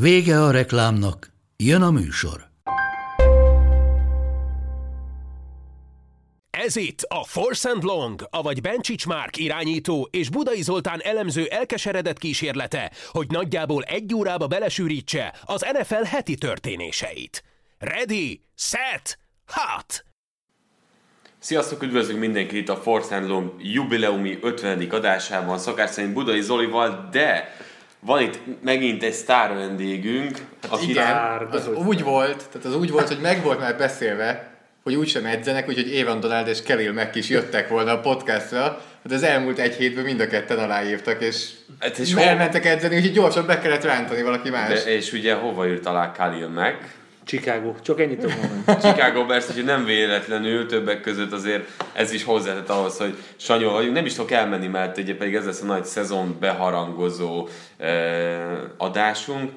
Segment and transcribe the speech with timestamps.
[0.00, 2.46] Vége a reklámnak, jön a műsor.
[6.50, 12.18] Ez itt a Force and Long, avagy Bencsics Márk irányító és Budai Zoltán elemző elkeseredett
[12.18, 17.44] kísérlete, hogy nagyjából egy órába belesűrítse az NFL heti történéseit.
[17.78, 20.04] Ready, set, hot!
[21.38, 24.90] Sziasztok, üdvözlünk mindenkit a Force and Long jubileumi 50.
[24.90, 27.56] adásában, szakás szerint Budai Zolival, de
[28.06, 30.38] van itt megint egy sztár vendégünk.
[30.62, 31.16] Hát aki igen,
[31.50, 35.68] az úgy volt, tehát az úgy volt, hogy meg volt már beszélve, hogy úgysem edzenek,
[35.68, 39.74] úgyhogy Évan Donald és Kevin meg is jöttek volna a podcastra, de az elmúlt egy
[39.74, 41.48] hétben mind a ketten aláírtak, és,
[41.80, 44.84] hát és elmentek edzeni, úgyhogy gyorsan be kellett rántani valaki más.
[44.84, 46.94] De, és ugye hova írt alá Khalil meg?
[47.26, 47.74] Chicago.
[47.82, 48.80] Csak ennyit tudom mondani.
[48.80, 53.94] Chicago Bears, hogy nem véletlenül többek között azért ez is hozzátett ahhoz, hogy Sanyol vagyunk.
[53.94, 58.46] Nem is tudok elmenni, mert ugye pedig ez lesz a nagy szezon beharangozó eh,
[58.76, 59.50] adásunk.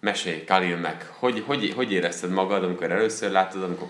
[0.00, 3.88] Mesélj, Kalil meg, hogy, hogy, hogy érezted magad, amikor először láttad, amikor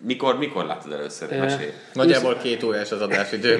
[0.00, 1.38] mikor, mikor láttad először?
[1.38, 1.70] Mesélj.
[1.92, 3.58] Nagyjából két órás az adásidő.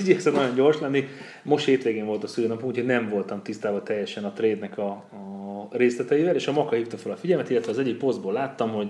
[0.00, 1.08] Igyekszem nagyon gyors lenni.
[1.42, 6.34] Most hétvégén volt a szülőnap, úgyhogy nem voltam tisztában teljesen a trade-nek a, a részleteivel,
[6.34, 8.88] és a Maka hívta fel a figyelmet, illetve az egyik posztból láttam, hogy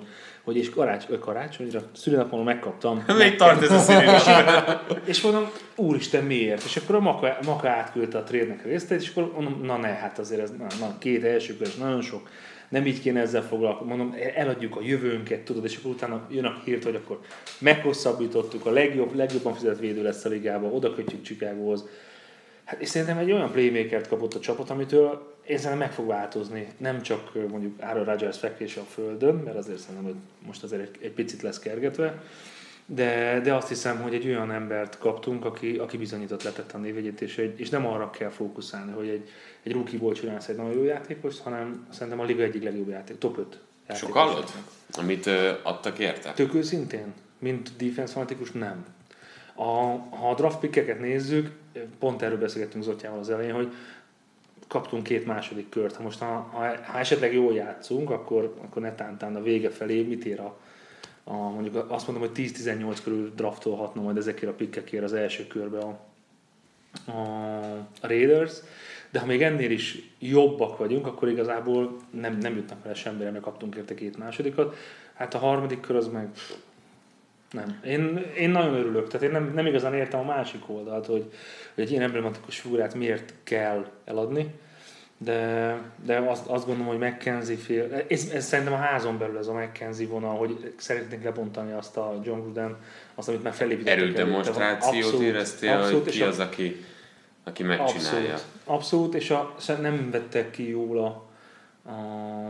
[0.48, 3.04] hogy és karács, karácsonyra, szülőnapon megkaptam.
[3.18, 5.00] Még tart ez a szülőnap.
[5.04, 6.64] és mondom, úristen miért?
[6.64, 9.88] És akkor a Maka, Maka átküldte a trade-nek a részleteit, és akkor mondom, na ne,
[9.88, 12.28] hát azért ez na, na két első kör, nagyon sok
[12.68, 16.60] nem így kéne ezzel foglalkozni, mondom, eladjuk a jövőnket, tudod, és akkor utána jön a
[16.64, 17.20] hírt, hogy akkor
[17.58, 21.84] meghosszabbítottuk, a legjobb, legjobban fizetett védő lesz a ligába, oda kötjük Chicagóhoz.
[22.64, 26.66] Hát és szerintem egy olyan playmakert kapott a csapat, amitől én szerintem meg fog változni.
[26.78, 30.14] Nem csak mondjuk Aaron Rodgers fekvése a földön, mert azért szerintem, hogy
[30.46, 32.22] most azért egy, egy picit lesz kergetve,
[32.86, 37.20] de, de azt hiszem, hogy egy olyan embert kaptunk, aki, aki bizonyított letett a névjegyét,
[37.20, 39.28] és, és nem arra kell fókuszálni, hogy egy,
[39.62, 43.38] egy rookie-ból csinálsz egy nagyon jó játékos, hanem szerintem a liga egyik legjobb játék, top
[43.38, 43.58] 5
[43.96, 44.52] Sok hallott?
[44.92, 46.32] Amit ö, adtak érte?
[46.32, 48.86] Tök őszintén, mint defense fanatikus nem.
[49.54, 49.62] A,
[50.16, 51.50] ha a draft pickeket nézzük,
[51.98, 53.72] pont erről beszélgettünk Zottyával az elején, hogy
[54.68, 55.96] kaptunk két második kört.
[55.96, 56.50] Ha most ha,
[56.82, 60.58] ha, esetleg jól játszunk, akkor, akkor netántán a vége felé mit ér a,
[61.24, 65.78] a, mondjuk azt mondom, hogy 10-18 körül draftolhatna majd ezekért a pikkekért az első körbe
[65.78, 66.00] a,
[67.10, 67.20] a,
[68.00, 68.52] a Raiders,
[69.10, 73.42] de ha még ennél is jobbak vagyunk, akkor igazából nem, nem jutnak vele semmire, mert
[73.42, 74.76] kaptunk érte két másodikat.
[75.14, 76.28] Hát a harmadik kör az meg
[77.50, 77.80] nem.
[77.84, 79.08] Én, én nagyon örülök.
[79.08, 81.32] Tehát én nem, nem igazán értem a másik oldalt, hogy,
[81.74, 84.54] hogy egy ilyen emblematikus figurát miért kell eladni
[85.18, 85.74] de,
[86.04, 89.52] de azt, azt gondolom, hogy McKenzie fél, ez, ez szerintem a házon belül ez a
[89.52, 92.76] McKenzie vonal, hogy szeretnénk lebontani azt a John Gruden,
[93.14, 93.98] azt, amit már felépítettek.
[93.98, 96.84] Erődemonstrációt éreztél, abszolút, hogy ki az, aki,
[97.48, 98.32] aki megcsinálja.
[98.32, 101.26] Abszolút, abszolút és a, nem vettek ki jól a,
[101.90, 102.46] a,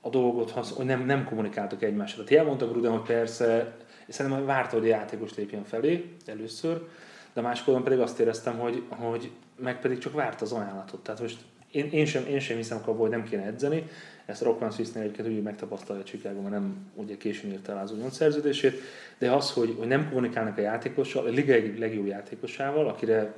[0.00, 2.24] a dolgot, hogy nem, nem kommunikáltak egymással.
[2.24, 3.76] Tehát elmondta Gruden, hogy persze,
[4.08, 6.88] szerintem várta, hogy a játékos lépjen felé először,
[7.32, 11.02] de máskor pedig azt éreztem, hogy, hogy meg pedig csak várt az ajánlatot.
[11.02, 11.36] Tehát most
[11.70, 13.88] én, én, sem, én sem hiszem hogy nem kéne edzeni.
[14.26, 17.78] Ezt a Rockman Swissnél egyébként úgy megtapasztalja a Chicago, mert nem ugye későn írta el
[17.78, 18.80] az unión szerződését,
[19.18, 23.34] de az, hogy, hogy nem kommunikálnak a játékossal, a liga legjobb játékosával, akire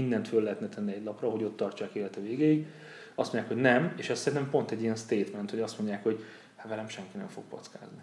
[0.00, 2.66] mindent föl lehetne tenni egy lapra, hogy ott tartsák élete végéig,
[3.14, 6.24] azt mondják, hogy nem, és ez szerintem pont egy ilyen statement, hogy azt mondják, hogy
[6.56, 8.02] hát velem senki nem fog packázni.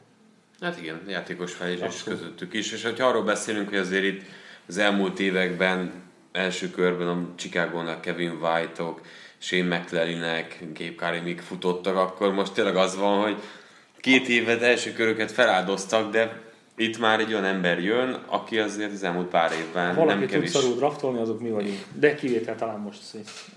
[0.60, 4.22] Hát igen, játékos fejlődés közöttük is, és hogyha arról beszélünk, hogy azért itt
[4.68, 5.92] az elmúlt években
[6.32, 9.02] első körben a Chicago-nak Kevin White-ok,
[9.38, 13.42] Shane McClellinek, Gabe Karimik futottak, akkor most tényleg az van, hogy
[14.00, 16.42] két évet első köröket feláldoztak, de
[16.76, 20.52] itt már egy olyan ember jön, aki azért az elmúlt pár évben ha nem kevés.
[20.52, 21.78] tud szarul draftolni, azok mi vagyunk.
[22.00, 23.00] De kivétel talán most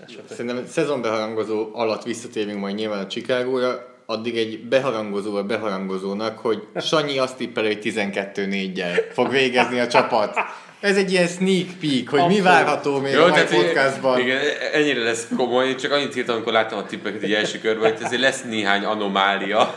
[0.05, 0.25] esetleg.
[0.29, 7.17] Szerintem szezonbeharangozó alatt visszatérünk majd nyilván a Chicagóra, addig egy beharangozó a beharangozónak, hogy Sanyi
[7.17, 10.37] azt tippel, hogy 12-4-jel fog végezni a csapat.
[10.79, 12.37] Ez egy ilyen sneak peek, hogy Abszolút.
[12.37, 14.19] mi várható még Jó, a mai podcastban.
[14.19, 14.39] Igen,
[14.73, 15.75] ennyire lesz komoly.
[15.75, 19.75] Csak annyit írtam, amikor láttam a tippeket egy első körben, hogy ezért lesz néhány anomália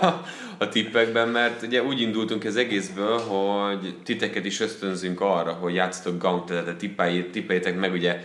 [0.60, 6.18] a tippekben, mert ugye úgy indultunk az egészből, hogy titeket is ösztönzünk arra, hogy játszatok
[6.18, 6.76] gauntletet,
[7.32, 8.24] tippeljetek meg ugye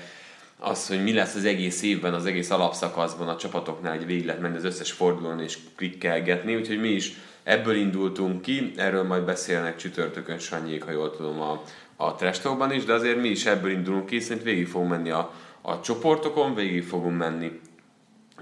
[0.59, 4.41] az, hogy mi lesz az egész évben, az egész alapszakaszban a csapatoknál, hogy végig lehet
[4.41, 9.75] menni az összes fordulón és klikkelgetni, úgyhogy mi is ebből indultunk ki, erről majd beszélnek
[9.75, 11.63] csütörtökön Sanyék, ha jól tudom, a,
[11.95, 15.33] a Trestóban is, de azért mi is ebből indulunk ki, szerint végig fogunk menni a,
[15.61, 17.59] a csoportokon, végig fogunk menni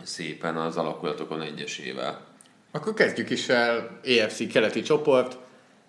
[0.03, 2.32] szépen az alakulatokon egyesével.
[2.75, 5.37] Akkor kezdjük is el EFC keleti csoport,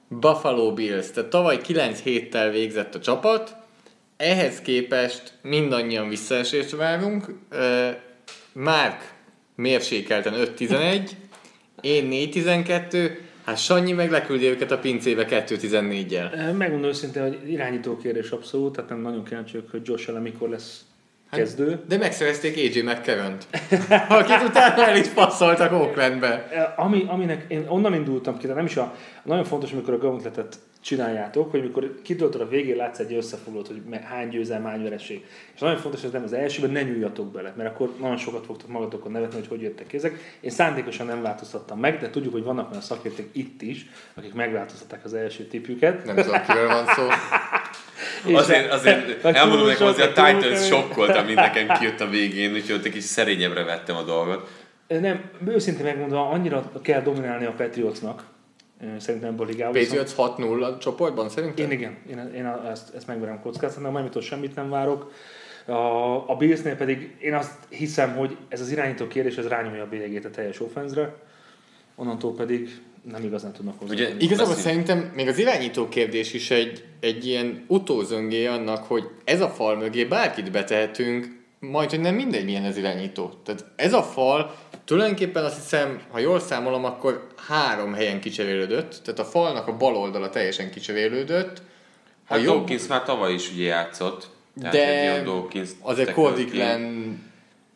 [0.09, 1.11] Buffalo Bills.
[1.11, 3.57] Tehát tavaly 9 héttel végzett a csapat,
[4.17, 7.27] ehhez képest mindannyian visszaesést várunk.
[8.53, 9.13] Márk
[9.55, 11.11] mérsékelten 5-11,
[11.81, 13.11] én 4-12,
[13.45, 16.57] hát Sanyi meg őket a pincébe 2-14-jel.
[16.57, 20.81] Megmondom őszintén, hogy irányító kérdés abszolút, tehát nem nagyon kíváncsi hogy Josh Allen mikor lesz
[21.37, 21.71] kezdő.
[21.71, 23.47] Hát, de megszerezték AJ McCarron-t,
[24.19, 26.49] akit utána el is passzoltak Oaklandbe.
[26.77, 30.59] Ami, aminek én onnan indultam ki, de nem is a, nagyon fontos, amikor a gauntletet
[30.85, 35.25] csináljátok, hogy mikor kitöltöd a végén látsz egy összefoglalót, hogy hány győzelem, hány vereség.
[35.55, 38.69] És nagyon fontos, hogy nem az elsőben ne nyúljatok bele, mert akkor nagyon sokat fogtok
[38.69, 40.37] magatokon nevetni, hogy hogy jöttek ezek.
[40.41, 45.05] Én szándékosan nem változtattam meg, de tudjuk, hogy vannak olyan szakértők itt is, akik megváltoztatták
[45.05, 46.05] az első tipjüket.
[46.05, 47.03] Nem tudom, kiről van szó.
[48.33, 52.85] azért, azért elmondom nekem, hogy a Titans sokkolta, mint nekem kijött a végén, úgyhogy ott
[52.85, 54.49] egy kis szerényebbre vettem a dolgot.
[54.87, 58.25] Nem, őszintén megmondva, annyira kell dominálni a Patriotsnak,
[58.99, 59.83] szerintem ebből a ligában.
[59.83, 61.65] Patriots 6-0 a csoportban szerintem?
[61.65, 65.13] Én igen, én, én ezt, ezt megverem kockáztatni, Miami-tól semmit nem várok.
[65.67, 69.89] A, a Billsnél pedig én azt hiszem, hogy ez az irányító kérdés, ez rányomja a
[69.89, 71.15] bélyegét a teljes offenzre,
[71.95, 73.93] onnantól pedig nem igazán tudnak hozzá.
[73.93, 79.41] Ugye, igazából szerintem még az irányító kérdés is egy, egy ilyen utózöngé annak, hogy ez
[79.41, 83.33] a fal mögé bárkit betehetünk, majd, hogy nem mindegy, milyen az irányító.
[83.45, 84.55] Tehát ez a fal
[84.85, 89.97] tulajdonképpen azt hiszem, ha jól számolom, akkor három helyen kicserélődött, tehát a falnak a bal
[89.97, 91.63] oldala teljesen kicserélődött.
[92.29, 92.55] Hát jobb...
[92.55, 94.29] Dawkins már tavaly is ugye játszott.
[94.55, 97.17] De Dawkins azért Cordy Glenn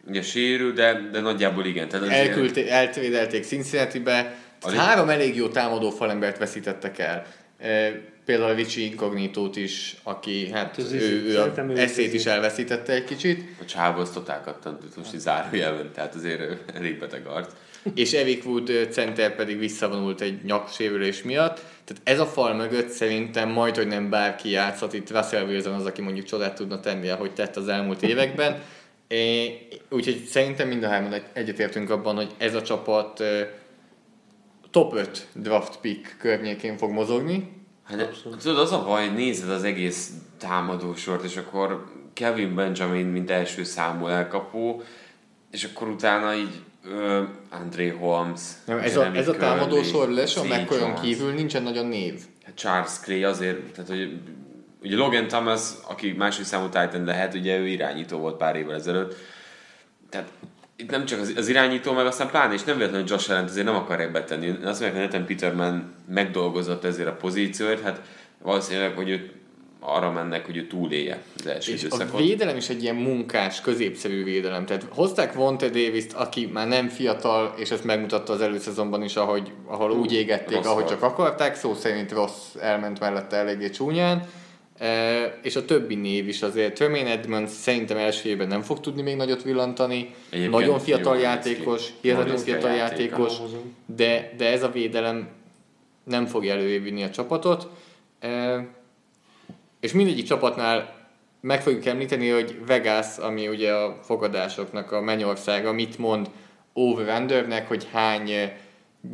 [0.09, 1.89] ugye sérül, de, de nagyjából igen.
[1.89, 4.35] Tehát Elküldték, eltvédelték Cincinnati-be.
[4.61, 7.27] Három elég jó támadó falembert veszítettek el.
[7.59, 12.93] E, például a Vichy Incognitót is, aki hát ő, ő, ő a eszét is elveszítette
[12.93, 13.43] egy kicsit.
[13.61, 16.43] A csávóz totálkattan, most így zárójelben, tehát azért
[16.75, 17.53] elég beteg arc.
[17.95, 21.55] És Erik Wood center pedig visszavonult egy nyaksérülés miatt.
[21.85, 24.93] Tehát ez a fal mögött szerintem majd, hogy nem bárki játszhat.
[24.93, 28.63] Itt Russell Wilson az, aki mondjuk csodát tudna tenni, ahogy tett az elmúlt években.
[29.09, 29.59] É,
[29.91, 33.23] úgyhogy szerintem mind a hárman egyetértünk abban, hogy ez a csapat
[34.71, 37.57] top 5 draft pick környékén fog mozogni.
[37.85, 43.31] Hát, tudod, az a baj, hogy nézed az egész támadósort, és akkor Kevin Benjamin, mint
[43.31, 44.83] első számú elkapó,
[45.51, 50.45] és akkor utána így uh, André Holmes, Nem, ez, a, ez a támadósor lesz, a
[50.45, 52.21] McCoyon kívül nincsen nagyon név.
[52.45, 54.21] Hát Charles Clay azért, tehát hogy
[54.83, 59.15] ugye Logan Thomas, aki második számú Titan lehet, ugye ő irányító volt pár évvel ezelőtt,
[60.81, 63.45] itt nem csak az, az irányító, meg aztán pláne, és nem véletlenül, hogy Josh allen
[63.45, 64.49] azért nem akarják betenni.
[64.49, 68.01] Azt mondják, hogy Nathan Peterman megdolgozott ezért a pozíciót, hát
[68.43, 69.31] valószínűleg, hogy ő
[69.81, 72.15] arra mennek, hogy ő túlélje az első és időszakot.
[72.15, 74.67] a védelem is egy ilyen munkás, középszerű védelem.
[74.67, 79.53] Tehát hozták Vonte davis aki már nem fiatal, és ezt megmutatta az előszezonban is, ahogy,
[79.67, 80.89] ahol úgy égették, ahogy volt.
[80.89, 84.29] csak akarták, szó szerint rossz elment mellette eléggé csúnyán
[85.43, 86.75] és a többi név is azért.
[86.75, 90.15] Tremaine Edmonds szerintem első évben nem fog tudni még nagyot villantani.
[90.31, 93.33] Egyébként Nagyon fiatal jó, játékos, hihetetlenül fiatal játékos,
[93.87, 95.29] de, de ez a védelem
[96.05, 97.69] nem fogja elővinni a csapatot.
[99.81, 101.09] És mindegyik csapatnál
[101.41, 106.31] meg fogjuk említeni, hogy Vegas, ami ugye a fogadásoknak a mennyországa, mit mond
[106.73, 108.31] over hogy hány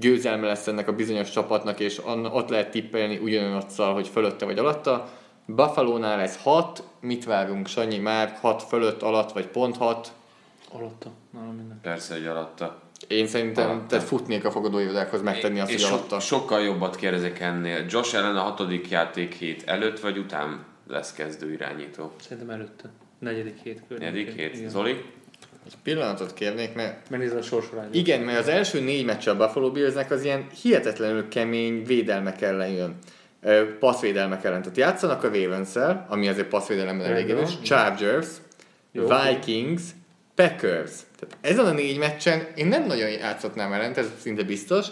[0.00, 2.00] győzelme lesz ennek a bizonyos csapatnak, és
[2.32, 8.38] ott lehet tippelni ugyanolyan hogy fölötte vagy alatta Buffalo-nál ez 6, mit várunk Sanyi már
[8.40, 10.12] 6 fölött, alatt vagy pont 6?
[10.72, 11.78] Alatta, nálam minden.
[11.82, 12.82] Persze, hogy alatta.
[13.08, 13.86] Én szerintem, alatta.
[13.86, 16.20] tehát futnék a fogadóirodákhoz megtenni azt, hogy so, alatta.
[16.20, 17.84] sokkal jobbat kérdezek ennél.
[17.88, 22.12] Josh ellen a hatodik játék hét előtt vagy után lesz kezdő irányító?
[22.20, 22.90] Szerintem előtte.
[23.18, 24.12] Negyedik hét környékén.
[24.12, 24.54] Negyedik hét.
[24.56, 24.68] Igen.
[24.68, 25.04] Zoli?
[25.66, 27.10] Egy pillanatot kérnék, mert...
[27.10, 27.88] Megnézem a sorsorány.
[27.92, 32.70] Igen, mert az első négy meccs a Buffalo Billsnek az ilyen hihetetlenül kemény védelmek ellen
[32.70, 32.98] jön
[33.78, 34.62] passzvédelmek ellen.
[34.62, 35.68] Tehát játszanak a ravens
[36.08, 38.26] ami azért passzvédelemben elég erős, Chargers,
[38.92, 39.06] Jó.
[39.06, 39.82] Vikings,
[40.34, 40.92] Packers.
[41.18, 44.86] Tehát ezen a négy meccsen én nem nagyon játszhatnám ellen, ez szinte biztos.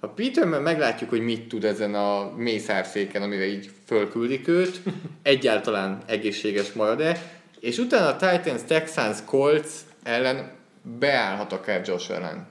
[0.00, 4.80] A Peterman meglátjuk, hogy mit tud ezen a mészárszéken, amire így fölküldik őt,
[5.22, 7.22] egyáltalán egészséges marad-e,
[7.60, 9.70] és utána a Titans, Texans, Colts
[10.02, 10.50] ellen
[10.98, 12.46] beállhat akár Josh ellen.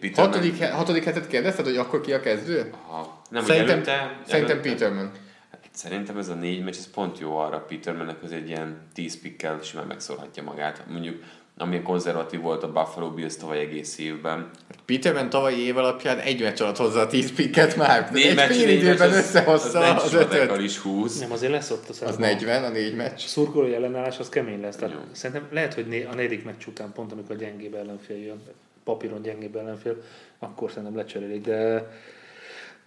[0.00, 0.32] Peterman...
[0.32, 2.72] Hatodik, hatodik hetet kérdezted, hogy akkor ki a kezdő?
[2.88, 3.21] Aha.
[3.32, 4.70] Nem, szerintem, előtte, szerintem előtte.
[4.70, 5.10] Peterman.
[5.70, 9.58] Szerintem ez a négy meccs, ez pont jó arra Petermannek, az egy ilyen 10 pikkel
[9.62, 10.82] simán megszólhatja magát.
[10.88, 11.22] Mondjuk
[11.56, 14.50] ami konzervatív volt a Buffalo Bills tavaly egész évben.
[14.84, 18.10] Peterman tavalyi év alapján egy meccs alatt hozza a 10 pikket már.
[18.12, 20.60] Négy egy meccs, fél négy időben meccs, összehozza az, az, az ötöt.
[20.60, 21.18] is 20.
[21.20, 23.18] Nem, azért lesz ott a Az 40, a négy meccs.
[23.18, 24.76] szurkolói ellenállás az kemény lesz.
[24.76, 25.00] Tehát Jó.
[25.12, 28.42] szerintem lehet, hogy né- a negyedik meccs után, pont amikor a gyengébb ellenfél jön,
[28.84, 30.02] papíron gyengébb ellenfél,
[30.38, 31.88] akkor szerintem lecserélik, de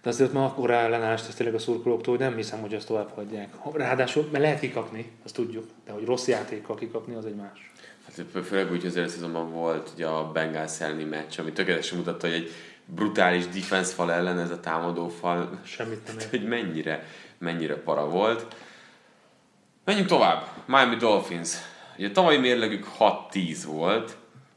[0.02, 3.10] de azért már akkor ellenállást, ezt tényleg a szurkolóktól, hogy nem hiszem, hogy ezt tovább
[3.14, 3.48] hagyják.
[3.72, 7.72] Ráadásul, mert lehet kikapni, azt tudjuk, de hogy rossz játékkal kikapni, az egy más.
[8.06, 11.98] Hát főleg úgy, hogy az előző szezonban volt ugye a Bengals elleni meccs, ami tökéletesen
[11.98, 12.50] mutatta, hogy egy
[12.84, 16.30] brutális defense fal ellen ez a támadó fal, Semmit nem ér.
[16.30, 17.06] hogy mennyire,
[17.38, 18.56] mennyire para volt.
[19.84, 20.46] Menjünk tovább.
[20.66, 21.56] Miami Dolphins.
[21.98, 24.16] Ugye a tavalyi mérlegük 6-10 volt.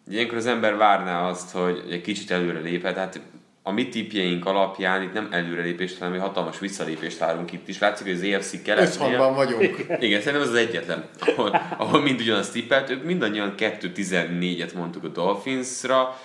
[0.10, 2.98] Ilyenkor az ember várná azt, hogy egy kicsit előre léphet.
[2.98, 3.19] Hát
[3.63, 7.79] a mi tipjeink alapján itt nem előrelépést, hanem egy hatalmas visszalépést várunk itt is.
[7.79, 8.89] Látszik, hogy az EFC keletnél...
[8.89, 9.61] Összhangban vagyunk.
[10.05, 16.19] Igen, szerintem ez az egyetlen, ahol, ahol mind ugyanazt tippeltük, mindannyian 2-14-et mondtuk a Dolphinsra.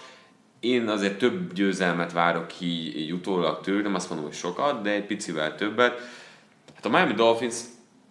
[0.60, 4.90] Én azért több győzelmet várok ki így utólag tőlük, nem azt mondom, hogy sokat, de
[4.90, 6.00] egy picivel többet.
[6.74, 7.56] Hát a Miami Dolphins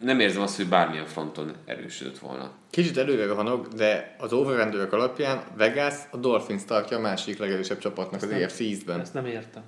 [0.04, 2.52] nem érzem azt, hogy bármilyen fronton erősödött volna.
[2.70, 8.22] Kicsit előre rohanok, de az over alapján Vegas a Dolphins tartja a második legerősebb csapatnak
[8.22, 9.00] az nem- EFC East-ben.
[9.00, 9.64] Ezt nem értem.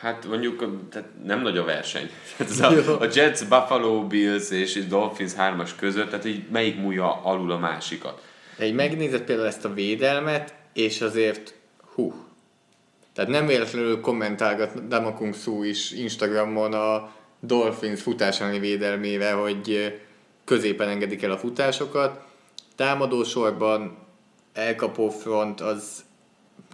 [0.00, 2.10] Hát mondjuk tehát nem nagy a verseny.
[2.36, 7.22] Tehát ez a, a Jets, Buffalo Bills és Dolphins hármas között, tehát így melyik múlja
[7.22, 8.22] alul a másikat.
[8.56, 11.54] De így megnézed például ezt a védelmet, és azért
[11.94, 12.14] hú.
[13.14, 19.94] Tehát nem véletlenül kommentálgat Damakung Su is Instagramon a Dolphins futás elleni védelmével, hogy
[20.44, 22.24] középen engedik el a futásokat.
[22.76, 23.96] Támadósorban
[24.52, 26.04] elkapó front az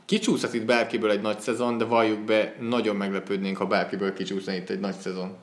[0.05, 4.71] kicsúszhat itt bárkiből egy nagy szezon, de valljuk be, nagyon meglepődnénk, ha bárkiből kicsúszna itt
[4.71, 5.37] egy nagy szezon.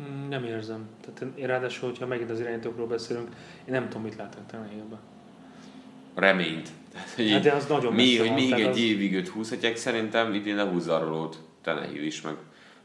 [0.00, 0.86] Mm, Nem érzem.
[1.04, 3.28] Tehát én ráadásul, hogyha megint az irányítókról beszélünk,
[3.64, 4.98] én nem tudom, mit látok Tannehill-ben.
[6.14, 6.68] reményt.
[7.16, 10.94] Hát de az nagyon mi, hogy még egy az- évig őt húzhatják, szerintem idén lehúzza
[10.96, 12.34] a rolót Tenehill is, meg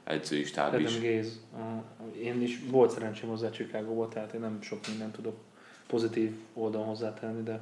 [0.03, 0.95] edzői stáb is.
[0.95, 5.36] Adam a- Én is volt szerencsém hozzá Chicagóba, tehát én nem sok mindent tudok
[5.88, 7.62] pozitív oldalon hozzátenni, de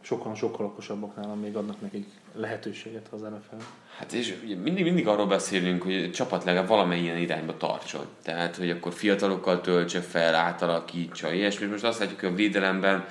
[0.00, 3.62] sokan sokkal okosabbak nálam még adnak nekik lehetőséget az NFL.
[3.98, 8.06] Hát és ugye mindig, mindig arról beszélünk, hogy a csapat legalább valamilyen irányba tartson.
[8.22, 11.66] Tehát, hogy akkor fiatalokkal töltse fel, átalakítsa, ilyesmi.
[11.66, 13.06] Most azt látjuk, hogy a védelemben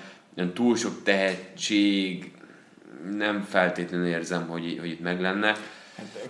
[0.53, 2.31] túl sok tehetség,
[3.11, 5.55] nem feltétlenül érzem, hogy, hogy itt meg lenne.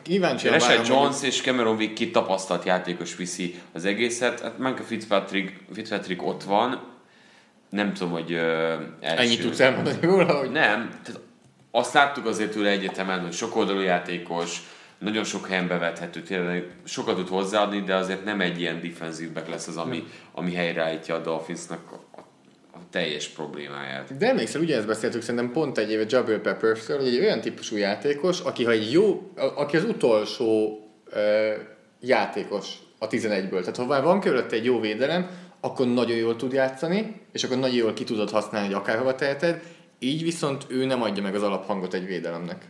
[0.01, 4.41] Kíváncsi Rashad Jones és Cameron Wick két tapasztalt játékos viszi az egészet.
[4.41, 6.93] Hát Minka Fitzpatrick, Fitzpatrick ott van.
[7.69, 9.21] Nem tudom, hogy uh, első...
[9.21, 11.21] Ennyit tudsz elmondani róla, hogy Nem, tehát
[11.71, 14.61] azt láttuk azért tőle egyetemen, hogy sokoldalú játékos,
[14.97, 19.47] nagyon sok helyen bevethető, tényleg sokat tud hozzáadni, de azért nem egy ilyen defensív back
[19.47, 22.19] lesz az, ami, ami helyreállítja a Dolphinsnak a,
[22.75, 24.17] a, teljes problémáját.
[24.17, 28.39] De emlékszel, ugyanezt beszéltük szerintem pont egy éve Jabril Peppersről, hogy egy olyan típusú játékos,
[28.39, 30.79] aki, ha egy jó, a- aki az utolsó
[31.09, 31.51] ö,
[32.01, 33.59] játékos a 11-ből.
[33.59, 35.29] Tehát ha már van körülötte egy jó védelem,
[35.59, 39.61] akkor nagyon jól tud játszani, és akkor nagyon jól ki tudod használni, hogy akárhova teheted,
[39.99, 42.65] így viszont ő nem adja meg az alaphangot egy védelemnek.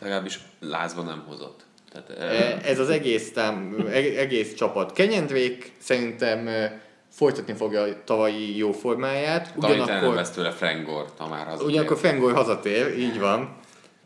[0.00, 1.60] Legalábbis lázban nem hozott.
[1.92, 4.92] Tehát, E, eh, Ez az egész, tám, e- egész csapat.
[4.92, 6.80] Kenyendrék szerintem e,
[7.18, 9.52] folytatni fogja a tavalyi jó formáját.
[9.56, 11.66] Ugyanakkor, vesz tőle Frangor, ha már hazatér.
[11.66, 13.56] ugyanakkor Fengoly hazatér, így van.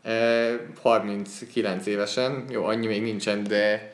[0.03, 0.49] E,
[0.81, 3.93] 39 évesen, jó, annyi még nincsen, de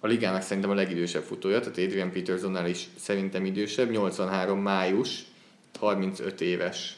[0.00, 5.24] a ligának szerintem a legidősebb futója, tehát Adrian Petersonnál is szerintem idősebb, 83 május,
[5.78, 6.96] 35 éves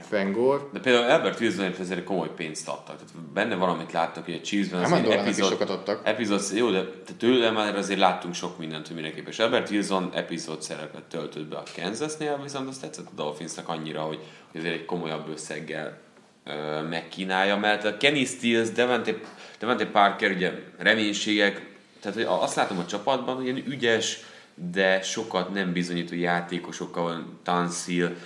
[0.00, 0.68] Fengor.
[0.72, 2.96] De például Albert Wilsonért ezért komoly pénzt adtak.
[2.96, 6.00] Tehát benne valamit láttak, hogy a Chiefsben Nem Amendolának is sokat adtak.
[6.04, 6.84] Epizód, jó, de
[7.18, 9.38] tőle már azért láttunk sok mindent, hogy mire képes.
[9.38, 14.18] Albert Wilson epizód szerepet töltött be a Kansasnél, viszont azt tetszett a Dolphinsnak annyira, hogy,
[14.50, 15.98] hogy azért egy komolyabb összeggel
[16.44, 19.14] ö, megkínálja, mert a Kenny Stills, Devante,
[19.58, 21.70] Devante Parker, ugye reménységek,
[22.00, 24.20] tehát hogy azt látom a csapatban, hogy ilyen ügyes,
[24.54, 28.16] de sokat nem bizonyító játékosokkal Tansil,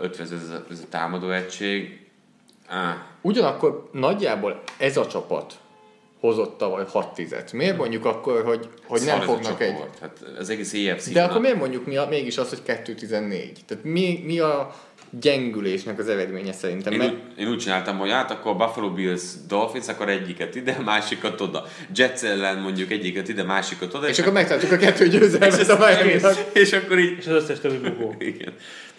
[0.00, 2.00] ötvez ez a, ez a támadó egység.
[2.68, 5.58] Ah, Ugyanakkor nagyjából ez a csapat
[6.20, 9.74] hozott tavaly 6 10 Miért mondjuk akkor, hogy, hogy nem fognak egy...
[10.00, 11.12] Hát az egész EFC.
[11.12, 13.08] De akkor miért mondjuk mi a, mégis az, hogy 2-14?
[13.66, 14.74] Tehát mi, mi a
[15.20, 16.92] gyengülésnek az eredménye szerintem?
[16.92, 20.78] Én Mert úgy, én úgy csináltam, hogy hát akkor Buffalo Bills Dolphins, akkor egyiket ide,
[20.84, 21.66] másikat oda.
[21.94, 24.08] Jets ellen mondjuk egyiket ide, másikat oda.
[24.08, 26.36] és akkor megtaláltuk a kettő győzelmet a Miami-nak.
[26.52, 27.18] és akkor így...
[27.18, 28.14] És az összes többi bugó.
[28.18, 28.52] Igen.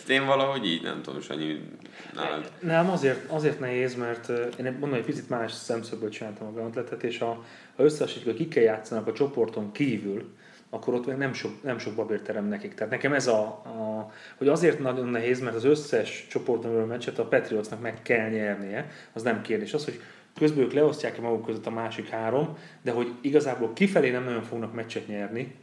[0.07, 1.59] Én valahogy így, nem tudom, Sanyi,
[2.13, 2.51] nálad.
[2.59, 7.17] Nem, azért, azért nehéz, mert én mondom, hogy picit más szemszögből csináltam a gauntletet, és
[7.17, 7.43] ha,
[7.75, 10.35] ha összehasonlítjuk, hogy kikkel játszanak a csoporton kívül,
[10.69, 12.73] akkor ott meg nem sok, nem sok babért terem nekik.
[12.73, 17.27] Tehát nekem ez a, a, hogy azért nagyon nehéz, mert az összes csoportnövő meccset a
[17.27, 19.73] Patriotsnak meg kell nyernie, az nem kérdés.
[19.73, 20.01] Az, hogy
[20.35, 24.73] közben ők leosztják maguk között a másik három, de hogy igazából kifelé nem nagyon fognak
[24.73, 25.55] meccset nyerni,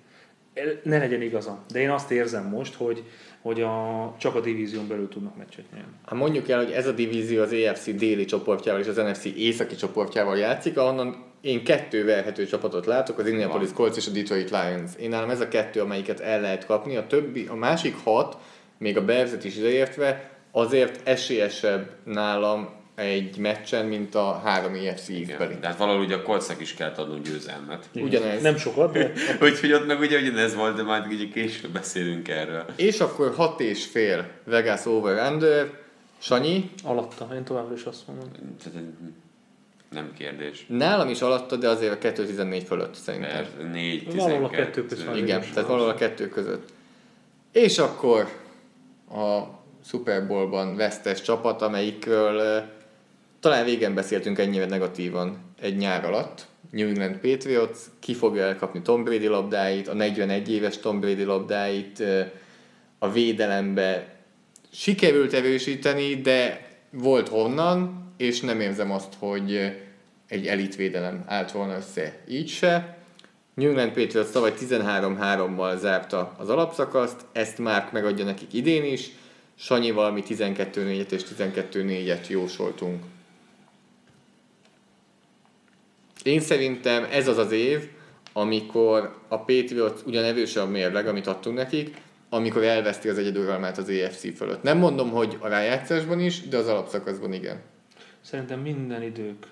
[0.82, 1.64] ne legyen igaza.
[1.72, 3.04] De én azt érzem most, hogy,
[3.44, 5.92] hogy a, csak a divízión belül tudnak meccset nyerni.
[6.04, 9.74] Hát mondjuk el, hogy ez a divízió az EFC déli csoportjával és az NFC északi
[9.74, 14.90] csoportjával játszik, ahonnan én kettő verhető csapatot látok, az Indianapolis Colts és a Detroit Lions.
[15.00, 18.36] Én nálam ez a kettő, amelyiket el lehet kapni, a többi, a másik hat,
[18.78, 25.60] még a Berzet is ideértve, azért esélyesebb nálam egy meccsen, mint a három EFC Igen,
[25.60, 27.88] de hát valahogy ugye a Coltsnak is kellett adnunk győzelmet.
[27.94, 28.42] Ugyanez.
[28.42, 29.12] Nem sokat, de...
[29.42, 32.64] Úgyhogy ott meg ugye ugyanez volt, de majd ugye később beszélünk erről.
[32.76, 35.70] És akkor hat és fél Vegas over-under,
[36.18, 36.70] Sanyi?
[36.84, 38.28] Alatta, én továbbra is azt mondom.
[39.90, 40.66] Nem kérdés.
[40.68, 43.30] Nálam is alatta, de azért a 2.14 fölött szerintem.
[43.30, 45.16] Mert 4 Valahol a kettő között.
[45.16, 46.68] Igen, tehát valahol a kettő között.
[47.52, 48.28] És akkor
[49.10, 49.42] a
[49.84, 52.64] Super Bowl-ban vesztes csapat, amelyikről
[53.44, 56.46] talán régen beszéltünk ennyire negatívan egy nyár alatt.
[56.70, 62.02] New England Patriots, ki fogja elkapni Tom Brady labdáit, a 41 éves Tom Brady labdáit,
[62.98, 64.14] a védelembe
[64.72, 69.72] sikerült erősíteni, de volt honnan, és nem érzem azt, hogy
[70.28, 72.98] egy elitvédelem állt volna össze így se.
[73.54, 79.10] New England Patriots tavaly 13-3-mal zárta az alapszakaszt, ezt már megadja nekik idén is,
[79.54, 83.02] Sanyi valami 12-4-et és 12-4-et jósoltunk.
[86.22, 87.88] Én szerintem ez az az év,
[88.32, 91.96] amikor a Patriots ugyan erős a mérleg, amit adtunk nekik,
[92.28, 94.62] amikor elveszti az egyeduralmát az EFC fölött.
[94.62, 97.60] Nem mondom, hogy a rájátszásban is, de az alapszakaszban igen.
[98.20, 99.46] Szerintem minden idők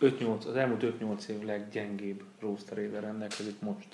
[0.00, 3.88] 5-8, az elmúlt 5-8 év leggyengébb rosterével rendelkezik most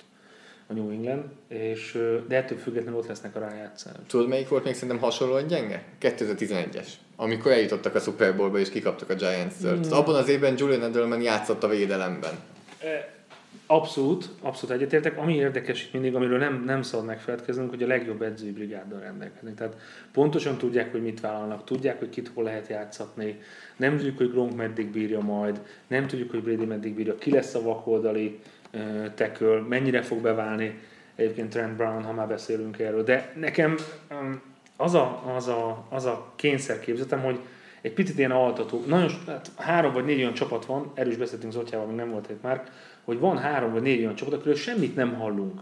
[0.67, 3.93] a New England, és, de ettől függetlenül ott lesznek a rájátszás.
[4.07, 5.83] Tudod, melyik volt még szerintem hasonlóan gyenge?
[6.01, 9.77] 2011-es, amikor eljutottak a Super Bowlba és kikaptak a Giants-től.
[9.77, 9.91] Mm.
[9.91, 12.33] Abban az évben Julian Edelman játszott a védelemben.
[12.79, 13.13] E,
[13.65, 15.17] abszolút, abszolút egyetértek.
[15.17, 19.55] Ami érdekes itt mindig, amiről nem, nem szabad megfeledkeznünk, hogy a legjobb edzői brigáddal rendelkeznek.
[19.55, 19.75] Tehát
[20.13, 23.39] pontosan tudják, hogy mit vállalnak, tudják, hogy kit hol lehet játszatni,
[23.75, 27.55] nem tudjuk, hogy Gronk meddig bírja majd, nem tudjuk, hogy Brady meddig bírja, ki lesz
[27.55, 28.39] a vakoldali,
[29.15, 30.79] tekől, mennyire fog beválni
[31.15, 33.03] egyébként Trent Brown, ha már beszélünk erről.
[33.03, 33.77] De nekem
[34.75, 37.39] az a, az a, az a kényszer képzetem, hogy
[37.81, 41.87] egy picit ilyen altató, nagyon, hát három vagy négy olyan csapat van, erős beszéltünk Zotjával,
[41.87, 42.69] még nem volt egy már,
[43.03, 45.61] hogy van három vagy négy olyan csapat, akiről semmit nem hallunk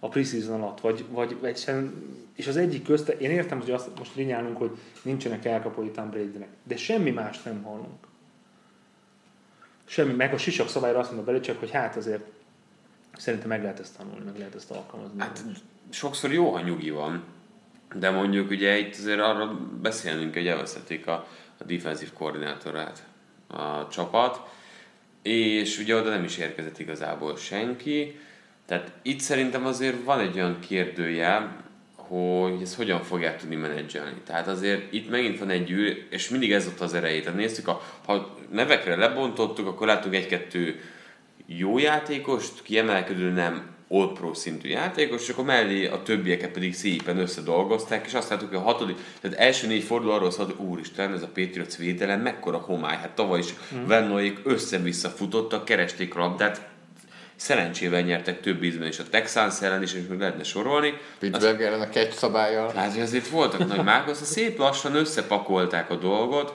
[0.00, 1.92] a preseason alatt, vagy, vagy egyszerűen,
[2.34, 4.70] és az egyik közte, én értem, hogy azt most rinyálunk, hogy
[5.02, 8.06] nincsenek elkapói Tom brady de semmi mást nem hallunk.
[9.84, 12.22] Semmi, meg a sisak szabályra azt mondta csak hogy hát azért
[13.16, 15.20] szerintem meg lehet ezt tanulni, meg lehet ezt alkalmazni.
[15.20, 15.44] Hát
[15.90, 17.22] sokszor jó, ha nyugi van,
[17.94, 21.26] de mondjuk ugye itt azért arra beszélnünk, hogy elvesztették a,
[21.58, 23.04] a defensív koordinátorát
[23.48, 24.40] a csapat,
[25.22, 28.20] és ugye oda nem is érkezett igazából senki,
[28.66, 34.20] tehát itt szerintem azért van egy olyan kérdőjel, hogy ezt hogyan fogják tudni menedzselni.
[34.24, 37.22] Tehát azért itt megint van egy űr, és mindig ez ott az erejét.
[37.22, 40.80] Tehát néztük, a, ha nevekre lebontottuk, akkor láttuk egy-kettő
[41.46, 47.18] jó játékost, kiemelkedő nem All Pro szintű játékos, és akkor mellé a többieket pedig szépen
[47.18, 51.12] összedolgozták, és azt láttuk, hogy a hatodik, tehát első négy forduló arról szólt, hogy úristen,
[51.12, 53.86] ez a Patriots védelem, mekkora homály, hát tavaly is mm.
[53.86, 56.68] Vennoik össze-vissza futottak, keresték a labdát,
[57.36, 60.94] szerencsével nyertek több ízben is a Texans ellen is, és még lehetne sorolni.
[61.18, 62.72] Pittsburgh ellen a catch szabályjal.
[62.74, 66.54] Hát, azért voltak nagy márkok, szép lassan összepakolták a dolgot,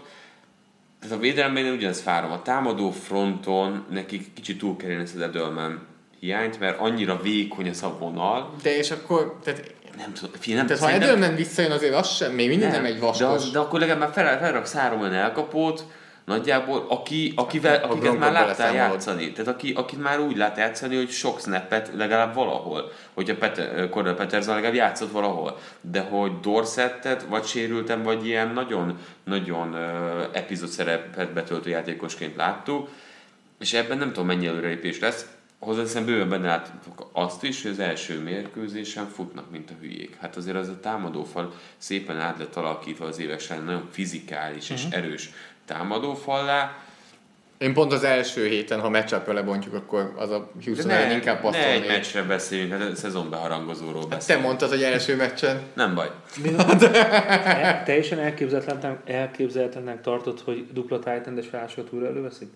[0.99, 2.31] tehát a védelemben ugyanez fárom.
[2.31, 5.93] A támadó fronton nekik kicsit túl ezt az Edelman
[6.25, 8.53] hiányt, mert annyira vékony a vonal.
[8.61, 12.31] De és akkor, tehát nem tudom, figyelj, nem Tehát ha Edelman visszajön, azért az sem,
[12.31, 13.43] még mindig nem, nem egy vaskos.
[13.43, 15.85] De, de akkor legalább már fel, felraksz három olyan elkapót,
[16.25, 19.31] nagyjából, aki, akivel, akiket már láttál játszani.
[19.31, 22.91] Tehát aki, akit már úgy lát játszani, hogy sok snappet legalább valahol.
[23.13, 25.57] Hogyha Peter, Cordell Peterson legalább játszott valahol.
[25.81, 29.79] De hogy Dorsettet, vagy sérültem, vagy ilyen nagyon, nagyon uh,
[30.31, 32.89] epizód szerepet betöltő játékosként láttuk,
[33.59, 35.25] és ebben nem tudom mennyi előrelépés lesz.
[35.65, 40.17] Hozzáteszem bőven benne látok azt is, hogy az első mérkőzésen futnak, mint a hülyék.
[40.21, 44.77] Hát azért az a támadófal szépen át lett alakítva az évesen, nagyon fizikális uh-huh.
[44.77, 44.95] és mhm.
[44.95, 45.29] erős
[45.65, 46.77] támadófallá.
[47.57, 51.67] Én pont az első héten, ha meccsapra lebontjuk, akkor az a Houston ne, inkább passzolni.
[51.67, 54.43] Ne egy meccsre beszéljünk, hát a szezonbeharangozóról hát beszélünk.
[54.43, 55.61] Te mondtad, hogy első meccsen.
[55.73, 56.11] Nem baj.
[57.43, 62.49] El, teljesen elképzelhetetlenek, elképzelhetetlenek tartott, hogy dupla titan és felsőt újra előveszik?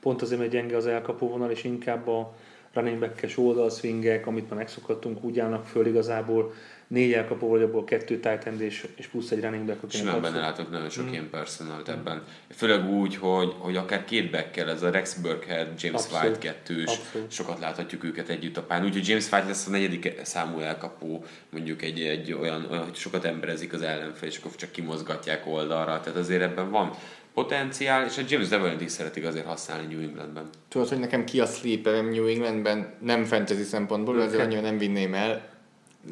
[0.00, 2.34] Pont azért, mert gyenge az elkapó vonal, és inkább a,
[2.72, 6.52] running back-es oldalszvingek, amit már megszokhattunk, úgy állnak föl igazából
[6.88, 10.02] négy elkapó, vagy abból kettő tight end és, és plusz egy running back.
[10.04, 11.12] Nem benne látok nagyon sok mm.
[11.12, 12.22] ilyen personalt ebben.
[12.50, 16.24] Főleg úgy, hogy, hogy akár két backkel, ez a Rex Burkhead, James Abszolút.
[16.24, 17.32] White kettős, Abszolút.
[17.32, 18.84] sokat láthatjuk őket együtt a pályán.
[18.84, 23.24] Úgyhogy James White lesz a negyedik számú elkapó, mondjuk egy, egy olyan, olyan, hogy sokat
[23.24, 26.00] emberezik az ellenfél, és akkor csak kimozgatják oldalra.
[26.00, 26.90] Tehát azért ebben van
[27.34, 30.48] potenciál, és a James Devlin is szeretik azért használni New Englandben.
[30.68, 35.14] Tudod, hogy nekem ki a sleeper New Englandben, nem fantasy szempontból, azért annyira nem vinném
[35.14, 35.56] el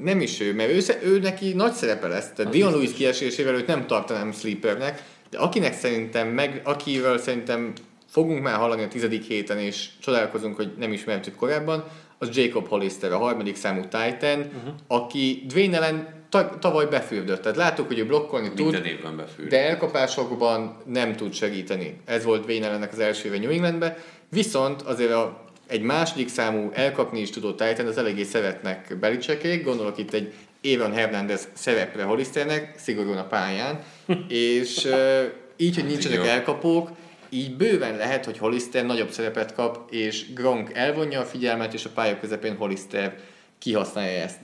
[0.02, 2.33] nem is ő, mert ő, ő neki nagy szerepe lesz.
[2.33, 7.72] Tehát Dion Lewis kiesésével őt nem tartanám sleepernek, de akinek szerintem, meg akivel szerintem
[8.07, 11.85] fogunk már hallani a tizedik héten, és csodálkozunk, hogy nem ismertük korábban,
[12.18, 14.74] az Jacob Hollister, a harmadik számú Titan, uh-huh.
[14.87, 16.15] aki Dwayne ellen
[16.61, 17.43] tavaly befürdött.
[17.43, 19.51] Tehát láttuk, hogy ő blokkolni Minden tud, évben befürdött.
[19.51, 22.01] de elkapásokban nem tud segíteni.
[22.05, 23.97] Ez volt Dwayne ellennek az első éve New Englandben.
[24.29, 29.99] Viszont azért a egy második számú elkapni is tudó Titan, az eléggé szeretnek Belicsekék, gondolok
[29.99, 33.83] itt egy Évan Hernández szerepre Hollisternek, szigorúan a pályán,
[34.29, 35.23] és uh,
[35.57, 36.91] így, hogy nincsenek elkapók,
[37.29, 41.91] így bőven lehet, hogy Hollister nagyobb szerepet kap, és Gronk elvonja a figyelmet, és a
[41.95, 43.17] pálya közepén Hollister
[43.59, 44.39] kihasználja ezt.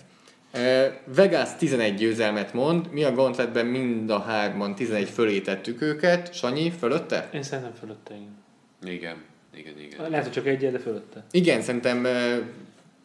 [1.05, 6.35] Vegas 11 győzelmet mond, mi a gauntletben mind a hárman 11 fölé tettük őket.
[6.35, 7.29] Sanyi, fölötte?
[7.33, 8.95] Én szerintem fölötte, igen.
[8.95, 9.17] Igen.
[9.55, 10.11] Igen, igen.
[10.11, 11.25] Lehet, hogy csak egy de fölötte.
[11.31, 12.07] Igen, szerintem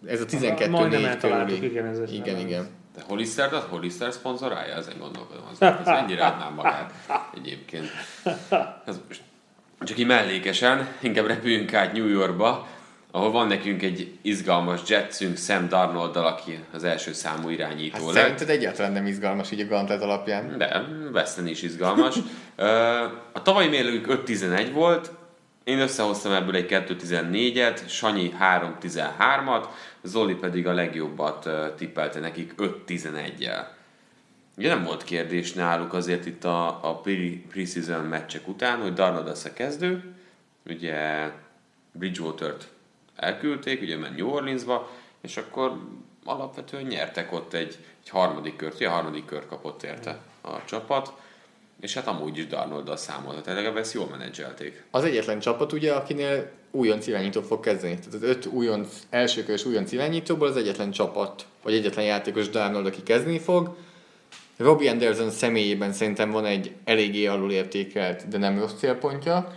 [0.05, 2.67] ez a 12 Majdnem eltaláltuk, igen, ez Igen, igen.
[2.95, 5.43] De Hollister, de Hollister szponzorálja, ezen gondolkodom.
[5.51, 6.93] Az, ez mennyire adnám magát
[7.36, 7.88] egyébként.
[8.86, 9.21] Ez most
[9.79, 12.67] csak így mellékesen, inkább repüljünk át New Yorkba,
[13.12, 18.13] ahol van nekünk egy izgalmas Jetsünk Sam Darnold, aki az első számú irányító hát lett.
[18.13, 20.58] Szerinted egyáltalán nem izgalmas így a Gauntlet alapján?
[20.58, 22.15] De, Weston is izgalmas.
[23.38, 25.12] a tavalyi mérlőjük 5-11 volt,
[25.63, 29.65] én összehoztam ebből egy 2.14-et, Sanyi 3.13-at,
[30.04, 33.63] Zoli pedig a legjobbat tippelte nekik 5.11-jel.
[34.58, 37.02] Ugye nem volt kérdés náluk azért itt a, a
[37.50, 40.15] preseason meccsek után, hogy Darnold lesz a kezdő,
[40.65, 41.30] ugye
[41.91, 42.67] Bridgewater-t
[43.17, 44.89] elküldték, ugye ment New Orleansba,
[45.21, 45.77] és akkor
[46.25, 51.13] alapvetően nyertek ott egy, egy harmadik kört, ugye a harmadik kört kapott érte a csapat
[51.82, 54.84] és hát amúgy is Darnolddal számolhat, legalább ezt jól menedzselték.
[54.91, 57.95] Az egyetlen csapat ugye, akinél újonc irányító fog kezdeni.
[57.95, 63.03] Tehát az öt újonc, elsőkörös újonc irányítóból az egyetlen csapat, vagy egyetlen játékos Darnold, aki
[63.03, 63.75] kezdeni fog.
[64.58, 69.53] Robbie Anderson személyében szerintem van egy eléggé alulértékelt, de nem rossz célpontja.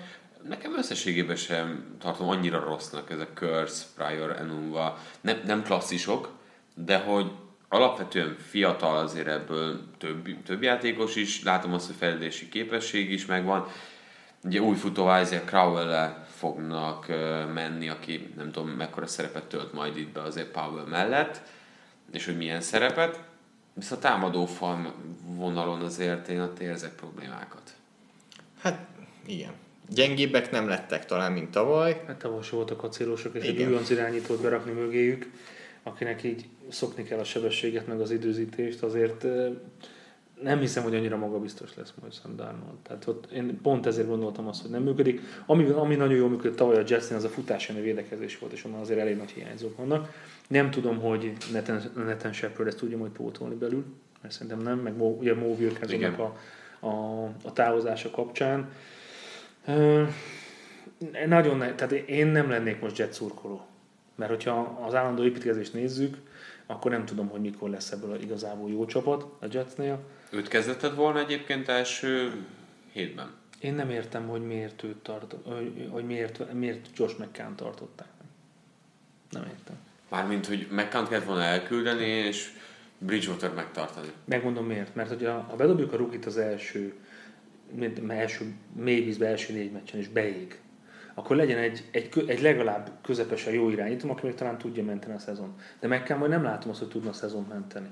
[0.49, 4.99] Nekem összességében sem tartom annyira rossznak ez a Curse, Prior, Enumva.
[5.21, 6.29] Nem, nem klasszisok,
[6.75, 7.31] de hogy
[7.69, 13.67] alapvetően fiatal azért ebből több, több játékos is, látom azt, hogy fejlődési képesség is megvan.
[14.45, 17.07] Ugye új futó Isaac crowell fognak
[17.55, 21.43] menni, aki nem tudom mekkora szerepet tölt majd itt be azért Powell mellett,
[22.13, 23.23] és hogy milyen szerepet.
[23.75, 24.49] Viszont a támadó
[25.25, 27.75] vonalon azért én ott érzek problémákat.
[28.61, 28.87] Hát
[29.27, 29.53] igen.
[29.95, 32.03] Gyengébbek nem lettek talán, mint tavaly.
[32.07, 33.57] Hát tavaly voltak a célosok, és igen.
[33.57, 35.27] egy újonc irányítót berakni mögéjük
[35.83, 39.27] akinek így szokni kell a sebességet, meg az időzítést, azért
[40.43, 42.79] nem hiszem, hogy annyira magabiztos lesz majd Sam Darnold.
[42.83, 45.21] Tehát ott én pont ezért gondoltam azt, hogy nem működik.
[45.47, 48.65] Ami, ami nagyon jól működött tavaly a Jetsnél, az a futás elleni védekezés volt, és
[48.65, 50.13] onnan azért elég nagy hiányzók vannak.
[50.49, 53.85] Nem tudom, hogy Nathan, Nathan Shepard ezt tudja majd pótolni belül,
[54.23, 55.57] mert szerintem nem, meg ugye Mo
[56.19, 56.37] a,
[56.87, 58.71] a, a távozása kapcsán.
[59.67, 60.09] Uh,
[61.27, 63.67] nagyon tehát én nem lennék most jet szurkoló.
[64.15, 66.17] Mert hogyha az állandó építkezést nézzük,
[66.67, 70.01] akkor nem tudom, hogy mikor lesz ebből igazából jó csapat a Jetsnél.
[70.31, 72.33] Őt kezdetted volna egyébként első
[72.93, 73.31] hétben?
[73.61, 75.35] Én nem értem, hogy miért őt tart,
[75.91, 78.09] hogy miért, miért Josh McCann tartották.
[79.31, 79.77] Nem értem.
[80.09, 82.53] Mármint, hogy McCann kellett volna elküldeni, és
[82.99, 84.13] Bridgewater megtartani.
[84.25, 84.95] Megmondom miért.
[84.95, 86.95] Mert hogyha ha bedobjuk a rukit az első,
[88.09, 90.59] első mély vízbe első négy meccsen, és beég,
[91.15, 95.19] akkor legyen egy, egy, egy legalább közepesen jó irányító, aki még talán tudja menteni a
[95.19, 95.55] szezon.
[95.81, 97.89] De meg kell, majd nem látom azt, hogy tudna a szezon menteni.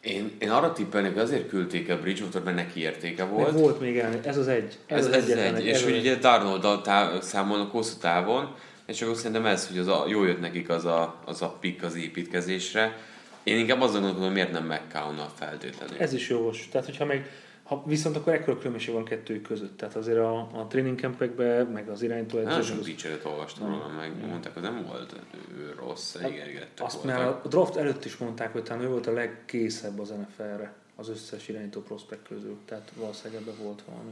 [0.00, 3.52] Én, én arra tippelnék, hogy azért küldték a Bridgewater, mert neki értéke volt.
[3.52, 4.18] Meg volt még elni.
[4.22, 4.78] Ez az egy.
[4.86, 5.54] Ez, ez, az ez egy.
[5.54, 5.66] egy.
[5.66, 8.54] És hogy ugye Darnold táv, számolnak hosszú távon,
[8.86, 11.82] és akkor szerintem ez, hogy az a, jó jött nekik az a, az a pick
[11.82, 12.96] az építkezésre.
[13.42, 15.96] Én inkább azon gondolkodom, miért nem mccown feltétlenül.
[15.98, 16.68] Ez is jogos.
[16.68, 17.30] Tehát, hogyha meg
[17.68, 19.76] ha, viszont akkor ekkora különbség van kettőjük között.
[19.76, 22.52] Tehát azért a, a training campekben, meg az iránytó edzés...
[22.52, 25.14] Nagyon sok dicséret olvastam róla, meg mondták, hogy nem volt
[25.58, 26.32] ő rossz, hát,
[26.78, 30.72] Azt már a draft előtt is mondták, hogy talán ő volt a legkészebb az NFL-re
[30.96, 32.56] az összes irányító prospekt közül.
[32.64, 34.10] Tehát valószínűleg ebben volt valami.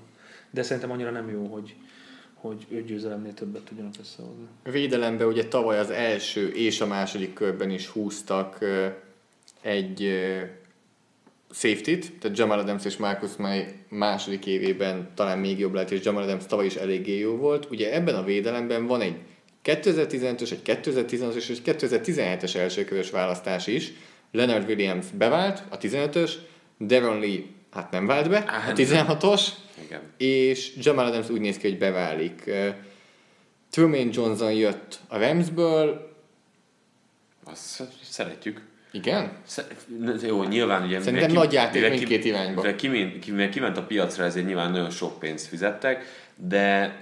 [0.51, 1.75] De szerintem annyira nem jó, hogy,
[2.35, 4.47] hogy öt győzelemnél többet tudjanak összehozni.
[4.63, 8.59] Védelembe ugye tavaly az első és a második körben is húztak
[9.61, 10.03] egy
[11.51, 16.23] safety-t, tehát Jamal Adams és Marcus May második évében talán még jobb lehet, és Jamal
[16.23, 17.71] Adams tavaly is eléggé jó volt.
[17.71, 19.17] Ugye ebben a védelemben van egy
[19.65, 23.93] 2015-ös, egy 2016-os és egy 2017-es elsőkörös választás is.
[24.33, 26.33] Leonard Williams bevált, a 15-ös,
[26.79, 29.47] Devon Lee hát nem vált be, a 16-os,
[29.85, 30.01] Igen.
[30.17, 32.51] és Jamal Adams úgy néz ki, hogy beválik.
[33.71, 36.15] Truman Johnson jött a Ramsből,
[37.45, 38.66] Azt szeretjük.
[38.97, 39.33] Igen?
[40.27, 41.01] Jó, nyilván ugye...
[41.01, 42.61] Szerintem nagy játék mivel mindkét irányba.
[42.61, 46.05] Mivel kiment, ki- mivel kiment a piacra, ezért nyilván nagyon sok pénzt fizettek,
[46.37, 46.97] de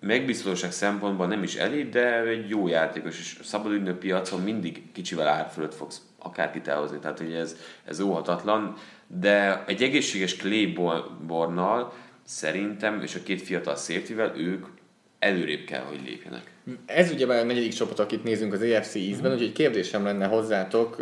[0.00, 5.28] megbízhatóság szempontból nem is elég, de egy jó játékos, és szabad ügynök piacon mindig kicsivel
[5.28, 11.92] ár fölött fogsz akárkit elhozni, tehát ugye ez, ez óhatatlan, de egy egészséges Claiborne-nal
[12.24, 14.66] szerintem, és a két fiatal safety ők
[15.18, 16.51] előrébb kell, hogy lépjenek.
[16.86, 20.96] Ez ugye már a negyedik csapat, akit nézünk az AFC East-ben, úgyhogy kérdésem lenne hozzátok.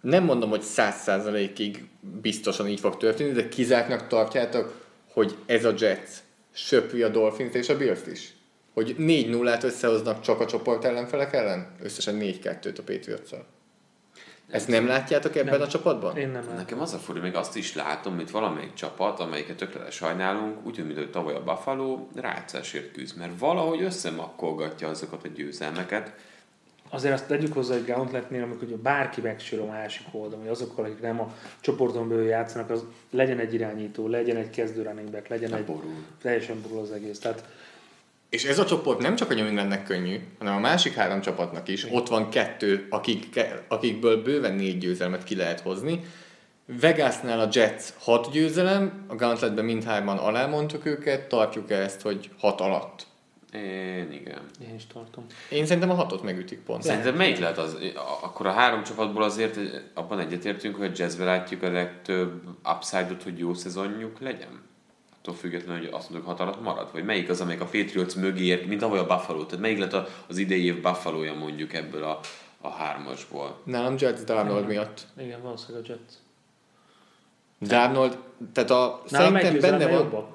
[0.00, 1.84] Nem mondom, hogy száz százalékig
[2.22, 6.10] biztosan így fog történni, de kizártnak tartjátok, hogy ez a Jets
[6.52, 8.32] söpri a Dolphins és a Bills is?
[8.72, 11.76] Hogy 4-0-át összehoznak csak a csoport ellenfelek ellen?
[11.82, 13.30] Összesen 4-2-t a patriots
[14.50, 15.62] Ezt nem látjátok ebben Nem.
[15.62, 16.16] a csapatban?
[16.16, 16.56] Én nem látom.
[16.56, 20.84] Nekem az a furcsa, még azt is látom, mint valamelyik csapat, amelyiket tökéletes sajnálunk, úgy,
[20.84, 26.12] mint hogy tavaly a Buffalo rácásért küzd, mert valahogy összemakkolgatja azokat a győzelmeket.
[26.90, 30.84] Azért azt tegyük hozzá, hogy Gauntletnél, amikor ugye bárki megsérül a másik oldalon, vagy azokkal,
[30.84, 35.28] akik nem a csoporton belül játszanak, az legyen egy irányító, legyen egy kezdő running back,
[35.28, 35.64] legyen egy...
[35.64, 36.04] borul.
[36.22, 37.18] Teljesen borul az egész.
[37.18, 37.44] Tehát
[38.28, 41.68] És ez a csoport nem csak a New Englandnek könnyű, hanem a másik három csapatnak
[41.68, 41.86] is.
[41.90, 46.00] Ott van kettő, akik, akikből bőven négy győzelmet ki lehet hozni.
[46.80, 52.60] Vegasnál a Jets 6 győzelem, a Gauntletben mindhárman alá mondtuk őket, tartjuk ezt, hogy 6
[52.60, 53.06] alatt.
[53.52, 54.40] Én igen.
[54.68, 55.26] én is tartom.
[55.50, 56.82] Én szerintem a hatot megütik pont.
[56.82, 57.76] Szerintem melyik lehet az?
[58.22, 59.58] Akkor a három csapatból azért
[59.94, 62.42] abban egyetértünk, hogy a jazzbe látjuk a legtöbb
[62.76, 64.62] upside-ot, hogy jó szezonjuk legyen?
[65.28, 66.88] Attól függetlenül, hogy azt mondjuk hat alatt marad?
[66.92, 69.44] Vagy melyik az, amelyik a Patriots mögé ért, mint ahogy a Buffalo?
[69.44, 72.20] Tehát melyik lett a- az idei év buffalo mondjuk ebből a,
[72.60, 73.60] a hármasból?
[73.64, 75.00] Nálam Jets Darnold miatt.
[75.20, 76.12] Igen, valószínűleg a Jets.
[77.70, 78.18] Darnold,
[78.52, 80.28] tehát a, Nálam szerintem benne van, jobbak.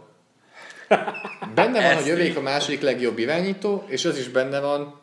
[1.56, 4.99] benne van, hogy övék a második legjobb irányító, és az is benne van,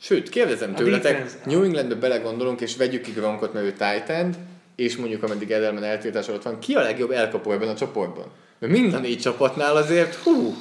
[0.00, 4.08] Sőt, kérdezem A tőletek, defense- New Englandbe belegondolunk, és vegyük ki Gronkot, mert ő tight
[4.08, 4.36] end,
[4.74, 8.26] és mondjuk ameddig Edelman eltiltás alatt van, ki a legjobb elkapó ebben a csoportban?
[8.58, 10.54] Mert mind a négy csapatnál azért, hú,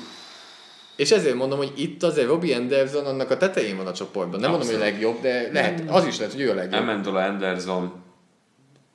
[0.96, 4.40] és ezért mondom, hogy itt azért Robbie Anderson annak a tetején van a csoportban.
[4.40, 6.82] Nem mondom, hogy a legjobb, de lehet, az is lehet, hogy ő a legjobb.
[6.82, 7.94] Amendola Anderson,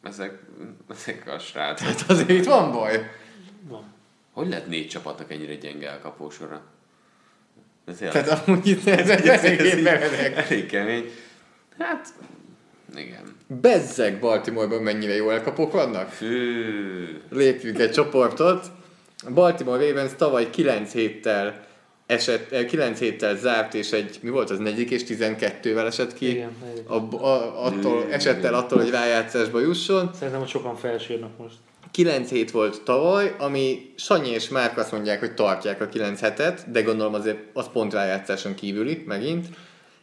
[0.03, 0.39] ezek,
[0.91, 1.87] ezek a srácok.
[1.89, 3.11] Hát azért itt van baj.
[3.69, 3.85] Van.
[4.33, 6.63] Hogy lehet négy csapatnak ennyire gyenge elkapósora?
[7.85, 10.37] De tényleg, Tehát amúgy itt ez egy eléggé bevedek.
[10.37, 11.11] elég kemény.
[11.79, 12.09] Hát,
[12.97, 13.37] igen.
[13.47, 16.09] Bezzeg Baltimoreban mennyire jó elkapók vannak?
[16.09, 17.21] Fű.
[17.31, 18.67] lépjünk egy csoportot.
[19.27, 21.69] A Baltimore Ravens tavaly 9 héttel
[22.07, 26.31] esett, eh, 9 héttel zárt, és egy, mi volt az, negyedik és 12-vel esett ki.
[26.31, 26.51] Igen,
[26.87, 30.11] a, a, attól, esett el attól, hogy rájátszásba jusson.
[30.15, 31.55] Szerintem, hogy sokan felsírnak most.
[31.91, 36.71] 9 hét volt tavaly, ami Sanyi és Márk azt mondják, hogy tartják a 9 hetet,
[36.71, 39.47] de gondolom azért az pont rájátszáson kívüli, megint.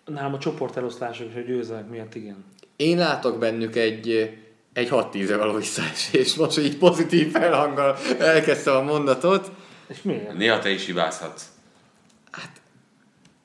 [0.05, 2.45] Nálam a csoporteloszlások és a győzelmek miatt igen.
[2.75, 4.29] Én látok bennük egy,
[4.77, 6.35] egy 6-10-re való visszaesés.
[6.35, 9.51] Most, hogy így pozitív felhanggal elkezdtem a mondatot.
[9.87, 10.33] És miért?
[10.33, 11.45] Néha te is hibázhatsz.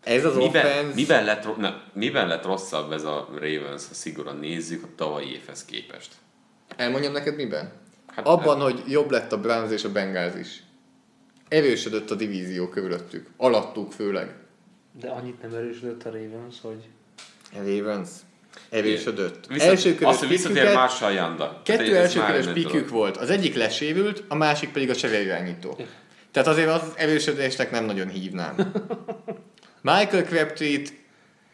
[0.02, 0.94] Ez az Miben, offense...
[0.94, 5.64] miben, lett, na, miben lett rosszabb ez a Ravens, ha szigorúan nézzük a tavalyi évhez
[5.64, 6.12] képest?
[6.76, 7.72] Elmondjam neked miben?
[8.06, 10.62] Hát, Abban, hogy jobb lett a Browns és a Bengals is.
[11.48, 13.28] Erősödött a divízió körülöttük.
[13.36, 14.34] Alattuk főleg.
[15.00, 16.88] De annyit nem erősödött a Ravens, hogy
[17.52, 18.08] A Ravens.
[18.72, 19.46] Erősödött.
[19.46, 21.60] Vissza, első körös azt, visszatér Marshall Yanda.
[21.64, 23.16] kettő első körös pikük volt.
[23.16, 25.78] Az egyik lesérült, a másik pedig a cserélirányító.
[26.30, 28.72] Tehát azért az erősödésnek nem nagyon hívnám.
[29.82, 30.92] Michael Crabtree-t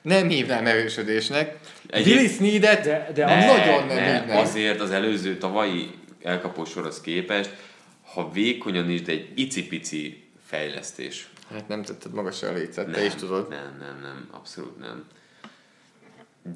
[0.03, 1.57] nem hívnám erősödésnek.
[1.93, 4.37] Willis Sneadet De- de ne, nagyon nem ne, hívnám.
[4.37, 5.91] azért az előző tavalyi
[6.23, 7.51] elkapósorhoz képest,
[8.13, 11.29] ha vékonyan is, de egy icipici fejlesztés.
[11.53, 13.49] Hát nem tetted magasra a lécet, te is tudod.
[13.49, 15.05] Nem, nem, nem, abszolút nem.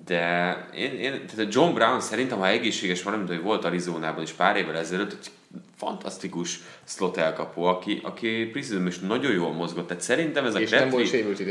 [0.05, 4.23] De én, én tehát a John Brown szerintem, ha egészséges van, mint hogy volt Arizonában
[4.23, 5.31] is pár évvel ezelőtt, egy
[5.77, 9.87] fantasztikus slot elkapó, aki, aki preseason is nagyon jól mozgott.
[9.87, 10.59] Tehát szerintem ez a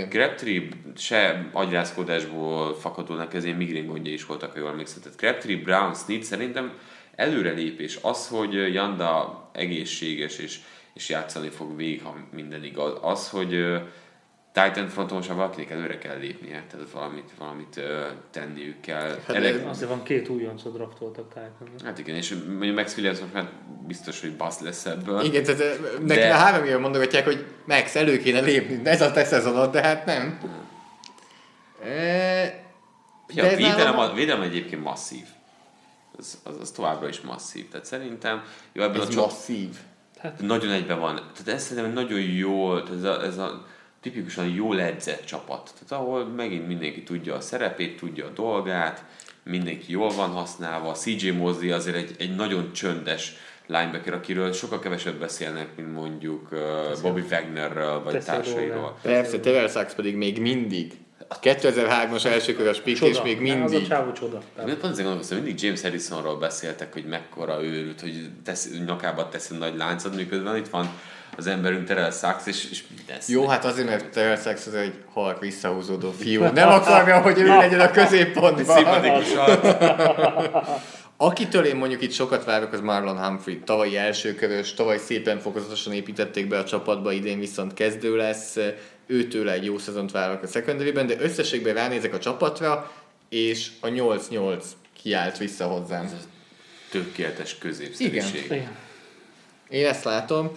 [0.10, 5.02] Crabtree- se agyrázkodásból fakadónak, ez ilyen migrén gondja is voltak, ha jól emlékszem.
[5.02, 6.72] Tehát Crabtree, Brown, Snead szerintem
[7.16, 8.00] előrelépés.
[8.02, 10.60] Az, hogy Janda egészséges és,
[10.94, 12.94] és játszani fog végig, ha minden igaz.
[13.02, 13.82] Az, hogy
[14.54, 19.10] Titan fronton most valakinek előre kell lépnie, tehát valamit, valamit ö, tenniük kell.
[19.28, 21.86] Hát Elég, Azért van két újoncot draftoltak Titanra.
[21.86, 23.50] hát igen, és mondjuk Max Williams most már
[23.88, 25.22] biztos, hogy basz lesz ebből.
[25.24, 29.02] Igen, tehát eh, neki De- már három éve mondogatják, hogy Max, elő kéne lépni, ez
[29.02, 30.40] a te szezonod, de hát nem.
[31.84, 32.60] E,
[33.34, 35.26] Ja, a védelem, a védelem egyébként masszív.
[36.18, 37.70] Az, az, az továbbra is masszív.
[37.70, 39.26] Tehát szerintem jó, ebben a Ez csop...
[39.26, 39.70] masszív.
[40.40, 41.16] nagyon egyben van.
[41.16, 43.66] Tehát ez szerintem nagyon jól, tehát ez a, ez a
[44.02, 45.72] tipikusan jól edzett csapat.
[45.74, 49.04] Tehát ahol megint mindenki tudja a szerepét, tudja a dolgát,
[49.44, 50.92] mindenki jól van használva.
[50.92, 53.34] CJ Mosley azért egy, egy nagyon csöndes
[53.68, 56.60] linebacker, akiről sokkal kevesebb beszélnek, mint mondjuk uh,
[57.02, 58.98] Bobby Wagnerről, vagy Teszi a társairól.
[59.02, 60.94] Persze, Terrell Sachs pedig még mindig.
[61.42, 63.88] 2003-as elsőkörös pick, és még Ne, Az a mindig.
[63.88, 64.42] csávó csoda.
[64.58, 69.58] Én pont azért gondolkoztam, mindig James Harrisonról beszéltek, hogy mekkora őrült, hogy tesz, nyakába teszi
[69.58, 70.90] nagy láncot, miközben itt van
[71.38, 74.94] az emberünk Terrell Sachs, és, és minden Jó, hát azért, mert Terrell Sachs az egy
[75.14, 76.44] halk visszahúzódó fiú.
[76.44, 78.76] Nem akarja, hogy ő legyen a középpontban.
[78.76, 79.28] Szimpatikus.
[81.18, 83.60] Akitől én mondjuk itt sokat várok, az Marlon Humphrey.
[83.60, 88.58] Tavalyi elsőkörös, tavaly szépen fokozatosan építették be a csapatba, idén viszont kezdő lesz.
[89.08, 92.92] Őtőle egy jó szezont várok a secondary de összességben ránézek a csapatra,
[93.30, 94.64] és a 8-8
[95.02, 96.10] kiállt vissza hozzám.
[96.90, 98.46] Tökéletes középszerűség.
[98.46, 98.78] Igen.
[99.70, 100.52] Én ezt látom,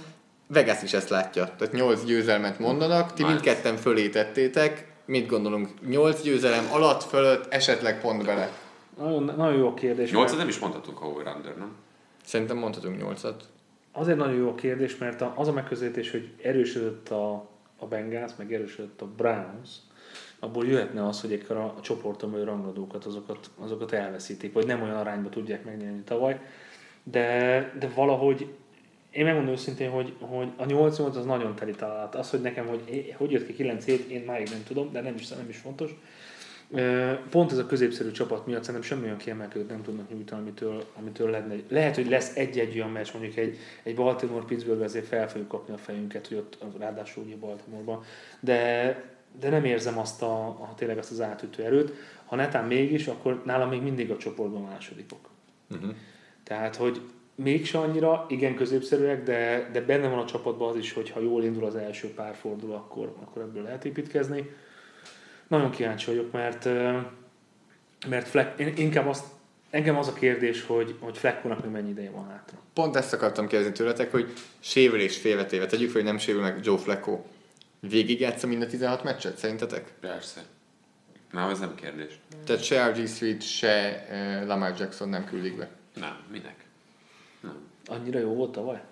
[0.54, 1.44] Vegas is ezt látja.
[1.58, 3.32] Tehát 8 győzelmet mondanak, ti Nice.
[3.34, 4.92] mindketten fölé tettétek.
[5.04, 5.68] Mit gondolunk?
[5.88, 8.50] 8 győzelem alatt, fölött, esetleg pont bele.
[8.98, 10.10] Nagyon, nagyon jó kérdés.
[10.10, 11.72] Nyolcat mert- nem is mondhatunk a over-under, nem?
[12.24, 13.34] Szerintem mondhatunk 8-at.
[13.92, 17.32] Azért nagyon jó kérdés, mert az a megközelítés, hogy erősödött a,
[17.78, 19.68] a Bengals, meg erősödött a Browns,
[20.38, 24.82] abból jöhetne az, hogy ekkor a, a csoporton belül rangadókat, azokat, azokat elveszítik, vagy nem
[24.82, 26.40] olyan arányba tudják megnyerni tavaly.
[27.02, 28.48] De, de valahogy
[29.14, 32.14] én megmondom őszintén, hogy, hogy a 8-8 az nagyon teli találat.
[32.14, 35.14] Az, hogy nekem, hogy hogy jött ki 9 7 én máig nem tudom, de nem
[35.14, 35.90] is, nem is fontos.
[37.30, 41.30] Pont ez a középszerű csapat miatt szerintem semmi olyan kiemelkedőt nem tudnak nyújtani, amitől, amitől
[41.30, 41.54] lenne.
[41.68, 45.78] Lehet, hogy lesz egy-egy olyan meccs, mondjuk egy, egy Baltimore-Pittsburgh, azért fel fogjuk kapni a
[45.78, 48.02] fejünket, hogy ott ráadásul ugye Baltimore-ban.
[48.40, 49.02] De,
[49.40, 51.92] de nem érzem azt a, a, tényleg azt az átütő erőt.
[52.24, 55.28] Ha netán mégis, akkor nálam még mindig a csoportban másodikok.
[55.70, 55.94] Uh-huh.
[56.42, 57.00] Tehát, hogy
[57.34, 61.44] mégse annyira, igen középszerűek, de, de benne van a csapatban az is, hogy ha jól
[61.44, 64.50] indul az első pár forduló, akkor, akkor ebből lehet építkezni.
[65.48, 66.64] Nagyon kíváncsi vagyok, mert,
[68.08, 69.24] mert Fleck, én inkább azt,
[69.70, 72.58] engem az a kérdés, hogy, hogy Fleckónak még mennyi ideje van hátra.
[72.72, 76.78] Pont ezt akartam kérdezni tőletek, hogy sérülés félvetéve, tegyük fel, hogy nem sérül meg Joe
[76.78, 77.20] Flacco.
[77.80, 79.92] Végig játsza mind a 16 meccset, szerintetek?
[80.00, 80.40] Persze.
[81.32, 82.18] Nem, ez nem kérdés.
[82.46, 85.68] Tehát se RG Sweet, se uh, Lamar Jackson nem küldik be.
[85.94, 86.63] Nem, minek?
[87.86, 88.82] Annyira jó volt tavaly?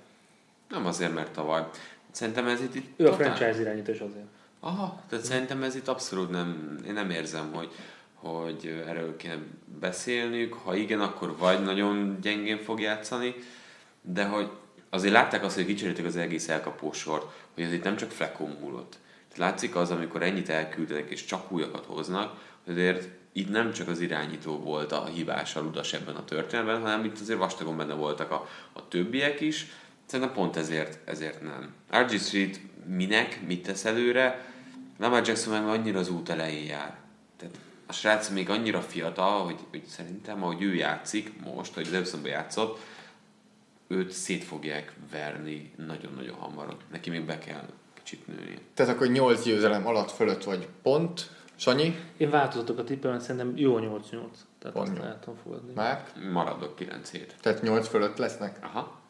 [0.68, 1.64] Nem azért, mert tavaly.
[2.10, 2.74] Szerintem ez itt...
[2.74, 4.26] itt Ő a franchise irányítás azért.
[4.60, 7.70] Aha, tehát szerintem ez itt abszolút nem, én nem érzem, hogy,
[8.14, 9.38] hogy erről kéne
[9.80, 10.54] beszélnünk.
[10.54, 13.34] Ha igen, akkor vagy nagyon gyengén fog játszani,
[14.00, 14.50] de hogy
[14.90, 18.98] azért látták azt, hogy kicserélték az egész elkapósort, hogy ez itt nem csak Fleckó múlott.
[19.28, 24.00] Tehát látszik az, amikor ennyit elküldenek és csak újakat hoznak, azért itt nem csak az
[24.00, 28.30] irányító volt a hibás, a ludas ebben a történetben, hanem itt azért vastagon benne voltak
[28.30, 29.66] a, a többiek is.
[30.06, 31.74] Szerintem pont ezért, ezért nem.
[32.02, 34.52] RG Street minek, mit tesz előre,
[34.98, 36.96] Lamar Jackson meg annyira az út elején jár.
[37.36, 42.30] Tehát a srác még annyira fiatal, hogy, hogy szerintem, ahogy ő játszik most, hogy Lebsonban
[42.30, 42.80] játszott,
[43.86, 46.76] őt szét fogják verni nagyon-nagyon hamar.
[46.90, 47.68] Neki még be kell
[48.02, 48.58] kicsit nőnie.
[48.74, 51.30] Tehát akkor 8 győzelem alatt, fölött vagy pont.
[51.62, 51.96] Sanyi?
[52.16, 53.90] Én változatokat tippelem, szerintem jó a 8-8.
[54.58, 55.72] Tehát Pont azt tudom fogadni.
[55.74, 56.10] Márk?
[56.32, 57.34] Maradok 9 hét.
[57.40, 58.58] Tehát 8 fölött lesznek?
[58.62, 59.00] Aha.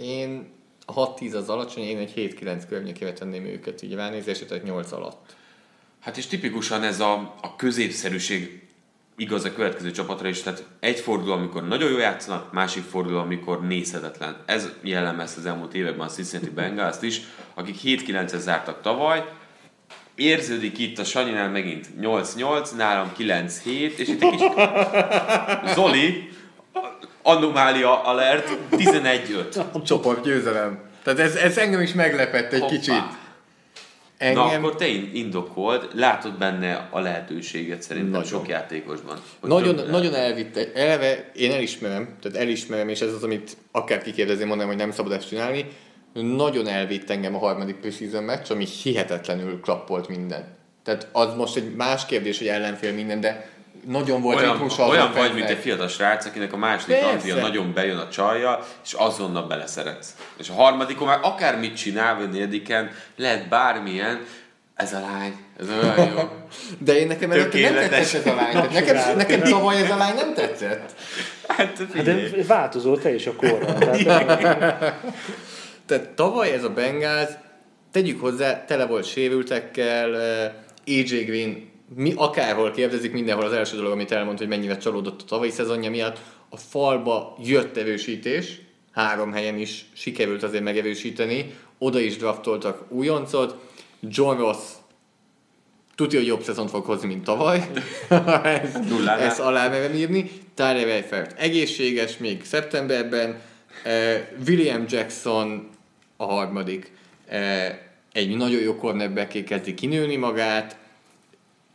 [0.00, 0.52] Én
[0.86, 5.36] a 6-10 az alacsony, én egy 7-9 környékére tenném őket így ránézésre, tehát 8 alatt.
[6.00, 8.68] Hát és tipikusan ez a, a középszerűség
[9.16, 13.66] igaz a következő csapatra is, tehát egy forduló, amikor nagyon jól játszanak, másik forduló, amikor
[13.66, 14.36] nézhetetlen.
[14.46, 17.20] Ez jellemez az elmúlt években a Cincinnati bengals is,
[17.54, 19.24] akik 7-9-et zártak tavaly,
[20.16, 23.64] érződik itt a Sanyinál megint 8-8, nálam 9-7,
[23.96, 24.52] és itt egy kicsit
[25.74, 26.28] Zoli,
[27.22, 29.82] anomália alert, 11-5.
[29.84, 30.78] Csoport győzelem.
[31.02, 32.74] Tehát ez, ez engem is meglepett egy Hoppá.
[32.74, 32.94] kicsit.
[34.18, 38.26] Na Engem akkor te in- indokold, látod benne a lehetőséget szerintem Nagyon.
[38.26, 39.18] sok játékosban.
[39.40, 40.72] nagyon, nagyon elvitte.
[40.74, 45.12] Eleve én elismerem, tehát elismerem, és ez az, amit akár kikérdezi, mondanám, hogy nem szabad
[45.12, 45.66] ezt csinálni.
[46.14, 50.56] Nagyon elvitt engem a harmadik preseason meccs, ami hihetetlenül klappolt minden.
[50.84, 53.48] Tehát az most egy más kérdés, hogy ellenfél minden, de
[53.86, 57.34] nagyon volt Olyan, ritmus az olyan vagy, mint egy fiatal srác, akinek a második randia
[57.34, 60.14] nagyon bejön a csajja, és azonnal beleszeretsz.
[60.36, 64.20] És a harmadikon már akármit csinál, vagy a negyediken, lehet bármilyen,
[64.74, 66.20] ez a lány, ez olyan jó.
[66.86, 68.52] De én nekem, nekem nem tetszett ez a lány.
[68.52, 70.94] Tehát nekem, nekem tavaly ez a lány nem tetszett.
[71.48, 73.74] Hát, Hát de változó te is a korra.
[73.74, 74.94] Tehát,
[75.86, 77.30] Tehát tavaly ez a Bengals,
[77.90, 80.52] tegyük hozzá, tele volt sérültekkel, eh,
[80.86, 85.24] AJ Green, mi akárhol kérdezik, mindenhol az első dolog, amit elmond, hogy mennyire csalódott a
[85.24, 88.60] tavalyi szezonja miatt, a falba jött erősítés,
[88.92, 93.56] három helyen is sikerült azért megerősíteni, oda is draftoltak újoncot,
[94.00, 94.58] John Ross
[95.94, 97.68] tudja, hogy jobb szezont fog hozni, mint tavaly.
[98.42, 98.70] ez,
[99.20, 100.30] ezt alá merem írni.
[100.54, 103.40] Tyler Eifert egészséges még szeptemberben.
[103.82, 105.68] Eh, William Jackson
[106.24, 106.92] a harmadik.
[107.26, 107.78] Eh,
[108.12, 110.76] egy nagyon jó cornerback kezdi kinőni magát.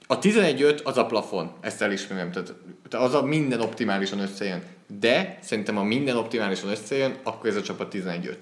[0.07, 2.31] A 11-5 az a plafon, ezt elismerem.
[2.31, 2.53] Tehát
[2.91, 4.63] az a minden optimálisan összejön.
[4.99, 8.35] De szerintem, ha minden optimálisan összejön, akkor ez a csapat 11-5.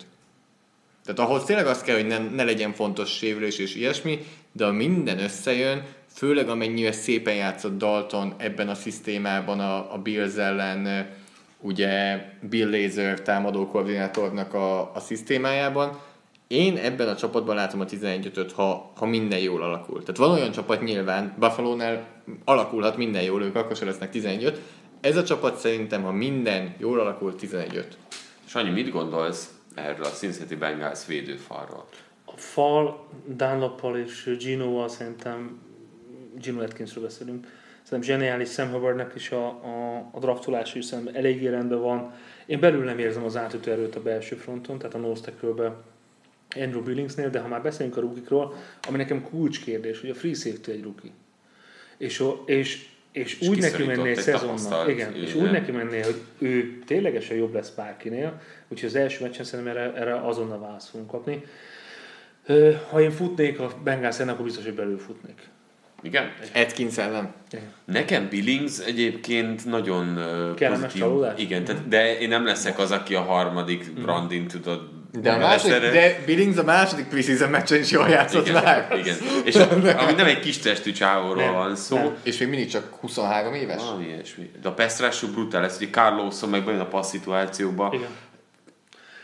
[1.05, 4.72] Tehát ahhoz tényleg az kell, hogy ne, ne legyen fontos sérülés és ilyesmi, de ha
[4.72, 11.08] minden összejön, főleg amennyire szépen játszott Dalton ebben a szisztémában a, a Bills ellen,
[11.62, 15.99] ugye Bill Lazor támadó koordinátornak a, a szisztémájában,
[16.47, 19.99] én ebben a csapatban látom a 11 ha, ha minden jól alakul.
[19.99, 22.08] Tehát van olyan csapat nyilván, Buffalo-nál
[22.45, 24.62] alakulhat minden jól, ők akkor sem lesznek 11
[25.01, 27.88] Ez a csapat szerintem, ha minden jól alakul, 11
[28.45, 31.86] Sanyi, mit gondolsz erről a Cincinnati Bengals védőfalról?
[32.28, 35.60] a fal Dunloppal és Ginoval szerintem,
[36.39, 37.47] Gino Atkinsről beszélünk,
[37.88, 42.13] szerintem zseniális Sam Hubbardnek is a, a, a draftolása is szerintem eléggé rendben van.
[42.45, 45.31] Én belül nem érzem az átütő erőt a belső fronton, tehát a nose
[46.55, 48.55] Andrew Billingsnél, de ha már beszélünk a rukikról,
[48.88, 51.11] ami nekem kulcskérdés, hogy a free safety egy ruki.
[51.97, 56.79] És, és, és, És úgy neki menné tapasztalt, igen, és úgy neki menné, hogy ő
[56.85, 61.43] ténylegesen jobb lesz bárkinél, úgyhogy az első meccsen szerintem erre, erre azonnal választ fogunk kapni.
[62.89, 65.49] Ha én futnék a Bengals akkor biztos, hogy belül futnék.
[66.02, 66.32] Igen?
[66.54, 67.34] Atkins ellen.
[67.86, 70.16] Nekem Billings egyébként nagyon
[70.56, 71.02] Kellemes pozitív.
[71.02, 71.39] csalódás?
[71.41, 74.82] Igen, tehát, de én nem leszek az, aki a harmadik brandin tudod.
[75.22, 78.98] De, a második, de Billings a második preseason meccsen is jól játszott igen, már.
[78.98, 79.16] igen.
[79.45, 79.56] És
[79.98, 82.16] ami nem egy kis testű csávóról Nem, van szó, nem.
[82.24, 83.82] És még mindig csak 23 éves?
[83.82, 84.52] Valami ilyesmi.
[84.62, 87.89] De a Pestrású brutál lesz, hogy Carlosson meg bejön a passz szituációba.
[87.93, 88.10] Igen.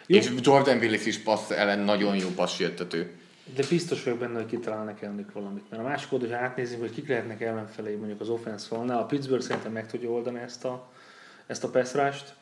[0.08, 0.18] Jó.
[0.18, 3.12] És Jordan Willis is passz ellen nagyon jó passértető.
[3.56, 5.70] De biztos vagyok benne, hogy kitalálnak ellenük valamit.
[5.70, 9.06] Mert a másik oldal, hogy átnézzük, hogy kik lehetnek ellenfelé mondjuk az offense falnál, a
[9.06, 10.90] Pittsburgh szerintem meg tudja oldani ezt a,
[11.48, 12.34] ezt a peszrást.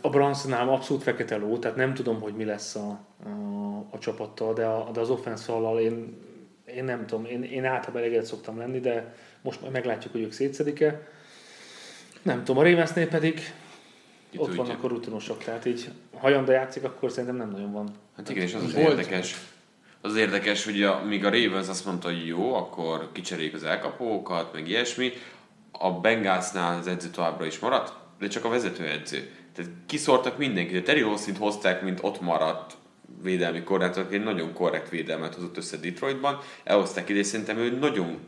[0.00, 2.88] A Bransonnál abszolút fekete ló, tehát nem tudom, hogy mi lesz a,
[3.24, 3.28] a,
[3.90, 6.16] a csapattal, de, a, de az offense fallal én,
[6.64, 10.32] én nem tudom, én, én általában elégedett szoktam lenni, de most majd meglátjuk, hogy ők
[10.32, 11.08] szétszedik-e.
[12.22, 13.40] Nem tudom, a Ravensnél pedig
[14.30, 17.90] Ki ott vannak a rutinosok, tehát így ha Janda játszik, akkor szerintem nem nagyon van.
[18.16, 18.88] Hát igen, és az az Volt.
[18.88, 19.36] érdekes.
[20.06, 24.52] Az érdekes, hogy a, míg a Ravens azt mondta, hogy jó, akkor kicseréljük az elkapókat,
[24.52, 25.12] meg ilyesmi,
[25.72, 29.30] a Bengalsnál az edző továbbra is maradt, de csak a vezetőedző.
[29.54, 30.76] Tehát kiszórtak mindenkit.
[30.76, 32.76] A Terry Olszint hozták, mint ott maradt
[33.22, 36.38] védelmi koordinátor, egy nagyon korrekt védelmet hozott össze Detroitban.
[36.64, 38.18] Elhozták ide, és szerintem ő nagyon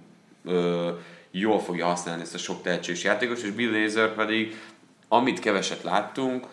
[0.45, 0.91] ö,
[1.31, 4.61] jól fogja használni ezt a sok tehetséges játékos, és Bill Lazor pedig,
[5.09, 6.47] amit keveset láttunk,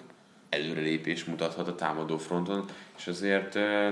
[0.50, 2.66] előrelépés mutathat a támadó fronton,
[2.98, 3.90] és azért ö,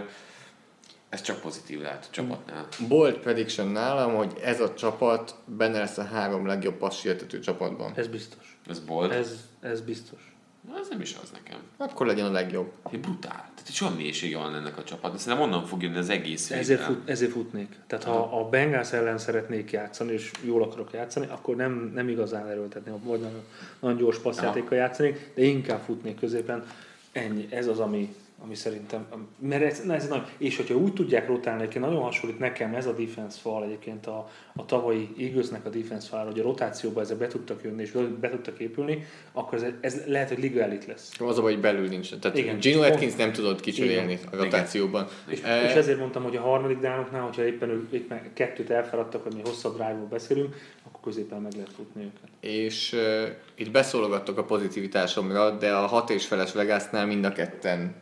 [1.13, 2.67] ez csak pozitív lehet a csapatnál.
[2.87, 7.91] Bold prediction nálam, hogy ez a csapat benne lesz a három legjobb passértető csapatban.
[7.95, 8.59] Ez biztos.
[8.69, 9.11] Ez bold.
[9.11, 10.35] Ez, Ez, biztos.
[10.79, 11.57] ez nem is az nekem.
[11.77, 12.71] Akkor legyen a legjobb.
[12.91, 13.31] Egy brutál.
[13.55, 15.19] Tehát egy olyan mélysége van ennek a csapatnak.
[15.19, 17.79] Szerintem onnan fog jönni az egész Ezért, fut, ezért futnék.
[17.87, 22.47] Tehát ha a Bengals ellen szeretnék játszani, és jól akarok játszani, akkor nem, nem igazán
[22.47, 23.43] erőltetni, vagy nagyon,
[23.79, 26.65] nagyon gyors passzjátékkal játszanék, de inkább futnék középen.
[27.11, 29.07] Ennyi, ez az, ami, ami szerintem,
[29.39, 32.85] mert ez, na ez nagy, és hogyha úgy tudják rotálni, egyébként nagyon hasonlít nekem ez
[32.85, 37.17] a defense fal egyébként a, a tavalyi Eaglesnek a defense fal, hogy a rotációba ezzel
[37.17, 41.11] be tudtak jönni és be, tudtak épülni, akkor ez, ez lehet, hogy liga elit lesz.
[41.19, 42.15] Az a baj, hogy belül nincs.
[42.15, 42.59] Tehát Igen.
[42.59, 44.27] Gino Atkins nem tudod kicserélni Igen.
[44.31, 45.07] a rotációban.
[45.27, 49.23] És, Eh, és ezért mondtam, hogy a harmadik dánoknál, hogyha éppen ők éppen kettőt elfeladtak,
[49.23, 50.55] vagy mi hosszabb drive-ról beszélünk,
[50.87, 52.29] akkor középen meg lehet futni őket.
[52.39, 58.01] és uh, itt beszólogattok a pozitivitásomra, de a hat és feles Vegasnál mind a ketten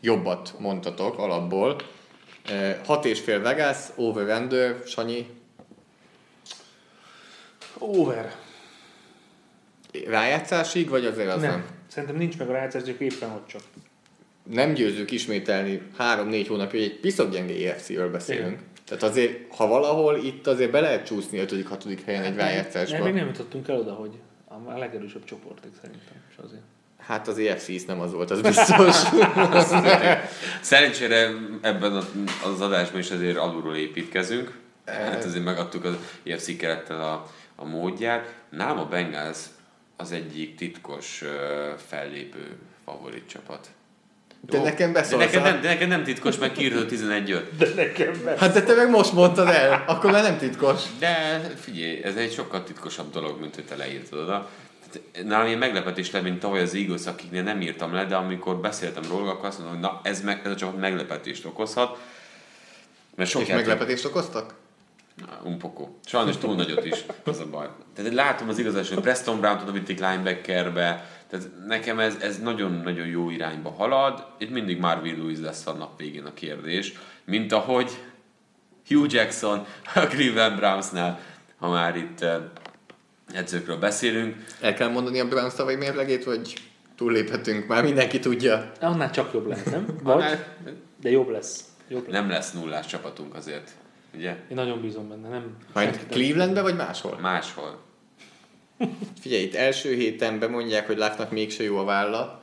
[0.00, 1.76] jobbat mondtatok alapból.
[2.84, 5.26] Hat és fél Vegas, over-under, Sanyi,
[7.78, 8.34] Over.
[10.06, 11.50] rájátszásig, vagy azért az nem?
[11.50, 11.66] nem.
[11.86, 13.62] Szerintem nincs meg a rájátszás, csak éppen hogy csak.
[14.42, 18.50] Nem győzzük ismételni három-négy hónapja, hogy egy piszok gyenge EFC-ről beszélünk.
[18.50, 18.64] Igen.
[18.84, 21.98] Tehát azért, ha valahol itt azért be lehet csúszni 5.-6.
[22.04, 23.04] helyen egy Nem, rájátszásba.
[23.04, 24.10] még nem jutottunk el oda, hogy
[24.64, 26.24] a legerősebb csoportig szerintem.
[26.30, 26.62] És azért.
[27.06, 28.96] Hát az EFC is nem az volt, az biztos.
[30.60, 31.30] Szerencsére
[31.60, 31.92] ebben
[32.44, 34.58] az adásban is azért alulról építkezünk.
[34.86, 35.94] Hát azért megadtuk az
[36.24, 37.26] EFC kerettel a,
[37.56, 38.34] a módját.
[38.50, 39.38] Nálam a Bengals
[39.96, 41.22] az egyik titkos
[41.88, 43.68] fellépő favorit csapat.
[44.40, 44.62] De Jó.
[44.62, 45.24] nekem de beszólsz.
[45.24, 48.34] neked, nem, de neked nem titkos, mert kiírtad 11 De nekem be.
[48.38, 50.82] Hát de te meg most mondtad el, akkor már nem titkos.
[50.98, 54.48] De figyelj, ez egy sokkal titkosabb dolog, mint hogy te leírtad oda.
[55.24, 59.02] Nálam ilyen meglepetés lett, mint tavaly az Eagles, akiknél nem írtam le, de amikor beszéltem
[59.08, 61.98] róla, akkor azt mondom, hogy na, ez, meg, ez a csapat meglepetést okozhat.
[63.14, 64.54] Mert sok És játék- meglepetést okoztak?
[65.58, 65.88] Poco.
[66.04, 67.68] Sajnos túl nagyot is, az a baj.
[67.94, 73.06] Tehát látom az igazás, hogy Preston Brown-t oda vitték linebackerbe, tehát nekem ez, ez nagyon-nagyon
[73.06, 74.26] jó irányba halad.
[74.38, 76.92] Itt mindig Marvin Lewis lesz a nap végén a kérdés,
[77.24, 77.90] mint ahogy
[78.88, 81.20] Hugh Jackson a Cleveland Brownsnál,
[81.58, 82.36] ha már itt eh,
[83.34, 84.36] edzőkről beszélünk.
[84.60, 86.54] El kell mondani a Browns tavalyi mérlegét, vagy
[86.96, 87.66] túlléphetünk?
[87.66, 88.72] Már mindenki tudja.
[88.80, 89.86] Annál csak jobb lehet, nem?
[90.02, 90.24] Vagy,
[91.00, 91.64] de jobb lesz.
[91.88, 92.12] Jobb lesz.
[92.12, 93.70] Nem lesz nullás csapatunk azért,
[94.14, 94.30] ugye?
[94.30, 95.56] Én nagyon bízom benne, nem?
[95.72, 97.18] Majd Clevelandbe, vagy máshol?
[97.20, 97.78] Máshol.
[99.20, 102.38] Figyelj, itt első héten bemondják, hogy Láknak mégse jó a válla.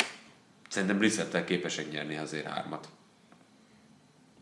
[0.70, 2.88] Szerintem Brissettel képesek nyerni azért hármat.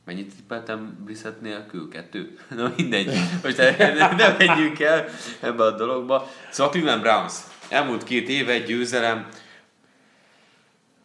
[0.06, 1.90] Mennyit tippeltem Brissett nélkül?
[1.90, 2.38] Kettő?
[2.56, 3.20] Na mindegy.
[3.44, 5.06] Most ne, ne menjünk el
[5.40, 6.32] ebbe a dologba.
[6.50, 7.34] Szóval Cleveland Browns.
[7.70, 9.28] Elmúlt két éve egy győzelem.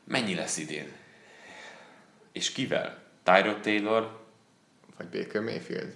[0.05, 0.93] Mennyi lesz idén?
[2.33, 2.99] És kivel?
[3.23, 4.19] Tyrod Taylor?
[4.97, 5.95] Vagy Baker Mayfield.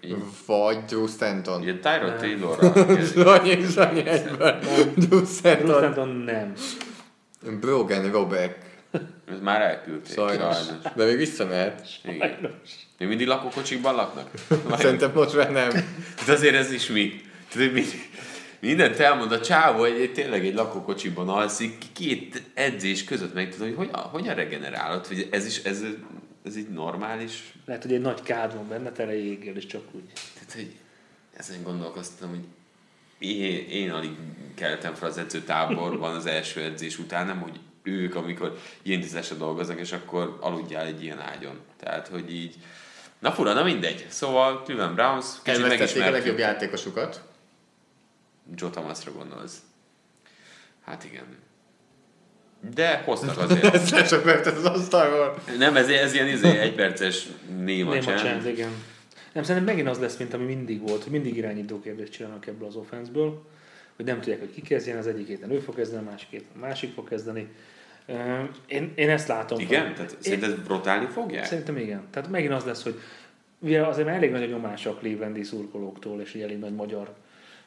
[0.00, 0.16] Így.
[0.46, 1.60] Vagy Drew Stanton.
[1.60, 2.72] Ugye Tyrod Taylorra
[3.04, 4.60] Sanyi, Sanyi egyben.
[4.96, 5.76] Drew Stanton.
[5.76, 6.52] Stanton nem.
[7.60, 8.65] Brogan Robert.
[9.30, 10.14] Ezt már elküldték.
[10.14, 10.56] Sajnos.
[10.94, 11.88] De még visszamehet.
[12.04, 12.60] Igen.
[12.98, 14.30] Még mindig lakókocsikban laknak?
[14.78, 15.70] Szerintem most már nem.
[16.26, 17.20] De azért ez is mi.
[17.50, 17.82] Tudod, mi
[18.60, 23.66] mindent elmond a csávó, hogy egy- tényleg egy lakókocsiban alszik, két edzés között meg tudod,
[23.66, 25.82] hogy hogyan, hogyan regenerálod, hogy ez is, ez,
[26.44, 27.52] ez így normális.
[27.66, 30.02] Lehet, hogy egy nagy kád van benne, tele jéggel, és csak úgy.
[30.34, 30.70] Tehát, hogy
[31.36, 32.44] ezen gondolkoztam, hogy
[33.18, 34.10] én, én alig
[34.54, 39.78] keltem fel az edzőtáborban az első edzés után, nem, hogy ők, amikor ilyen tízesre dolgoznak,
[39.80, 41.60] és akkor aludjál egy ilyen ágyon.
[41.80, 42.54] Tehát, hogy így,
[43.18, 44.06] na fura, na mindegy.
[44.08, 46.18] Szóval Cleveland Browns, kicsit Elvesztették a megismertük.
[46.18, 47.22] legjobb játékosukat.
[48.54, 49.56] Joe Thomasra gondolsz.
[50.84, 51.24] Hát igen.
[52.74, 53.64] De hoztak azért.
[53.74, 55.42] Ez le csak vetted az asztalról.
[55.58, 57.26] Nem, ez, ez ilyen izé, egyperces
[57.58, 58.20] néma Nem a csend.
[58.20, 58.70] csend, igen.
[59.32, 62.68] Nem, szerintem megint az lesz, mint ami mindig volt, hogy mindig irányító kérdést csinálnak ebből
[62.68, 63.46] az offenszből,
[63.96, 66.46] hogy nem tudják, hogy ki kezdjen, az egyik héten ő fog kezdeni, a másik héten
[66.54, 67.48] a másik fog kezdeni.
[68.66, 69.60] Én, én ezt látom.
[69.60, 69.94] Igen?
[69.94, 71.44] Tehát én, szerinted rotálni fogják?
[71.44, 72.02] Szerintem igen.
[72.10, 73.00] Tehát megint az lesz, hogy
[73.58, 77.14] ugye azért már elég nagy a nyomás a Clevelandi szurkolóktól, és egy elég nagy magyar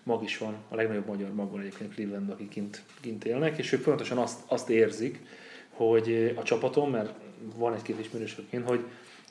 [0.04, 3.72] mag is van, a legnagyobb magyar mag van egyébként Clevelandben, akik kint, kint élnek, és
[3.72, 5.20] ők pontosan azt, azt érzik,
[5.70, 7.14] hogy a csapaton, mert
[7.56, 8.86] van egy-két ismerősökként, hogy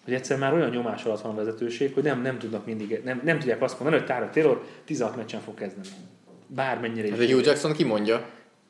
[0.04, 3.20] hogy egyszer már olyan nyomás alatt van a vezetőség, hogy nem, nem tudnak mindig, nem,
[3.24, 5.88] nem tudják azt mondani, hogy Tyler Taylor 16 meccsen fog kezdeni.
[6.46, 7.30] Bármennyire Hát is.
[7.30, 8.28] a Hugh Jackson kimondja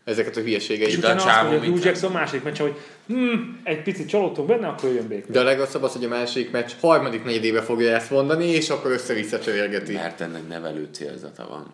[0.09, 0.95] ezeket a és hülyeségeit.
[0.95, 4.67] a utána azt mondja, hogy Hugh Jackson második meccsen, hogy hm, egy picit csalódtunk benne,
[4.67, 5.31] akkor jön Baker.
[5.31, 8.91] De a legrosszabb az, hogy a másik meccs harmadik negyedébe fogja ezt mondani, és akkor
[8.91, 9.93] össze-vissza csörgeti.
[9.93, 11.67] Mert ennek nevelő célzata van.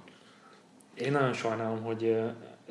[0.94, 2.16] Én nagyon sajnálom, hogy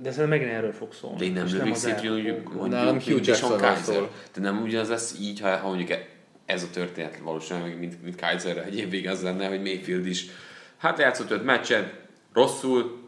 [0.02, 1.18] de szerintem megint erről fog szólni.
[1.18, 2.10] De én nem és lövik szét, hogy
[2.54, 4.10] mondjuk, Hugh Jacksonról Kaiser.
[4.34, 6.00] De nem ugyanaz lesz így, ha, ha mondjuk
[6.46, 10.26] ez a történet valószínűleg, mint, mint Kaiserre egy évig az lenne, hogy Mayfield is
[10.78, 11.94] hát játszott öt meccset,
[12.34, 13.03] rosszul,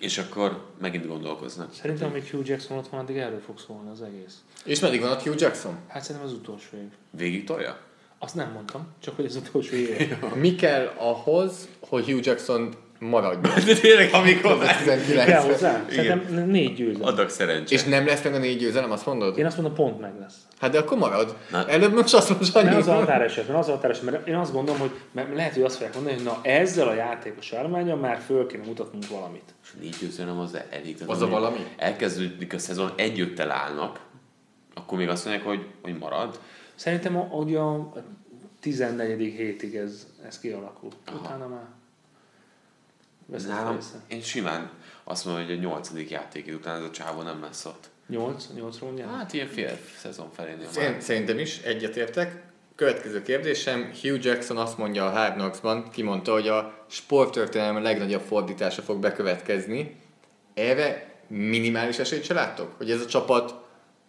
[0.00, 1.74] és akkor megint gondolkoznak.
[1.74, 4.36] Szerintem, amíg Hugh Jackson ott van, addig erről fog szólni az egész.
[4.64, 5.78] És meddig van ott Hugh Jackson?
[5.86, 6.88] Hát szerintem az utolsó év.
[7.10, 7.78] Végig tolja?
[8.18, 10.18] Azt nem mondtam, csak hogy az utolsó év.
[10.34, 13.42] Mi kell ahhoz, hogy Hugh Jackson maradjon?
[13.66, 15.84] De tényleg, amikor Kell 19 hozzá?
[15.90, 17.06] Szerintem négy győzelem.
[17.08, 17.78] adok szerencsét.
[17.78, 19.38] És nem lesz meg a négy győzelem, azt mondod?
[19.38, 20.34] Én azt mondom, pont meg lesz.
[20.60, 21.36] Hát de akkor marad.
[21.50, 21.68] Na.
[21.68, 24.34] Előbb most azt mondod, Nem az a hogy határeset, mert az a határeset, mert én
[24.34, 27.96] azt gondolom, hogy mert lehet, hogy azt fogják mondani, hogy na ezzel a játékos állományjal
[27.96, 29.54] már föl kéne mutatnunk valamit.
[29.62, 30.94] És négy győzelem az elég.
[30.94, 31.66] Tehát Az a amikor valami?
[31.76, 34.00] Elkezdődik a szezon, egy öttel állnak,
[34.74, 36.38] akkor még azt mondják, hogy, hogy marad.
[36.74, 37.92] Szerintem a, hogy a
[38.60, 39.34] 14.
[39.36, 40.90] hétig ez, ez kialakul.
[41.20, 41.76] Utána már
[43.46, 44.02] Nálam, része.
[44.08, 44.70] én simán
[45.04, 47.90] azt mondom, hogy a nyolcadik játék után ez a csávó nem lesz ott.
[48.08, 49.08] 8, 8 mondjál?
[49.08, 50.72] Hát ilyen fél szezon felénél már.
[50.72, 52.42] Szerint- Szerintem is, egyetértek.
[52.74, 58.82] Következő kérdésem, Hugh Jackson azt mondja a Hard Knocks-ban, kimondta, hogy a sporttörténelem legnagyobb fordítása
[58.82, 59.96] fog bekövetkezni.
[60.54, 62.74] Erre minimális esélyt se láttok?
[62.76, 63.54] Hogy ez a csapat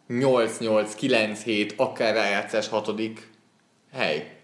[0.09, 3.29] 8-8, 9-7, akár rájátszás hatodik
[3.91, 4.37] hely?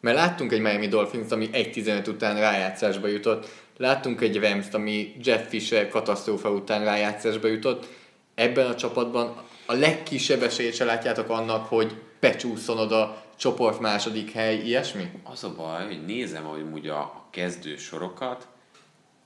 [0.00, 5.48] Mert láttunk egy Miami Dolphins, ami 1-15 után rájátszásba jutott, láttunk egy rams ami Jeff
[5.48, 7.86] Fisher katasztrófa után rájátszásba jutott.
[8.34, 14.56] Ebben a csapatban a legkisebb esélyt se látjátok annak, hogy becsúszson oda csoport második hely,
[14.56, 15.10] ilyesmi?
[15.24, 18.46] Az a baj, hogy nézem hogy úgy a, a kezdő sorokat,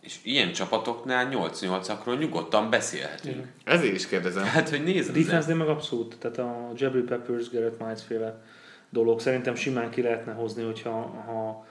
[0.01, 3.47] és ilyen csapatoknál 8-8-akról nyugodtan beszélhetünk.
[3.65, 4.45] Ezért is kérdezem.
[4.45, 8.43] Hát, hogy nézd defense meg abszolút, tehát a Jabri Peppers, Garrett Miles féle
[8.91, 11.67] dolog szerintem simán ki lehetne hozni, hogyha ha,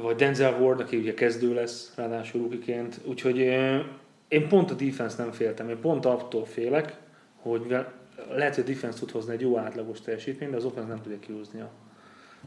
[0.00, 3.36] vagy Denzel Ward, aki ugye kezdő lesz, ráadásul rukiként, úgyhogy
[4.28, 6.96] én pont a defense nem féltem, én pont attól félek,
[7.36, 7.76] hogy
[8.30, 11.18] lehet, hogy a defense tud hozni egy jó átlagos teljesítményt, de az offense nem tudja
[11.18, 11.70] kihozni a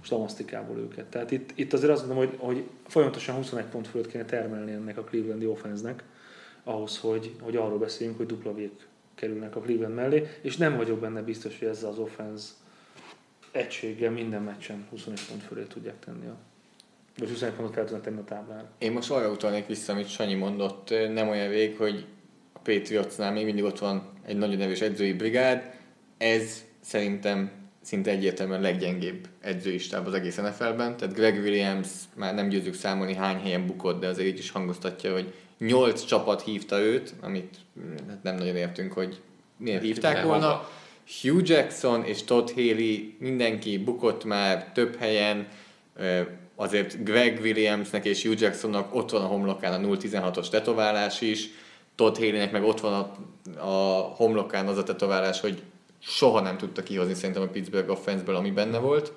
[0.01, 1.05] slamasztikából őket.
[1.05, 4.97] Tehát itt, itt azért azt mondom, hogy, hogy folyamatosan 21 pont fölött kéne termelni ennek
[4.97, 6.03] a Clevelandi offense-nek,
[6.63, 8.71] ahhoz, hogy, hogy arról beszéljünk, hogy dupla vég
[9.15, 12.47] kerülnek a Cleveland mellé, és nem vagyok benne biztos, hogy ezzel az offense
[13.51, 16.37] egységgel minden meccsen 21 pont fölé tudják tenni a
[17.17, 18.69] vagy 21 pontot fel tudnak tenni a táblára.
[18.77, 22.05] Én most arra utalnék vissza, amit Sanyi mondott nem olyan rég, hogy
[22.53, 25.71] a Patriotsnál még mindig ott van egy nagyon erős edzői brigád.
[26.17, 27.51] Ez szerintem
[27.81, 30.97] szinte egyértelműen leggyengébb edzői stáb az egész NFL-ben.
[30.97, 35.13] Tehát Greg Williams már nem győzünk számolni hány helyen bukott, de azért így is hangoztatja,
[35.13, 37.57] hogy nyolc csapat hívta őt, amit
[38.07, 39.21] hát nem nagyon értünk, hogy
[39.57, 40.69] miért hívták volna.
[41.21, 45.47] Hugh Jackson és Todd Haley mindenki bukott már több helyen,
[46.59, 51.49] azért Greg Williamsnek és Hugh Jacksonnak ott van a homlokán a 0-16-os tetoválás is,
[51.95, 53.15] Todd Haley-nek meg ott van a,
[53.59, 55.61] a homlokán az a tetoválás, hogy
[55.99, 59.13] soha nem tudta kihozni szerintem a Pittsburgh offense ami benne volt.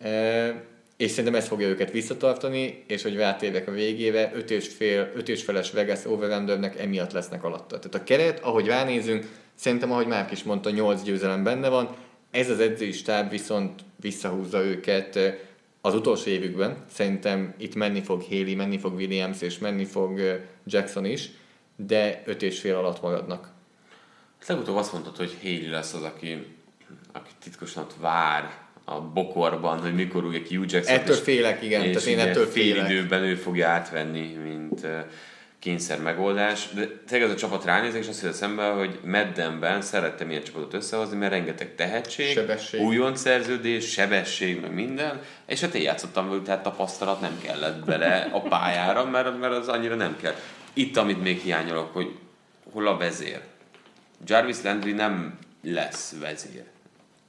[0.00, 0.64] E,
[0.96, 5.28] és szerintem ez fogja őket visszatartani, és hogy rátérjek a végére, 5 és, fél, 5
[5.28, 7.78] és feles Vegas overrundernek emiatt lesznek alatta.
[7.78, 11.96] Tehát a keret, ahogy ránézünk, szerintem, ahogy Márk is mondta, 8 győzelem benne van,
[12.30, 15.18] ez az edzői stáb viszont visszahúzza őket
[15.86, 16.76] az utolsó évükben.
[16.90, 21.30] Szerintem itt menni fog Haley, menni fog Williams, és menni fog Jackson is,
[21.76, 23.50] de 5 és fél alatt maradnak.
[24.46, 26.46] Legutóbb azt mondtad, hogy Haley lesz az, aki,
[27.12, 28.50] aki titkosan vár
[28.84, 30.94] a bokorban, hogy mikor ugye ki Hugh Jackson.
[30.94, 31.82] Ettől félek, igen.
[31.82, 32.90] És tehát én ettől fél félek.
[32.90, 34.86] időben ő fogja átvenni, mint
[35.66, 36.68] kényszer megoldás.
[36.74, 40.74] De tényleg ez a csapat ránézek, és azt hiszem szembe, hogy Meddenben szerettem ilyen csapatot
[40.74, 42.80] összehozni, mert rengeteg tehetség, sebesség.
[42.80, 48.28] újon szerződés, sebesség, meg minden, és hát én játszottam velük, tehát tapasztalat nem kellett bele
[48.32, 50.34] a pályára, mert, mert az annyira nem kell.
[50.72, 52.18] Itt, amit még hiányolok, hogy
[52.72, 53.40] hol a vezér.
[54.26, 56.64] Jarvis Landry nem lesz vezér.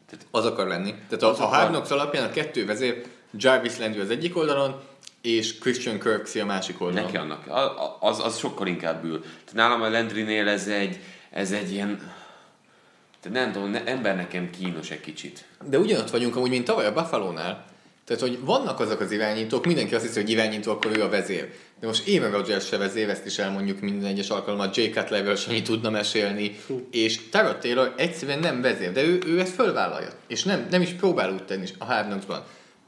[0.09, 0.93] Tehát az akar lenni.
[1.09, 4.81] Tehát a, a Hard Knocks alapján a kettő vezér, Jarvis Landry az egyik oldalon,
[5.21, 7.05] és Christian Kirksey a másik oldalon.
[7.05, 7.43] Neki annak,
[7.99, 9.19] az, az sokkal inkább ül.
[9.21, 10.99] Tehát nálam a Landrynél ez egy,
[11.29, 11.97] ez egy ilyen,
[13.21, 15.45] tehát nem tudom, ember nekem kínos egy kicsit.
[15.69, 17.65] De ugyanott vagyunk amúgy, mint tavaly a Buffalo-nál.
[18.07, 21.49] Tehát, hogy vannak azok az irányítók, mindenki azt hiszi, hogy irányító, akkor ő a vezér.
[21.79, 25.63] De most Aaron Rodgers se vezér, ezt is elmondjuk minden egyes alkalommal, Jay Cutlerről sem
[25.63, 26.87] tudna mesélni, Fú.
[26.91, 30.89] és Tyrod Taylor egyszerűen nem vezér, de ő, ő ezt fölvállalja, és nem, nem is
[30.89, 32.07] próbál úgy tenni a Hard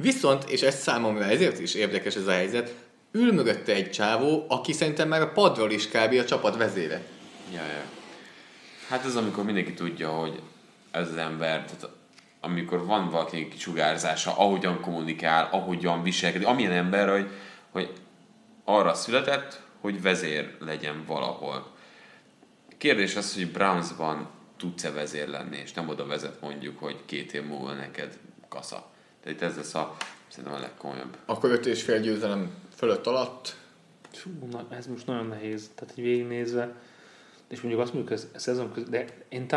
[0.01, 2.75] Viszont, és ez számomra ezért is érdekes ez a helyzet,
[3.11, 6.13] ül mögötte egy csávó, aki szerintem már a padról is kb.
[6.13, 7.01] a csapat vezére.
[7.53, 7.83] Ja, ja.
[8.87, 10.41] Hát ez amikor mindenki tudja, hogy
[10.91, 11.89] ez az ember, tehát
[12.39, 17.29] amikor van valaki kisugárzása, ahogyan kommunikál, ahogyan viselkedik, amilyen ember, hogy,
[17.71, 17.93] hogy
[18.63, 21.71] arra született, hogy vezér legyen valahol.
[22.77, 27.43] Kérdés az, hogy Brownsban tudsz-e vezér lenni, és nem oda vezet mondjuk, hogy két év
[27.43, 28.17] múlva neked
[28.49, 28.88] kasza.
[29.23, 29.95] Tehát itt ez lesz a,
[30.27, 31.17] szerintem a legkomolyabb.
[31.25, 33.55] Akkor öt és fél győzelem fölött alatt?
[34.11, 35.71] Fú, na, ez most nagyon nehéz.
[35.75, 36.75] Tehát így végignézve,
[37.49, 39.47] és mondjuk azt mondjuk, ez a szezon között, de én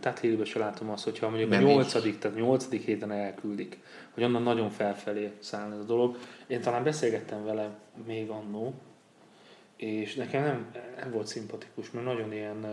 [0.00, 3.78] Tathélibe se látom azt, hogyha mondjuk nem a nyolcadik, tehát nyolcadik héten elküldik,
[4.10, 6.16] hogy onnan nagyon felfelé száll ez a dolog.
[6.46, 7.70] Én talán beszélgettem vele
[8.06, 8.74] még annó,
[9.76, 12.66] és nekem nem, nem volt szimpatikus, mert nagyon ilyen,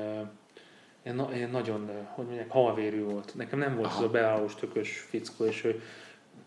[1.04, 3.36] ilyen, ilyen nagyon, hogy mondják, halvérű volt.
[3.36, 3.98] Nekem nem volt Aha.
[3.98, 5.82] az a beállós tökös fickó, és hogy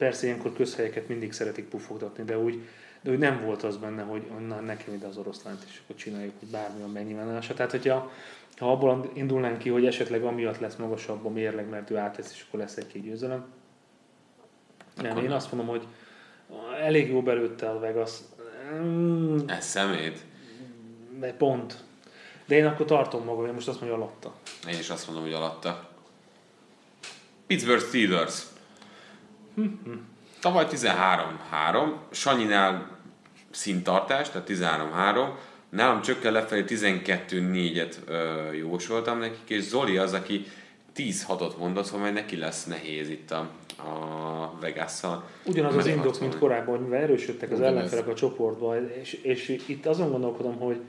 [0.03, 2.61] persze ilyenkor közhelyeket mindig szeretik pufogtatni, de úgy,
[3.01, 6.33] de úgy nem volt az benne, hogy na, nekem ide az oroszlánt is, akkor csináljuk,
[6.39, 7.55] hogy bármilyen megnyilvánulása.
[7.55, 8.11] Tehát, hogyha
[8.57, 12.45] ha abból indulnánk ki, hogy esetleg amiatt lesz magasabb a mérleg, mert ő átesz, és
[12.49, 13.45] akkor lesz egy-két győzelem.
[14.97, 15.87] Nem, én azt mondom, hogy
[16.81, 18.11] elég jó belőtte a Vegas.
[18.75, 20.25] Mm, Ez szemét.
[21.19, 21.85] De pont.
[22.45, 24.35] De én akkor tartom magam, én most azt mondom, hogy alatta.
[24.69, 25.89] Én is azt mondom, hogy alatta.
[27.47, 28.52] Pittsburgh Steelers.
[30.41, 32.99] Tavaly 13-3, Sanyinál
[33.51, 35.29] színtartás, tehát 13-3,
[35.69, 37.95] nálam csökken lefelé 12-4-et
[38.59, 40.45] jósoltam nekik, és Zoli az, aki
[40.93, 45.25] 10 hatot mondasz, hogy majd neki lesz nehéz itt a, a Vegas-szal.
[45.47, 50.11] Ugyanaz az indok, mint korábban, mivel erősödtek az ellenfelek a csoportba, és, és itt azon
[50.11, 50.81] gondolkodom, hogy,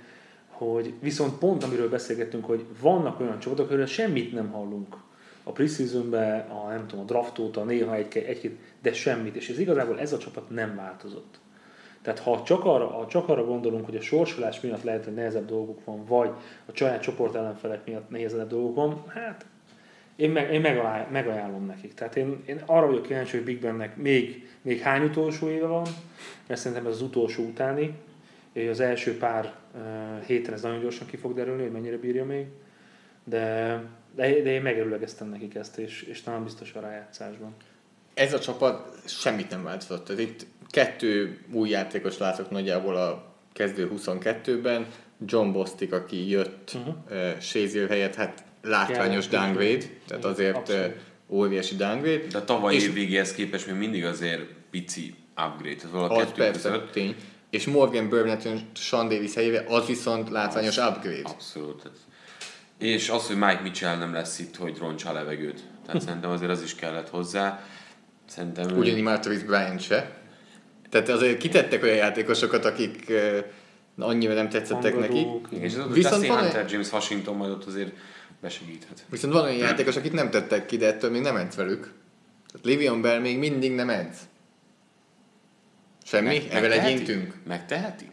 [0.47, 4.95] hogy viszont pont amiről beszélgettünk, hogy vannak olyan csoportok, akikről semmit nem hallunk.
[5.43, 9.35] A preseasonben, a, nem tudom, a draft óta, néha egy, egy, de semmit.
[9.35, 11.39] És ez igazából ez a csapat nem változott.
[12.01, 15.45] Tehát ha csak arra, ha csak arra gondolunk, hogy a sorsolás miatt lehet, hogy nehezebb
[15.45, 16.29] dolguk van, vagy
[16.65, 19.45] a saját csoport ellenfelek miatt nehezebb dolguk van, hát
[20.15, 21.93] én, meg, én megalá, megajánlom nekik.
[21.93, 25.85] Tehát én, én arra vagyok kíváncsi, hogy Big Bennek még, még hány utolsó éve van,
[26.47, 27.95] mert szerintem ez az utolsó utáni.
[28.53, 29.53] És Az első pár
[30.25, 32.45] héten ez nagyon gyorsan ki fog derülni, hogy mennyire bírja még.
[33.23, 33.81] De,
[34.15, 37.55] de, de én megerőlegeztem nekik ezt, és, és talán biztos a rájátszásban.
[38.13, 40.05] Ez a csapat semmit nem változott.
[40.05, 44.85] Tehát itt kettő új játékos látok nagyjából a kezdő 22-ben.
[45.25, 46.95] John Bostic, aki jött uh-huh.
[47.75, 49.45] uh, helyett, hát látványos Kellett.
[49.45, 50.95] downgrade, tehát azért Abszolút.
[51.29, 52.27] óriási downgrade.
[52.31, 54.41] De a tavalyi És- végéhez képest még mindig azért
[54.71, 56.05] pici upgrade.
[56.13, 56.91] Az kettő persze, között.
[56.91, 57.15] tény.
[57.49, 61.21] És Morgan Burnett, Sean Davis helyébe, az viszont látványos upgrade.
[61.23, 61.91] Abszolút.
[62.77, 65.63] És az, hogy Mike Mitchell nem lesz itt, hogy roncsa a levegőt.
[65.85, 67.63] Tehát szerintem azért az is kellett hozzá.
[68.25, 70.17] Szerintem Ugyanígy Martavis Bryant se.
[70.89, 73.37] Tehát azért kitettek olyan játékosokat, akik uh,
[73.97, 75.13] annyira nem tetszettek neki.
[75.13, 77.91] Hangadók, Igen, és az Viszont van Hunter, James Washington majd ott azért
[78.41, 79.05] besegíthet.
[79.09, 81.93] Viszont van olyan játékos, akit nem tettek ki, de ettől még nem edz velük.
[82.47, 84.17] Tehát Livion Bell még mindig nem edz.
[86.03, 86.25] Semmi?
[86.25, 86.89] Meg- Ezzel megteheti?
[86.91, 87.33] legyintünk?
[87.47, 88.11] Megteheti?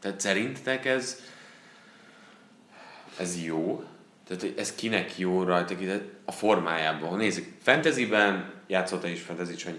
[0.00, 1.20] Tehát szerintetek ez,
[3.18, 3.84] ez jó?
[4.36, 5.74] Tehát hogy ez kinek jó rajta
[6.24, 7.16] a formájában.
[7.16, 9.78] Nézzük, fantasyben játszott is fantasy hogy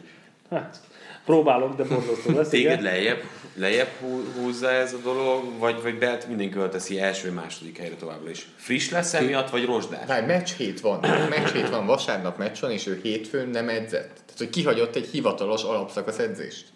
[0.49, 0.79] Hát,
[1.25, 2.49] próbálok, de borzasztó lesz.
[2.49, 2.83] téged igen.
[2.83, 3.21] lejjebb,
[3.55, 8.29] lejjebb hú- húzza ez a dolog, vagy, vagy Belt mindenki teszi első, második helyre továbbra
[8.29, 8.47] is.
[8.55, 10.07] Friss lesz emiatt, vagy rozsdás?
[10.07, 10.99] Várj, meccs hét van.
[11.29, 14.13] Meccs hét van, vasárnap meccs van, és ő hétfőn nem edzett.
[14.13, 16.67] Tehát, hogy kihagyott egy hivatalos alapszakasz edzést.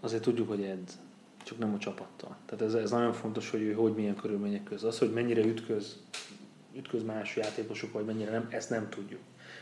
[0.00, 0.98] Azért tudjuk, hogy edz,
[1.44, 2.36] csak nem a csapattal.
[2.46, 4.88] Tehát ez, ez nagyon fontos, hogy ő hogy milyen körülmények között.
[4.88, 5.96] Az, hogy mennyire ütköz,
[6.76, 9.20] ütköz más játékosok, vagy mennyire nem, ezt nem tudjuk.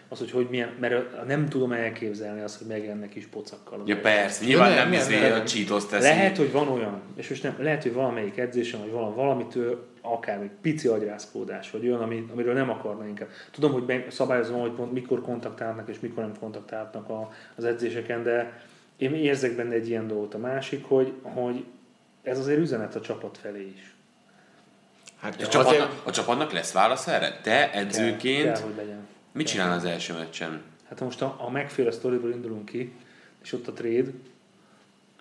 [0.08, 3.82] Az, hogy, hogy milyen, mert nem tudom elképzelni azt, hogy megjelennek kis pocakkal.
[3.86, 5.40] Ja persze, nyilván nem, nem, nem, nem, nem.
[5.40, 6.02] a Cheetos teszi.
[6.02, 10.40] Lehet, hogy van olyan, és most nem, lehet, hogy valamelyik edzésen, vagy valami, valamitől akár
[10.42, 13.28] egy pici agyrázkódás, vagy olyan, ami, amiről nem akarna inkább.
[13.50, 18.62] Tudom, hogy szabályozom, hogy pont mikor kontaktálnak és mikor nem kontaktálnak a, az edzéseken, de
[18.96, 20.34] én érzek benne egy ilyen dolgot.
[20.34, 21.64] A másik, hogy, hogy
[22.22, 23.94] ez azért üzenet a csapat felé is.
[25.20, 27.40] Hát a azért, csapatnak, a csapatnak lesz válasz erre?
[27.42, 29.06] Te edzőként Kell, kell, hogy legyen.
[29.32, 30.62] mit csinál az első meccsen?
[30.88, 32.92] Hát most a, a megféle sztoriból indulunk ki,
[33.42, 34.10] és ott a trade,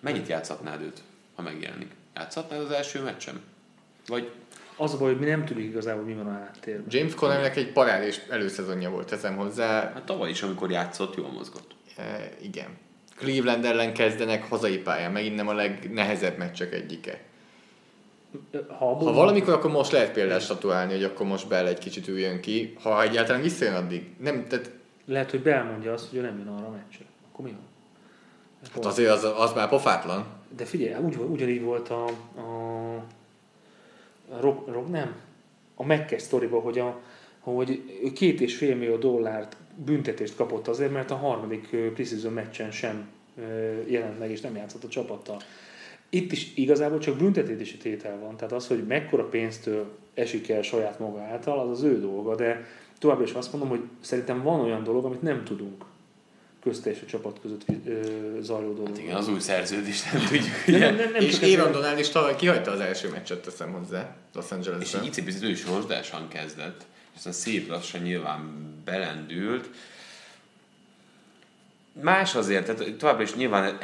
[0.00, 1.02] Mennyit játszhatnád őt,
[1.34, 1.90] ha megjelenik?
[2.14, 3.40] Játszhatnád az első meccsen?
[4.06, 4.30] Vagy
[4.76, 6.84] az a baj, hogy mi nem tudjuk igazából, mi van a háttérben.
[6.88, 9.92] James Connernek egy parádés előszezonja volt, teszem hozzá.
[9.92, 11.74] hát tavaly is, amikor játszott, jól mozgott.
[11.96, 12.68] E, igen.
[13.16, 17.20] Cleveland ellen kezdenek hazai pályán, megint nem a legnehezebb meccsek egyike.
[18.68, 22.40] Ha, Ha valamikor, akkor most lehet például statuálni, hogy akkor most Bell egy kicsit üljön
[22.40, 24.14] ki, ha egyáltalán visszajön addig.
[24.18, 24.70] Nem, tehát
[25.04, 27.04] Lehet, hogy belmondja azt, hogy ő nem jön arra a meccsre.
[27.32, 27.68] Akkor mi van?
[28.74, 30.26] hát azért az, az már pofátlan.
[30.56, 32.04] De figyelj, úgy, ugyanígy volt a,
[32.36, 32.94] a,
[34.34, 35.14] a Rob, Rob, nem,
[35.74, 37.00] a Mekkes sztoriban, hogy, a,
[37.40, 42.70] hogy ő két és fél millió dollárt büntetést kapott azért, mert a harmadik preseason meccsen
[42.70, 43.08] sem
[43.86, 45.36] jelent meg, és nem játszott a csapattal.
[46.10, 50.98] Itt is igazából csak büntetési tétel van, tehát az, hogy mekkora pénztől esik el saját
[50.98, 52.66] maga által, az az ő dolga, de
[52.98, 55.84] továbbra is azt mondom, hogy szerintem van olyan dolog, amit nem tudunk
[56.62, 58.00] közte és a csapat között ö,
[58.40, 58.88] zajló dolog.
[58.88, 60.54] Hát igen, az új szerződést nem tudjuk.
[60.68, 60.78] Ugye?
[60.78, 64.44] nem, nem, nem és Aaron Donald is tavaly kihagyta az első meccset, teszem hozzá, Los
[64.44, 65.00] És Angelesben.
[65.00, 68.50] egy icipicit ő is rozsdásan kezdett, és aztán szép lassan nyilván
[68.84, 69.68] belendült.
[71.92, 73.76] Más azért, tehát továbbra is nyilván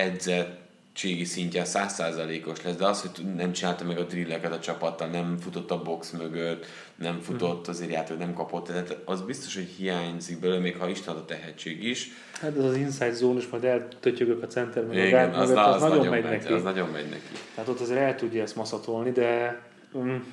[0.97, 5.36] edzettségi szintje százszázalékos lesz, de az, hogy nem csinálta meg a drilleket a csapattal, nem
[5.38, 10.40] futott a box mögött, nem futott azért játék, nem kapott, tehát az biztos, hogy hiányzik
[10.40, 12.09] belőle, még ha Isten a tehetség is.
[12.40, 15.49] Hát ez az inside zone, és majd eltötyögök a center meg a Igen, guard az,
[15.49, 16.53] mögött, az, az, az, nagyon megy megy, neki.
[16.53, 17.40] az nagyon megy neki.
[17.55, 19.61] Tehát ott azért el tudja ezt maszatolni, de
[19.92, 20.24] um,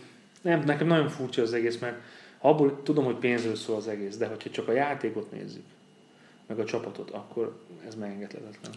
[0.41, 1.95] nem, nekem nagyon furcsa az egész, mert
[2.39, 5.63] abból tudom, hogy pénzről szól az egész, de hogyha csak a játékot nézzük,
[6.47, 8.71] meg a csapatot, akkor ez megengedhetetlen.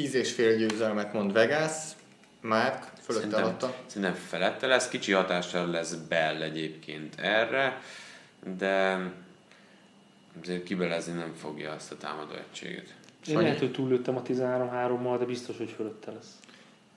[0.00, 1.72] Tíz és fél győzelmet mond Vegas,
[2.40, 3.74] Márk, fölötte Szerintem, alatta.
[3.86, 7.80] szerintem felette lesz, kicsi hatással lesz Bell egyébként erre,
[8.56, 8.98] de
[10.42, 12.94] azért kibelezni nem fogja azt a támadó egységet.
[13.28, 16.38] Én lehet, hogy túllőttem a 13-3-mal, de biztos, hogy fölötte lesz.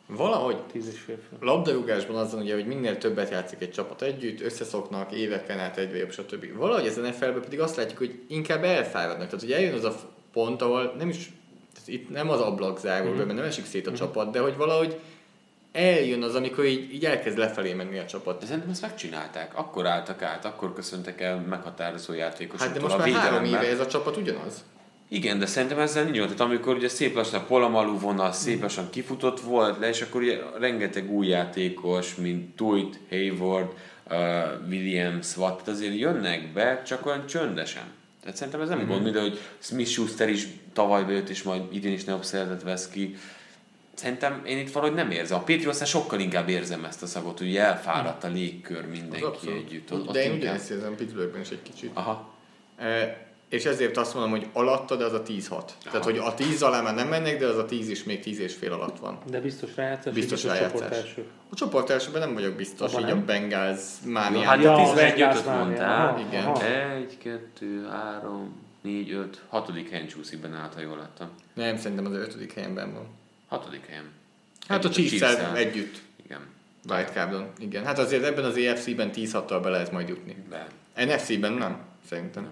[0.05, 1.37] Valahogy 10 és fél fő.
[1.39, 6.11] labdarúgásban azon ugye, hogy minél többet játszik egy csapat együtt, összeszoknak éveken át egyre jobb,
[6.11, 6.57] stb.
[6.57, 9.25] Valahogy az NFL-ben pedig azt látjuk, hogy inkább elfáradnak.
[9.25, 9.95] Tehát, hogy eljön az a
[10.31, 11.31] pont, ahol nem is,
[11.85, 14.99] itt nem az ablak zárul be, mert nem esik szét a csapat, de hogy valahogy
[15.71, 18.39] eljön az, amikor így, így elkezd lefelé menni a csapat.
[18.39, 19.57] De szerintem ezt megcsinálták.
[19.57, 23.79] Akkor álltak át, akkor köszöntek el meghatározó játékosoktól Hát de most már három éve ez
[23.79, 24.63] a csapat ugyanaz.
[25.07, 26.17] Igen, de szerintem ezzel nincs.
[26.17, 30.21] Tehát amikor ugye szép lassan a Polamalu vonal szép lassan kifutott volt le, és akkor
[30.21, 33.73] ugye rengeteg új játékos, mint Tuit, Hayward,
[34.09, 34.17] uh,
[34.69, 37.83] Williams, Watt, azért jönnek be, csak olyan csöndesen.
[38.23, 38.87] Tehát szerintem ez nem Mhm.
[38.87, 42.87] gond, de hogy Smith Schuster is tavaly bejött, és majd idén is nagyobb szeretet vesz
[42.89, 43.15] ki.
[43.93, 45.37] Szerintem én itt valahogy nem érzem.
[45.37, 49.91] A Patriotsnál sokkal inkább érzem ezt a szagot, hogy elfáradt a légkör mindenki együtt.
[49.91, 51.89] Ott- ott de én inkább- ugyanezt érzem Pittsburghben is egy kicsit.
[51.93, 52.33] Aha.
[52.77, 53.22] E,
[53.53, 55.63] és ezért azt mondom, hogy alatta, de az a 10-6.
[55.83, 58.39] Tehát, hogy a 10 alá már nem mennek, de az a 10 is még 10
[58.39, 59.17] és fél alatt van.
[59.29, 60.71] De biztos rájátszás, Biztos a rájátszás.
[60.71, 61.25] csoport első.
[61.49, 63.25] A csoport elsőben nem vagyok biztos, Abban így a nem?
[63.25, 64.43] Bengals Jó, mánián.
[64.45, 66.07] hát Ja, a az 11 öt Bengals mondtál.
[66.07, 66.45] Aha, Igen.
[66.45, 66.65] aha.
[66.65, 71.29] Egy, kettő, három, négy, öt, hatodik helyen csúszik benne át, ha jól láttam.
[71.53, 73.07] Nem, szerintem az ötödik helyenben van.
[73.47, 74.09] Hatodik helyen.
[74.67, 75.55] Hát a Együtt chiefs Chiefs-el.
[75.55, 75.97] együtt.
[76.25, 76.39] Igen.
[76.89, 77.47] Wildcardon.
[77.59, 80.35] Igen, hát azért ebben az EFC-ben 10-6-tal be lehet majd jutni.
[80.49, 80.67] De.
[81.05, 81.77] NFC-ben nem,
[82.09, 82.47] szerintem.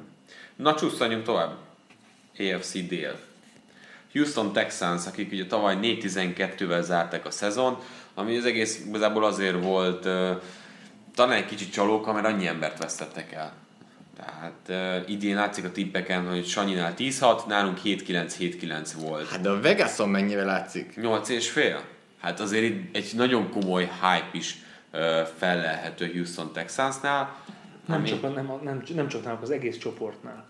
[0.56, 1.56] Na csúsztanjunk tovább.
[2.38, 3.20] AFC dél.
[4.14, 7.78] Houston Texans, akik ugye tavaly 4-12-vel zárták a szezon,
[8.14, 10.42] ami az egész igazából azért volt uh,
[11.16, 13.54] talán egy kicsit csalóka, mert annyi embert vesztettek el.
[14.18, 19.30] Tehát uh, idén látszik a tippeken, hogy Sanyinál 10-6, nálunk 7-9-7-9 volt.
[19.30, 20.96] Hát de a Vegason mennyire látszik?
[20.96, 21.82] 8 és fél?
[22.22, 24.56] Hát azért itt egy nagyon komoly hype is
[24.94, 25.02] uh,
[25.38, 27.36] fellelhető Houston Texansnál.
[27.86, 30.46] Nem csak, a- nem, nem, nem csak náluk, az egész csoportnál.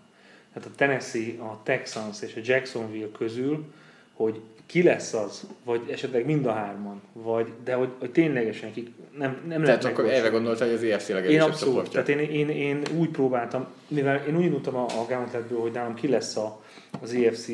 [0.52, 3.64] Tehát a Tennessee, a Texans és a Jacksonville közül,
[4.12, 8.90] hogy ki lesz az, vagy esetleg mind a hárman, vagy, de hogy, hogy ténylegesen kik,
[9.18, 12.02] nem, nem Tehát akkor erre gondoltál, hogy az EFC Én legerősebb abszolút, csoportja.
[12.02, 15.94] tehát én, én, én, úgy próbáltam, mivel én úgy indultam a, a Gauntletből, hogy nálam
[15.94, 16.62] ki lesz a,
[17.00, 17.48] az EFC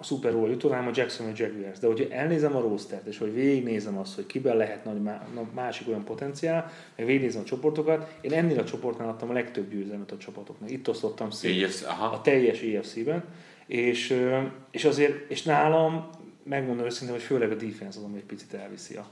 [0.00, 1.78] a Super Bowl jutó, nálam a Jacksonville Jaguars.
[1.78, 5.50] De hogy elnézem a rostert, és hogy végignézem azt, hogy kiben lehet nagy má, na-
[5.54, 10.12] másik olyan potenciál, meg végignézem a csoportokat, én ennél a csoportnál adtam a legtöbb győzelmet
[10.12, 10.70] a csapatoknak.
[10.70, 13.24] Itt osztottam szét a teljes EFC-ben,
[13.66, 14.26] és,
[14.70, 16.08] és azért, és nálam,
[16.42, 19.06] megmondom őszintén, hogy főleg a defense az, ami egy picit elviszi a,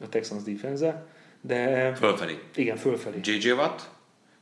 [0.00, 1.06] a Texans defense
[1.40, 2.38] de Fölfelé.
[2.54, 3.20] igen, fölfelé.
[3.22, 3.90] JJ Watt?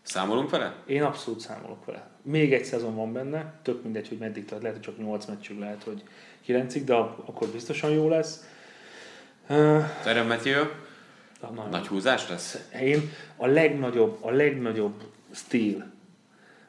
[0.03, 0.75] Számolunk vele?
[0.87, 2.11] Én abszolút számolok vele.
[2.23, 5.59] Még egy szezon van benne, tök mindegy, hogy meddig tart, lehet, hogy csak 8 meccsig,
[5.59, 6.03] lehet, hogy
[6.45, 8.45] 9 de ak- akkor biztosan jó lesz.
[10.03, 10.65] Terem Matthew?
[11.41, 11.69] nagyon.
[11.71, 12.69] Nagy húzás lesz?
[12.81, 15.91] Én a legnagyobb, a legnagyobb stíl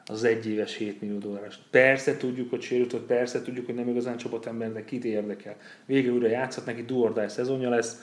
[0.06, 1.54] az egyéves 7 millió dolláros.
[1.70, 5.56] Persze tudjuk, hogy sérült, persze tudjuk, hogy nem igazán csapatember, de kit érdekel.
[5.86, 8.00] Végül újra játszhat neki, do or die szezonja lesz,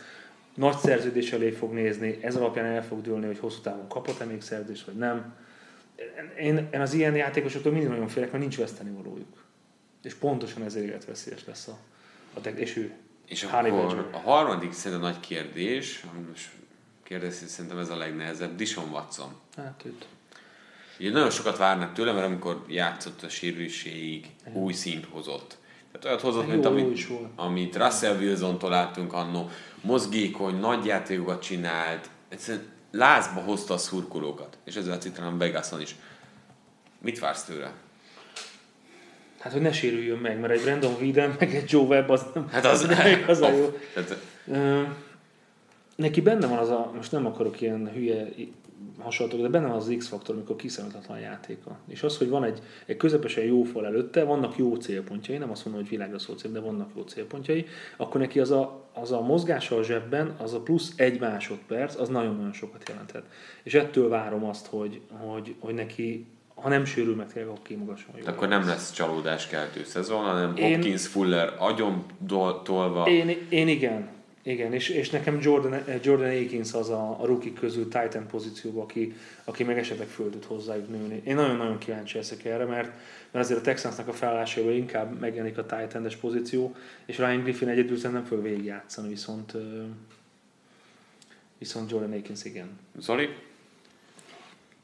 [0.61, 4.41] nagy szerződés elé fog nézni, ez alapján el fog dőlni, hogy hosszú távon kapott-e még
[4.41, 5.33] szerződést, vagy nem.
[6.39, 9.43] Én, én az ilyen játékosoktól mindig nagyon félek, mert nincs veszteni valójuk.
[10.03, 11.77] És pontosan ezért életveszélyes lesz a,
[12.33, 12.91] a te, és ő.
[13.27, 16.49] És akkor a harmadik szerintem nagy kérdés, ami most
[17.03, 19.35] kérdezni szerintem ez a legnehezebb, Dishon Watson.
[19.55, 20.05] Hát őt.
[20.99, 25.57] Ugye nagyon sokat várnak tőle, mert amikor játszott a sérüléséig, új szint hozott.
[25.91, 29.49] Tehát olyat hozott, mint amit, amit Russell Wilson-tól láttunk annó.
[29.81, 34.57] Mozgékony, nagy játékokat csinált, egyszerűen lázba hozta a szurkolókat.
[34.63, 35.95] És ezzel látszik talán Vegason is.
[37.01, 37.73] Mit vársz tőle?
[39.39, 42.49] Hát, hogy ne sérüljön meg, mert egy Brandon Whedon, meg egy Joe Webb az nem,
[42.49, 43.77] Hát az, nem igazán jó.
[43.93, 44.17] Tehát,
[45.95, 48.27] neki benne van az a, most nem akarok ilyen hülye
[48.99, 51.77] hasonlatok, de benne van az X-faktor, amikor kiszámíthatatlan játéka.
[51.87, 55.65] És az, hogy van egy, egy közepesen jó fal előtte, vannak jó célpontjai, nem azt
[55.65, 57.65] mondom, hogy világra szó cél, de vannak jó célpontjai,
[57.97, 62.09] akkor neki az a, az a mozgása a zsebben, az a plusz egy másodperc, az
[62.09, 63.23] nagyon-nagyon sokat jelenthet.
[63.63, 66.25] És ettől várom azt, hogy, hogy, hogy neki,
[66.55, 70.73] ha nem sérül meg tényleg, akkor kimagasson akkor nem lesz csalódás keltő szezon, hanem Én-
[70.73, 72.05] Hopkins, Fuller agyon
[72.63, 73.05] tolva.
[73.07, 74.09] Én, én igen.
[74.43, 79.15] Igen, és, és nekem Jordan, Jordan Akins az a, a rookie közül Titan pozícióban, aki,
[79.43, 81.21] aki meg esetleg föl tud hozzájuk nőni.
[81.25, 82.91] Én nagyon-nagyon kíváncsi leszek erre, mert,
[83.31, 86.75] mert azért a Texansnak a felállásában inkább megjelenik a Titan-es pozíció,
[87.05, 89.53] és Ryan Griffin egyedül szerintem fog végigjátszani, viszont,
[91.57, 92.69] viszont Jordan Akins igen.
[92.99, 93.29] Zoli?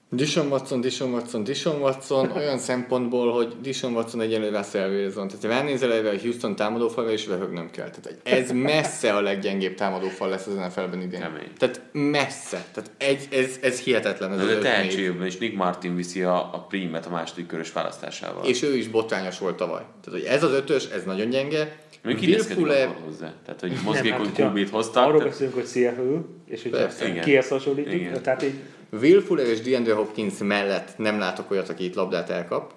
[0.09, 5.27] Dishon Watson, Dishon Watson, Dishon Watson olyan szempontból, hogy Dishon Watson egyelőre Russell Wilson.
[5.27, 7.89] Tehát ha ránézel erre a Houston támadófalra, és röhögnöm kell.
[7.89, 11.19] Tehát ez messze a leggyengébb támadófal lesz az NFL-ben idén.
[11.19, 11.47] Kemény.
[11.57, 12.65] Tehát messze.
[12.73, 14.39] Tehát egy, ez, ez hihetetlen.
[14.39, 18.45] Ez De, tehetségben is Nick Martin viszi a, a primet a második körös választásával.
[18.45, 19.83] És ő is botrányos volt tavaly.
[20.03, 21.75] Tehát, hogy ez az ötös, ez nagyon gyenge.
[22.03, 23.33] Mondjuk Will hozzá.
[23.45, 25.03] Tehát, hogy mozgékony hát, QB-t hoztak.
[25.03, 27.23] Arról tehát- beszélünk, hogy Seattle, és Persze, igen.
[27.23, 28.21] kihez hasonlítjuk, Igen.
[28.21, 28.53] tehát így
[28.91, 32.73] Will Fuller és DeAndre Hopkins mellett nem látok olyat, aki itt labdát elkap.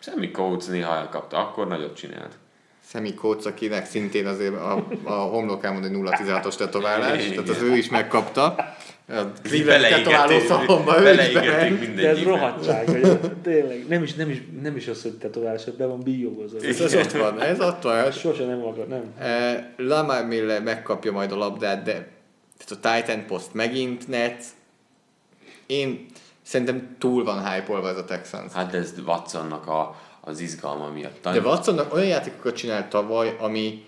[0.00, 2.38] Semmi Coates néha elkapta, akkor nagyot csinált.
[2.90, 7.88] Sammy Coates, akinek szintén azért a, a homlokámon egy 0-16-os tetoválás, tehát az ő is
[7.88, 8.44] megkapta.
[9.08, 11.94] A tetováló szalomba ő is bement.
[11.94, 15.86] de ez rohadtság, hogy tényleg, nem is, nem is, nem is az, hogy tetoválás, be
[15.86, 16.58] van bíjogozva.
[16.62, 18.10] Ez, ez ott van, ez ott van.
[18.10, 19.02] Sose nem akar, nem.
[19.18, 22.08] Eh, Lamar Miller megkapja majd a labdát, de
[22.66, 24.44] tehát a Titan post megint Nets.
[25.68, 26.06] Én
[26.42, 28.52] szerintem túl van hype ez a Texans.
[28.52, 31.22] Hát ez Watsonnak a, az izgalma miatt.
[31.22, 33.84] De Watsonnak olyan játékokat csinált tavaly, ami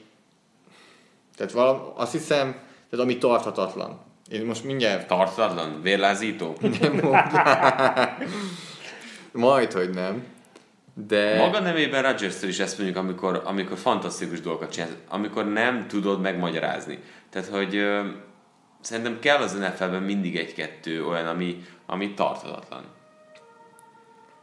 [1.37, 2.53] tehát valam, azt hiszem,
[2.91, 3.99] tehát ami tarthatatlan.
[4.31, 6.57] Én most mindjárt Tartatlan, vérlázító.
[6.81, 7.01] nem.
[9.33, 10.24] Majd, hogy nem.
[11.07, 16.20] De Maga nevében rodgers is ezt mondjuk, amikor, amikor fantasztikus dolgokat csinál, amikor nem tudod
[16.20, 16.99] megmagyarázni.
[17.31, 17.85] Tehát, hogy
[18.81, 22.85] szerintem kell az NFL-ben mindig egy-kettő olyan, ami, ami tartatatlan.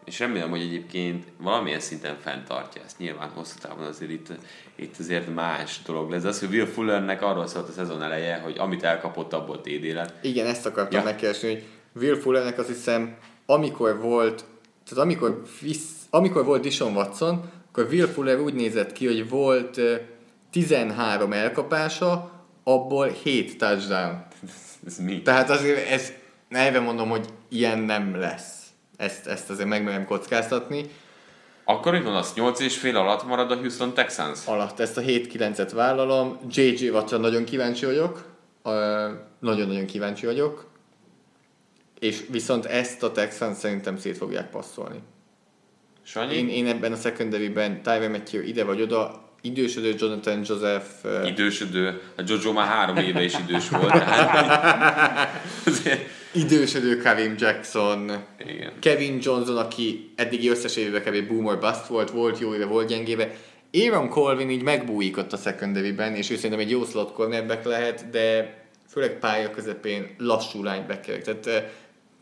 [0.05, 2.97] És remélem, hogy egyébként valamilyen szinten fenntartja ezt.
[2.97, 4.27] Nyilván hosszú távon azért itt,
[4.75, 6.23] itt azért más dolog lesz.
[6.23, 10.25] Az, hogy Will Fullernek arról szólt a szezon eleje, hogy amit elkapott, abból TD lett.
[10.25, 11.05] igen, ezt akartam Ja.
[11.05, 11.63] megkeresni, hogy
[12.03, 13.15] Will Fullernek azt hiszem,
[13.45, 14.45] amikor volt,
[14.89, 19.77] tehát amikor, visz, amikor volt Dishon Watson, akkor Will Fuller úgy nézett ki, hogy volt
[19.77, 19.95] ö,
[20.51, 22.31] 13 elkapása,
[22.67, 24.25] abból 7 touchdown.
[24.85, 25.21] Ez mi?
[25.21, 26.13] Tehát azért ez,
[26.49, 28.65] neve mondom, hogy ilyen nem lesz.
[28.97, 30.85] Ezt, ezt azért megmerem kockáztatni.
[31.63, 34.39] Akkor van az, 8 és fél alatt marad a Houston Texans?
[34.45, 36.39] Alatt ezt a 7-9-et vállalom.
[36.49, 38.35] JJ Wattra nagyon kíváncsi vagyok.
[38.63, 39.09] Ö,
[39.39, 40.69] Nagyon-nagyon kíváncsi vagyok.
[41.99, 44.99] És viszont ezt a Texans szerintem szét fogják passzolni.
[46.03, 46.35] Sanyi?
[46.35, 50.85] Én, én ebben a secondary-ben Tyler Matthew ide vagy oda, idősödő Jonathan Joseph,
[51.25, 53.91] idősödő, a Jojo már három éve is idős volt.
[54.03, 55.29] Tehát,
[56.31, 58.11] idősödő Kevin Jackson,
[58.47, 58.71] igen.
[58.79, 63.31] Kevin Johnson, aki eddigi összes évben kevés boomer bust volt, volt jó éve, volt gyengéve.
[63.73, 68.09] Aaron Colvin így megbújik ott a secondary-ben, és ő szerintem egy jó slot cornerback lehet,
[68.09, 68.55] de
[68.89, 71.17] főleg pálya közepén lassú linebacker.
[71.17, 71.63] Tehát eh,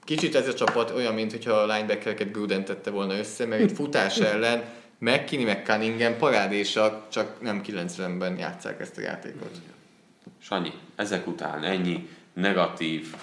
[0.03, 4.17] kicsit ez a csapat olyan, mintha a linebackereket Gruden tette volna össze, mert itt futás
[4.17, 4.63] ellen
[5.05, 9.51] McKinney meg Cunningham parádésak, csak nem 90-ben játszák ezt a játékot.
[10.37, 13.15] Sanyi, ezek után ennyi negatív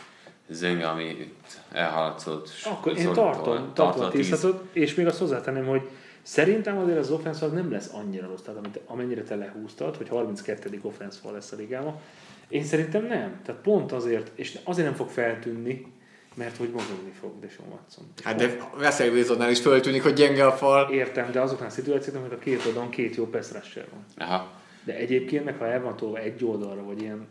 [0.48, 1.32] zöng, ami
[1.72, 2.50] elhaladszott.
[2.64, 4.28] Akkor én tartom, tartom a tíz.
[4.28, 5.88] tízhatot, és még azt hozzátenném, hogy
[6.22, 10.80] szerintem azért az offense nem lesz annyira rossz, tehát amit, amennyire te lehúztad, hogy 32.
[10.82, 12.00] offense lesz a ligáma.
[12.48, 13.40] Én szerintem nem.
[13.44, 15.91] Tehát pont azért, és azért nem fog feltűnni,
[16.34, 18.04] mert hogy mozogni fog Deshaun Watson.
[18.22, 20.92] Hát de Russell Wilsonnál is föltűnik, hogy gyenge a fal.
[20.92, 24.28] Értem, de azoknál a szituációkban, hogy a két oldalon két jó pass van.
[24.28, 24.50] Aha.
[24.84, 27.26] De egyébként meg, ha el van tolva egy oldalra, vagy ilyen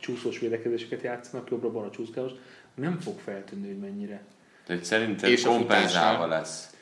[0.00, 2.32] csúszós védekezéseket játszanak, jobbra-balra csúszkálós,
[2.74, 4.22] nem fog feltűnni, hogy mennyire.
[4.66, 6.74] Tehát szerintem És kompenzálva lesz.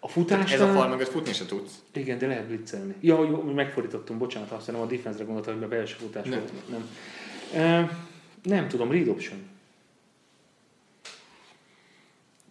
[0.00, 0.52] A futásnál...
[0.52, 1.72] Ez a fal mögött futni se tudsz.
[1.92, 2.94] Igen, de lehet blitzelni.
[3.00, 6.38] Ja, jó, mi megfordítottunk, bocsánat, azt hiszem a defense-re gondoltam, hogy a belső futás Nem.
[6.38, 6.68] volt.
[6.68, 6.88] Nem.
[7.62, 7.98] E,
[8.42, 9.49] nem tudom, read option.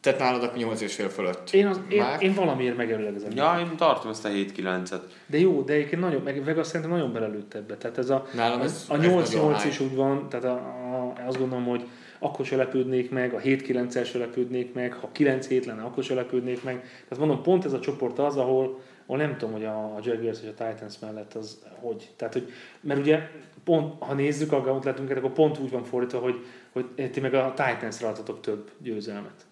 [0.02, 1.50] Tehát nálad akkor 8 és fél fölött.
[1.50, 2.22] Én, az, én, Már?
[2.24, 3.32] én valamiért megelőlegezem.
[3.36, 5.02] Ja, én tartom ezt a 7-9-et.
[5.26, 7.78] De jó, de egyébként nagyon, meg Vegas szerintem nagyon belelőtt ebbe.
[7.78, 10.52] Tehát ez a, Nálam a, ez- a ez nagyon 8-8 is úgy van, tehát a,
[10.54, 11.88] a, azt gondolom, hogy
[12.20, 16.64] akkor se lepődnék meg, a 7-9-el se lepődnék meg, ha 9-7 lenne, akkor se lepődnék
[16.64, 16.80] meg.
[16.82, 20.40] Tehát mondom, pont ez a csoport az, ahol, ahol nem tudom, hogy a, a Jaguars
[20.42, 22.10] és a Titans mellett az hogy.
[22.16, 23.20] Tehát, hogy, mert ugye
[23.64, 27.54] pont, ha nézzük a gauntletünket, akkor pont úgy van fordítva, hogy, hogy ti meg a
[27.56, 29.48] Titans-ra adtatok több győzelmet.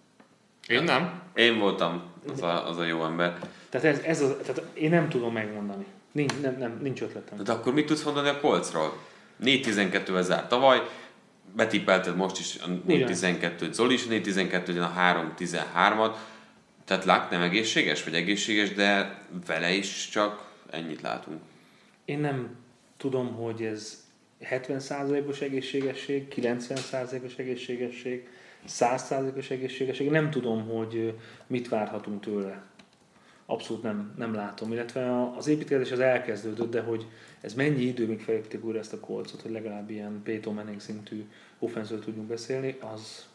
[0.68, 1.20] Én nem.
[1.34, 2.02] Én voltam
[2.32, 3.38] az a, az a jó ember.
[3.68, 5.86] Tehát, ez, ez az, tehát én nem tudom megmondani.
[6.12, 7.44] Nincs, nem, nem, nincs ötletem.
[7.44, 8.98] De akkor mit tudsz mondani a Colcról?
[9.44, 10.82] 4-12-vel zárt tavaly,
[11.54, 13.08] betippelted most is a Igen.
[13.12, 16.14] 4-12-t, Zoli is 4-12 a 3-13-at,
[16.84, 21.40] tehát Luck nem egészséges, vagy egészséges, de vele is csak ennyit látunk.
[22.04, 22.56] Én nem
[22.96, 24.06] tudom, hogy ez
[24.50, 28.28] 70%-os egészségesség, 90%-os egészségesség,
[28.68, 30.10] 100%-os egészségesség.
[30.10, 31.14] Nem tudom, hogy
[31.46, 32.62] mit várhatunk tőle.
[33.46, 34.72] Abszolút nem, nem látom.
[34.72, 37.06] Illetve az építkezés az elkezdődött, de hogy
[37.40, 41.24] ez mennyi idő, míg felépítik újra ezt a kolcot, hogy legalább ilyen Peyton Manning szintű
[41.58, 43.26] offenzről tudjunk beszélni, az,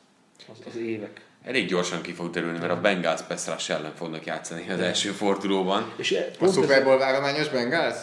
[0.52, 1.26] az, az évek.
[1.44, 5.94] Elég gyorsan ki fog derülni, mert a Bengals Peszrás ellen fognak játszani az első fordulóban.
[5.96, 7.98] És, e- A Super Bowl várományos Bengals?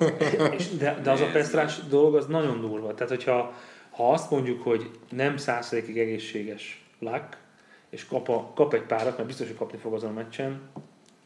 [0.78, 2.94] de, de az a Pestrás dolog az nagyon durva.
[2.94, 3.54] Tehát, hogyha
[3.98, 7.36] ha azt mondjuk, hogy nem százszerékig egészséges Luck,
[7.90, 10.60] és kap, a, kap egy párat, mert biztos, hogy kapni fog azon a meccsen,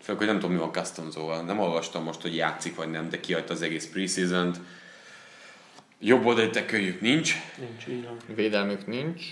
[0.01, 1.43] Főleg, hogy nem tudom, mi van Castonzóval.
[1.43, 4.55] Nem olvastam most, hogy játszik vagy nem, de kiadta az egész preseason
[6.01, 7.35] Jobb oldali teköljük nincs.
[7.59, 8.17] nincs így van.
[8.35, 9.23] Védelmük nincs.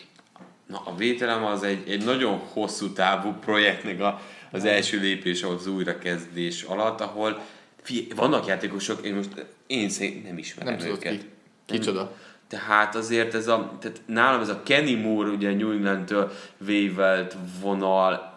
[0.66, 4.20] Na, a védelem az egy, egy nagyon hosszú távú projektnek a,
[4.50, 7.40] az első lépés az újrakezdés alatt, ahol
[7.82, 11.12] fi, vannak játékosok, én most én szerint nem ismerem Nem tudod őket.
[11.12, 11.28] ki.
[11.66, 12.16] Kicsoda.
[12.50, 18.28] Tehát azért ez a, tehát nálam ez a Kenny Moore, ugye New England-től vévelt vonal,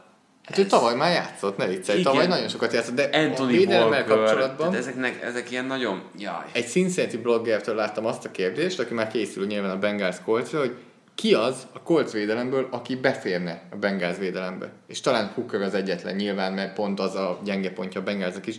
[0.43, 1.99] Hát ő tavaly már játszott, ne viccelj.
[1.99, 2.11] Igen.
[2.11, 6.45] Tavaly nagyon sokat játszott, de a Anthony védelemmel Walker, kapcsolatban ezeknek, ezek ilyen nagyon, jaj.
[6.51, 10.75] egy Cincinnati bloggertől láttam azt a kérdést, aki már készül nyilván a Bengals Coltsra, hogy
[11.15, 14.71] ki az a Colts védelemből, aki beférne a Bengals védelembe.
[14.87, 18.55] És talán Hooker az egyetlen nyilván, mert pont az a gyenge pontja a Bengalsnak is.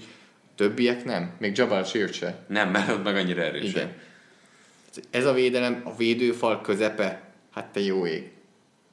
[0.56, 1.30] Többiek nem.
[1.38, 2.34] Még Jabal Sheard se.
[2.46, 3.68] Nem, mert ott meg annyira erős.
[3.68, 3.92] Igen.
[5.10, 7.22] Ez a védelem, a védőfal közepe,
[7.52, 8.30] hát te jó ég.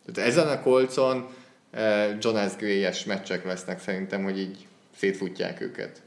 [0.05, 1.27] Tehát ezen a kolcon
[1.71, 6.01] eh, Jonas Gray-es meccsek lesznek szerintem, hogy így szétfutják őket.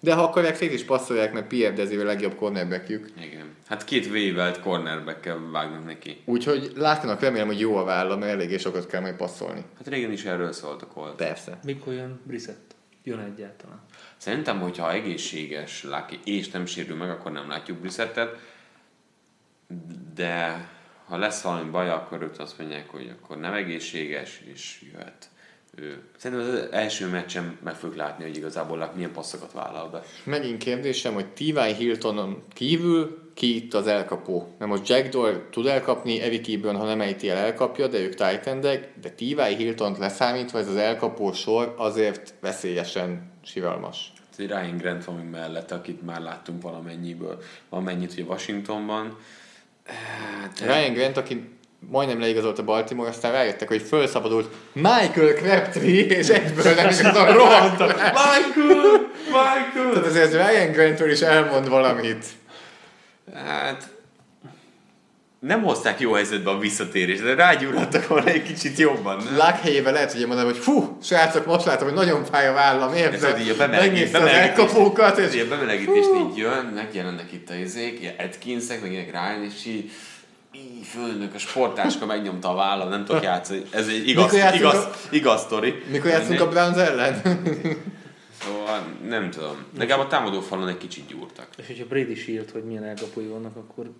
[0.00, 3.08] De ha akarják, szét is passzolják, mert Pierre Dezé a legjobb cornerbackjük.
[3.20, 3.54] Igen.
[3.66, 6.16] Hát két vévelt cornerback vágnak neki.
[6.24, 9.64] Úgyhogy látnak, remélem, hogy jó a válla, mert eléggé sokat kell majd passzolni.
[9.76, 11.14] Hát régen is erről szólt a Colt.
[11.14, 11.58] Persze.
[11.64, 12.74] Mikor jön Brissett?
[13.04, 13.80] Jön egyáltalán.
[14.16, 18.36] Szerintem, hogyha egészséges Lucky és nem sérül meg, akkor nem látjuk Brissettet.
[20.14, 20.68] De
[21.04, 25.28] ha lesz valami baj, akkor ők azt mondják, hogy akkor nem egészséges, és jöhet
[25.74, 26.02] ő.
[26.16, 30.02] Szerintem az első meccsen meg fogjuk látni, hogy igazából milyen passzokat vállal be.
[30.24, 31.72] Megint kérdésem, hogy T.Y.
[31.76, 34.54] Hiltonon kívül ki itt az elkapó?
[34.58, 38.14] Mert most Jack Doyle tud elkapni, Eric Ebron, ha nem ejti el, elkapja, de ők
[38.14, 39.54] titan de T.Y.
[39.56, 44.12] Hiltont leszámítva ez az elkapó sor azért veszélyesen siralmas.
[44.32, 47.42] Ez egy Ryan Grant van még mellett, akit már láttunk valamennyiből.
[47.68, 49.16] Valamennyit ugye Washingtonban.
[49.88, 51.56] Hát, Ryan Grant, aki
[51.90, 57.32] majdnem leigazolt a Baltimore, aztán rájöttek, hogy felszabadult Michael Crabtree, és egyből nem is azon
[57.32, 57.94] rohantak.
[57.94, 59.06] Michael!
[59.26, 59.92] Michael!
[59.92, 62.24] Tehát azért Ryan Grantről is elmond valamit.
[63.34, 63.88] Hát
[65.40, 69.16] nem hozták jó helyzetbe a visszatérést, de rágyúrhattak volna egy kicsit jobban.
[69.16, 69.34] nem?
[69.34, 72.52] Luck helyében lehet, hogy én mondom, hogy fú, srácok, most látom, hogy nagyon fáj a
[72.52, 73.30] vállam, Ez érted?
[73.32, 78.00] hogy így a bemelegítés, elkapókat, ez és a bemelegítést így jön, megjelennek itt a izék,
[78.00, 79.90] ilyen Atkinsek, meg ilyenek Ryan, és így
[80.54, 83.62] így fölnök a sportáska megnyomta a vállam, nem tudok játszani.
[83.70, 85.74] Ez egy igaz, Mikor játszunk igaz, a- igaz sztori.
[85.90, 87.20] mikor játszunk a Browns ellen?
[88.44, 89.56] Szóval nem tudom.
[89.78, 91.46] Legalább a támadó falon egy kicsit gyúrtak.
[91.56, 93.90] És hogyha Brady sírt, hogy milyen elkapói vannak, akkor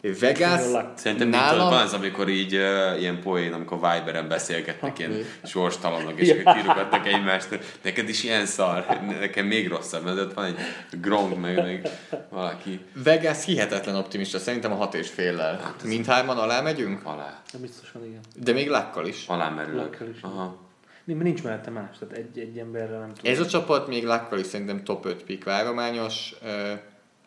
[0.00, 0.62] Vegas
[0.94, 1.68] Szerintem nálam...
[1.70, 7.06] Van az, amikor így uh, ilyen poén, amikor Viberen beszélgetnek, ilyen sorstalanok, és akkor írogatnak
[7.06, 7.58] egymást.
[7.82, 8.86] Neked is ilyen szar,
[9.20, 10.56] nekem még rosszabb, mert ott van egy
[11.00, 11.88] Gronk, meg, meg
[12.28, 15.58] valaki Vegas hihetetlen optimista, szerintem a hat és féllel.
[15.58, 17.00] Hát ez- Mindhárman alá megyünk?
[17.04, 18.20] alá, de biztosan igen.
[18.42, 19.24] De még lakkal is.
[19.26, 19.98] alá merülök.
[20.14, 20.20] Is.
[20.22, 20.64] Aha.
[21.04, 23.32] Nincs, nincs mellette más, tehát egy, egy emberre nem tudom.
[23.32, 26.78] Ez a csapat még lakkal is szerintem top 5 pick várományos, uh,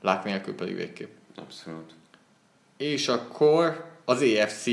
[0.02, 1.10] lák nélkül pedig végképp.
[1.36, 1.98] Abszolút.
[2.80, 4.66] És akkor az EFC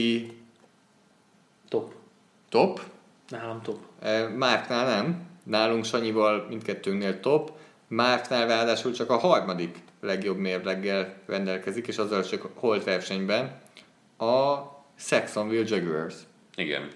[1.69, 1.93] Top.
[2.49, 2.81] top,
[3.29, 3.79] Nálam top.
[4.03, 7.53] Uh, Márknál nem, nálunk Sanyival mindkettőnknél top,
[7.89, 13.61] Márknál ráadásul csak a harmadik legjobb mérleggel rendelkezik, és azzal csak holt versenyben
[14.19, 14.57] a
[14.95, 16.15] Saxonville Jaguars.
[16.57, 16.91] Igen.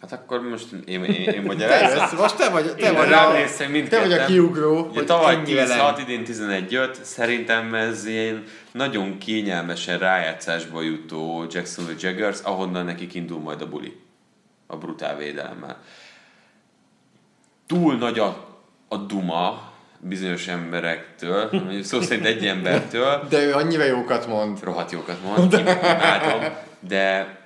[0.00, 1.98] Hát akkor most én, én, én Te magyarázom.
[1.98, 5.06] jössz, most te vagy, te Én vagy, a, néztek te vagy a kiugró, Ugye hogy
[5.06, 5.78] tavaly ennyi 10 velem.
[5.78, 13.14] 6 idén 11 5 szerintem ez ilyen nagyon kényelmesen rájátszásba jutó Jacksonville Jaguars, ahonnan nekik
[13.14, 14.00] indul majd a buli.
[14.66, 15.76] A brutál védelemmel.
[17.66, 18.46] Túl nagy a,
[18.88, 21.50] a duma bizonyos emberektől,
[21.82, 24.62] szó szerint egy embertől, De ő annyira jókat mond.
[24.62, 26.44] rohadt jókat mond, imádom,
[26.80, 27.36] de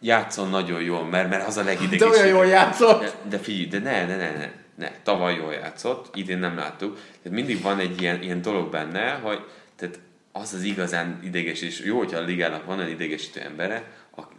[0.00, 2.12] játszon nagyon jól, mert, mert az a De legidegesítőbb.
[2.12, 3.00] olyan jól játszott.
[3.00, 4.90] De, de figyelj, de ne, ne, ne, ne, ne.
[5.02, 6.94] Tavaly jól játszott, idén nem láttuk.
[6.94, 9.44] Tehát mindig van egy ilyen, ilyen dolog benne, hogy
[9.76, 9.98] tehát
[10.32, 13.84] az az igazán ideges, és jó, hogyha a ligának van egy idegesítő embere,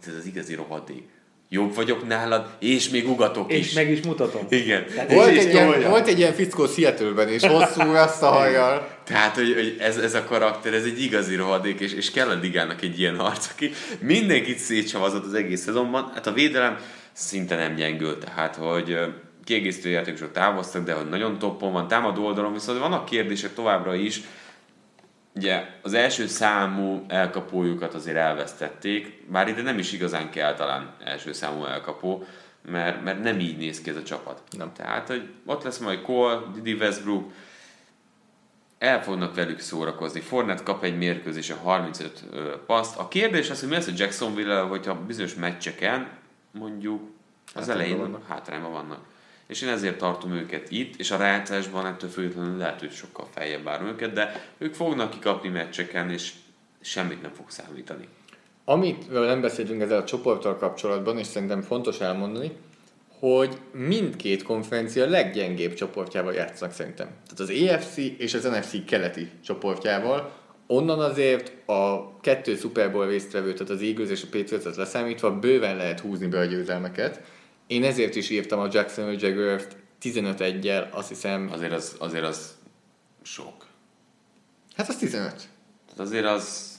[0.06, 1.08] ez az igazi rohadék.
[1.50, 3.72] Jobb vagyok nálad, és még ugatok És is.
[3.72, 4.46] meg is mutatom.
[4.48, 4.84] Igen.
[5.08, 5.90] Volt És- egy, és ilyen, olyan.
[5.90, 8.88] volt egy ilyen fickó Seattle-ben is, hosszú azt a hajjal.
[9.04, 12.38] Tehát, hogy, hogy ez, ez a karakter, ez egy igazi rohadék, és, és kell a
[12.42, 13.70] ligának egy ilyen arc, aki
[14.00, 16.10] mindenkit szétsavazott az egész szezonban.
[16.14, 16.78] Hát a védelem
[17.12, 18.98] szinte nem gyengült, tehát, hogy
[19.44, 24.20] kiegészítő játékosok távoztak, de hogy nagyon toppon van, támadó oldalon, viszont vannak kérdések továbbra is.
[25.38, 31.32] Ugye az első számú elkapójukat azért elvesztették, bár ide nem is igazán kell talán első
[31.32, 32.24] számú elkapó,
[32.70, 34.42] mert, mert nem így néz ki ez a csapat.
[34.56, 34.72] Nem.
[34.72, 37.32] Tehát, hogy ott lesz majd Cole, Didi Westbrook,
[38.78, 40.20] el fognak velük szórakozni.
[40.20, 42.98] Fornet kap egy mérkőzésen 35 ö, paszt.
[42.98, 46.08] A kérdés az, hogy mi lesz a Jacksonville, hogyha bizonyos meccseken
[46.50, 47.00] mondjuk
[47.54, 48.28] az Hátrányban elején vannak.
[48.28, 49.00] hátrányban vannak.
[49.48, 53.64] És én ezért tartom őket itt, és a rájátszásban ettől függetlenül lehet, hogy sokkal feljebb
[53.64, 56.32] várom őket, de ők fognak kikapni meccseken, és
[56.80, 58.08] semmit nem fog számítani.
[58.64, 62.52] Amitről nem beszéltünk ezzel a csoporttal kapcsolatban, és szerintem fontos elmondani,
[63.18, 67.06] hogy mindkét konferencia leggyengébb csoportjával játszanak szerintem.
[67.06, 70.32] Tehát az EFC és az NFC keleti csoportjával.
[70.66, 75.76] Onnan azért a kettő Super Bowl résztvevő, tehát az Eagles és a Patriots leszámítva bőven
[75.76, 77.20] lehet húzni be a győzelmeket.
[77.68, 82.56] Én ezért is írtam a Jacksonville Jaguars-t 15-1-jel, azt hiszem, Azért az, azért az
[83.22, 83.66] sok.
[84.76, 85.30] hát az 15.
[85.32, 85.48] Tehát
[85.96, 86.76] azért az...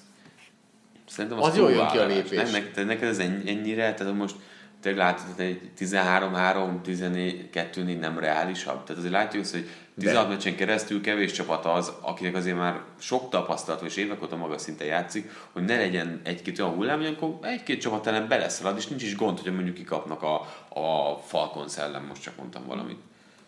[1.09, 2.37] Szerintem Az jól jön ki a lépés.
[2.37, 4.35] Nem, neked, neked ez ennyi- ennyire, tehát most
[4.81, 8.83] te látod, hogy egy 13-3, 14-2 nem reálisabb.
[8.83, 12.81] Tehát azért látjuk azt, hogy 16 De- meccsen keresztül kevés csapat az, akinek azért már
[12.99, 17.15] sok tapasztalat, és évek óta magas szinten játszik, hogy ne legyen egy-két olyan hullám, hogy
[17.17, 20.33] akkor egy-két csapat ellen beleszalad, és nincs is gond, hogy mondjuk kikapnak a,
[20.79, 22.97] a Falcons ellen, most csak mondtam valamit.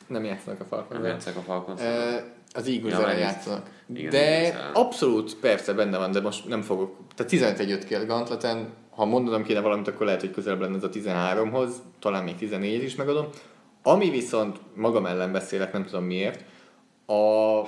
[0.07, 1.07] Nem játszanak a Nem Falcons.
[1.07, 2.23] játszák a Falcons Eh,
[2.53, 3.69] Az Eagles Ja, ellen játszanak.
[3.95, 6.97] igen, de abszolút persze benne van, de most nem fogok.
[7.15, 10.83] Tehát 11 ki a Gantleten, ha mondanom kéne valamit, akkor lehet, hogy közelebb lenne ez
[10.83, 13.27] a 13-hoz, talán még 14 is megadom.
[13.83, 16.43] Ami viszont magam ellen beszélek, nem tudom miért,
[17.05, 17.59] a,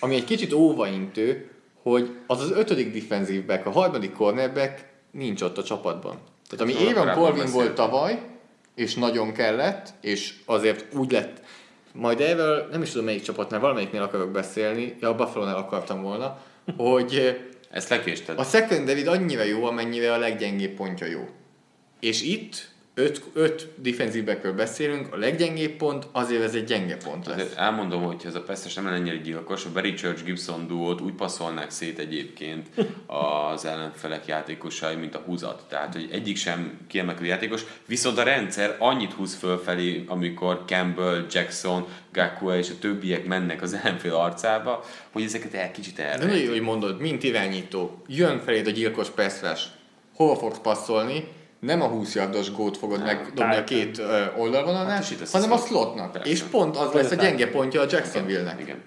[0.00, 1.50] ami egy kicsit óvaintő,
[1.82, 6.18] hogy az az ötödik defensive back, a harmadik cornerback nincs ott a csapatban.
[6.48, 8.22] Tehát ami Évan Colvin volt tavaly,
[8.74, 11.40] és nagyon kellett, és azért úgy lett,
[11.92, 16.38] majd erről nem is tudom melyik csapatnál, valamelyiknél akarok beszélni, ja a Buffalo-nál akartam volna,
[16.76, 17.40] hogy
[17.70, 18.38] Ezt lekésted.
[18.38, 21.28] a secondary annyira jó, amennyire a leggyengébb pontja jó.
[22.00, 23.68] És itt öt, öt
[24.24, 27.36] backről beszélünk, a leggyengébb pont, azért ez egy gyenge pont lesz.
[27.36, 31.00] Azért elmondom, hogy ez a Pesztes nem lenne ennyire gyilkos, a Barry Church Gibson duót
[31.00, 32.68] úgy passzolnák szét egyébként
[33.52, 35.64] az ellenfelek játékosai, mint a húzat.
[35.68, 41.86] Tehát, hogy egyik sem kiemelkedő játékos, viszont a rendszer annyit húz fölfelé, amikor Campbell, Jackson,
[42.12, 46.24] Gakua és a többiek mennek az ellenfél arcába, hogy ezeket el kicsit De erre.
[46.24, 49.66] nagyon jó, hogy mondod, mint irányító, jön feléd a gyilkos pass
[50.14, 51.28] hol fogsz passzolni,
[51.60, 55.56] nem a 20 yardos gót fogod megdobni a két ö, oldalvonalnál, Hát hanem a a
[55.56, 55.68] slot.
[55.68, 56.12] slotnak.
[56.12, 56.30] Persze.
[56.30, 58.60] És pont az lesz a gyenge pontja a Jacksonville-nek.
[58.60, 58.82] Igen.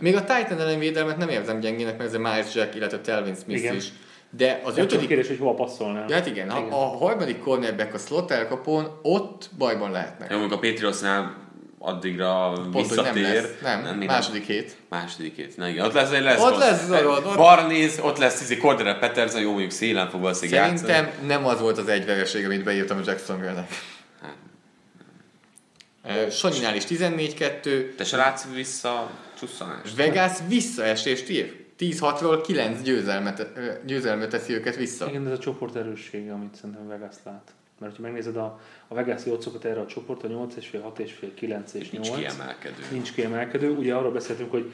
[0.00, 3.34] Még a Titan ellen védelmet nem érzem gyengének, mert ez a Miles Jack, illetve Telvin
[3.34, 3.74] Smith Igen.
[3.74, 3.92] is.
[4.30, 6.04] De az csak ötödik kérdés, hogy hova passzolnál.
[6.08, 6.72] Ja, hát igen, igen.
[6.72, 10.30] A, a harmadik cornerback a slot elkapón, ott bajban lehetnek.
[10.30, 11.34] Jó, a Patriotsnál
[11.84, 13.22] addigra Pont, nem visszatér.
[13.22, 13.82] lesz.
[13.82, 14.76] Nem, még második hét.
[14.88, 15.56] Második hét.
[15.56, 19.40] Na igen, ott lesz, lesz Ott lesz zarod, ott- Barnéz, ott lesz izé, Cordero Peterson,
[19.40, 20.92] jó mondjuk szélen fog valószínűleg játszani.
[20.92, 23.68] Szerintem nem az volt az egy vereség, amit beírtam a Jacksonville-nek.
[26.02, 26.32] Hát.
[26.32, 29.96] Sanyinál is 14-2, Te se látsz vissza csusszanást?
[29.96, 31.62] Vegas visszaesést ír.
[31.78, 33.46] 10-6-ról 9 győzelmet,
[33.86, 35.08] győzelmet teszi őket vissza.
[35.08, 37.50] Igen, ez a csoport erőssége, amit szerintem Vegas lát.
[37.78, 41.90] Mert ha megnézed a, a Vegas-i odszokat erre a csoport, a 8,5, 6,5, 9 és
[41.90, 42.08] 8.
[42.08, 42.82] Nincs kiemelkedő.
[42.90, 43.70] Nincs kiemelkedő.
[43.70, 44.72] Ugye arról beszéltünk, hogy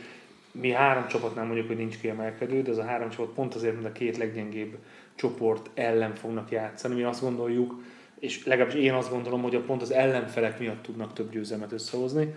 [0.52, 3.86] mi három csapatnál mondjuk, hogy nincs kiemelkedő, de ez a három csapat pont azért, mert
[3.86, 4.76] a két leggyengébb
[5.14, 6.94] csoport ellen fognak játszani.
[6.94, 7.82] Mi azt gondoljuk,
[8.18, 12.34] és legalábbis én azt gondolom, hogy a pont az ellenfelek miatt tudnak több győzelmet összehozni.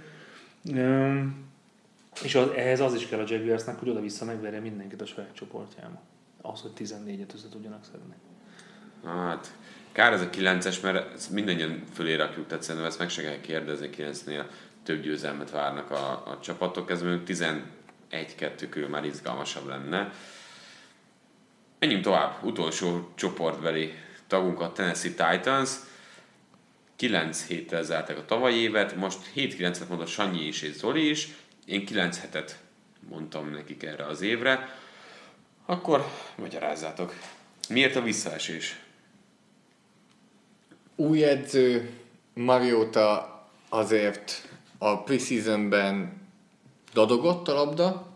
[0.73, 1.51] Üm,
[2.23, 6.01] és az, ehhez az is kell a Jaguarsnak, hogy oda-vissza megverje mindenkit a saját csoportjába.
[6.41, 8.13] Az, hogy 14-et össze tudjanak szedni.
[9.03, 9.57] Hát,
[9.93, 13.41] kár ez a 9-es, mert ezt mindannyian fölé rakjuk, tehát szerintem ezt meg se kell
[13.41, 14.43] kérdezni, 9-nél
[14.83, 17.27] több győzelmet várnak a, a csapatok, ez mondjuk
[18.11, 20.13] 11-2 körül már izgalmasabb lenne.
[21.79, 23.93] Menjünk tovább, utolsó csoportbeli
[24.27, 25.69] tagunk a Tennessee Titans.
[26.95, 31.27] 9 héttel zárták a tavalyi évet, most 7-9-et mondott Sanyi is és Zoli is,
[31.65, 32.59] én 9 hetet
[33.09, 34.77] mondtam nekik erre az évre.
[35.65, 36.05] Akkor
[36.35, 37.13] magyarázzátok.
[37.69, 38.82] Miért a visszaesés?
[40.95, 41.89] Új edző,
[42.33, 46.21] Mariota azért a preseasonben
[46.93, 48.07] dadogott a labda,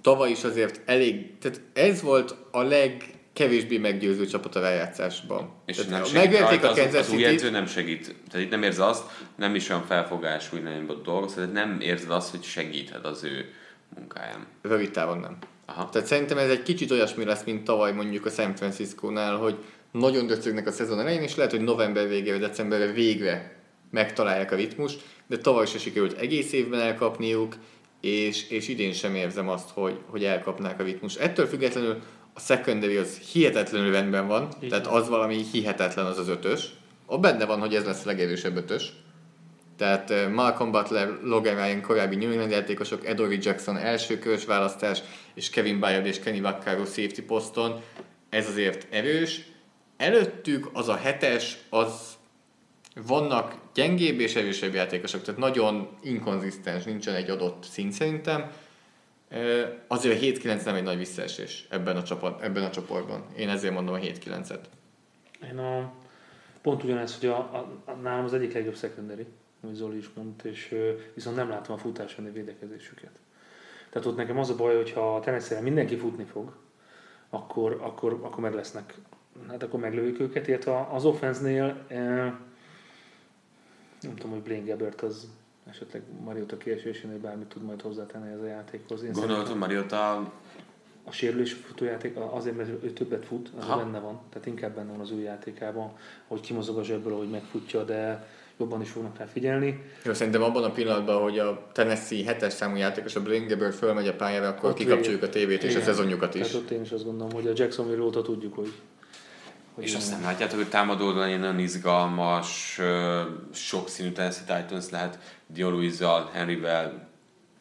[0.00, 5.50] tavaly is azért elég, tehát ez volt a legkevésbé meggyőző csapat a rájátszásban.
[5.64, 8.14] És Tehát nem segít rajta, a az, az új edző nem segít.
[8.30, 9.02] Tehát itt nem érzed azt,
[9.34, 13.52] nem is olyan felfogású irányba dolgoz, tehát nem érzed azt, hogy segíthet az ő
[13.98, 14.46] munkáján.
[14.62, 15.38] rövid távon nem.
[15.66, 15.88] Aha.
[15.88, 20.26] Tehát szerintem ez egy kicsit olyasmi lesz, mint tavaly mondjuk a San Francisco-nál, hogy nagyon
[20.26, 23.56] döcögnek a szezon elején, és lehet, hogy november végére, decemberre végre
[23.90, 24.92] megtalálják a ritmus,
[25.26, 27.56] de tavaly se sikerült egész évben elkapniuk,
[28.00, 31.14] és, és idén sem érzem azt, hogy, hogy elkapnák a ritmus.
[31.14, 32.02] Ettől függetlenül
[32.34, 36.68] a secondary az hihetetlenül rendben van, Így tehát az valami hihetetlen az az ötös.
[37.06, 38.92] A benne van, hogy ez lesz a legerősebb ötös.
[39.76, 45.02] Tehát eh, Malcolm Butler, Logan Ryan korábbi New England játékosok, Edory Jackson első körös választás,
[45.34, 47.80] és Kevin Byard és Kenny Vaccaro safety poszton.
[48.30, 49.40] Ez azért erős.
[49.96, 52.16] Előttük az a hetes, az
[53.06, 58.50] vannak gyengébb és erősebb játékosok, tehát nagyon inkonzisztens, nincsen egy adott szint szerintem.
[59.86, 63.24] Azért a 7-9 nem egy nagy visszaesés ebben a, csapat, ebben a csoportban.
[63.36, 64.60] Én ezért mondom a 7-9-et.
[65.50, 65.92] Én a,
[66.62, 69.26] pont ugyanez, hogy a, a, a, nálam az egyik legjobb secondary,
[69.62, 70.74] amit Zoli is mondta, és
[71.14, 73.18] viszont nem látom a futás védekezésüket.
[73.90, 76.56] Tehát ott nekem az a baj, hogyha a tennessee mindenki futni fog,
[77.30, 78.94] akkor, akkor, akkor meg lesznek,
[79.48, 82.32] hát akkor meglövik őket, illetve az offense-nél eh,
[84.00, 85.28] nem tudom, hogy Blaine Gabbert az
[85.70, 89.02] esetleg Mariota kiesésénél bármit tud majd hozzátenni ez a játékhoz.
[89.02, 90.32] Én Gondoltam Mariota
[91.04, 93.76] a sérülés futójáték azért, mert ő többet fut, az Aha.
[93.76, 94.20] benne van.
[94.30, 95.92] Tehát inkább benne van az új játékában,
[96.26, 98.26] hogy kimozog a zsebből, hogy megfutja, de
[98.58, 99.82] jobban is fognak rá figyelni.
[100.04, 104.14] Jó, szerintem abban a pillanatban, hogy a Tennessee hetes számú játékos, a Gabbert fölmegy a
[104.14, 105.82] pályára, akkor Ott kikapcsoljuk a tévét és a Igen.
[105.82, 106.40] szezonjukat is.
[106.40, 108.72] Tehát ott én is azt gondolom, hogy a Jacksonville óta tudjuk, hogy,
[109.76, 112.78] hogy És ilyen- azt nem látjátok, hogy támadó oldalon egy nagyon izgalmas,
[113.54, 117.08] sokszínű Tennessee Titans lehet Dion Luizzal, Henryvel,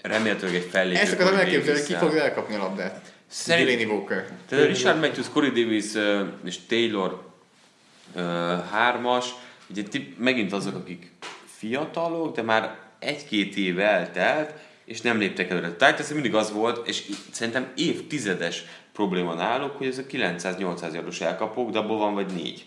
[0.01, 0.99] remélhetőleg egy fellépő.
[0.99, 3.13] Ezt akarom Corey elképzelni, ki fog elkapni a labdát.
[3.27, 4.29] Szerint- Delaney Walker.
[4.49, 5.85] Tehát Richard Matthews, Corey Davis
[6.45, 7.23] és Taylor
[8.71, 9.29] hármas,
[9.69, 11.11] ugye ti megint azok, akik
[11.57, 14.53] fiatalok, de már egy-két év eltelt,
[14.85, 15.71] és nem léptek előre.
[15.71, 18.63] Tehát ez mindig az volt, és szerintem évtizedes
[18.95, 22.65] probléma náluk, hogy ez a 900-800 yardos elkapók, de abból van vagy négy.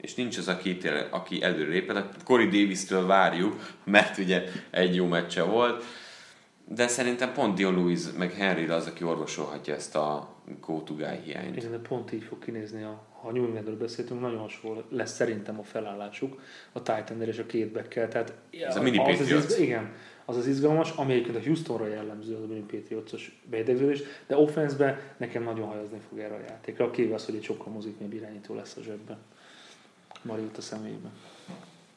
[0.00, 2.22] És nincs az, aki, tényleg- aki előre lépett.
[2.24, 5.84] Corey Davis-től várjuk, mert ugye egy jó meccse volt.
[6.64, 11.56] De szerintem pont Dion Lewis meg Henry az, aki orvosolhatja ezt a go-to guy hiányt.
[11.56, 15.14] Igen, de pont így fog kinézni, a, ha a New Englandről beszéltünk, nagyon hasonló lesz
[15.14, 16.40] szerintem a felállásuk
[16.72, 18.08] a titan és a két backkel.
[18.08, 18.32] Tehát
[18.66, 19.92] Ez a mini az, az izg- Igen,
[20.28, 25.14] az az izgalmas, ami egyébként a Houstonra jellemző az a mini Patriots-os beidegződés, de offenszbe
[25.16, 28.76] nekem nagyon hajazni fog erre a játékra, kivéve az, hogy egy sokkal mozikmébb irányító lesz
[28.76, 29.18] a zsebben.
[30.22, 31.10] Mariota személyében.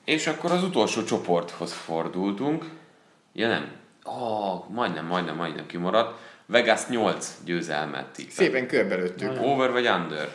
[0.06, 2.70] És akkor az utolsó csoporthoz fordultunk.
[3.34, 3.72] Ja nem.
[4.04, 6.20] Oh, majdnem, majdnem, majdnem kimaradt.
[6.46, 8.34] Vegas 8 győzelmet tippel.
[8.34, 9.42] Szépen körbelőttük.
[9.42, 10.28] Over vagy under?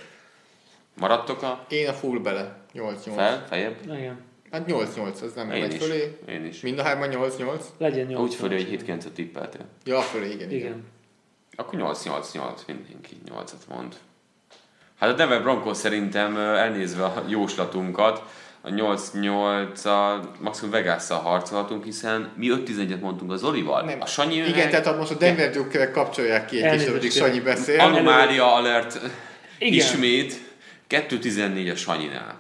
[0.99, 2.57] Maradtok a Én a full bele.
[2.75, 2.97] 8-8.
[3.15, 3.77] fel, feljebb?
[3.85, 4.21] Igen,
[4.51, 5.79] Hát 8-8, az nem Én megy is.
[5.79, 6.19] fölé.
[6.29, 6.61] Én is.
[6.61, 7.61] Mind a hárman 8-8?
[7.79, 9.65] legyen 8 Úgy fölé, hogy 7 9 tippeltél.
[9.85, 10.51] Ja, fölé, igen.
[10.51, 10.51] igen.
[10.51, 10.85] Igen.
[11.57, 13.95] Akkor 8-8-8, mindenki 8-at mond.
[14.99, 18.23] Hát a Denver Broncos szerintem elnézve a jóslatunkat,
[18.61, 23.83] a 8-8-a maximum vegas harcolhatunk, hiszen mi 5-11-et mondtunk az Olival.
[23.85, 24.01] Nem.
[24.01, 27.11] A Sanyi Igen, tehát most a Denver drukkerek kapcsolják ki egy kis, Elnézést, addig.
[27.11, 27.81] Sanyi beszél.
[27.81, 29.01] Anomália alert
[29.59, 29.73] Igen.
[29.73, 30.41] ismét
[30.89, 32.39] 2-14 a Sanyinál.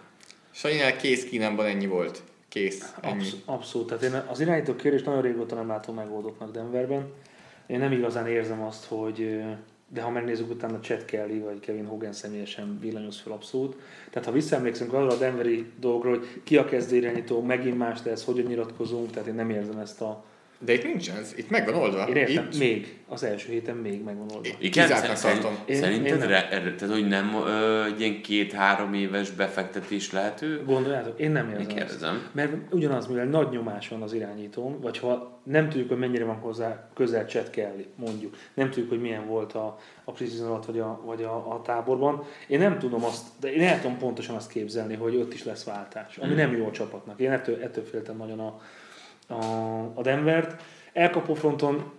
[0.56, 2.22] Sanyinál kész Kínánban ennyi volt.
[2.48, 2.94] Kész.
[3.00, 3.12] Ennyi.
[3.12, 3.86] Absz- abszolút.
[3.86, 7.12] Tehát én az irányító kérdést nagyon régóta nem látom megoldottnak Denverben.
[7.66, 9.44] Én nem igazán érzem azt, hogy
[9.88, 13.76] de ha megnézzük utána Chad Kelly vagy Kevin Hogan személyesen villanyoz fel abszolút.
[14.10, 18.24] Tehát ha visszaemlékszünk arra a Denveri dolgokra, hogy ki a kezdő irányító, megint más lesz,
[18.24, 20.24] hogyan nyilatkozunk, tehát én nem érzem ezt a...
[20.58, 21.34] De itt nincs ez.
[21.36, 22.08] Itt megvan oldva.
[22.08, 24.48] Én értem, Itt még, az első héten még megvan oldva.
[24.58, 25.58] Igen, Kizártnak szerint- tartom.
[25.66, 26.28] Én- Szerinted, én nem.
[26.28, 30.62] re, tehát, hogy nem ö, egy ilyen két-három éves befektetés lehető?
[30.64, 31.76] Gondoljátok, én nem érzem Én ezt.
[31.76, 32.28] kérdezem.
[32.32, 36.36] Mert ugyanaz, mivel nagy nyomás van az irányítón, vagy ha nem tudjuk, hogy mennyire van
[36.36, 40.78] hozzá közel Chet Kelly, mondjuk, nem tudjuk, hogy milyen volt a, a preseason alatt, vagy,
[40.78, 44.50] a, vagy a, a, táborban, én nem tudom azt, de én el tudom pontosan azt
[44.50, 47.20] képzelni, hogy ott is lesz váltás, ami nem jó a csapatnak.
[47.20, 48.60] Én ettől, ettől féltem nagyon a,
[49.26, 49.34] a,
[49.94, 50.62] a Denvert.
[50.92, 51.92] Elkapó fronton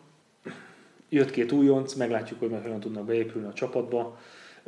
[1.09, 4.17] jött két újonc, meglátjuk, hogy meg hogyan tudnak beépülni a csapatba.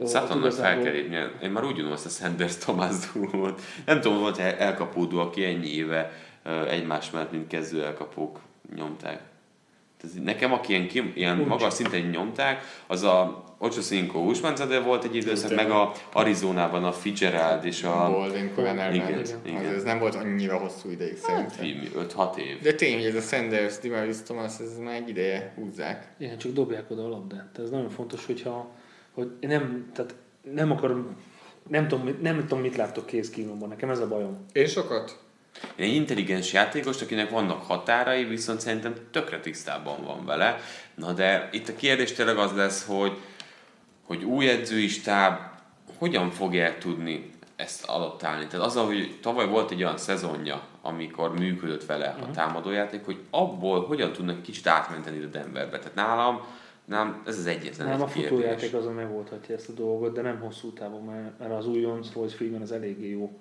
[0.05, 1.17] Suttonnak fel kell lépni.
[1.41, 3.61] Én már úgy tudom azt a Sanders Thomas duót.
[3.85, 6.11] Nem tudom, volt el- elkapódó, aki ennyi éve
[6.67, 8.39] egymás mellett, mint kezdő elkapók
[8.75, 9.21] nyomták.
[10.01, 11.45] Tehát nekem, aki ilyen, kim, ilyen Úgy.
[11.45, 16.83] magas szinten nyomták, az a Ocho Cinco Usmanza, de volt egy időszak, meg a Arizonában
[16.83, 18.09] a Fitzgerald és a...
[18.11, 19.65] Baldwin, Cohen Igen, igen.
[19.65, 21.89] Az, ez nem volt annyira hosszú ideig szerintem.
[22.15, 22.61] 5-6 év.
[22.61, 26.13] De tény, hogy ez a Sanders, Dimarius Thomas, ez már egy ideje húzzák.
[26.17, 27.45] Igen, csak dobják oda a labdát.
[27.45, 28.71] Tehát ez nagyon fontos, hogyha
[29.13, 30.15] hogy nem, tehát
[30.53, 31.15] nem akarom,
[31.67, 33.69] nem tudom, mit- nem tudom, mit láttok kész kínóban.
[33.69, 34.45] Nekem ez a bajom.
[34.51, 35.19] Én sokat?
[35.75, 40.59] Én egy intelligens játékos, akinek vannak határai, viszont szerintem tökre tisztában van vele.
[40.95, 43.17] Na de itt a kérdés tényleg az lesz, hogy,
[44.03, 45.39] hogy új edzői stáb
[45.97, 48.47] hogyan fogják tudni ezt adaptálni.
[48.47, 52.35] Tehát az, hogy tavaly volt egy olyan szezonja amikor működött vele a uh-huh.
[52.35, 55.77] támadójáték, hogy abból hogyan tudnak kicsit átmenteni a Denverbe.
[55.77, 56.41] Tehát nálam
[56.85, 60.39] nem, ez az egyetlen Nem, egy a futójáték azon megoldhatja ezt a dolgot, de nem
[60.39, 63.39] hosszú távon, mert- mert az újonc Royce Freeman az eléggé jó,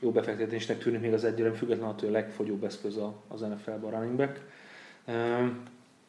[0.00, 3.92] jó befektetésnek tűnik még az egyre függetlenül attól, hogy a legfogyóbb eszköz a- az NFL-ben
[3.94, 4.40] a running back.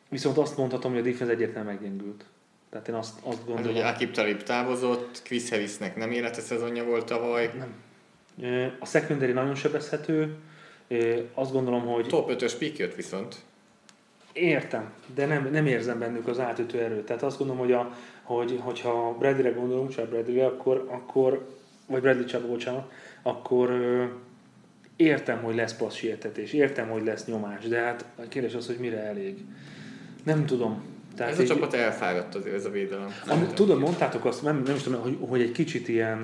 [0.09, 2.25] Viszont azt mondhatom, hogy a defense egyértelműen meggyengült.
[2.69, 6.83] Tehát én azt, azt Hát gondolom, ugye Akip Talib távozott, Chris Harrisnek nem élete szezonja
[6.85, 7.51] volt tavaly.
[8.41, 10.35] Ö, a secondary nagyon sebezhető,
[11.33, 13.35] azt gondolom, hogy Top 5-ös pick jött viszont.
[14.33, 17.05] Értem, de nem, nem érzem bennük az átütő erőt.
[17.05, 21.47] Tehát azt gondolom, hogy, a, hogy hogyha Bradley-re gondolunk, csak Bradley-re, akkor, akkor,
[21.85, 22.91] vagy Bradley Chubb, bocsánat,
[23.27, 23.71] akkor
[24.95, 28.77] értem, hogy lesz passz sietetés, értem, hogy lesz nyomás, de hát a kérdés az, hogy
[28.79, 29.37] mire elég.
[30.23, 30.83] Nem tudom.
[31.15, 33.07] Tehát Ez a így- csapat elfáradt azért ez a védelem.
[33.27, 36.23] amit, tudom, mondtátok azt, nem, nem is tudom, hogy, hogy egy kicsit ilyen,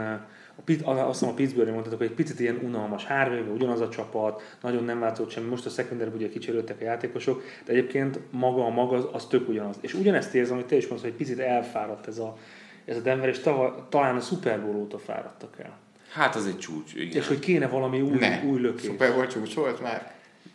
[0.83, 3.89] a, azt hiszem a Pittsburgh mondtátok, hogy egy picit ilyen unalmas, három éve ugyanaz a
[3.89, 8.65] csapat, nagyon nem látszott semmi, most a secondary ugye kicserültek a játékosok, de egyébként maga
[8.65, 9.75] a maga az, az tök ugyanaz.
[9.81, 12.37] És ugyanezt érzem, hogy te is mondod, hogy picit elfáradt ez a,
[12.85, 15.77] ez a Denver, és tava, talán a Super Bowl óta fáradtak el.
[16.13, 17.21] Hát az egy csúcs, igen.
[17.21, 18.85] És hogy kéne valami új, Ne, új lökés.
[18.85, 20.11] Super Bowl csúcs volt már.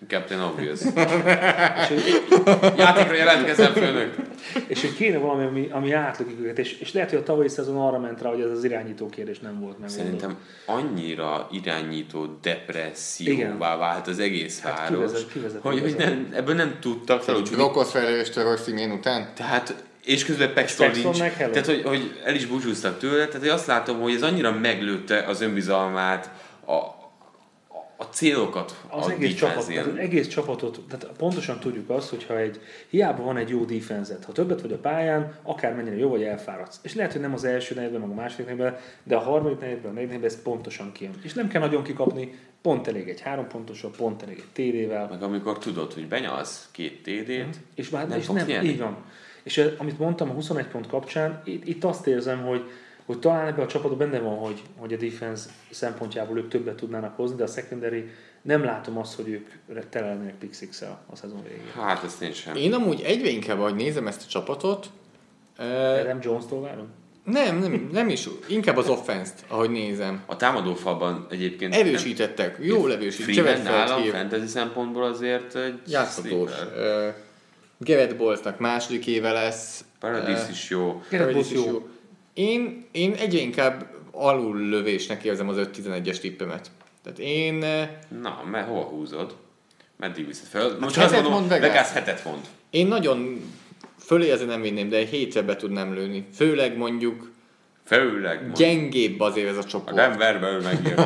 [0.09, 0.81] Captain Obvious.
[1.81, 2.23] És hogy,
[2.77, 4.15] Játékra jelentkezem, főnök.
[4.67, 6.59] és hogy kéne valami, ami, ami átlökik őket.
[6.59, 9.39] És, és lehet, hogy a tavalyi szezon arra ment rá, hogy ez az irányító kérdés
[9.39, 9.89] nem volt meg.
[9.89, 10.37] Szerintem
[10.67, 16.09] annyira irányító depresszióvá vált az egész Hát város, kivezet- kivezet- hogy, hogy kivezet.
[16.15, 17.57] nem, ebből nem tudtak felúcsúzni.
[17.57, 19.29] Brockos felelőstől Royce Freeman után.
[19.35, 21.33] Tehát, és közben Paxton Paxton nincs.
[21.37, 25.25] Tehát, hogy, hogy el is búcsúztak tőle, tehát hogy azt látom, hogy ez annyira meglőtte
[25.27, 26.31] az önbizalmát,
[26.65, 26.73] a,
[27.97, 32.61] a, célokat az a egész, csapat, az egész csapatot, tehát pontosan tudjuk azt, hogyha egy,
[32.89, 36.81] hiába van egy jó defenzet, ha többet vagy a pályán, akár mennyire jó vagy elfáradsz.
[36.83, 39.91] És lehet, hogy nem az első negyedben, meg a második negyedben, de a harmadik negyedben,
[39.91, 41.15] a negyedben ez pontosan kijön.
[41.23, 45.23] És nem kell nagyon kikapni, pont elég egy három pontosabb, pont elég egy TD-vel, Meg
[45.23, 48.69] amikor tudod, hogy benyalsz két TD-t, és már Nem és nem, nyerni.
[48.69, 48.97] így van.
[49.43, 52.71] És amit mondtam a 21 pont kapcsán, itt, itt azt érzem, hogy,
[53.07, 57.17] hogy talán ebben a csapatban benne van, hogy, hogy a defense szempontjából ők többet tudnának
[57.17, 58.11] hozni, de a secondary
[58.43, 59.49] nem látom azt, hogy ők
[59.89, 61.73] telelnének pick a szezon végén.
[61.75, 62.57] hát ezt én sem.
[62.57, 64.91] Én amúgy egyre inkább, ahogy nézem ezt a csapatot,
[65.57, 66.89] eh, nem Jones-tól várom?
[67.33, 70.23] nem, nem, nem is, inkább az offense ahogy nézem.
[70.27, 71.75] A támadófalban egyébként...
[71.75, 73.45] Erősítettek, jól erősítettek.
[73.45, 76.51] Freeman nálam fantasy szempontból azért egy Játszhatós.
[76.51, 77.27] sleeper.
[77.81, 79.85] Uh, Garrett Boltnak második éve lesz.
[80.01, 81.03] Paradis Eh, is jó.
[81.11, 81.89] Bowles is jó.
[82.35, 86.71] Én, én egyre inkább alul lövésnek érzem az 5-11-es tippemet.
[87.03, 87.89] Tehát én eh,
[88.23, 89.37] Na, mert hova húzod?
[89.97, 90.77] Meddig viszed fel?
[90.81, 91.93] Most hetet azt mondom, mond Vegas.
[91.93, 92.41] Hetet mond.
[92.71, 93.41] Én nagyon
[93.99, 96.27] fölé ezzel nem vinném, de egy hétre be tudnám lőni.
[96.35, 97.31] Főleg mondjuk
[97.85, 98.57] Főleg mond.
[98.57, 99.97] gyengébb azért ez a A csoport.
[99.97, 100.99] Denverből megjön.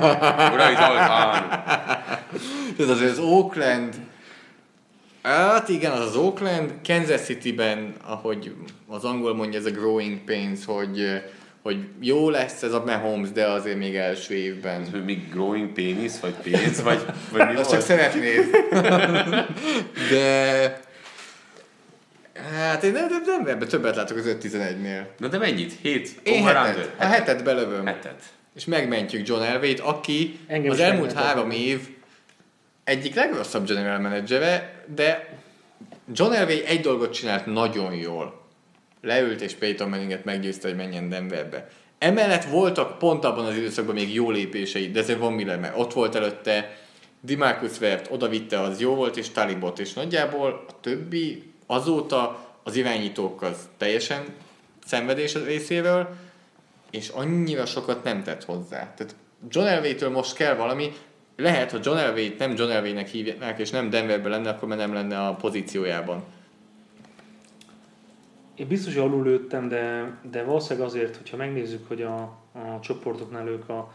[0.53, 1.65] Urai Zoltán!
[2.78, 3.94] Ez azért az Oakland,
[5.23, 8.55] hát igen, az az Oakland, Kansas City-ben, ahogy
[8.89, 11.23] az angol mondja, ez a growing pains, hogy,
[11.62, 14.81] hogy jó lesz ez a Mahomes, de azért még első évben.
[14.81, 18.44] Ez még growing penis, vagy pénz, vagy, vagy mi Azt csak szeretnéd.
[20.11, 20.81] De...
[22.59, 25.03] Hát én nem, nem, nem ebben többet látok az 5-11-nél.
[25.19, 25.73] Na de mennyit?
[25.82, 26.20] Hét?
[26.23, 26.94] Én Over hetet, under?
[26.99, 27.86] a hetet belövöm.
[27.86, 28.23] Hetet.
[28.55, 31.81] És megmentjük John Elway-t, aki Engem az elmúlt három év
[32.85, 35.39] egyik legrosszabb general managere, de
[36.13, 38.41] John Elway egy dolgot csinált nagyon jól.
[39.01, 41.69] Leült és Peyton Manninget meggyőzte, hogy menjen Denverbe.
[41.99, 45.93] Emellett voltak pont abban az időszakban még jó lépései, de ezért van Miller, mert ott
[45.93, 46.77] volt előtte,
[47.21, 52.77] Dimarcus Vert oda vitte, az jó volt, és Talibot, és nagyjából a többi azóta az
[52.77, 54.25] irányítók az teljesen
[54.87, 56.09] szenvedés az részéről,
[56.91, 58.95] és annyira sokat nem tett hozzá.
[58.95, 59.15] Tehát
[59.49, 60.93] John Elway-től most kell valami,
[61.37, 64.93] lehet, ha John Elway-t nem John Elway-nek hívják, és nem Denverben lenne, akkor már nem
[64.93, 66.25] lenne a pozíciójában.
[68.55, 72.21] Én biztos, hogy alul lőttem, de, de valószínűleg azért, hogyha megnézzük, hogy a,
[72.53, 73.93] a csoportoknál ők a,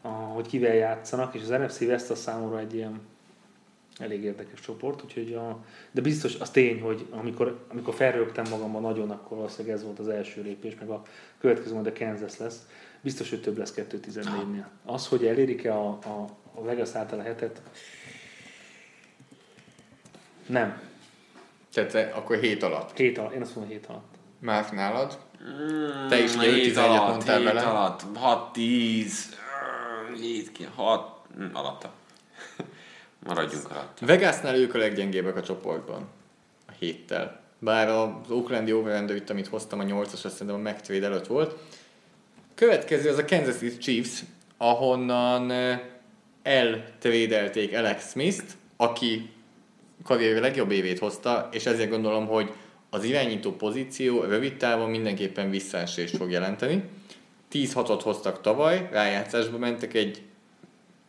[0.00, 3.00] a, hogy kivel játszanak, és az NFC West a számomra egy ilyen
[3.98, 9.10] elég érdekes csoport, úgyhogy a, de biztos az tény, hogy amikor, amikor felrögtem magamban nagyon,
[9.10, 11.02] akkor valószínűleg ez volt az első lépés, meg a
[11.40, 12.66] következő majd a Kansas lesz.
[13.00, 14.64] Biztos, hogy több lesz 2-14-nél.
[14.84, 17.62] Az, hogy elérik-e a, a, a Vegas által a hetet,
[20.46, 20.80] nem.
[21.72, 22.96] Tehát te akkor hét alatt.
[22.96, 24.14] Hét alatt, én azt mondom hét alatt.
[24.38, 25.18] Márk nálad?
[26.08, 27.62] Te is ugye Hét 5-11-et alatt, mondtál hét vele.
[27.62, 28.02] alatt,
[28.54, 29.12] 6-10,
[30.16, 31.20] 7 6
[31.52, 31.92] alatta.
[33.26, 33.98] Maradjunk alatt.
[33.98, 36.08] Vegasnál ők a leggyengébbek a csoportban.
[36.68, 37.40] A héttel.
[37.58, 41.58] Bár az Oaklandi over itt, amit hoztam a 8-as, azt szerintem a McTrade előtt volt.
[42.56, 44.22] Következő az a Kansas City Chiefs,
[44.56, 45.52] ahonnan
[46.42, 49.30] eltrédelték Alex Smith-t, aki
[50.04, 52.52] karrierje legjobb évét hozta, és ezért gondolom, hogy
[52.90, 56.82] az irányító pozíció rövid távon mindenképpen visszaesést fog jelenteni.
[57.52, 60.22] 10-6-ot hoztak tavaly, rájátszásba mentek egy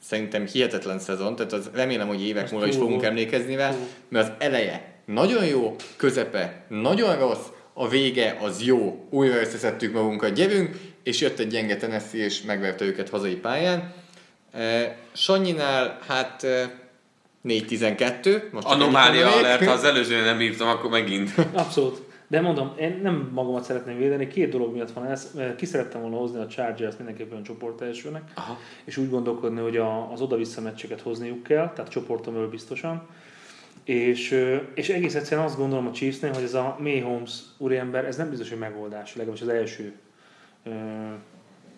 [0.01, 3.75] szerintem hihetetlen szezon, tehát az remélem, hogy évek Ez múlva is fogunk emlékezni rá,
[4.09, 10.33] mert az eleje nagyon jó, közepe nagyon rossz, a vége az jó, újra összeszedtük magunkat,
[10.33, 13.93] gyerünk, és jött egy gyenge Tennessee, és megverte őket hazai pályán.
[14.51, 16.69] Eh, Sanyinál, hát eh,
[17.45, 21.31] 4-12, most csak Anomália alert, ha az előzőn nem írtam, akkor megint.
[21.53, 22.01] Abszolút.
[22.27, 25.31] De mondom, én nem magamat szeretném védeni, két dolog miatt van ez.
[25.57, 28.57] Ki szerettem volna hozni a Chargers mindenképpen a csoport elsőnek, Aha.
[28.85, 33.07] és úgy gondolkodni, hogy a, az oda-vissza meccseket hozniuk kell, tehát csoporton belül biztosan.
[33.83, 38.15] És, és egész egyszerűen azt gondolom a Chiefsnél, hogy ez a May Holmes úriember, ez
[38.15, 39.93] nem biztos, hogy megoldás, legalábbis az első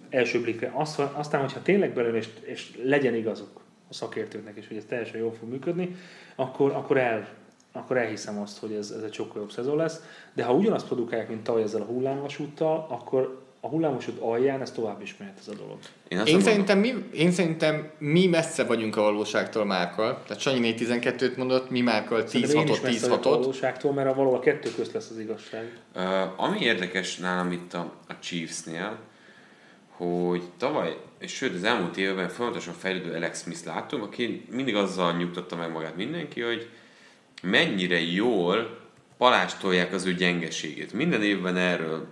[0.10, 0.72] első blikre.
[0.74, 5.20] Azt, aztán, hogyha tényleg belőle, és, és legyen igazuk a szakértőknek is, hogy ez teljesen
[5.20, 5.96] jól fog működni,
[6.36, 7.28] akkor, akkor, el,
[7.72, 10.04] akkor elhiszem azt, hogy ez, ez egy sokkal jobb szezon lesz.
[10.34, 15.02] De ha ugyanazt produkálják, mint tavaly ezzel a hullámvasúttal, akkor a hullámvasút alján ez tovább
[15.02, 15.78] is mehet ez a dolog.
[16.08, 20.22] Én, Én szerintem, mi, én szerintem mi messze vagyunk a valóságtól Márkal.
[20.28, 22.88] Tehát Sanyi 4-12-t mondott, mi is 10-6-ot, messze vagyok a
[23.20, 23.24] 10-6-ot.
[23.24, 25.78] valóságtól, mert a valahol a kettő közt lesz az igazság.
[25.96, 28.98] Uh, ami érdekes nálam itt a, a Chiefsnél,
[29.90, 35.18] hogy tavaly, és sőt az elmúlt évben folyamatosan fejlődő Alex Smith láttunk, aki mindig azzal
[35.18, 36.70] nyugtatta meg magát mindenki, hogy
[37.42, 38.78] mennyire jól
[39.18, 40.94] palástolják az ő gyengeségét.
[40.94, 42.08] Minden évben erről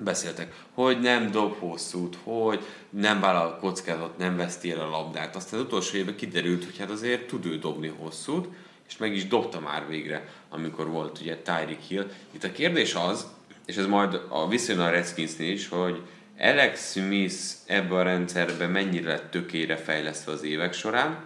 [0.00, 5.36] beszéltek, hogy nem dob hosszút, hogy nem vállal kockázatot, nem veszti el a labdát.
[5.36, 8.48] Aztán az utolsó évben kiderült, hogy hát azért tud ő dobni hosszút,
[8.88, 12.10] és meg is dobta már végre, amikor volt ugye Tyreek Hill.
[12.30, 13.26] Itt a kérdés az,
[13.66, 16.02] és ez majd a viszony a Redskinsnél is, hogy
[16.38, 17.34] Alex Smith
[17.66, 21.24] ebbe a rendszerbe mennyire lett tökére fejlesztve az évek során,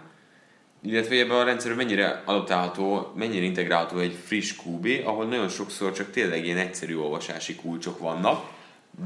[0.81, 6.11] illetve ebben a rendszerben mennyire adaptálható, mennyire integrálható egy friss QB, ahol nagyon sokszor csak
[6.11, 8.57] tényleg ilyen egyszerű olvasási kulcsok vannak,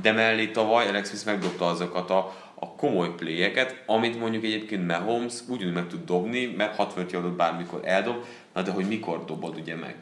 [0.01, 5.33] de mellé tavaly Alex Smith megdobta azokat a, a komoly playeket, amit mondjuk egyébként Mahomes
[5.47, 8.23] ugyanúgy meg tud dobni, mert 65 yardot bármikor eldob,
[8.53, 9.95] na de hogy mikor dobod ugye meg.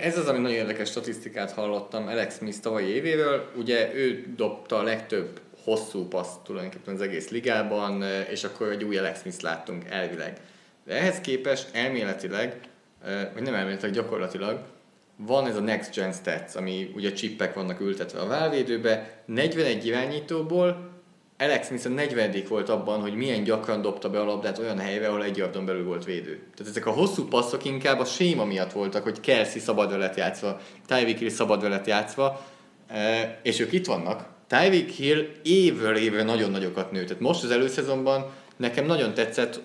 [0.00, 3.50] Ez az, ami nagyon érdekes statisztikát hallottam Alex Smith tavalyi évéről.
[3.56, 8.98] Ugye ő dobta a legtöbb hosszú paszt tulajdonképpen az egész ligában, és akkor egy új
[8.98, 10.40] Alex Smith láttunk elvileg.
[10.84, 12.60] De ehhez képest elméletileg,
[13.04, 14.60] eh, vagy nem elméletileg, gyakorlatilag
[15.26, 20.96] van ez a Next Gen Stats, ami ugye csippek vannak ültetve a válvédőbe, 41 irányítóból
[21.38, 25.08] Alex Smith a 40 volt abban, hogy milyen gyakran dobta be a labdát olyan helyre,
[25.08, 26.42] ahol egy yardon belül volt védő.
[26.56, 30.60] Tehát ezek a hosszú passzok inkább a séma miatt voltak, hogy Kelsey szabad velet játszva,
[30.86, 32.44] Tyreek Hill szabad velet játszva,
[32.86, 34.26] eh, és ők itt vannak.
[34.46, 37.06] Tyreek Hill évről évre nagyon nagyokat nőtt.
[37.06, 39.60] Tehát most az előszezonban nekem nagyon tetszett,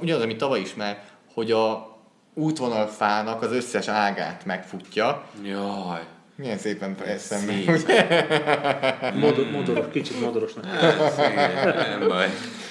[0.00, 1.04] ugyanaz, ami tavaly is már,
[1.34, 1.91] hogy a
[2.34, 5.24] útvonalfának az összes ágát megfutja.
[5.44, 6.00] Jaj,
[6.34, 7.52] Milyen szépen eszembe.
[7.52, 7.90] szép.
[9.22, 10.64] Modor, modoros, kicsit modorosnak.
[11.98, 12.28] nem baj.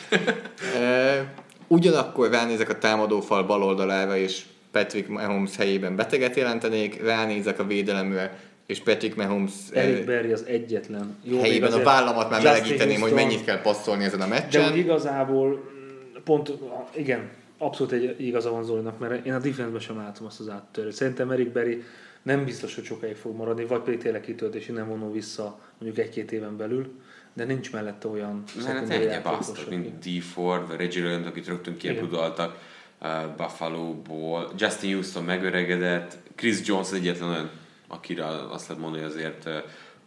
[1.68, 8.38] Ugyanakkor ránézek a támadófal bal oldalára, és Patrick Mahomes helyében beteget jelentenék, ránézek a védelemre,
[8.66, 11.18] és Patrick Mahomes Eric Berry az egyetlen.
[11.24, 14.76] Jó, helyében a vállamat már melegíteném, hogy mennyit kell passzolni ezen a De úgy meccsen.
[14.78, 16.52] igazából mm, pont,
[16.96, 17.30] igen,
[17.62, 20.98] abszolút egy igaza van Zolinak, mert én a defense sem látom azt az áttörést.
[20.98, 21.84] Szerintem Eric Berry
[22.22, 26.06] nem biztos, hogy sokáig fog maradni, vagy pedig tényleg kitölt és innen vonul vissza mondjuk
[26.06, 27.00] egy-két éven belül,
[27.34, 28.44] de nincs mellette olyan
[28.90, 30.22] játékos, basztak, aki- mint D.
[30.22, 32.58] Ford, Reggie Rowland, akit rögtön kiepudaltak
[33.02, 34.52] uh, Buffalo-ból.
[34.58, 37.50] Justin Houston megöregedett, Chris Jones egyetlen olyan,
[37.88, 39.54] akire azt lehet mondani, hogy azért uh,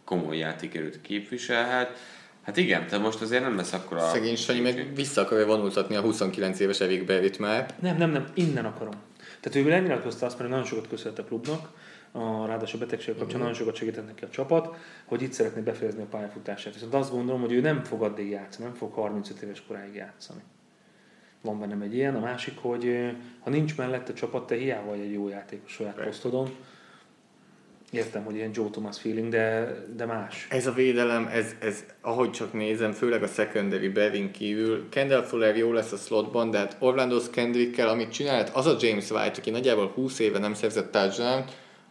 [0.03, 1.97] komoly játékerőt képviselhet.
[2.45, 4.09] Hát igen, te most azért nem lesz akkor a...
[4.09, 7.73] Szegény Sanyi meg vissza akarja vonultatni a 29 éves Eric Berryt már.
[7.79, 8.93] Nem, nem, nem, innen akarom.
[9.39, 11.69] Tehát ő lenyilatkozta azt, mert nagyon sokat köszönhet a klubnak,
[12.11, 16.01] a, ráadásul a betegség kapcsán nagyon sokat segített neki a csapat, hogy itt szeretné befejezni
[16.01, 16.73] a pályafutását.
[16.73, 20.41] Viszont azt gondolom, hogy ő nem fog addig játszani, nem fog 35 éves koráig játszani.
[21.41, 22.15] Van bennem egy ilyen.
[22.15, 26.49] A másik, hogy ha nincs mellette csapat, te hiába vagy egy jó játékos saját posztodon.
[27.91, 30.47] Értem, hogy ilyen Joe Thomas feeling, de, de más.
[30.49, 35.57] Ez a védelem, ez, ez, ahogy csak nézem, főleg a secondary Bevin kívül, Kendall Fuller
[35.57, 39.49] jó lesz a slotban, de hát Orlando Skendrickkel, amit csinált, az a James White, aki
[39.49, 41.43] nagyjából 20 éve nem szerzett touchdown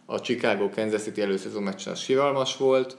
[0.05, 2.97] a Chicago Kansas City előszezon meccsen az siralmas volt.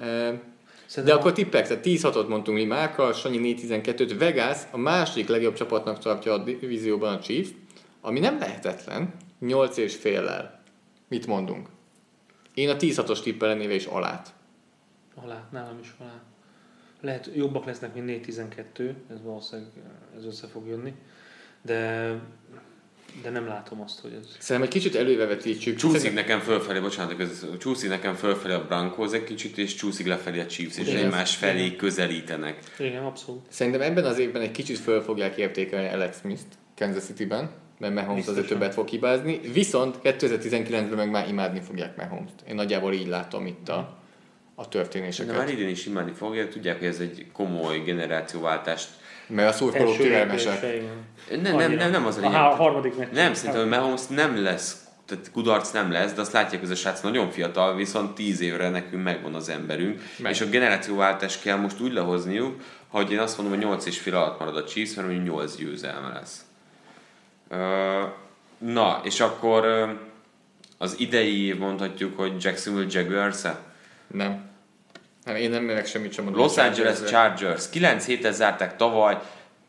[0.00, 0.38] Eh, De
[0.86, 5.98] Szerintem akkor tippek, tehát 10-6-ot mondtunk mi Márkkal, Sanyi 4-12-t, Vegas a második legjobb csapatnak
[5.98, 7.48] tartja a divízióban a Chiefs,
[8.00, 10.62] ami nem lehetetlen, 8 és féllel.
[11.08, 11.68] Mit mondunk?
[12.54, 14.34] Én a 10-6-os tippelenéve is alát.
[15.14, 16.22] Alá, nálam is alá.
[17.00, 19.70] Lehet jobbak lesznek, mint 4-12, ez valószínűleg
[20.16, 20.94] ez össze fog jönni,
[21.62, 22.14] de,
[23.22, 24.36] de nem látom azt, hogy ez...
[24.38, 25.76] Szerintem egy kicsit elővevetítsük.
[25.76, 30.06] Csúszik Szerintem- nekem fölfelé, bocsánat, ez, csúszik nekem fölfelé a Broncos egy kicsit, és csúszik
[30.06, 31.04] lefelé a Chiefs, és Igen.
[31.04, 32.58] egymás felé közelítenek.
[32.78, 33.40] Igen, abszolút.
[33.48, 37.50] Szerintem ebben az évben egy kicsit föl fogják értékelni Alex Smith-t Kansas City-ben,
[37.82, 42.34] mert Mahomes azért többet fog hibázni, viszont 2019-ben meg már imádni fogják Mahomes-t.
[42.48, 43.98] Én nagyjából így látom itt a,
[44.54, 45.36] a De történéseket.
[45.36, 48.88] már idén is imádni fogja, tudják, hogy ez egy komoly generációváltást.
[49.26, 50.62] Mert a szurkolók türelmesek.
[51.42, 52.36] Nem, nem, nem, nem, az a A lényeg.
[52.36, 53.12] há- harmadik meccs.
[53.12, 56.76] Nem, szerintem hogy Mahomes nem lesz, tehát kudarc nem lesz, de azt látják, hogy ez
[56.76, 60.32] a srác nagyon fiatal, viszont 10 évre nekünk megvan az emberünk, Meg.
[60.32, 64.14] és a generációváltást kell most úgy lehozniuk, hogy én azt mondom, hogy 8 és fél
[64.16, 66.40] alatt marad a Chiefs, mert mondjuk 8 győzelme lesz.
[68.58, 69.64] Na, és akkor
[70.78, 73.58] az idei mondhatjuk, hogy Jacksonville jaguars -e?
[74.06, 74.50] Nem.
[75.24, 76.34] Nem, én nem merek semmit sem.
[76.34, 77.70] Los Angeles Chargers.
[77.70, 79.18] 9 héten zárták tavaly,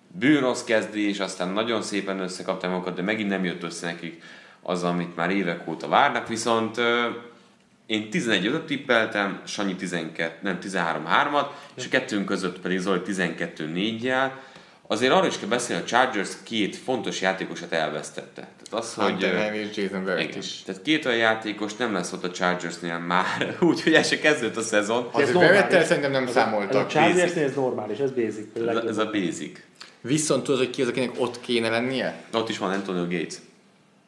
[0.08, 4.24] bűnrossz kezdés, aztán nagyon szépen összekapták magukat, de megint nem jött össze nekik
[4.62, 6.78] az, amit már évek óta várnak, viszont
[7.86, 14.32] én 11 5 tippeltem, Sanyi 12, nem 13-3-at, és a kettőnk között pedig Zoli 12-4-jel.
[14.88, 18.42] Azért arról is kell beszélni, hogy a Chargers két fontos játékosát elvesztette.
[18.42, 19.06] Tehát az, hogy...
[19.06, 20.38] Hunter Henry és Jason Verrett igen.
[20.38, 20.62] is.
[20.66, 24.62] Tehát két olyan játékos nem lesz ott a Chargersnél már, úgyhogy el se kezdődött a
[24.62, 25.10] szezon.
[25.16, 25.56] Ez Az normális.
[25.56, 26.88] Verrettel szerintem nem Ez a számoltak.
[26.88, 28.68] Chargersnél ez normális, ez basic.
[28.68, 29.60] Ez, ez a basic.
[30.02, 32.24] Viszont tudod, hogy ki az, akinek ott kéne lennie?
[32.34, 33.36] Ott is van Antonio Gates.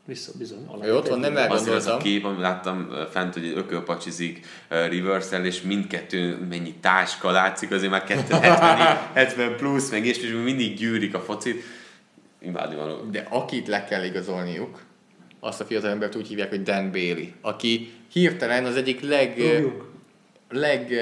[0.05, 0.67] Vissza, bizony.
[0.83, 1.99] Ő ott van, nem Azért az a elgondoltam.
[1.99, 4.39] kép, amit láttam fent, hogy ökölpacsizik
[4.71, 10.31] uh, reverse és mindkettő mennyi táska látszik, azért már 270 70 plusz, meg és, és
[10.43, 11.63] mindig gyűrik a focit.
[12.41, 12.95] Imádni való.
[13.11, 14.81] De akit le kell igazolniuk,
[15.39, 19.83] azt a fiatal embert úgy hívják, hogy Dan Bailey, aki hirtelen az egyik leg, Rúgjunk.
[20.49, 20.93] leg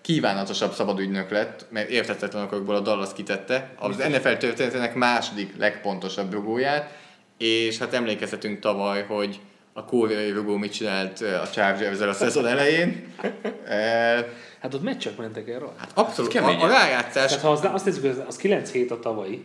[0.00, 7.02] kívánatosabb szabadügynök lett, mert értettetlen okokból a Dallas kitette, az NFL történetének második legpontosabb rugóját,
[7.38, 9.40] és hát emlékezhetünk tavaly, hogy
[9.72, 13.14] a kóriai rugó mit csinált a chargers a szezon elején.
[14.64, 15.74] Hát ott meccsek mentek el rajta.
[15.78, 16.58] Hát abszolút, kemény.
[16.58, 19.44] a, a rájátszás Tehát ha az, azt nézzük, hogy az 9 hét a tavalyi,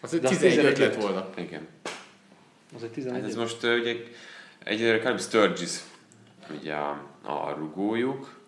[0.00, 1.28] az de az 11 11 lett volna.
[1.36, 1.68] Igen.
[2.76, 3.94] az egy Hát 11 ez most ugye
[4.64, 5.70] egyelőre Caleb Sturgis,
[6.60, 6.90] ugye a,
[7.22, 8.40] a rugójuk,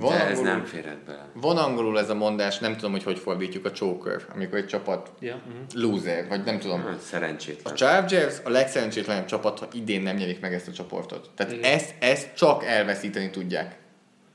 [0.00, 1.28] Van de ez angolul- nem férhet bele.
[1.34, 5.12] Van angolul ez a mondás, nem tudom, hogy hogy fordítjuk a choker, amikor egy csapat
[5.20, 5.80] Ja, mhm.
[5.82, 6.80] loser, vagy nem tudom.
[6.80, 7.74] Hát, A Szerencsétlen.
[7.74, 11.30] Chargers a legszerencsétlenebb csapat, ha idén nem nyerik meg ezt a csoportot.
[11.34, 11.72] Tehát Igen.
[11.72, 13.76] ezt, ezt csak elveszíteni tudják.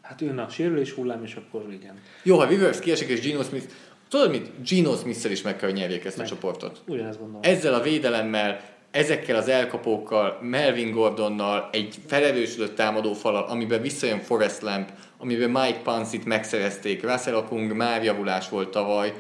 [0.02, 2.00] Hát jön a sérülés hullám, és akkor igen.
[2.24, 3.66] Jó, ha Rivers kiesik és Geno Smith,
[4.10, 4.70] tudod mit?
[4.70, 6.30] Geno Smith-szel is meg kell, hogy nyerjék ezt a Meg.
[6.30, 6.82] csoportot.
[6.88, 7.42] Ugyanezt gondolom.
[7.44, 8.62] Ezzel a védelemmel,
[8.92, 14.90] ezekkel az elkapókkal, Melvin Gordonnal, egy felerősödött támadó falal, amiben visszajön Forrest Lamp,
[15.22, 19.14] amiben Mike Pansit megszerezték, Russell Okung már javulás volt tavaly.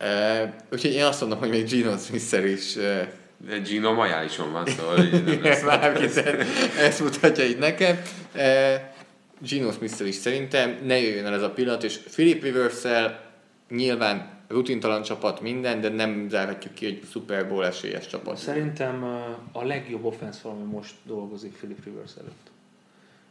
[0.00, 3.02] Uh, úgyhogy én azt mondom, hogy még Geno Smith-szel is uh,
[3.36, 5.62] De Gino majálison van, szóval nem lesz.
[5.62, 6.04] Bárki
[6.78, 8.00] ezt mutatja itt nekem.
[8.34, 8.42] Uh,
[9.48, 12.82] Geno smith is szerintem ne jöjjön el ez a pillanat, és Philip rivers
[13.68, 18.36] nyilván rutintalan csapat minden, de nem zárhatjuk ki, hogy Super Bowl esélyes csapat.
[18.36, 19.04] Szerintem
[19.52, 22.49] a legjobb offense most dolgozik Philip Rivers előtt.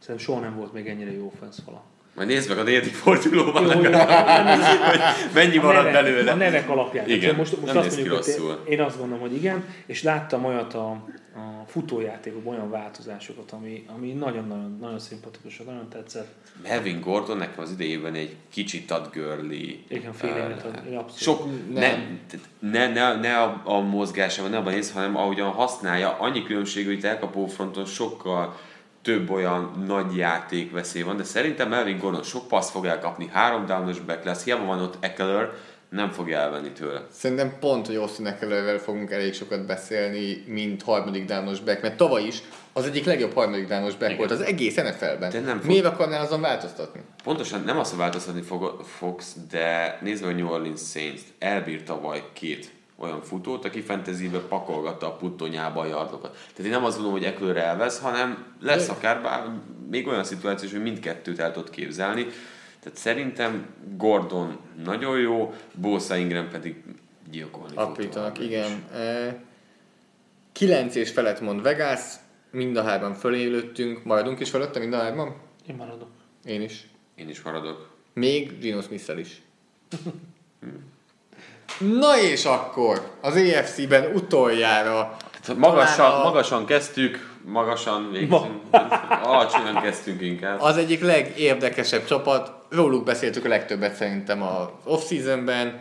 [0.00, 1.82] Szerintem soha nem volt még ennyire jó offense fala.
[2.14, 4.46] Majd nézd meg a negyedik fordulóban, Jó, legalább,
[4.90, 5.00] hogy
[5.34, 6.32] mennyi a marad nevek, belőle.
[6.32, 7.06] A nevek alapján.
[7.08, 10.44] Igen, Tehát most, most nem azt mondjuk, hogy én azt gondolom, hogy igen, és láttam
[10.44, 10.90] olyat a,
[11.34, 16.34] a futójátékokban, olyan változásokat, ami, ami nagyon-nagyon nagyon szimpatikus, nagyon tetszett.
[16.62, 19.84] Melvin Gordon nekem az idejében egy kicsit ad girly.
[19.88, 21.16] Igen, uh, abszolút.
[21.16, 22.20] Sok, ne, Nem.
[22.58, 27.04] ne, ne, ne a, a mozgásában, ne abban néz, hanem ahogyan használja, annyi különbség, hogy
[27.04, 28.56] elkapó fronton sokkal
[29.02, 33.66] több olyan nagy játék veszély van, de szerintem Melvin Gordon sok passz fog elkapni, három
[33.66, 35.50] downos back lesz, hiába van ott Eckler,
[35.88, 37.06] nem fogja elvenni tőle.
[37.12, 42.22] Szerintem pont, hogy Austin Ecklerrel fogunk elég sokat beszélni, mint harmadik dános back, mert tavaly
[42.22, 44.16] is az egyik legjobb harmadik dános back Igen.
[44.16, 45.30] volt az egész NFL-ben.
[45.30, 47.00] De nem fog- Miért akarnál azon változtatni?
[47.24, 52.22] Pontosan nem azt, változtatni fog, fogsz, de nézd meg a New Orleans Saints, elbírt tavaly
[52.32, 52.70] két
[53.00, 56.32] olyan futót, aki fantasybe pakolgatta a puttonyába a yardokat.
[56.32, 59.50] Tehát én nem azt gondolom, hogy Eckler elvesz, hanem lesz De- akár bár,
[59.90, 62.26] még olyan szituáció, hogy mindkettőt el tudod képzelni.
[62.80, 63.66] Tehát szerintem
[63.96, 66.82] Gordon nagyon jó, Bosa Ingram pedig
[67.30, 67.74] gyilkolni
[68.08, 68.70] továbbra igen.
[68.92, 69.36] E,
[70.52, 72.00] Kilenc és felett mond Vegas,
[72.50, 75.34] mind a hárman fölé lőttünk, maradunk is fölötte mind a hárman?
[75.68, 76.10] Én maradok.
[76.44, 76.88] Én is.
[77.14, 77.90] Én is maradok.
[78.12, 79.42] Még Gino smith is.
[81.78, 85.16] Na és akkor az EFC-ben utoljára
[85.46, 88.46] Tehát magasan, a- magasan kezdtük, magasan végzünk.
[89.22, 90.60] Alacsonyan kezdtünk inkább.
[90.60, 95.78] az egyik legérdekesebb csapat, róluk beszéltük a legtöbbet szerintem az off-seasonben.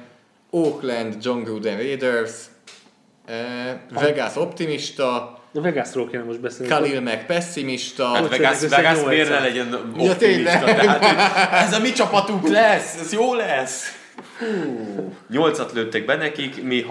[0.51, 2.31] Oakland, John Gruden Raiders,
[3.25, 3.35] eh,
[3.91, 6.71] Vegas optimista, De Vegasról kéne most beszélni.
[6.71, 8.05] Khalil meg pessimista.
[8.07, 9.77] Hát Hogy Vegas, Vegas miért ne legyen Ja,
[10.11, 10.17] optimista?
[10.17, 10.99] tényleg.
[10.99, 13.97] Tehát, ez a mi csapatunk lesz, ez jó lesz.
[15.29, 16.85] Nyolcat lőttek be nekik, mi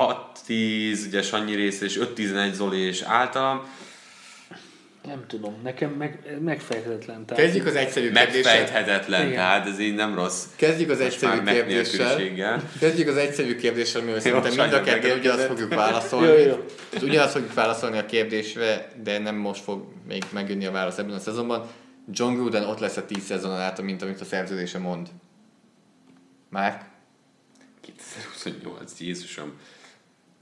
[0.48, 3.66] 6-10, ugye Sanyi rész, és 5-11 Zoli és általam.
[5.04, 7.26] Nem tudom, nekem meg, megfejthetetlen.
[7.26, 8.58] Tehát Kezdjük az egyszerű kérdéssel.
[8.58, 9.34] Megfejthetetlen, Igen.
[9.34, 10.44] tehát ez így nem rossz.
[10.56, 12.62] Kezdjük az Most egyszerű meg kérdéssel.
[12.78, 16.26] Kezdjük az egyszerű kérdéssel, amivel szerintem mind a kettő ugyanazt fogjuk válaszolni.
[16.26, 16.64] Jó, jó.
[16.90, 21.14] És Ugyanazt fogjuk válaszolni a kérdésre, de nem most fog még megjönni a válasz ebben
[21.14, 21.66] a szezonban.
[22.12, 25.08] John Gruden ott lesz a 10 szezonon át, mint amit a szerződése mond.
[26.50, 26.87] Már?
[28.42, 29.52] 2028, Jézusom.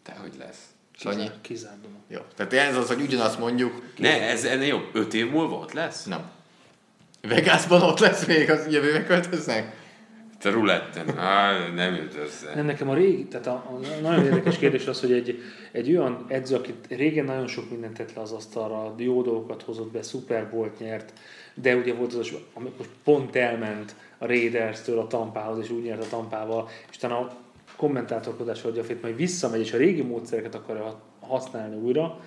[0.03, 0.65] Te hogy lesz?
[0.99, 1.31] Sanyi?
[1.41, 1.99] Kizárt dolog.
[2.09, 2.21] Jó.
[2.37, 3.83] Tehát ez az, hogy ugyanazt mondjuk.
[3.97, 4.89] Ne, ez ennél jobb.
[4.93, 6.05] 5 év múlva ott lesz?
[6.05, 6.31] Nem.
[7.23, 9.85] Vegasban ott lesz még, az jövőre költöznek?
[10.39, 11.19] Te ruletten.
[11.19, 12.55] Á, nem jött össze.
[12.55, 15.43] Nem, nekem a régi, tehát a, a nagyon érdekes kérdés az, hogy egy,
[15.73, 19.93] egy olyan edző, akit régen nagyon sok mindent tett le az asztalra, jó dolgokat hozott
[19.93, 21.13] be, Super Bowl-t nyert,
[21.55, 26.05] de ugye volt az, ami most pont elment a Raiders-től a Tampához, és úgy nyert
[26.05, 27.37] a Tampával, és utána
[27.77, 32.21] a kommentátorkodás adja fét, majd visszamegy, és a régi módszereket akarja használni újra,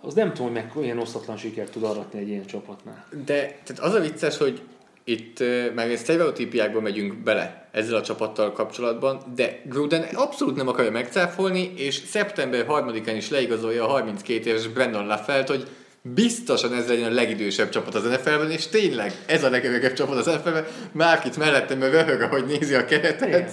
[0.00, 3.06] az nem tudom, hogy meg ilyen osztatlan sikert tud aratni egy ilyen csapatnál.
[3.24, 4.62] De tehát az a vicces, hogy
[5.04, 5.42] itt
[5.74, 11.94] meg sztereotípiákba megyünk bele ezzel a csapattal kapcsolatban, de Gruden abszolút nem akarja megcáfolni, és
[11.94, 15.68] szeptember 3-án is leigazolja a 32 éves Brandon Laffelt, hogy
[16.02, 20.26] biztosan ez legyen a legidősebb csapat az NFL-ben, és tényleg ez a legöregebb csapat az
[20.26, 20.66] NFL-ben.
[20.92, 23.28] Már itt mellettem röhög, ahogy nézi a keretet.
[23.28, 23.48] Igen.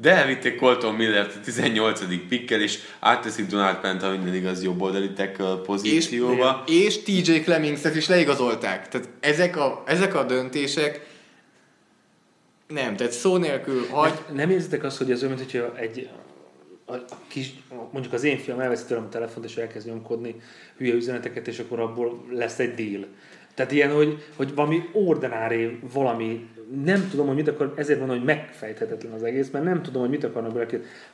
[0.00, 2.00] De elvitték Colton Millert a 18.
[2.28, 6.64] pikkel, és átteszik Donald Pent, ha minden igaz, jobb oldali tackle És, pozícióba.
[6.66, 8.88] és TJ Clemmings-et is leigazolták.
[8.88, 11.06] Tehát ezek a, ezek a döntések
[12.66, 16.08] nem, tehát szó nélkül hagy, Nem érzitek azt, hogy ez olyan, mint hogyha egy
[16.84, 17.54] a, a kis,
[17.90, 20.34] mondjuk az én fiam elveszi tőlem a telefont, és elkezd nyomkodni
[20.76, 23.06] hülye üzeneteket, és akkor abból lesz egy deal.
[23.54, 26.48] Tehát ilyen, hogy, hogy valami ordinári, valami,
[26.84, 30.10] nem tudom, hogy mit akar, ezért mondom, hogy megfejthetetlen az egész, mert nem tudom, hogy
[30.10, 30.66] mit akarnak bele.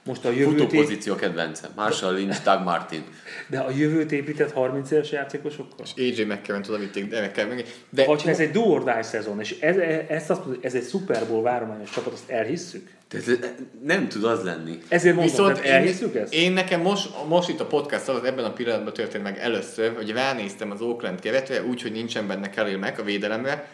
[0.05, 1.71] Most a jövőt, ép, pozíció kedvencem.
[1.77, 3.05] Marshall Lynch, Doug Martin.
[3.47, 5.87] de a jövőt épített 30 éves játékosokkal?
[5.97, 7.65] AJ McCarron de meg kell meg.
[7.91, 9.77] De Vagy ha ez egy do or die szezon, és ez,
[10.09, 12.91] ezt azt mondod, ez egy Super Bowl várományos csapat, azt elhisszük?
[13.09, 14.79] Tehát nem tud az lenni.
[14.89, 16.35] Ezért mondom, Viszont én, elhisszük ezt?
[16.35, 20.11] én nekem most, most itt a podcast alatt ebben a pillanatban történt meg először, hogy
[20.11, 23.67] ránéztem az Oakland keretre, úgy, hogy nincsen benne Khalil Mack a védelemre,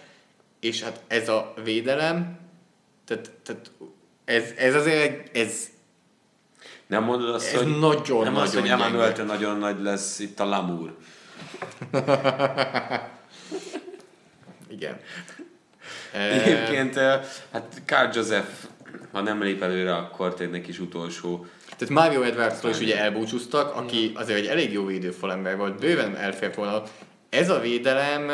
[0.61, 2.39] és hát ez a védelem,
[3.05, 3.71] tehát, tehát
[4.25, 5.67] ez, ez azért egy- ez,
[6.87, 9.33] Nem mondod azt, Ez hogy, nagyon, nem azt, hogy nagyon Emmanuel gyenge.
[9.33, 10.97] nagyon nagy lesz itt a Lamour.
[14.71, 15.01] igen.
[16.13, 16.95] Egyébként,
[17.53, 18.49] hát Carl Joseph,
[19.13, 21.47] ha nem lép előre, akkor tényleg is utolsó.
[21.77, 26.55] Tehát Mario Edwardsról is ugye elbúcsúztak, aki azért egy elég jó védőfalember volt, bőven elfért
[26.55, 26.83] volna.
[27.29, 28.31] Ez a védelem,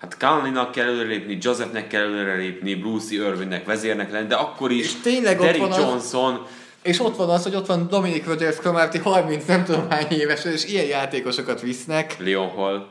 [0.00, 4.92] Hát Conley-nak kell előrelépni, Josephnek kell előrelépni, Brucey Irvinnek vezérnek lenni, de akkor is És
[5.02, 6.46] tényleg ott Derrick van az- Johnson,
[6.82, 10.44] és ott van az, hogy ott van Dominic Rodgers Cromartie 30 nem tudom hány éves,
[10.44, 12.16] és ilyen játékosokat visznek.
[12.18, 12.86] Leon Hall.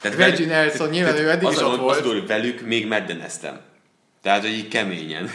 [0.00, 1.98] Tehát Reggie velük- Nelson, nyilván ő eddig az is ott az volt.
[1.98, 3.60] a dolog, velük még meddeneztem.
[4.22, 5.30] Tehát, hogy így keményen.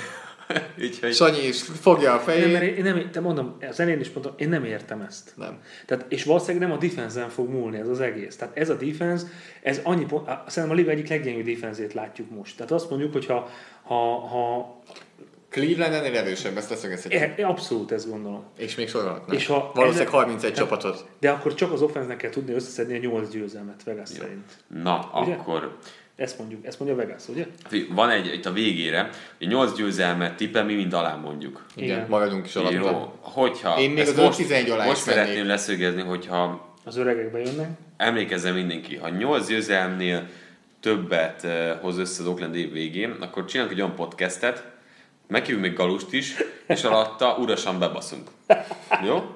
[0.84, 1.14] Úgyhogy...
[1.14, 2.52] Sanyi is fogja a Nem, fejét.
[2.52, 5.32] mert én nem, te mondom, az elején is mondtam, én nem értem ezt.
[5.36, 5.60] Nem.
[5.86, 8.36] Tehát, és valószínűleg nem a defense fog múlni ez az egész.
[8.36, 9.26] Tehát ez a defense,
[9.62, 12.56] ez annyi pont, szerintem a liga egyik leggyengébb defenzét látjuk most.
[12.58, 13.50] Tehát azt mondjuk, hogy ha,
[13.84, 14.76] ha, ha
[15.50, 17.40] Cleveland ennél erősebb, ezt leszögezhetjük.
[17.40, 18.44] e, abszolút ezt gondolom.
[18.58, 19.36] És még sorolhatnak.
[19.36, 21.06] És ha Valószínűleg ennek- 31 tehát- csapatot.
[21.20, 24.52] De akkor csak az offense kell tudni összeszedni a 8 győzelmet Vegas szerint.
[24.84, 25.34] Na, Ugye?
[25.34, 25.78] akkor
[26.18, 27.46] Ezt mondjuk, ezt mondja Vegas, ugye?
[27.90, 31.66] Van egy itt a végére, hogy 8 győzelmet tippel, mi mind alá mondjuk.
[31.76, 32.10] Igen, Igen.
[32.10, 32.76] maradunk is alatta.
[32.76, 33.80] Jó, hogyha...
[33.80, 37.70] Én még az most, 5-11 alá most szeretném leszögezni, hogyha Az öregek bejönnek.
[37.98, 40.28] emlékezzen mindenki, ha 8 győzelmnél
[40.80, 44.64] többet eh, hoz össze az Oakland év végén, akkor csinálunk egy olyan podcastet,
[45.28, 46.34] meghívjuk még Galust is,
[46.68, 48.30] és alatta urasan bebaszunk.
[49.06, 49.36] Jó?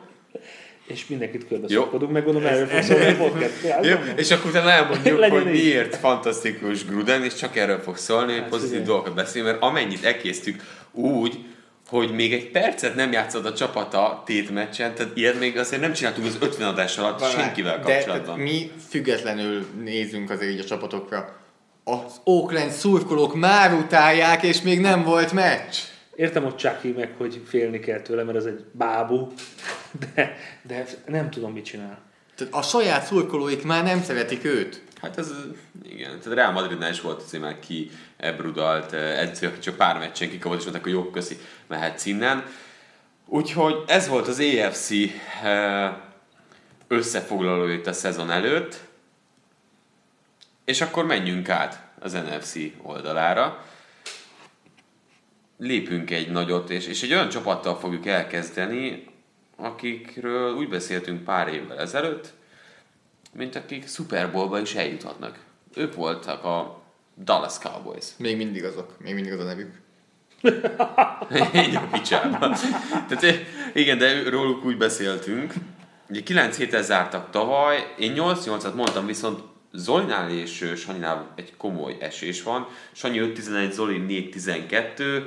[0.91, 1.81] És mindenkit körbe Jó.
[1.81, 3.53] szokkodunk, meg gondolom erről fog szólni a podcast.
[3.81, 5.63] Jó, és akkor utána elmondjuk, Legyen hogy így.
[5.63, 8.85] miért fantasztikus Gruden, és csak erről fog szólni, hogy Hát, pozitív igen.
[8.85, 11.38] dolgokat beszélni, mert amennyit elkésztük úgy,
[11.89, 16.27] hogy még egy percet nem játszott a csapata tétmeccsen, tehát ilyet még azért nem csináltunk
[16.27, 18.35] az 50 adás alatt senkivel De kapcsolatban.
[18.35, 21.35] tehát mi függetlenül nézünk azért így a csapatokra.
[21.84, 25.76] Az Oakland szurkolók már utálják, és még nem volt meccs.
[26.15, 29.33] Értem ott Chucky meg, hogy félni kell tőle, mert ez egy bábú,
[30.13, 32.01] de, de nem tudom, mit csinál.
[32.35, 34.81] Tehát a saját szurkolóik már nem szeretik őt.
[35.01, 35.33] Hát ez,
[35.83, 40.29] igen, tehát Real Madridnál is volt azért már ki ebrudalt edző, aki csak pár meccsen
[40.29, 42.45] kikapott, és mondták, hogy jó, köszi, mehetsz innen.
[43.25, 44.91] Úgyhogy ez volt az EFC
[46.88, 48.79] összefoglaló itt a szezon előtt,
[50.65, 53.65] és akkor menjünk át az NFC oldalára.
[55.63, 59.07] Lépünk egy nagyot, és, és egy olyan csapattal fogjuk elkezdeni,
[59.55, 62.33] akikről úgy beszéltünk pár évvel ezelőtt,
[63.33, 65.39] mint akik Super Bowlba is eljuthatnak.
[65.75, 66.81] Ők voltak a
[67.23, 68.05] Dallas Cowboys.
[68.17, 69.81] Még mindig azok, még mindig az a nevük.
[71.67, 72.55] Így a picsába.
[73.07, 75.53] Tehát, igen, de róluk úgy beszéltünk.
[76.09, 79.41] Ugye 9 héten zártak tavaly, én 8-8-at mondtam, viszont
[79.73, 82.67] Zolinál és Sanyinál egy komoly esés van.
[82.91, 85.23] Sanyi 5-11, Zoli 4-12.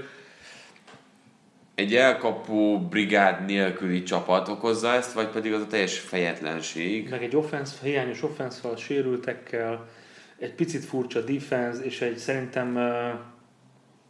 [1.74, 7.09] Egy elkapó brigád nélküli csapat okozza ezt, vagy pedig az a teljes fejetlenség?
[7.09, 9.88] Meg egy offense, hiányos offenszval, sérültekkel,
[10.38, 12.78] egy picit furcsa defense, és egy szerintem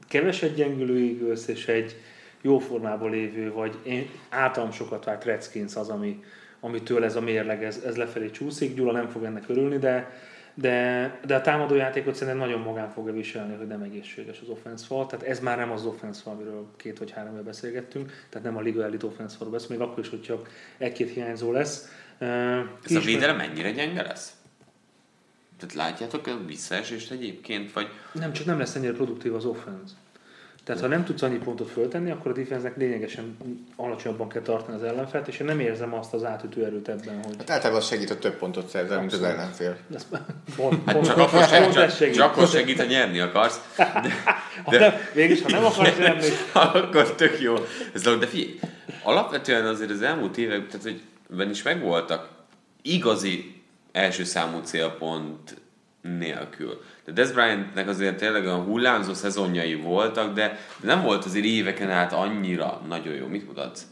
[0.09, 1.97] keveset gyengülő Eagles, és egy
[2.43, 6.23] jó formában lévő, vagy én általam sokat várt Redskins az, ami,
[6.61, 8.75] amitől ez a mérleg, ez, ez lefelé csúszik.
[8.75, 10.11] Gyula nem fog ennek örülni, de,
[10.55, 15.07] de, de a támadójátékot szerintem nagyon magán fogja viselni, hogy nem egészséges az offense fal.
[15.07, 18.61] Tehát ez már nem az offense fal, amiről két vagy három beszélgettünk, tehát nem a
[18.61, 20.43] Liga Elite offense fal beszél, még akkor is, hogyha
[20.79, 21.89] egy-két hiányzó lesz.
[22.19, 24.37] Ez a védelem mennyire gyenge lesz?
[25.59, 27.89] Tehát látjátok a visszaesést egyébként, vagy...
[28.13, 29.95] Nem, csak nem lesz ennyire produktív az offense.
[30.65, 33.37] Tehát ha nem tudsz annyi pontot föltenni, akkor a defense lényegesen
[33.77, 37.35] alacsonyabban kell tartani az ellenfelt, és én nem érzem azt az átütő erőt ebben, hogy...
[37.39, 39.77] Hát általában az segít, hogy több pontot szerzel, mint az ellenfél.
[39.95, 40.07] Ez
[40.57, 42.15] pont, Hát pont, csak akkor segít, ez csak, segít.
[42.15, 43.61] csak akkor segít, ha nyerni akarsz.
[43.77, 44.13] De,
[44.65, 47.55] Ha nem, végülis, ha nem akarsz nyerni, akkor tök jó.
[47.95, 48.59] Ez dolog, de figyelj,
[49.03, 52.29] alapvetően azért az elmúlt évek, tehát hogy ben is megvoltak
[52.83, 53.63] igazi
[53.93, 55.57] első számú célpont
[56.19, 56.83] nélkül.
[57.05, 62.13] De Des Bryantnek azért tényleg a hullámzó szezonjai voltak, de nem volt azért éveken át
[62.13, 63.27] annyira nagyon jó.
[63.27, 63.87] Mit mutatsz?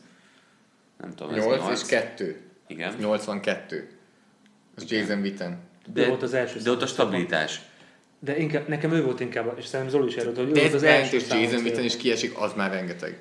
[1.00, 1.82] Nem tudom, ez 8 nyolc?
[1.82, 2.40] és 2.
[2.66, 2.94] Igen.
[2.98, 3.88] 82.
[4.76, 5.58] Ez Jason Witten.
[5.92, 7.60] De volt az első de ott a stabilitás.
[8.18, 10.74] De inkább, nekem ő volt inkább, és szerintem Zoli is erről, hogy ő De volt
[10.74, 11.62] az Bryant első és Jason.
[11.62, 13.18] Witten is kiesik, az már rengeteg.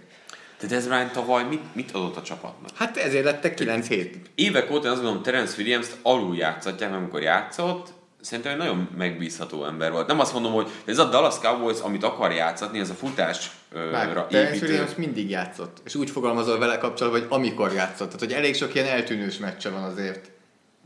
[0.60, 2.70] De Des Bryant tavaly mit, mit adott a csapatnak?
[2.76, 4.18] Hát ezért lettek 9 hét.
[4.36, 9.66] Évek óta én azt gondolom, Terence Williams-t alul játszatják, amikor játszott, szerintem egy nagyon megbízható
[9.66, 10.08] ember volt.
[10.08, 13.52] Nem azt mondom, hogy ez a Dallas Cowboys, amit akar játszatni, ez a futásra
[13.92, 14.66] Már Terence.
[14.66, 15.82] Williams mindig játszott.
[15.86, 18.06] És úgy fogalmazol vele kapcsolatban, hogy amikor játszott.
[18.06, 20.32] Tehát, hogy elég sok ilyen eltűnős meccse van azért.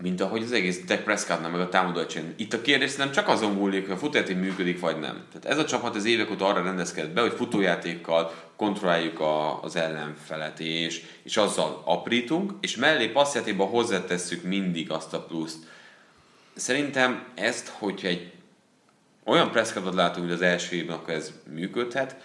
[0.02, 2.02] Mint ahogy az egész Dak Prescottnak meg a támadó.
[2.36, 5.24] Itt a kérdés nem csak azon múlik, hogy a futójáték működik, vagy nem.
[5.34, 9.76] Tehát ez a csapat az évek óta arra rendezkedett be, hogy futójátékkal kontrolláljuk a, az
[9.76, 15.58] ellenfelet, és, és azzal aprítunk, és mellé passzjátékban hozzátesszük mindig azt a pluszt.
[16.56, 18.32] Szerintem ezt, hogyha egy
[19.24, 22.16] olyan Prescottot látunk, hogy az első évben, akkor ez működhet,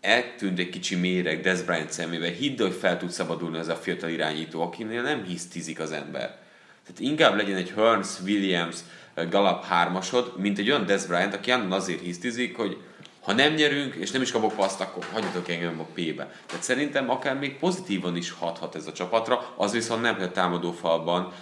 [0.00, 2.30] eltűnt egy kicsi méreg Des Bryant szemébe.
[2.30, 6.38] Hidd, hogy fel tud szabadulni az a fiatal irányító, akinél nem hisztizik az ember.
[6.82, 8.76] Tehát inkább legyen egy Hearns, Williams,
[9.30, 12.76] Gallup hármasod, mint egy olyan Des Bryant, aki annan azért hisztizik, hogy
[13.20, 16.30] ha nem nyerünk, és nem is kapok paszt, akkor hagyjatok engem a P-be.
[16.46, 20.32] Tehát szerintem akár még pozitívan is hathat ez a csapatra, az viszont nem, hogy a
[20.32, 21.32] támadó falban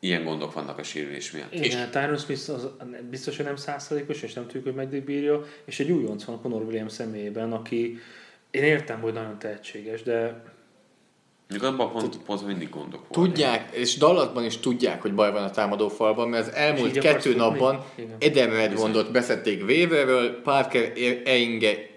[0.00, 1.54] ilyen gondok vannak a sérülés miatt.
[1.54, 2.68] Igen, Tyron Smith az
[3.10, 6.40] biztos, hogy nem százszerékos, és nem tudjuk, hogy meddig bírja, és egy újonc van a
[6.40, 7.98] Conor Williams személyében, aki
[8.50, 10.42] én értem, hogy nagyon tehetséges, de
[11.48, 13.24] Még abban pont, pont mindig gondok voltak.
[13.24, 17.20] Tudják, és Dallasban is tudják, hogy baj van a támadó falban, mert az elmúlt kettő
[17.20, 17.38] tudni?
[17.38, 17.84] napban.
[18.18, 20.92] Eden Redmondot beszedték Weaverről, Parker
[21.24, 21.94] Einge,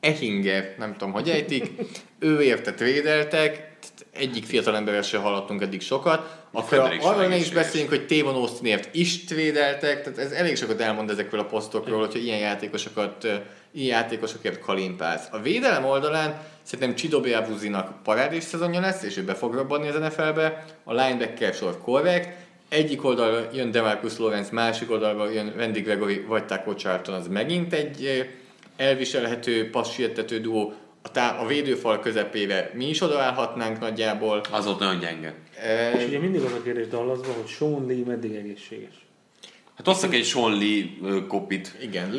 [0.00, 1.70] Ehinger, nem tudom, hogy ejtik,
[2.18, 3.73] ő érte trédeltek,
[4.14, 8.94] egyik fiatal emberrel sem hallottunk eddig sokat, akkor arról ne is beszéljünk, hogy Tévon Austinért
[8.94, 13.26] is trédeltek, tehát ez elég sokat elmond ezekről a posztokról, hogyha ilyen játékosokat,
[13.70, 15.28] ilyen játékosokért kalimpálsz.
[15.30, 19.94] A védelem oldalán szerintem Csidobe Abuzinak parádés szezonja lesz, és ő be fog robbanni az
[19.94, 22.36] NFL-be, a linebacker sor korrekt,
[22.68, 27.72] egyik oldalra jön Demarcus Lawrence, másik oldalra jön Randy Gregory vagy Taco Charlton, az megint
[27.72, 28.28] egy
[28.76, 30.72] elviselhető, passiettető duó,
[31.04, 34.40] a, tá- a védőfal közepére mi is odaállhatnánk nagyjából.
[34.50, 35.34] Az ott nagyon gyenge.
[35.62, 38.94] E, és ugye mindig az a kérdés Dallasban, hogy Sean Lee meddig egészséges.
[39.76, 41.76] Hát hoztak egy Sean Lee ö, kopit.
[41.80, 42.10] igen,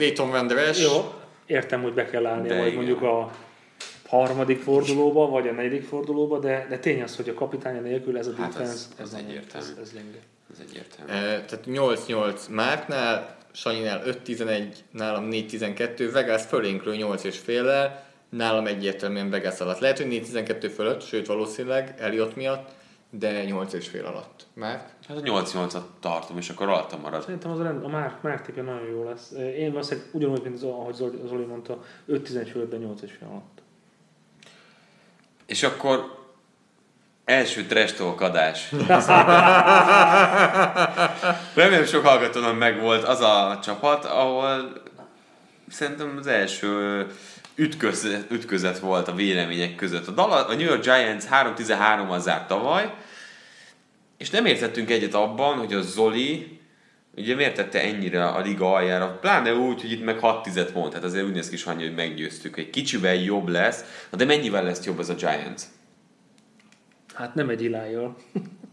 [0.48, 1.14] Der Esch, Jó,
[1.46, 2.76] értem, hogy be kell állnia, De vagy igen.
[2.78, 3.32] mondjuk a
[4.08, 8.28] harmadik fordulóba, vagy a negyedik fordulóba, de, de tény az, hogy a kapitánya nélkül ez
[8.28, 9.68] a Hát defense, ez- ez nem- egyértelmű.
[9.68, 10.18] Ez, ez gyenge.
[10.54, 11.12] Ez egyértelmű.
[11.12, 19.30] E, tehát 8-8 Márknál, Sanyinál 5-11, nálam 4-12, Vegas fölénkről 8 és féllel, nálam egyértelműen
[19.30, 19.80] Vegas alatt.
[19.80, 22.70] Lehet, hogy 4-12 fölött, sőt valószínűleg Elliot miatt,
[23.10, 24.46] de 8 és fél alatt.
[24.54, 24.90] Már?
[25.08, 27.22] Hát a 8-8-at tartom, és akkor alatta marad.
[27.22, 29.32] Szerintem az a, rend, a Márk, Márk tipje nagyon jó lesz.
[29.32, 33.62] Én valószínűleg ugyanúgy, mint az, ahogy Zoli, Zoli mondta, 5-11 fölött, 8 és fél alatt.
[35.46, 36.24] És akkor
[37.26, 38.70] első trash talk adás.
[41.56, 44.74] Remélem sok hallgatónak meg volt az a csapat, ahol
[45.70, 47.06] szerintem az első
[47.56, 50.08] ütközet, ütközet volt a vélemények között.
[50.08, 52.94] A, Dallas, a New York Giants 3-13-al zárt tavaly,
[54.18, 56.60] és nem értettünk egyet abban, hogy a Zoli
[57.18, 60.94] ugye miért tette ennyire a liga aljára, pláne úgy, hogy itt meg 6 tizet mond,
[60.94, 64.64] hát azért úgy néz ki Sanyi, hogy meggyőztük, egy kicsivel jobb lesz, Na de mennyivel
[64.64, 65.62] lesz jobb ez a Giants?
[67.14, 68.16] Hát nem egy ilájjal.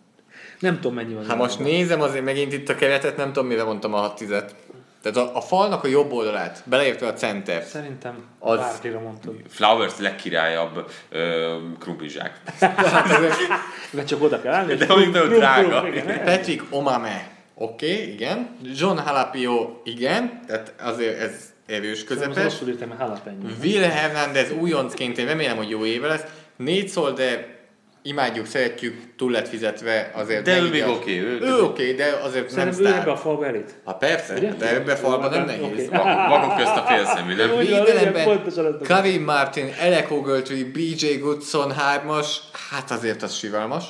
[0.61, 1.27] nem tudom mennyi van.
[1.27, 4.55] Hát most nézem azért megint itt a keretet, nem tudom mire mondtam a 6 tizet.
[5.03, 7.62] Tehát a, a falnak a jobb oldalát, beleértve a center.
[7.62, 9.35] Szerintem Az- bárkire mondtad.
[9.49, 12.41] Flowers legkirályabb ö, krumplizsák.
[13.91, 14.74] De csak oda kell állni.
[14.74, 15.81] De mondjuk nagyon drága.
[15.81, 17.31] krum, igen, Patrick Omame.
[17.55, 18.57] Oké, okay, igen.
[18.74, 20.41] John Halapio, igen.
[20.47, 22.43] Tehát azért ez erős közepes.
[22.43, 23.49] rosszul jalapeno.
[23.62, 26.24] Will Hernandez újoncként, én remélem, hogy jó éve lesz.
[26.57, 27.61] Négy szól, de
[28.03, 32.05] imádjuk, szeretjük, túl lett fizetve, azért De ő még oké, ő- Ő oké, okay, de
[32.23, 33.09] azért nem Szerintem ő ebbe sztár.
[33.09, 33.74] a falba elit.
[33.85, 34.53] Ha persze, Ugye?
[34.53, 35.89] de ebbe falba nem nehéz.
[35.89, 37.57] Vak- Vakok közt a félszemű, nem?
[37.59, 38.43] Védelemben.
[38.83, 43.85] Karim Martin, Alec Ogletree, BJ Goodson, hármas, hát azért az sivalmas.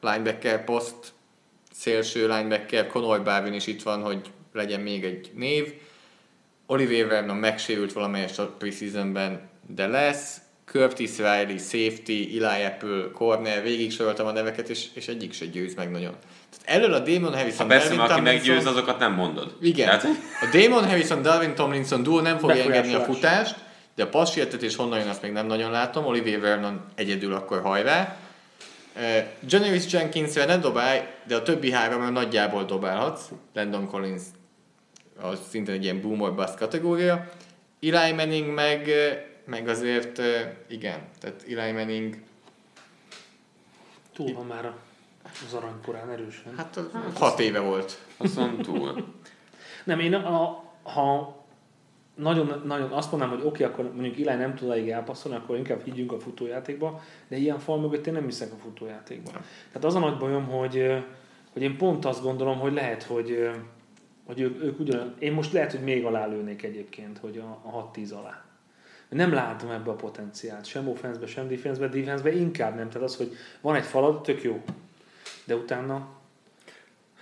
[0.00, 0.94] Linebacker poszt,
[1.72, 4.20] szélső linebacker, Conor Barwin is itt van, hogy
[4.52, 5.72] legyen még egy név.
[6.66, 10.36] Oliver Vernon megsérült valamelyest a preseasonben, de lesz.
[10.70, 15.74] Curtis Riley, safety, Eli Apple, corner, végig soroltam a neveket, és, és egyik se győz
[15.74, 16.14] meg nagyon.
[16.58, 19.56] Tehát elől a Damon Harrison, Ha persze, Darwin aki Tomlinson- meggyőz, azokat nem mondod.
[19.60, 19.86] igen.
[19.86, 20.04] Tehát,
[20.40, 23.56] A Damon Harrison, Darwin Tomlinson duo nem fogja engedni a futást,
[23.94, 26.04] de a passértetés honnan jön, azt még nem nagyon látom.
[26.04, 28.16] Olivier Vernon egyedül akkor hajrá.
[28.96, 29.02] Uh,
[29.48, 33.22] Janoris Jenkinsre ne dobálj, de a többi háromra nagyjából dobálhatsz.
[33.54, 34.22] Landon Collins
[35.20, 37.28] az szintén egy ilyen boom or bust kategória.
[37.82, 40.20] Eli Manning meg, eh, meg azért
[40.68, 42.16] igen, tehát Eli Manning
[44.12, 44.72] Túl van már
[45.46, 46.56] az aranykorán erősen.
[46.56, 48.04] hát az hat éve volt.
[48.16, 49.14] azon túl.
[49.84, 51.36] Nem, én a, ha
[52.14, 55.84] nagyon, nagyon azt mondanám, hogy oké, akkor mondjuk Ilány nem tud elég elpasszolni, akkor inkább
[55.84, 59.30] higgyünk a futójátékba, de ilyen fal mögött én nem hiszek a futójátékba.
[59.66, 61.04] Tehát az a nagy bajom, hogy,
[61.52, 63.50] hogy én pont azt gondolom, hogy lehet, hogy,
[64.24, 67.90] hogy ők, ők ugyan, én most lehet, hogy még alá lőnék egyébként, hogy a, a
[67.94, 68.45] 6-10 alá.
[69.08, 72.88] Nem látom ebbe a potenciált, sem offense sem defense defense inkább nem.
[72.88, 74.62] Tehát az, hogy van egy falad, tök jó.
[75.44, 76.08] De utána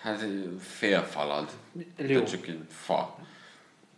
[0.00, 0.26] Hát
[0.58, 1.50] fél falad.
[1.96, 2.06] jó.
[2.06, 3.18] Tehát csak egy fa.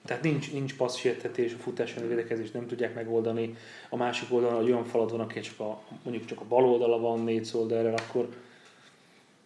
[0.05, 3.57] Tehát nincs, nincs passz sértetés, a futás elleni védekezést nem tudják megoldani.
[3.89, 6.99] A másik oldalon egy olyan falad van, aki csak a, mondjuk csak a bal oldala
[6.99, 8.29] van négy oldalra, akkor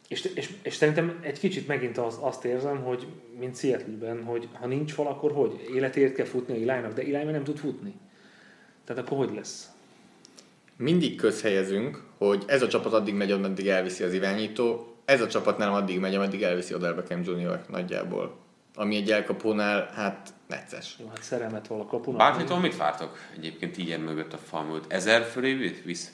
[0.09, 3.07] és, és, és, szerintem egy kicsit megint az, azt érzem, hogy
[3.39, 5.71] mint Seattle-ben, hogy ha nincs fal, akkor hogy?
[5.75, 7.95] Életért kell futni a Ilájnak, de Iláj nem tud futni.
[8.91, 9.71] Tehát akkor hogy lesz?
[10.81, 15.59] mindig közhelyezünk, hogy ez a csapat addig megy, ameddig elviszi az irányító, ez a csapat
[15.59, 17.65] nem addig megy, ameddig elviszi Odell Beckham Jr.
[17.69, 18.37] nagyjából.
[18.75, 20.97] Ami egy elkapónál, hát necces.
[20.99, 22.19] Jó, hát szerelmet val a kapunak.
[22.19, 23.17] Bármitől mit vártok?
[23.37, 24.93] Egyébként ilyen mögött a fal mögött.
[24.93, 26.13] Ezer fölé visz-?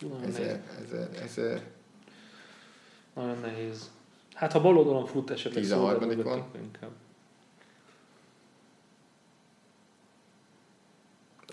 [0.00, 0.22] Nagyon.
[0.22, 1.62] Ezer, ezer, ezer.
[3.14, 3.90] Nagyon nehéz.
[4.34, 5.88] Hát ha bal oldalon fut esetleg 13.
[5.88, 6.38] szolgál mögött, van.
[6.38, 6.90] akkor inkább.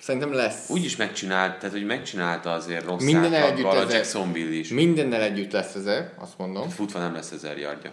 [0.06, 0.70] Szerintem lesz.
[0.70, 3.96] Úgy is megcsinált, tehát hogy megcsinálta azért rossz Minden együtt a ezer.
[3.96, 4.70] Jacksonville is.
[4.70, 6.70] Mindennel együtt lesz ezer, azt mondom.
[6.70, 7.92] Futva nem lesz ezer yardja.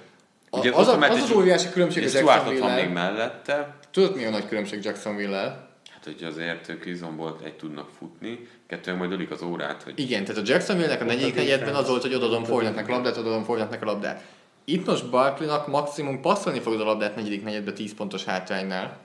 [0.50, 3.74] A- Ugye az, a, az és- az óriási különbség a és Stuartot van még mellette.
[3.90, 5.68] Tudod mi a nagy különbség Jacksonville-el?
[5.92, 10.24] Hát, hogy azért ők izomból egy tudnak futni, kettően majd ölik az órát, hogy Igen,
[10.24, 13.82] tehát a Jacksonville-nek a negyedik negyedben az volt, hogy odadom Fournette-nek a labdát, odadom Fournette-nek
[13.82, 14.24] a labdát.
[14.64, 18.96] Itt most Barkley-nak maximum passzolni fogod a labdát negyedik negyedbe 10 pontos hátránynál.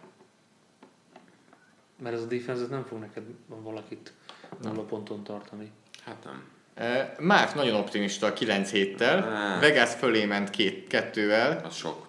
[2.00, 4.14] Mert ez a defense nem fog neked valakit
[4.62, 5.72] nulla ponton tartani.
[6.06, 6.44] hát nem.
[7.20, 9.60] Márk nagyon optimista a 9 héttel, Ah.
[9.62, 11.62] Vegas fölé ment két, kettővel.
[11.66, 12.06] Az sok.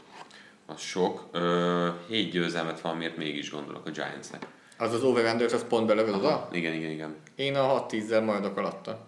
[0.66, 1.28] Az sok.
[1.32, 4.46] Ö, hét győzelmet valamiért mégis gondolok a Giantsnek.
[4.78, 6.48] Az az over az pont belövöd oda?
[6.52, 7.16] Igen, igen, igen.
[7.34, 9.06] Én a 6-10-zel maradok alatta.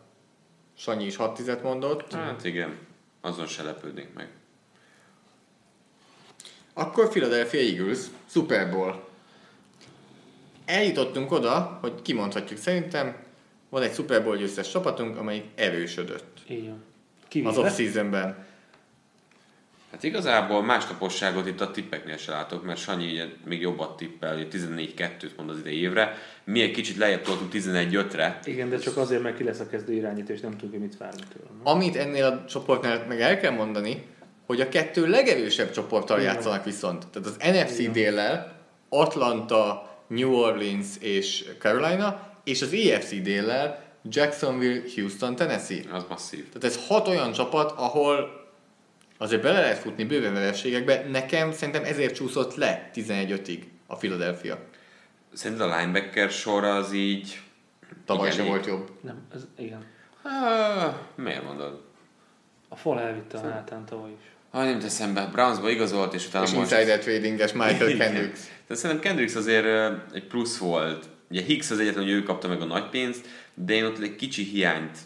[0.76, 2.12] Sanyi is 6-10-et mondott.
[2.12, 2.78] Hát igen,
[3.20, 4.28] azon se lepődnék meg.
[6.72, 9.08] Akkor Philadelphia Eagles, Super Bowl.
[10.70, 13.16] Eljutottunk oda, hogy kimondhatjuk szerintem,
[13.68, 16.70] van egy Super Bowl győztes csapatunk, amelyik erősödött Így
[17.32, 17.46] van.
[17.46, 18.48] az off-seasonben.
[19.90, 24.48] Hát igazából más taposságot itt a tippeknél se látok, mert Sanyi még jobbat tippel, hogy
[24.52, 26.16] 14-2-t mond az idei évre.
[26.44, 28.38] Mi egy kicsit lejjebb toltunk 11-5-re.
[28.44, 31.22] Igen, de csak azért, mert ki lesz a kezdő irányító, és nem tudjuk, mit várni
[31.32, 31.48] tőle.
[31.62, 34.06] Amit ennél a csoportnál meg el kell mondani,
[34.46, 36.34] hogy a kettő legerősebb csoporttal Igen.
[36.34, 37.06] játszanak viszont.
[37.08, 45.36] Tehát az NFC déllel Atlanta, New Orleans és Carolina, és az EFC déllel Jacksonville, Houston,
[45.36, 45.82] Tennessee.
[45.92, 46.48] Az masszív.
[46.48, 48.44] Tehát ez hat olyan csapat, ahol
[49.18, 51.06] azért bele lehet futni bőven vereségekbe.
[51.10, 54.58] Nekem szerintem ezért csúszott le 11-5-ig a Philadelphia.
[55.32, 57.40] Szerinted a linebacker sor az így...
[58.04, 58.90] Tavaly sem volt jobb.
[59.00, 59.84] Nem, ez, igen.
[60.22, 61.82] Ah, miért mondod?
[62.68, 64.29] A fal elvitte a hátán tavaly is.
[64.50, 66.70] Ha nem tesz eszembe, Brownsba igazolt, és utána És most...
[66.70, 67.96] insider tradinges Michael.
[67.96, 68.40] Kendricks.
[68.66, 69.66] De szerintem Kendricks azért
[70.12, 71.08] egy plusz volt.
[71.30, 74.16] Ugye Hicks az egyetlen, hogy ő kapta meg a nagy pénzt, de én ott egy
[74.16, 74.98] kicsi hiányt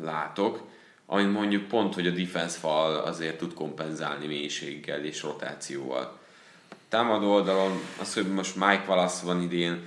[0.00, 0.68] látok,
[1.06, 6.18] amit mondjuk pont, hogy a defense fal azért tud kompenzálni mélységgel és rotációval.
[6.88, 9.82] Támadó oldalon az, hogy most Mike Wallace van idén,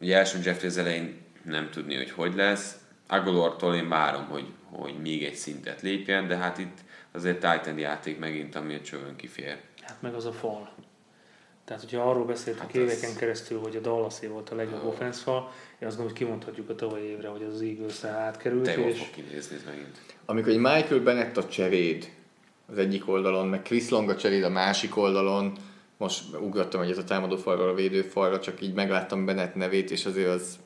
[0.00, 2.74] ugye első Jeffrey az elején nem tudni, hogy hogy lesz.
[3.06, 6.78] Agolortól én várom, hogy, hogy még egy szintet lépjen, de hát itt
[7.12, 9.56] azért Titan játék megint, ami a csövön kifér.
[9.82, 10.70] Hát meg az a fal.
[11.64, 14.84] Tehát, hogyha arról beszéltünk Hát hát ez- éveken keresztül, hogy a dallas volt a legjobb
[14.84, 15.40] offense fal,
[15.78, 18.98] én azt gondolom, hogy kimondhatjuk a tavalyi évre, hogy az eagles átkerült, Te jól és
[18.98, 19.98] fog kinézni ez megint.
[20.24, 22.10] Amikor egy Michael Bennett a cseréd
[22.66, 25.52] az egyik oldalon, meg Chris Long a cseréd a másik oldalon,
[25.96, 30.06] most ugrottam egyet a támadó falról a védő falra, csak így megláttam Bennett nevét, és
[30.06, 30.58] azért az,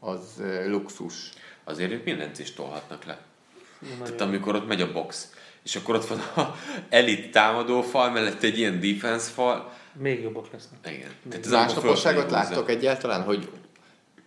[0.00, 1.30] az luxus.
[1.64, 3.18] Azért ők minden edzést tolhatnak le.
[3.80, 5.32] nagyon- Tehát amikor ott megy a box,
[5.64, 6.54] és akkor ott van a
[6.88, 9.72] elit támadó fal, mellett egy ilyen defense fal.
[9.92, 10.78] még jobbak lesznek.
[10.94, 11.10] Igen.
[11.28, 13.48] Tehát ez Másnaposságot láttok egyáltalán, hogy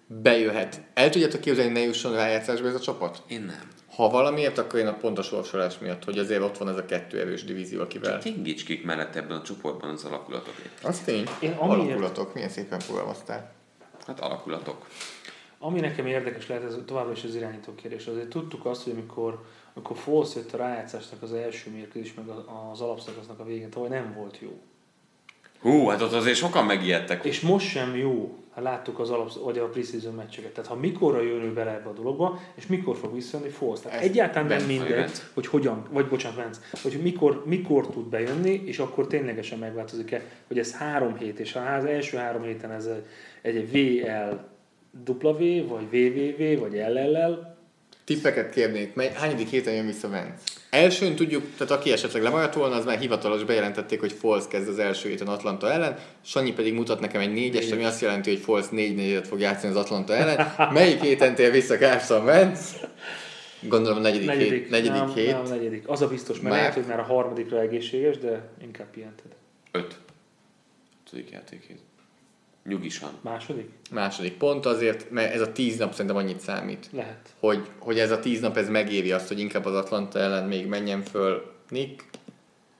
[0.07, 0.81] bejöhet.
[0.93, 3.21] El tudjátok képzelni, ne jusson rájátszásba ez a csapat?
[3.27, 3.69] Én nem.
[3.95, 6.85] Ha valamiért, akkor én a pont a sorsolás miatt, hogy azért ott van ez a
[6.85, 8.19] kettő erős divízió, akivel...
[8.19, 10.53] Gyengécskék mellett ebben a csoportban az alakulatok.
[10.83, 11.23] Az tény.
[11.39, 13.51] Én amiért- Alakulatok, milyen szépen fogalmaztál.
[14.07, 14.87] Hát alakulatok.
[15.59, 18.05] Ami nekem érdekes lehet, ez továbbra is az irányító kérdés.
[18.07, 19.45] Azért tudtuk azt, hogy amikor,
[19.77, 22.25] amikor Foles jött a rájátszásnak az első mérkőzés, meg
[22.71, 24.59] az alapszakasznak a végén, tavaly nem volt jó.
[25.59, 27.25] Hú, hát ott azért sokan megijedtek.
[27.25, 30.51] És most sem jó, ha láttuk az alap, vagy a preseason meccseket.
[30.51, 33.79] Tehát ha mikorra jön ő bele ebbe a dologba, és mikor fog visszajönni Foles.
[33.79, 38.61] Tehát Ez egyáltalán nem mindegy, hogy hogyan, vagy bocsánat, Vance, hogy mikor, mikor tud bejönni,
[38.65, 42.85] és akkor ténylegesen megváltozik-e, hogy ez három hét, és ha az első három héten ez
[42.85, 43.05] egy,
[43.41, 44.35] egy VL
[45.21, 47.56] W, vagy VVV, vagy LLL,
[48.07, 50.33] Tippeket kérnék, mely, hányadik héten jön vissza Vance?
[50.69, 54.79] Elsőn tudjuk, tehát aki esetleg lemaradt volna, az már hivatalos bejelentették, hogy Foles kezd az
[54.79, 58.67] első héten Atlanta ellen, Sanyi pedig mutat nekem egy négyest, ami azt jelenti, hogy Foles
[58.69, 60.53] négy négyet fog játszani az Atlanta ellen.
[60.73, 62.75] Melyik héten tér vissza Carson Wentz?
[63.61, 64.69] Gondolom a negyedik, negyedik, hét.
[64.69, 65.31] Negyedik nem, hét.
[65.31, 65.83] Nem, negyedik.
[65.87, 69.31] Az a biztos, mert Már- lehet, hogy már a harmadikra egészséges, de inkább pihented.
[69.71, 69.95] Öt.
[71.07, 71.79] Ötödik játékét.
[72.67, 73.09] Nyugisan.
[73.21, 73.69] Második?
[73.91, 76.89] Második pont azért, mert ez a tíz nap szerintem annyit számít.
[76.91, 77.29] Lehet.
[77.39, 80.67] Hogy, hogy ez a tíz nap ez megéri azt, hogy inkább az Atlanta ellen még
[80.67, 82.05] menjen föl Nick,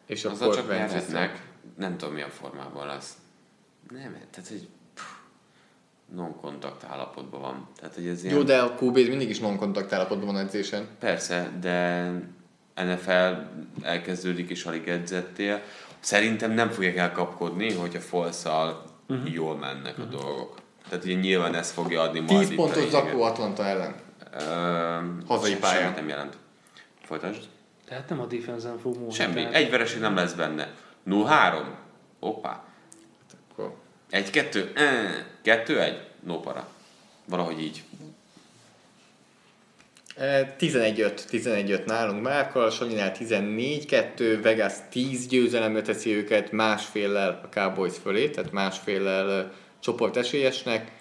[0.05, 1.47] és Azzal akkor csak nyerhetnek.
[1.77, 3.13] Nem tudom milyen formában lesz.
[3.89, 5.03] Nem, tehát hogy pff,
[6.15, 7.67] non-kontakt állapotban van.
[7.79, 8.35] Tehát, hogy ez ilyen...
[8.35, 10.87] Jó, de a QB mindig is non-kontakt állapotban van edzésen.
[10.99, 12.11] Persze, de
[12.75, 13.33] NFL
[13.81, 15.61] elkezdődik és alig edzettél.
[15.99, 18.95] Szerintem nem fogják elkapkodni, hogyha folszal.
[19.07, 19.33] Uh-huh.
[19.33, 20.21] jól mennek a uh-huh.
[20.21, 20.55] dolgok.
[20.89, 23.03] Tehát ugye nyilván ez fogja adni majd 10 itt pontos a lényeget.
[23.03, 23.95] zakó Atlanta ellen.
[24.33, 25.81] Ö, Hazai pályán.
[25.81, 26.37] Semmit nem jelent.
[27.01, 27.43] Folytasd.
[27.87, 29.13] Tehát nem a defense fog múlni.
[29.13, 29.33] Semmi.
[29.33, 30.73] Tehát Egy vereség nem lesz benne.
[31.07, 31.63] 0-3.
[32.19, 32.63] Hoppá.
[33.51, 33.75] Akkor
[34.11, 34.69] 1-2.
[35.43, 35.97] 2-1.
[36.23, 36.67] No para.
[37.25, 37.83] Valahogy így.
[40.19, 47.97] Eh, 11-5, 11-5 nálunk Márkal, Sanyinál 14-2, Vegas 10 győzelemre teszi őket, másféllel a Cowboys
[48.03, 50.91] fölé, tehát másféllel csoport esélyesnek.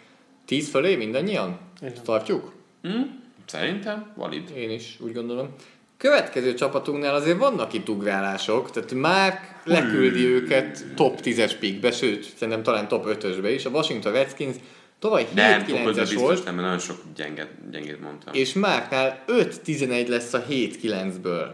[0.44, 1.59] 10 fölé mindannyian?
[1.80, 1.93] Igen.
[2.05, 2.52] Tartjuk?
[2.82, 3.01] Hm?
[3.47, 4.52] Szerintem valid.
[4.56, 5.55] Én is úgy gondolom.
[5.97, 12.62] Következő csapatunknál azért vannak itt ugrálások, tehát Márk leküldi őket top 10-es pickbe, sőt, szerintem
[12.62, 13.64] talán top 5-ösbe is.
[13.64, 14.56] A Washington Redskins
[14.98, 18.35] tavaly Nem, top 7-9-es biztos volt, nem, mert nagyon sok gyengét, gyengét mondtam.
[18.35, 21.47] és Márknál 5-11 lesz a 7-9-ből.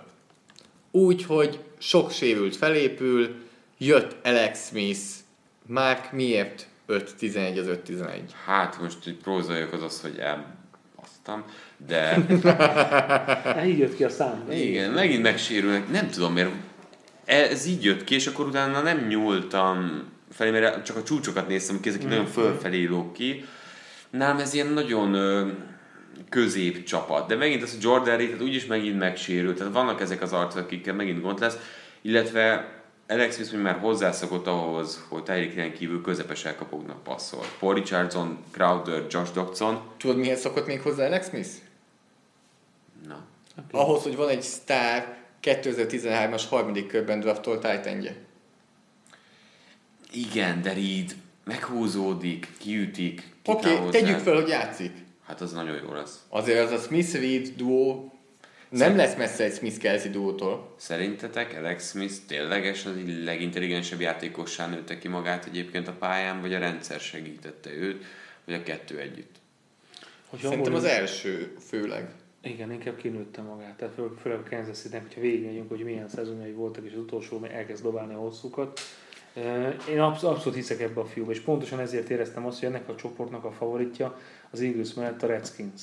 [0.90, 3.35] Úgy, hogy sok sérült felépül,
[3.78, 5.01] jött Alex Smith.
[5.66, 8.20] Márk miért 5-11 az 5-11?
[8.44, 11.44] Hát most így prózoljak az az, hogy elbasztam,
[11.86, 11.98] de
[13.44, 14.44] Hát így jött ki a szám.
[14.51, 16.51] igen, megint megsérülnek, nem tudom miért.
[17.24, 20.02] Ez így jött ki, és akkor utána nem nyúltam
[20.32, 23.44] felé, mert csak a csúcsokat néztem ki, ezek nagyon fölfelé lóg ki.
[24.10, 25.48] Nálam ez ilyen nagyon ö,
[26.28, 27.28] közép csapat.
[27.28, 29.56] De megint az, hogy Jordan Reed, hát úgyis megint megsérült.
[29.56, 31.56] Tehát vannak ezek az arcok, akikkel megint gond lesz.
[32.02, 32.72] illetve
[33.09, 37.44] Alex Smith már hozzászokott ahhoz, hogy Tyreek Hill kívül közepes elkapóknak passzol.
[37.59, 39.80] Paul Richardson, Crowder, Josh Dobson.
[39.96, 41.48] Tudod, mihez szokott még hozzá Alex Smith?
[43.06, 43.24] Na,
[43.70, 48.00] Ahhoz, hogy van egy sztár 2013-as harmadik körben draftolt titan
[50.12, 51.14] igen, de Reed
[51.44, 54.93] meghúzódik, kiütik, Oké, okay, tegyük fel, hogy játszik.
[55.26, 56.20] Hát az nagyon jó lesz.
[56.28, 58.12] Azért az a Smith-Reed duó
[58.72, 60.74] nem lesz messze egy Smith-Kelsey duótól.
[60.76, 66.59] Szerintetek Alex Smith ténylegesen az legintelligensebb játékossá nőtte ki magát egyébként a pályán, vagy a
[66.59, 68.05] rendszer segítette őt,
[68.44, 69.36] vagy a kettő együtt?
[70.26, 72.09] Hogyha Szerintem az első főleg.
[72.43, 73.76] Igen, inkább kinőtte magát.
[73.76, 77.44] Tehát fő, főleg a Kansas city hogyha végigmegyünk, hogy milyen szezonjai voltak, és az utolsó
[77.44, 78.80] elkezd dobálni a hosszúkat.
[79.90, 82.94] Én absz- abszolút hiszek ebbe a fiúba, és pontosan ezért éreztem azt, hogy ennek a
[82.94, 84.18] csoportnak a favoritja
[84.50, 85.82] az Eagles mellett a Redskins.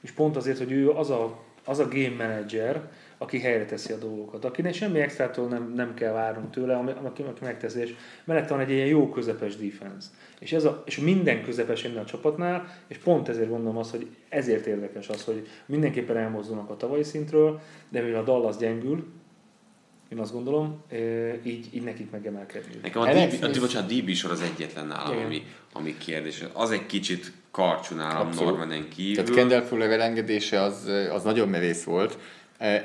[0.00, 3.96] És pont azért, hogy ő az a, az a game manager, aki helyre teszi a
[3.96, 7.94] dolgokat, akinek semmi extrától nem, nem kell várnunk tőle, ami, aki, aki megteszi, és
[8.24, 10.08] mellette van egy ilyen jó közepes defense.
[10.38, 14.06] És, ez a, és minden közepes ennél a csapatnál, és pont ezért gondolom azt, hogy
[14.28, 19.04] ezért érdekes az, hogy mindenképpen elmozdulnak a tavalyi szintről, de mivel a Dallas gyengül,
[20.14, 20.84] én azt gondolom,
[21.44, 22.74] így, így nekik megemelkedni.
[22.82, 25.42] Nekem a, Alex DB, a, bocsánat, DB sor az egyetlen nálam, ami,
[25.72, 26.44] ami kérdés.
[26.52, 28.28] Az egy kicsit karcsú nálam.
[28.34, 29.14] Normanen kívül.
[29.14, 32.18] Tehát Kendall Fuller elengedése az, az nagyon merész volt.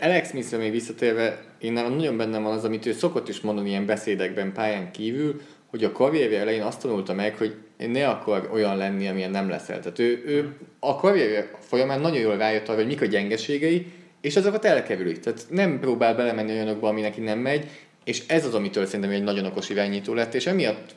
[0.02, 3.70] Alex smith még visszatérve, én nálam nagyon bennem van az, amit ő szokott is mondani
[3.70, 8.78] ilyen beszédekben pályán kívül, hogy a karrierje elején azt tanulta meg, hogy ne akar olyan
[8.78, 9.80] lenni, amilyen nem leszel.
[9.80, 13.86] Tehát ő, ő a karrierje folyamán nagyon jól rájött arra, hogy mik a gyengeségei,
[14.22, 15.20] és azokat elkerüli.
[15.20, 17.70] Tehát nem próbál belemenni olyanokba, ami neki nem megy,
[18.04, 20.96] és ez az, amitől szerintem egy nagyon okos irányító lett, és emiatt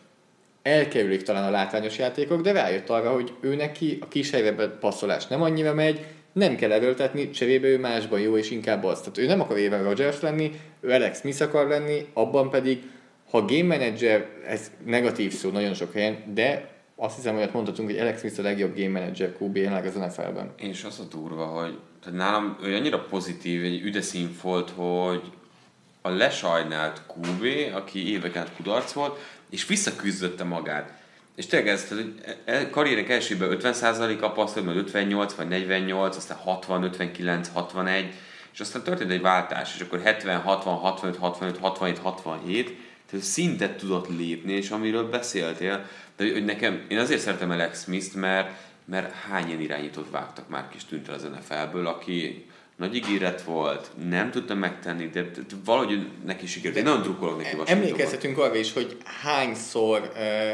[0.62, 5.26] elkerülik talán a látványos játékok, de rájött arra, hogy ő neki a kis helyben passzolás
[5.26, 8.98] nem annyira megy, nem kell erőltetni, cserébe ő másban jó, és inkább az.
[8.98, 10.50] Tehát ő nem akar Aaron Rodgers lenni,
[10.80, 12.82] ő Alex Smith akar lenni, abban pedig,
[13.30, 17.98] ha game manager, ez negatív szó nagyon sok helyen, de azt hiszem, hogy mondhatunk, hogy
[17.98, 20.52] Alex Smith a legjobb game manager QB jelenleg az NFL-ben.
[20.56, 25.22] És az a durva, hogy tehát nálam ő annyira pozitív, egy üdeszín volt, hogy
[26.02, 29.18] a lesajnált QB, aki éveken át kudarc volt,
[29.50, 31.00] és visszaküzdötte magát.
[31.36, 32.14] És tényleg ez, tehát, hogy
[32.44, 38.14] e- karrierek elsőben 50%-a passzol, majd 58 vagy 48, aztán 60, 59, 61,
[38.52, 42.76] és aztán történt egy váltás, és akkor 70, 60, 65, 65, 67, 67,
[43.10, 48.14] tehát szintet tudott lépni, és amiről beszéltél, de hogy nekem, én azért szeretem Alex Smith-t,
[48.14, 48.50] mert,
[48.84, 52.46] mert hány ilyen irányítót vágtak már kis tűnt el az NFL-ből, aki
[52.76, 56.78] nagy ígéret volt, nem tudta megtenni, de, de, de valahogy neki sikerült.
[56.78, 57.84] Én nagyon drukkolok neki Washingtonban.
[57.84, 60.50] Emlékezhetünk arra is, hogy hányszor, uh,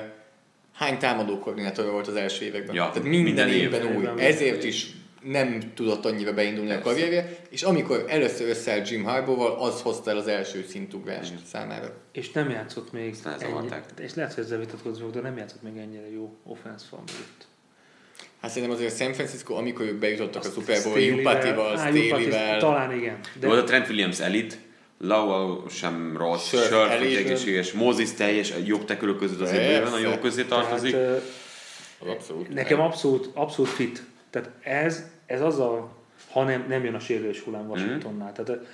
[0.73, 2.75] hány támadó koordinátor volt az első években.
[2.75, 3.97] Ja, Tehát minden, minden évben évben.
[3.97, 4.03] új.
[4.03, 4.19] Évben.
[4.19, 4.91] Ezért is
[5.23, 6.89] nem tudott annyira beindulni a Persze.
[6.91, 11.95] karrierje, és amikor először összeállt Jim Harbaugh-val, az hozta el az első szintugrást számára.
[12.13, 13.69] És nem játszott még ennyi,
[14.01, 17.48] és lehet, hogy ezzel vitatkozunk, de nem játszott még ennyire jó offense mögött.
[18.41, 23.19] Hát szerintem azért San Francisco, amikor ők bejutottak a Super Bowl, Jupatival, Staley-vel, Talán igen.
[23.41, 24.59] De volt a Trent Williams elit,
[25.01, 27.17] Lau sem rossz, Sure, Sure, elég.
[27.17, 30.93] egészséges, Moses teljes, a jobb tekülök között azért bőven a jó közé tartozik.
[30.93, 31.23] Tehát,
[32.07, 32.49] abszolút.
[32.49, 34.03] Nekem abszolút, abszolút fit.
[34.31, 35.91] Tehát ez, ez az a,
[36.31, 38.33] ha nem, nem jön a sérülés hullám Washingtonnál.
[38.33, 38.65] Tehát ö,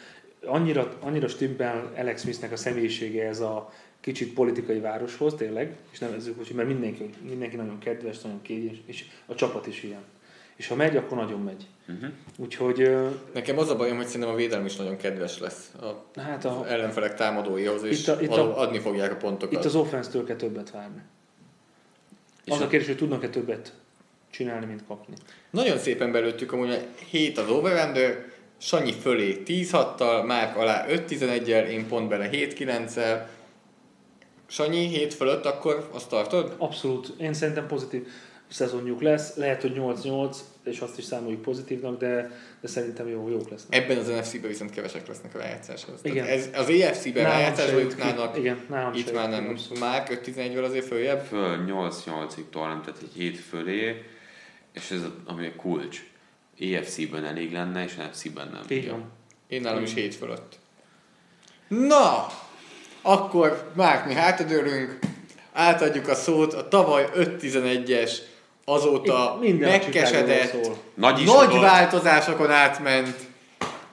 [0.46, 3.72] annyira, annyira stimmel Alex Smithnek a személyisége ez a
[4.04, 9.04] kicsit politikai városhoz, tényleg, és nevezzük úgy, mert mindenki, mindenki nagyon kedves, nagyon kényes, és
[9.26, 10.02] a csapat is ilyen.
[10.56, 11.66] És ha megy, akkor nagyon megy.
[11.88, 12.10] Uh-huh.
[12.36, 12.96] Úgyhogy
[13.34, 16.52] Nekem az a bajom, hogy szerintem a védelem is nagyon kedves lesz a hát az
[16.56, 19.58] a, ellenfelek támadóihoz, és Itt a- itt a- adni fogják a pontokat.
[19.58, 21.00] itt az offense-től kell többet várni.
[22.44, 23.72] És Az a- kérdés, hogy tudnak-e többet
[24.30, 25.14] csinálni, mint kapni.
[25.50, 26.78] Nagyon szépen belőttük amúgy a
[27.10, 28.24] 7 az over
[28.58, 32.94] Sanyi fölé 10 hattal, Márk alá 5 11 én pont bele 7 9
[34.54, 36.54] Sanyi 7 fölött, akkor azt tartod?
[36.58, 37.12] Abszolút.
[37.18, 38.06] Én szerintem pozitív
[38.48, 39.36] szezonjuk lesz.
[39.36, 43.82] Lehet, hogy 8-8, és azt is számoljuk pozitívnak, de, de szerintem jó, jók lesznek.
[43.82, 46.00] Ebben az NFC-ben viszont kevesek lesznek a rájátszáshoz.
[46.00, 46.26] Tehát Igen.
[46.26, 49.48] Ez, az EFC-ben rájátszásba jutnának, Igen, nálam itt már nem.
[49.48, 49.80] abszolút.
[49.80, 51.24] Márk 5 11 azért följebb.
[51.24, 54.02] Föl 8-8-ig tovább, tehát egy hét fölé,
[54.72, 56.04] és ez a, ami a kulcs.
[56.60, 58.78] EFC-ben elég lenne, és NFC-ben nem.
[58.78, 59.10] Így van.
[59.48, 60.58] Én nálam is 7 fölött.
[61.68, 62.26] Na!
[63.06, 64.98] Akkor Márk, mi hátadőlünk,
[65.52, 68.10] átadjuk a szót a tavaly 5-11-es,
[68.64, 70.56] azóta megkesedett.
[70.94, 73.16] Nagy nagy változásokon átment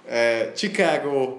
[0.09, 1.37] eh, Chicago,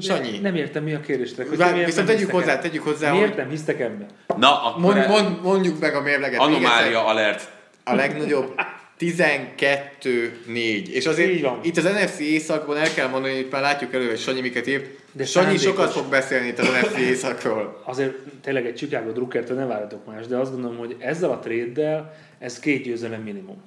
[0.00, 0.38] Sanyi.
[0.38, 1.30] Nem értem, mi a kérdés.
[1.36, 4.06] Hogy Vár- miért viszont tegyük hozzá, tegyük hozzá, Miért hogy nem hisztek ebbe?
[4.36, 6.40] Na, akkor mond, e- mond, mondjuk meg a mérleget.
[6.40, 7.50] anomália alert.
[7.84, 8.54] A legnagyobb
[8.98, 10.88] 12-4.
[10.88, 11.60] És azért van.
[11.62, 14.86] itt az NFC északban el kell mondani, hogy már látjuk elő, hogy Sanyi miket írt.
[15.12, 17.82] De Sanyi sokat fog beszélni itt az NFC északról.
[17.84, 22.16] Azért tényleg egy Chicago Druckertől ne várjatok más, de azt gondolom, hogy ezzel a tréddel
[22.38, 23.62] ez két győzelem minimum.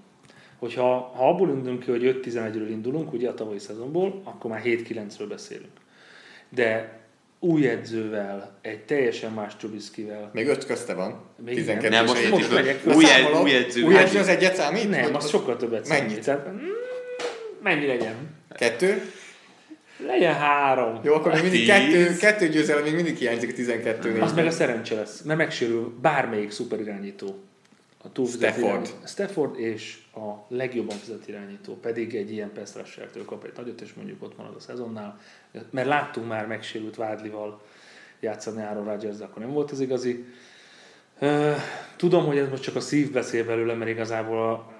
[0.60, 5.26] Hogyha ha abból indulunk ki, hogy 5-11-ről indulunk, ugye a tavalyi szezonból, akkor már 7-9-ről
[5.30, 5.72] beszélünk.
[6.50, 6.99] De
[7.40, 11.22] új edzővel, egy teljesen más Trubiskyvel, Még öt közte van.
[11.46, 11.92] Még 12 igen.
[11.92, 12.32] Nem, most, egy.
[12.32, 13.84] most megyek új, ed, új edző.
[13.84, 14.90] Új edző az egyet számít?
[14.90, 16.24] nem, Vagy az sokkal többet Mennyit?
[16.24, 16.26] számít.
[16.26, 16.70] Tehát, mm,
[17.64, 18.16] mennyi legyen?
[18.56, 19.02] Kettő?
[20.06, 21.00] Legyen három.
[21.04, 24.52] Jó, akkor még mindig kettő, kettő győzelem, még mindig hiányzik a 12 Az meg a
[24.52, 27.44] szerencse lesz, mert megsérül bármelyik szuperirányító.
[28.04, 28.66] A túlfizet Stafford.
[28.72, 29.06] irányító.
[29.06, 32.70] Stafford és a legjobban fizet irányító pedig egy ilyen pass
[33.26, 35.20] kap egy nagyot, és mondjuk ott marad a szezonnál.
[35.70, 37.62] Mert láttunk már megsérült Vádlival
[38.20, 40.26] játszani Aaron Rodgers, de akkor nem volt az igazi.
[41.96, 44.72] Tudom, hogy ez most csak a szív beszél belőle, mert igazából a,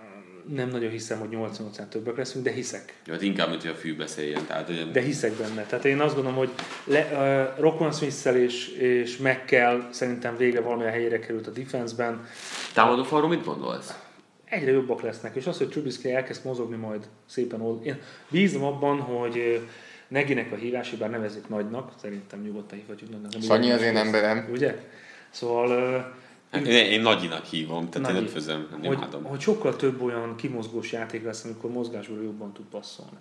[0.54, 2.94] nem nagyon hiszem, hogy 88 többek leszünk, de hiszek.
[3.06, 4.46] Jó, hát inkább, mint hogy a fű beszéljen.
[4.46, 5.64] Tehát, hogy De hiszek benne.
[5.64, 6.50] Tehát én azt gondolom, hogy
[6.84, 7.08] le,
[7.56, 12.28] uh, Rockman smith és, és meg kell szerintem végre valamilyen helyére került a defenseben.
[12.74, 14.00] támadó falról mit gondolsz?
[14.46, 17.86] Egyre jobbak lesznek, és az, hogy Trubisky elkezd mozogni majd szépen old.
[17.86, 19.62] Én bízom abban, hogy
[20.10, 23.32] Neginek a hívási, bár nevezik nagynak, szerintem nyugodtan hívhatjuk nagynak.
[23.32, 24.48] nem Sanyi az én emberem.
[24.52, 24.90] Ugye?
[25.30, 25.68] Szóval
[26.52, 28.22] Hát én, én nagyinak hívom, tehát Nagy.
[28.22, 29.24] én ötvözöm, nem hogy, imádom.
[29.24, 33.18] hogy sokkal több olyan kimozgós játék lesz, amikor mozgásból jobban tud passzolni.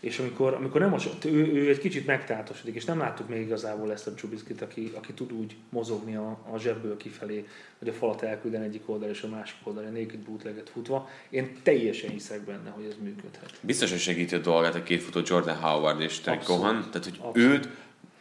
[0.00, 3.92] És amikor, amikor nem most, ő, ő, egy kicsit megtátosodik, és nem láttuk még igazából
[3.92, 7.46] ezt a Csubiszkit, aki, aki tud úgy mozogni a, a zsebből kifelé,
[7.78, 11.08] hogy a falat elküldeni egyik oldal és a másik oldal, a naked bootleget futva.
[11.30, 13.52] Én teljesen hiszek benne, hogy ez működhet.
[13.60, 16.44] Biztos, hogy segíti a dolgát a két futó Jordan Howard és Terry.
[16.44, 17.36] Cohen, tehát hogy Abszolút.
[17.36, 17.68] őt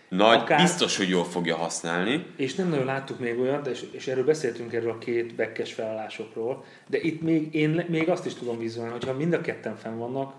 [0.10, 2.26] nagy, Akár- biztos, hogy jól fogja használni.
[2.36, 6.64] És nem nagyon láttuk még olyat, és, és erről beszéltünk erről a két bekkes felállásokról,
[6.88, 10.34] de itt még, én még azt is tudom vizionálni, hogyha mind a ketten fenn vannak,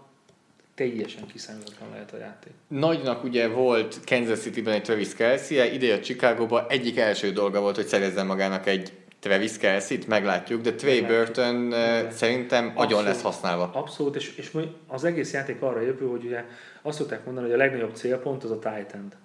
[0.76, 2.52] teljesen kiszámíthatatlan lehet a játék.
[2.68, 7.86] Nagynak ugye volt Kansas City-ben egy Travis kelsey a Chicagóba egyik első dolga volt, hogy
[7.86, 11.26] szerezzen magának egy Travis Kelsey-t, meglátjuk, de Trey Meglátjuk.
[11.26, 13.70] Burton eh, szerintem nagyon lesz használva.
[13.74, 16.44] Abszolút, és, és az egész játék arra épül, hogy ugye
[16.82, 19.16] azt szokták mondani, hogy a legnagyobb célpont az a tight end.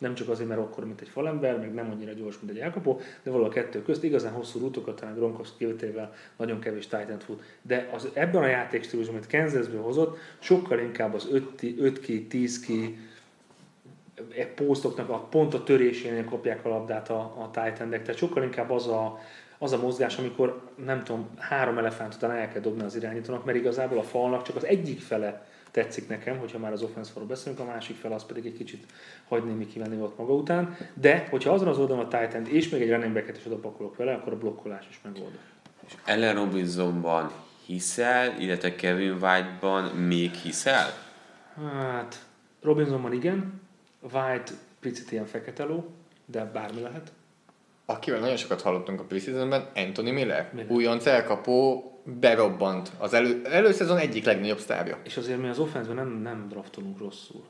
[0.00, 3.00] Nem csak azért, mert akkor, mint egy falember, meg nem annyira gyors, mint egy elkapó,
[3.22, 7.22] de valahol a kettő közt igazán hosszú rútokat, talán Gronkowski kivételével nagyon kevés tight end
[7.22, 7.42] fut.
[7.62, 11.28] De az, ebben a játékstílusban, amit Kansasből hozott, sokkal inkább az
[11.78, 12.98] 5 ki, 10 ki,
[14.36, 18.02] e posztoknak a pont a törésénél kapják a labdát a, a tight endek.
[18.02, 19.18] Tehát sokkal inkább az a,
[19.58, 23.58] az a mozgás, amikor nem tudom, három elefánt után el kell dobni az irányítónak, mert
[23.58, 27.64] igazából a falnak csak az egyik fele tetszik nekem, hogyha már az offense beszélünk, a
[27.64, 28.86] másik fel az pedig egy kicsit
[29.28, 32.68] hagy némi kivenni volt maga után, de hogyha azon az oldalon a tight end és
[32.68, 35.40] még egy running back-et is oda pakolok vele, akkor a blokkolás is megoldott.
[35.86, 37.30] És Ellen Robinsonban
[37.66, 40.88] hiszel, illetve Kevin White-ban még hiszel?
[41.54, 42.24] Hát,
[42.62, 43.60] Robinsonban igen,
[44.12, 45.94] White picit ilyen fekete ló,
[46.26, 47.12] de bármi lehet.
[47.84, 50.50] Akivel nagyon sokat hallottunk a preseasonben, Anthony Miller.
[50.52, 50.70] Miller.
[50.70, 52.92] Újonc elkapó, berobbant.
[52.98, 54.98] Az elő, előszezon egyik legnagyobb sztárja.
[55.04, 57.44] És azért mi az offense nem, nem draftolunk rosszul.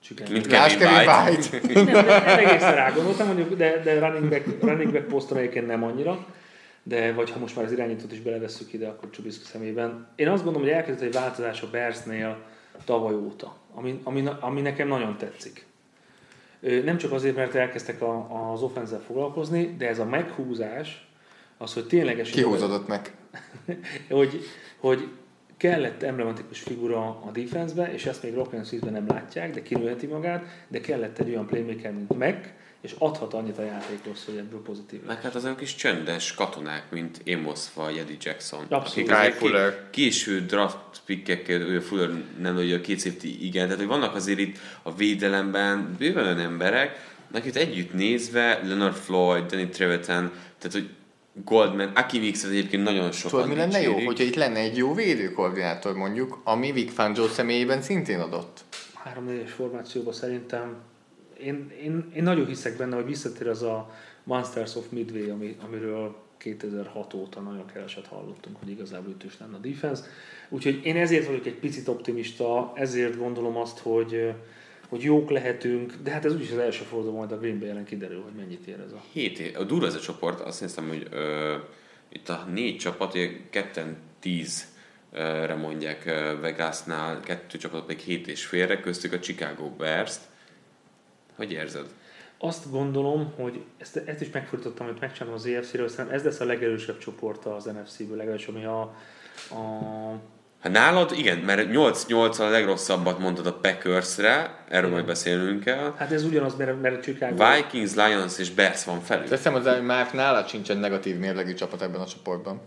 [0.00, 0.32] Chicago.
[0.32, 1.22] Mint Kevin Kevin White.
[1.22, 1.74] White.
[1.74, 5.66] nem, nem, nem egészen rá gondoltam, mondjuk, de, de running back, running back poszton egyébként
[5.66, 6.26] nem annyira.
[6.82, 10.08] De vagy ha most már az irányítót is belevesszük ide, akkor Trubisky szemében.
[10.16, 12.38] Én azt gondolom, hogy elkezdett egy változás a Bearsnél
[12.84, 15.66] tavaly óta, ami, ami, ami nekem nagyon tetszik.
[16.60, 21.08] Nem csak azért, mert elkezdtek a, az offenzel foglalkozni, de ez a meghúzás,
[21.58, 22.34] az, hogy ténylegesen...
[22.34, 23.14] Kihúzódott meg.
[24.08, 24.44] hogy,
[24.78, 25.08] hogy
[25.56, 30.44] kellett emblematikus figura a defense és ezt még Rock and nem látják, de kinőheti magát,
[30.68, 32.46] de kellett egy olyan playmaker, mint Mac,
[32.80, 35.02] és adhat annyit a játékhoz, hogy ebből pozitív.
[35.06, 38.64] Meg hát azok kis csöndes katonák, mint Amos vagy Eddie Jackson.
[38.68, 39.10] Abszolút.
[39.10, 39.90] Akik Fuller.
[39.90, 44.38] Késő draft pickekkel, ő Fuller nem, hogy a két safety igen, tehát hogy vannak azért
[44.38, 50.88] itt a védelemben bőven olyan emberek, akit együtt nézve, Leonard Floyd, Danny Trevethan, tehát hogy
[51.34, 54.04] Goldman, Aki Mix egyébként nagyon sokan Tudod, mi lenne jó?
[54.04, 58.64] Hogyha itt lenne egy jó védőkoordinátor mondjuk, ami Vic Fangio személyében szintén adott.
[59.16, 60.76] 3-4-es formációban szerintem
[61.40, 63.90] én, én, én, nagyon hiszek benne, hogy visszatér az a
[64.24, 69.58] Monsters of Midway, ami, amiről 2006 óta nagyon keveset hallottunk, hogy igazából ütős lenne a
[69.58, 70.02] defense.
[70.48, 74.34] Úgyhogy én ezért vagyok egy picit optimista, ezért gondolom azt, hogy,
[74.94, 77.84] hogy jók lehetünk, de hát ez úgyis az első forduló majd a Green Bay ellen
[77.84, 80.88] kiderül, hogy mennyit ér ez a 7 év, a durva ez a csoport, azt hiszem,
[80.88, 81.56] hogy ö,
[82.08, 84.72] itt a négy csapat, ugye ketten 10
[85.10, 86.04] re mondják
[86.40, 90.20] Vegasnál, kettő csapat pedig 7 és félre, köztük a Chicago Bears-t.
[91.36, 91.86] Hogy érzed?
[92.38, 96.44] Azt gondolom, hogy ezt, ezt is megfordítottam, amit megcsinálom az EFC-ről, szerintem ez lesz a
[96.44, 98.80] legerősebb csoport az NFC-ből, legalábbis ami a,
[99.50, 99.64] A,
[100.64, 105.94] Hát nálad, igen, mert 8-8 a legrosszabbat mondtad a Packersre, erről majd beszélnünk kell.
[105.96, 107.44] hát ez ugyanaz, mert, mert a Chicago...
[107.54, 109.28] Vikings, Lions és Bears van felül.
[109.28, 112.60] Teszem hozzá, hogy már nálad sincsen negatív mérlegű csapat ebben a csoportban.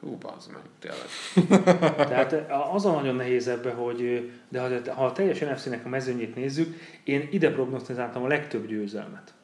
[0.00, 1.06] Hú, bazd meg, tényleg.
[2.10, 6.34] Tehát az a nagyon nehéz ebbe, hogy de ha, ha a teljes NFC-nek a mezőnyét
[6.34, 6.74] nézzük,
[7.04, 9.34] én ide prognosztizáltam a legtöbb győzelmet.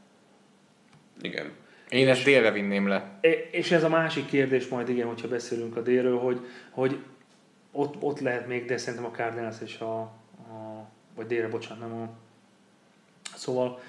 [1.21, 1.51] Igen.
[1.89, 3.19] Én ezt délre vinném le.
[3.21, 6.41] E- És ez a másik kérdés majd, igen, hogyha beszélünk a délről, hogy,
[6.71, 6.99] hogy
[7.73, 12.01] ott, ott lehet még, de szerintem a Cardinals és a, a vagy délre, bocsánat, nem
[12.01, 12.09] a...
[13.37, 13.81] Szóval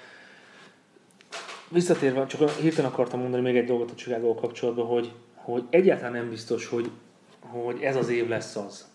[1.68, 6.28] visszatérve, csak hirtelen akartam mondani még egy dolgot a chicago kapcsolatban, hogy, hogy egyáltalán nem
[6.28, 6.90] biztos, hogy,
[7.40, 8.88] hogy ez az év lesz az,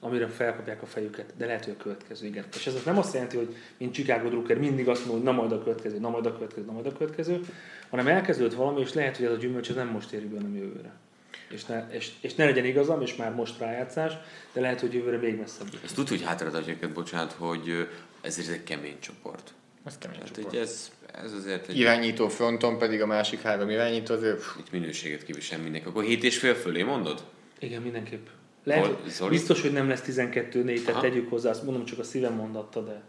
[0.00, 2.44] amire felkapják a fejüket, de lehet, hogy a következő, igen.
[2.54, 5.52] És ez nem azt jelenti, hogy mint Chicago Drucker mindig azt mondja, hogy na majd
[5.60, 7.40] a következő, na majd a következő, na majd a következő,
[7.90, 10.56] hanem elkezdődött valami, és lehet, hogy ez a gyümölcs ez nem most éri be, hanem
[10.56, 10.92] jövőre.
[11.50, 14.12] És ne, és, és ne legyen igazam, és már most rájátszás,
[14.52, 15.66] de lehet, hogy jövőre még messzebb.
[15.84, 17.88] Ezt tudod, hogy hátraadja őket, bocsánat, hogy
[18.20, 19.52] ezért ez egy kemény csoport.
[19.84, 20.56] Ez kemény Tehát csoport.
[20.56, 20.90] ez,
[21.24, 25.88] ez azért egy, Irányító fronton pedig a másik három irányító azért egy minőséget képvisel mindenki.
[25.88, 27.24] Akkor 7 és fél fölé mondod?
[27.58, 28.26] Igen, mindenképp.
[28.64, 32.34] Lehet, Zoli- biztos, hogy nem lesz 12-4, tehát tegyük hozzá, azt mondom, csak a szívem
[32.34, 33.02] mondatta, de...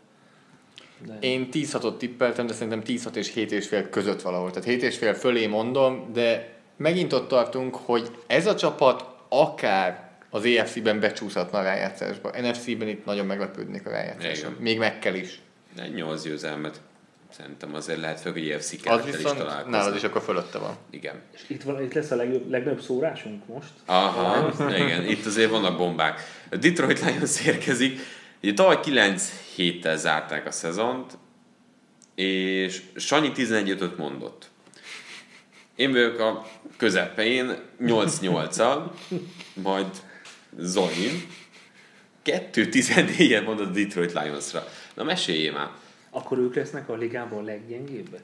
[1.06, 1.18] de...
[1.20, 4.50] Én 10-6-ot tippeltem, de szerintem 10-6 és 7 és fél között valahol.
[4.50, 10.10] Tehát 7 és fél fölé mondom, de megint ott tartunk, hogy ez a csapat akár
[10.30, 12.32] az EFC-ben becsúszhatna a rájátszásba.
[12.42, 14.56] NFC-ben itt nagyon meglepődnék a rájátszáson.
[14.60, 15.42] Még meg kell is.
[15.78, 16.82] Egy 8 győzelmet.
[17.38, 19.72] Szerintem azért lehet fel, hogy EFC Az kerettel is viszont találkozni.
[19.72, 20.76] nálad is akkor fölötte van.
[20.90, 21.16] Igen.
[21.34, 23.70] És itt, van, itt lesz a legjobb, legnagyobb szórásunk most.
[23.86, 26.20] Aha, igen, itt azért vannak bombák.
[26.52, 28.00] A Detroit Lions érkezik.
[28.44, 31.18] Ugye tavaly 9 héttel zárták a szezont,
[32.16, 34.51] és Sanyi 11 mondott.
[35.82, 36.46] Én vagyok a
[36.78, 38.92] közepén, 8-8-al,
[39.54, 39.88] majd
[40.58, 41.28] Zoli
[42.26, 44.64] 2-14-en mondott a Detroit Lionsra.
[44.94, 45.70] Na meséljél már.
[46.10, 48.22] Akkor ők lesznek a ligában a leggyengébbek?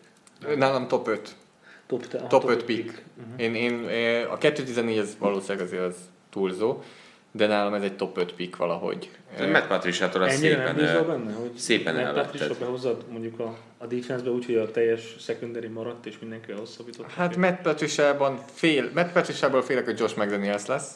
[0.56, 1.36] Nálam top 5.
[1.88, 3.04] Top, a Top 5 pick.
[3.38, 5.96] Én, én, eh, a 214 az valószínűleg azért az
[6.30, 6.84] túlzó,
[7.38, 9.10] de nálam ez egy top 5 pick valahogy.
[9.40, 12.32] Matt Patricia-tól ezt Ennyire nem szépen, ö, benne, hogy szépen Matt elvetted.
[12.32, 17.12] Patricia behozod mondjuk a, a defense-be úgy, hogy a teljes secondary maradt, és mindenkivel hosszabbított.
[17.12, 20.92] Hát Matt Patricia-ban fél, Matt Patricia-ból félek, hogy Josh McDaniels lesz.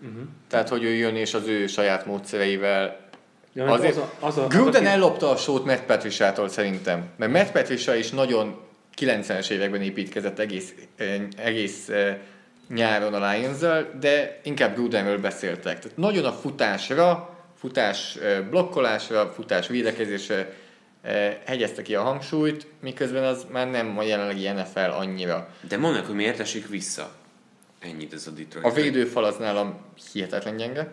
[0.00, 0.22] uh-huh.
[0.48, 3.08] Tehát, hogy ő jön és az ő saját módszereivel
[3.52, 7.08] ja, Azért az a, az a, Gruden az a, ellopta a sót Matt Patricia-tól szerintem.
[7.16, 8.60] Mert Matt Patricia is nagyon
[9.00, 12.16] 90-es években építkezett egész, eh, egész eh,
[12.74, 13.58] nyáron a lions
[14.00, 15.78] de inkább Grudenről beszéltek.
[15.78, 18.18] Tehát nagyon a futásra, futás
[18.50, 20.52] blokkolásra, futás védekezésre
[21.44, 25.48] hegyezte ki a hangsúlyt, miközben az már nem a jelenlegi NFL annyira.
[25.68, 27.10] De mondd meg, hogy miért esik vissza.
[27.80, 28.66] Ennyit ez a Detroit.
[28.66, 29.78] A védőfal az nálam
[30.12, 30.92] hihetetlen gyenge.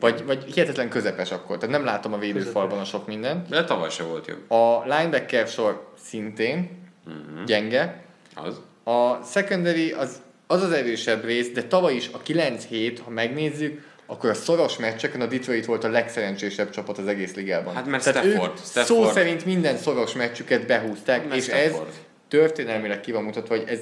[0.00, 1.58] Vagy, vagy hihetetlen közepes akkor.
[1.58, 3.48] Tehát nem látom a védőfalban a sok mindent.
[3.48, 4.50] De tavaly se volt jobb.
[4.50, 7.44] A linebacker sor szintén Uh-huh.
[7.44, 8.04] gyenge.
[8.34, 8.60] Az?
[8.84, 14.30] A secondary az az, az erősebb rész, de tavaly is a 9-7, ha megnézzük, akkor
[14.30, 17.74] a szoros meccseken a Detroit volt a legszerencsésebb csapat az egész ligában.
[17.74, 21.92] Hát mert Tehát Stafford- Stafford- szó szerint minden szoros meccsüket behúzták, Mert és ez Stafford.
[22.28, 23.80] történelmileg ki van mutatva, hogy ez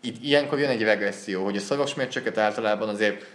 [0.00, 3.26] itt ilyenkor jön egy regresszió, hogy a szoros meccseket általában azért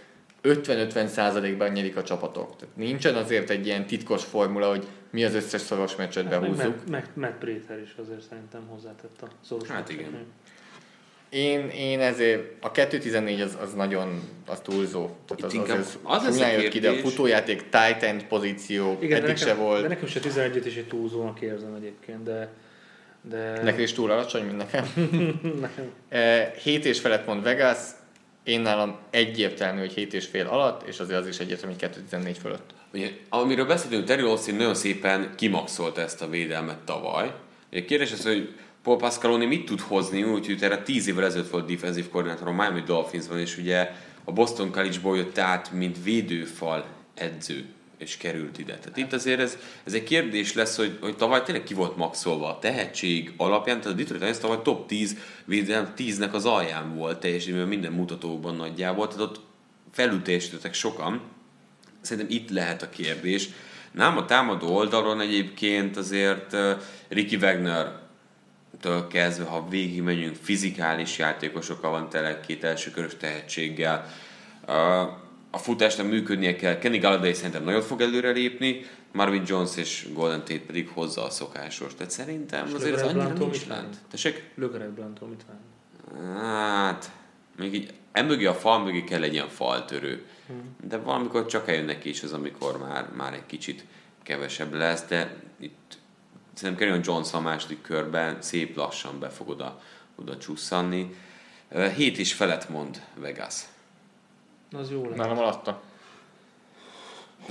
[0.42, 2.56] 50-50 százalékban nyerik a csapatok.
[2.56, 6.58] Tehát nincsen azért egy ilyen titkos formula, hogy mi az összes szoros meccset meg, behúzzuk.
[6.58, 10.06] meg, meg, Matt Prater is azért szerintem hozzátett a szoros Hát meccseknél.
[10.08, 10.26] igen.
[11.30, 15.08] Én, én ezért, a 2.14 az, az nagyon az túlzó.
[15.26, 19.22] Tehát az, az, az az, az jött ki, de a futójáték tight end pozíció Igen,
[19.22, 19.82] eddig se nekem, volt.
[19.82, 22.48] de nekem se 11 is egy túlzónak érzem egyébként, de,
[23.28, 24.86] de Neked is túl alacsony, mint nekem.
[25.60, 25.92] nekem
[26.62, 27.78] 7 és felett mond Vegas,
[28.42, 32.36] én nálam egyértelmű, hogy 7 és fél alatt, és azért az is egyértelmű, hogy 2.14
[32.40, 32.70] fölött.
[32.92, 37.32] Ugye, amiről beszéltünk, Terry Austin nagyon szépen kimaxolta ezt a védelmet tavaly.
[37.72, 41.70] Ugye kérdés az, hogy Paul Pascaloni mit tud hozni, úgyhogy erre 10 évvel ezelőtt volt
[41.70, 43.92] defensív koordinátor a Miami Dolphinsban, és ugye
[44.24, 47.64] a Boston College-ból jött át, mint védőfal edző
[47.98, 48.78] és került ide.
[48.78, 52.48] Tehát itt azért ez, ez egy kérdés lesz, hogy, hogy tavaly tényleg ki volt maxolva
[52.48, 57.20] a tehetség alapján, tehát a Detroit Lions tavaly top 10 védelem 10-nek az alján volt
[57.20, 59.40] teljesítményben minden mutatóban nagyjából, tehát ott
[59.92, 61.22] felülteljesítettek sokan,
[62.00, 63.48] Szerintem itt lehet a kérdés.
[63.92, 66.70] Nem a támadó oldalon egyébként azért uh,
[67.08, 67.98] Ricky Wagner
[68.80, 74.06] től kezdve, ha végig megyünk, fizikális játékosokkal van tele, két első körös tehetséggel.
[75.50, 76.78] A futásnak működnie kell.
[76.78, 81.94] Kenny Galladay szerintem nagyon fog előrelépni, Marvin Jones és Golden Tate pedig hozza a szokásos.
[81.94, 83.96] Tehát szerintem És azért ez annyira Blountól nincs lent.
[84.10, 84.50] Tessék?
[84.54, 86.38] Lögerek Bluntól mit várni?
[86.38, 87.10] Hát,
[87.56, 90.26] még így emögé a fal mögé kell egy ilyen faltörő.
[90.88, 93.84] De valamikor csak eljön neki is az, amikor már, már egy kicsit
[94.22, 95.98] kevesebb lesz, de itt
[96.60, 99.80] szerintem Kerryon Jones a második körben szép lassan be fog oda,
[100.14, 101.14] oda csusszanni.
[101.68, 103.54] Ö, Hét is felett mond Vegas.
[104.72, 105.16] Az jó lesz.
[105.16, 105.82] Nálam alatta.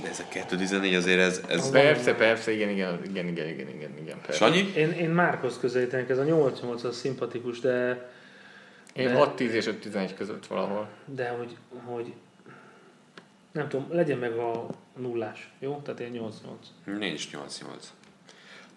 [0.02, 1.42] De ez a 2.14 azért ez...
[1.48, 1.70] ez...
[1.70, 4.44] Persze, persze, igen, igen, igen, igen, igen, igen, igen persze.
[4.44, 4.72] Sanyi?
[4.76, 8.08] Én, én Márkhoz közelítenek, ez a 8-8 az szimpatikus, de,
[8.92, 10.88] Én De- 6-10 és 5-11 között valahol.
[11.04, 12.12] de hogy, hogy
[13.52, 14.66] nem tudom, legyen meg a
[14.96, 15.80] nullás, jó?
[15.84, 16.30] Tehát én
[16.86, 16.96] 8-8.
[16.98, 17.38] Nincs 8-8.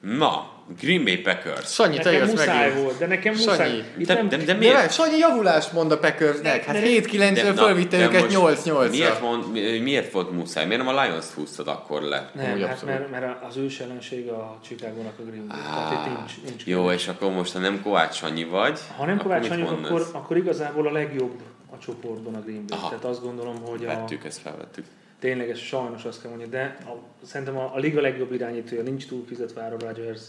[0.03, 1.73] Na, Green Bay Packers.
[1.73, 2.83] Sanyi, te Nekem jössz muszáj megint.
[2.83, 3.83] volt, de nekem Sanyi, muszáj.
[3.97, 4.73] Itt De, nem, de, de De miért?
[4.75, 6.63] várj, Sanyi javulást mond a Packersnek.
[6.63, 8.35] Hát De- 7-9-ről na, fölvitte de őket most
[8.65, 8.89] 8-8-ra.
[8.89, 10.65] Miért, mond, mi- miért volt muszáj?
[10.65, 12.31] Miért nem a Lions-t húztad akkor le?
[12.33, 15.57] nem, Amúgy hát mert, mert az ős ellenség a Chicago-nak a Green Bay.
[15.57, 19.17] Tehát itt nincs, nincs Jó, és akkor most, ha nem Kovács Sanyi vagy, Ha nem
[19.17, 19.69] Kovács mondasz?
[19.85, 22.77] akkor, akkor igazából a legjobb a csoportban a Green Bay.
[22.77, 22.89] Aha.
[22.89, 24.85] Tehát azt gondolom, hogy a, Vettük, ezt felvettük.
[25.23, 29.25] Tényleg sajnos azt kell mondani, de a, szerintem a, a liga legjobb irányítója nincs túl
[29.25, 30.21] fizetve Aaron Rodgers,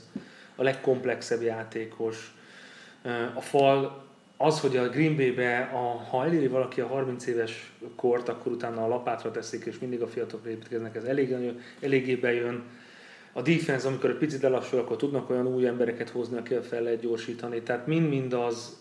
[0.57, 2.35] a legkomplexebb játékos.
[3.35, 4.05] A fal,
[4.37, 5.79] az, hogy a Green Bay-be, a,
[6.11, 10.07] ha eléri valaki a 30 éves kort, akkor utána a lapátra teszik, és mindig a
[10.07, 11.37] fiatalok építkeznek, ez elég,
[11.81, 12.63] eléggé bejön.
[13.33, 17.01] A defense, amikor egy picit elassul, akkor tudnak olyan új embereket hozni, akikkel fel lehet
[17.01, 17.61] gyorsítani.
[17.61, 18.77] Tehát mind-mind az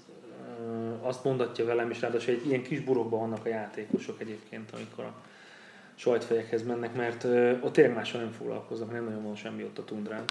[1.02, 5.14] azt mondatja velem, és ráadásul egy ilyen kis burokban vannak a játékosok egyébként, amikor a
[5.96, 7.24] sajtfejekhez mennek, mert
[7.64, 10.24] ott tényleg mással nem foglalkoznak, nem nagyon van semmi ott a tundrán.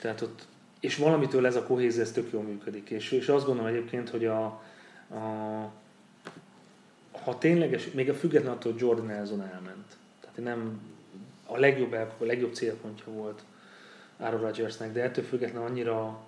[0.00, 0.46] Tehát ott,
[0.80, 2.90] és valamitől ez a kohézió, ez tök jól működik.
[2.90, 4.44] És, és azt gondolom egyébként, hogy a,
[5.10, 5.72] a
[7.24, 9.96] ha tényleges, még a független attól, hogy Jordan Nelson elment.
[10.20, 10.80] Tehát nem
[11.46, 13.42] a legjobb, a legjobb célpontja volt
[14.16, 16.20] Aaron Rodgersnek, de ettől függetlenül annyira,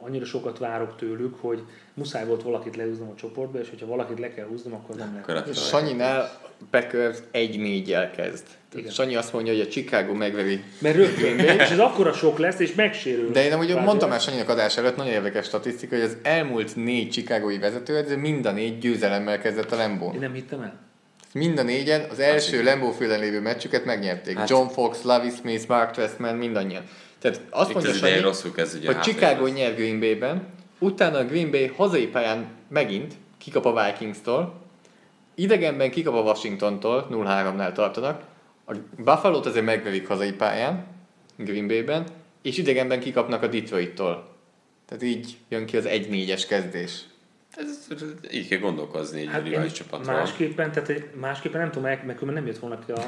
[0.00, 1.62] annyira sokat várok tőlük, hogy
[1.94, 5.34] muszáj volt valakit leúznom a csoportba, és hogyha valakit le kell húznom, akkor nem Akkor
[5.34, 5.48] lehet.
[5.48, 8.44] a Sanyinál Packers 1-4-jel kezd.
[8.74, 8.90] Igen.
[8.90, 10.62] Sanyi azt mondja, hogy a Chicago megveri.
[10.78, 13.30] Mert rögtön, és ez akkora sok lesz, és megsérül.
[13.30, 17.10] De én amúgy mondtam már Sanyinak adás előtt, nagyon érdekes statisztika, hogy az elmúlt négy
[17.10, 20.16] chicagói vezetőedző mind a négy győzelemmel kezdett a Én Lembón.
[20.16, 20.86] nem hittem el.
[21.32, 24.36] Mind a négyen az első Lambeau félen lévő meccsüket megnyerték.
[24.36, 26.82] Hát- John Fox, Lavi Smith, Mark Trestman, mindannyian.
[27.18, 30.46] Tehát azt mondja Sanyi, rosszul kezd, hogy Chicago nyer Green Bay-ben,
[30.78, 34.60] utána a Green Bay hazai pályán megint kikap a Vikings-tól,
[35.34, 38.22] idegenben kikap a Washingtontól, 0-3-nál tartanak,
[38.66, 40.86] a Buffalo-t azért megverik hazai pályán,
[41.36, 42.06] Green Bay-ben,
[42.42, 44.28] és idegenben kikapnak a Detroit-tól.
[44.86, 47.04] Tehát így jön ki az 1-4-es kezdés.
[47.58, 47.96] Ez,
[48.32, 50.14] így kell gondolkozni egy Hát rivális csapatról.
[50.16, 52.98] másképpen, tehát egy- másképpen nem tudom, mert különben nem jött volna ki a...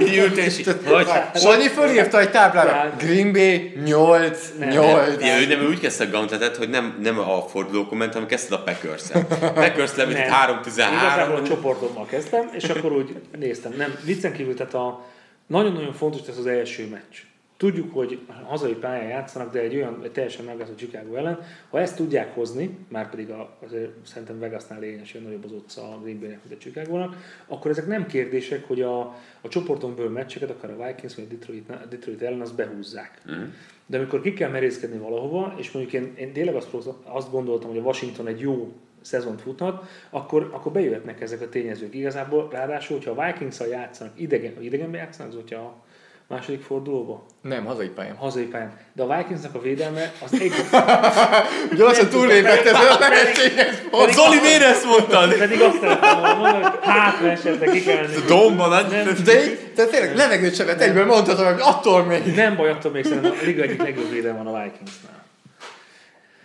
[0.22, 1.06] Ült és hogy?
[1.34, 4.68] Sanyi fölírta egy táblára, Green Bay 8, Nem.
[4.68, 5.22] 8.
[5.22, 8.52] Ja, ő nem úgy kezdte a gauntletet, hogy nem, nem a forduló komment, hanem kezdted
[8.58, 9.26] a Packers-en.
[9.54, 10.60] Packers levitt Nem.
[10.62, 10.66] 3-13.
[10.66, 13.72] Igazából a csoportommal kezdtem, és akkor úgy néztem.
[13.76, 15.04] Nem, viccen kívül, tehát a,
[15.46, 17.16] nagyon-nagyon fontos ez az első meccs.
[17.56, 21.38] Tudjuk, hogy hazai pályán játszanak, de egy olyan egy teljesen megállott Chicago ellen,
[21.70, 26.00] ha ezt tudják hozni, már pedig a, azért szerintem Vegasnál lényegesen nagyobb az otca a
[26.02, 27.16] Green Bay-nek, mint a Chicago-nak,
[27.46, 29.00] akkor ezek nem kérdések, hogy a,
[29.40, 33.22] a csoporton belül meccseket, akár a Vikings vagy a Detroit, a Detroit ellen, azt behúzzák.
[33.86, 36.68] De amikor ki kell merészkedni valahova, és mondjuk én, én tényleg azt,
[37.04, 41.94] azt gondoltam, hogy a Washington egy jó szezont futhat, akkor, akkor bejöhetnek ezek a tényezők.
[41.94, 45.83] Igazából ráadásul, hogyha a vikings játszanak, idegen, idegenben játszanak, az hogyha
[46.28, 48.16] második fordulóba, Nem, hazai pályán.
[48.16, 48.72] hazai pályán.
[48.92, 50.52] De a Vikingsnak a védelme az egy...
[51.76, 54.12] Gyorsan túllépett ez a lehetséges pont.
[54.12, 55.34] Zoli, miért ezt mondtad?
[55.34, 58.14] Pedig azt szerettem volna mondani, hogy hátra esetleg ki kell menni.
[58.26, 58.86] Domba, nagy...
[58.90, 59.40] Nem, De
[59.74, 62.34] de tényleg levegőt sem vett egyből mondhatom, hogy attól még.
[62.34, 65.23] nem baj, attól még szerintem a liga egyik legjobb védelme van a Vikingsnál.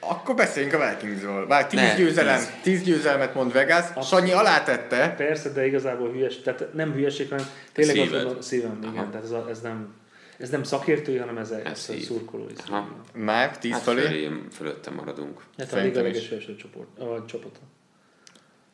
[0.09, 1.47] Akkor beszéljünk a Vikingsról.
[1.47, 2.51] Várj, 10 Ne, győzelem, tíz.
[2.61, 3.85] 10 győzelmet mond Vegas.
[4.07, 5.13] Sanyi alátette.
[5.17, 8.21] Persze, de igazából hülyes, tehát nem hülyeség, hanem tényleg azt Szíved.
[8.21, 9.09] gondolom, szívem, igen, Aha.
[9.09, 9.93] tehát ez, a, ez nem,
[10.39, 12.53] ez nem szakértői, hanem ez, ez, Ez a szurkolói.
[13.13, 14.01] Már 10 Hát fölé.
[14.01, 15.41] fölé, fölötte maradunk.
[15.57, 17.59] Hát a liga legesősebb csoport, a csapata.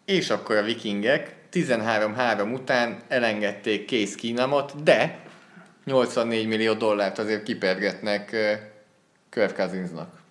[0.05, 5.19] És akkor a vikingek 13-3 után elengedték Case Keenumot, de
[5.85, 8.35] 84 millió dollárt azért kipergetnek
[9.29, 10.23] Kirk Cousinsnak.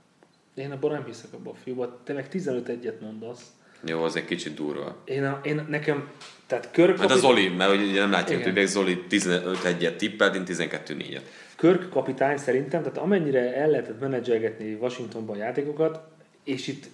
[0.55, 1.99] Én abban nem hiszek abban a fiúban.
[2.05, 3.43] Te meg 15 egyet mondasz.
[3.87, 4.97] Jó, az egy kicsit durva.
[5.05, 6.09] Én, a, én nekem,
[6.47, 8.53] tehát Körk, Hát a Zoli, mert ugye nem Igen.
[8.53, 11.21] hogy Zoli 15 egyet tippelt, én 12 4
[11.57, 16.01] Körk kapitány szerintem, tehát amennyire el lehetett menedzselgetni Washingtonban játékokat,
[16.45, 16.87] és itt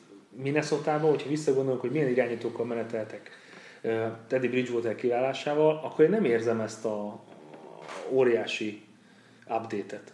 [0.43, 3.31] Minnesota-ban, hogyha visszagondolunk, hogy milyen irányítókkal meneteltek
[4.27, 7.23] Teddy Bridgewater kiválásával, akkor én nem érzem ezt a
[8.11, 8.83] a óriási
[9.49, 10.13] update-et.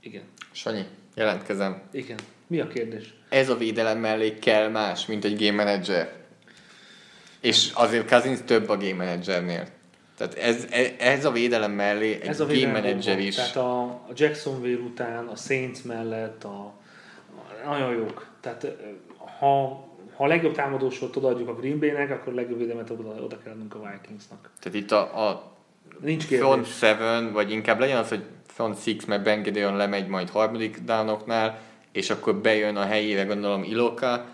[0.00, 0.22] Igen.
[0.52, 0.84] Sanyi,
[1.14, 1.82] jelentkezem.
[1.90, 2.18] Igen.
[2.52, 3.14] Mi a kérdés?
[3.28, 6.12] Ez a védelem mellé kell más, mint egy game manager.
[7.40, 9.66] És azért Cousins több a game managernél.
[10.16, 13.26] Tehát ez, e- ez a védelem mellé egy Ez a game manager van.
[13.26, 13.34] is.
[13.34, 16.72] Tehát a, a Jacksonville után, a Saints mellett, a,
[17.64, 18.26] a nagyon jók.
[18.40, 18.66] Tehát
[19.38, 19.56] ha,
[20.16, 23.52] ha a legjobb támadósort odaadjuk a Green Bay-nek, akkor a legjobb védelmet oda, oda kell
[23.52, 24.50] adnunk a Vikingsnak.
[24.60, 25.52] Tehát itt a, a
[26.00, 26.76] Nincs front kérdés.
[26.76, 31.70] seven, vagy inkább legyen az, hogy front six, mert Ben Gedeon lemegy majd harmadik downoknál,
[31.92, 34.26] és akkor bejön a helyére, gondolom, Iloka,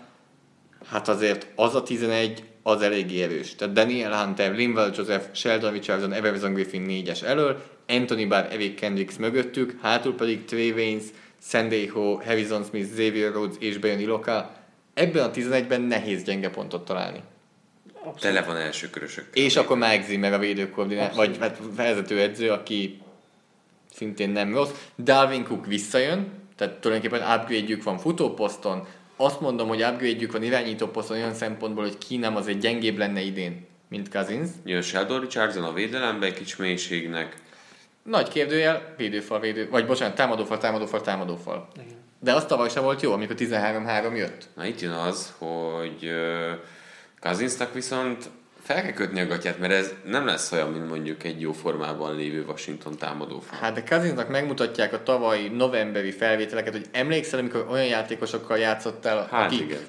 [0.85, 3.55] hát azért az a 11, az eléggé erős.
[3.55, 9.17] Tehát Daniel Hunter, Linval Joseph, Sheldon Richardson, Everson Griffin 4-es elől, Anthony Barr, Eric Kendricks
[9.17, 11.03] mögöttük, hátul pedig Trey Waynes,
[11.41, 14.55] Sandejo, Harrison Smith, Xavier Rhodes és bejön Iloka.
[14.93, 17.21] Ebben a 11-ben nehéz gyenge pontot találni.
[17.93, 18.19] Abszolút.
[18.19, 19.27] Tele van első körösök.
[19.33, 23.01] És akkor Mike Zimmer a védőkoordinát, vagy hát vezetőedző, aki
[23.93, 24.69] szintén nem rossz.
[24.97, 28.87] Dalvin Cook visszajön, tehát tulajdonképpen upgrade van futóposzton.
[29.15, 33.67] Azt mondom, hogy upgrade van irányító poszton olyan szempontból, hogy Kínám azért gyengébb lenne idén,
[33.87, 34.49] mint Cousins.
[34.65, 37.35] Jön Sheldon Richardson a védelembe egy kicsi mélységnek.
[38.03, 41.67] Nagy kérdőjel, védőfal, védő, vagy bocsánat, támadófal, támadófal, támadófal.
[41.75, 41.97] Igen.
[42.19, 44.47] De azt tavaly sem volt jó, amikor 13-3 jött.
[44.55, 46.51] Na itt jön az, hogy uh,
[47.19, 48.29] Kazinsznak viszont
[48.73, 52.15] fel kell kötni a gatyát, mert ez nem lesz olyan, mint mondjuk egy jó formában
[52.15, 53.57] lévő Washington támadó fal.
[53.59, 59.45] Hát de Cousinsnak megmutatják a tavalyi novemberi felvételeket, hogy emlékszel, amikor olyan játékosokkal játszottál, Hát
[59.45, 59.81] akik igen.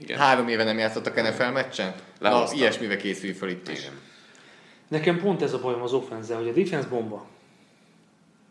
[0.00, 0.18] Igen.
[0.18, 1.94] három éve nem játszottak NFL meccsen?
[2.20, 2.58] Na, Lehoztam.
[2.58, 3.78] ilyesmivel készül fel itt is.
[3.78, 3.92] igen.
[4.88, 7.26] Nekem pont ez a bajom az offense hogy a defense bomba.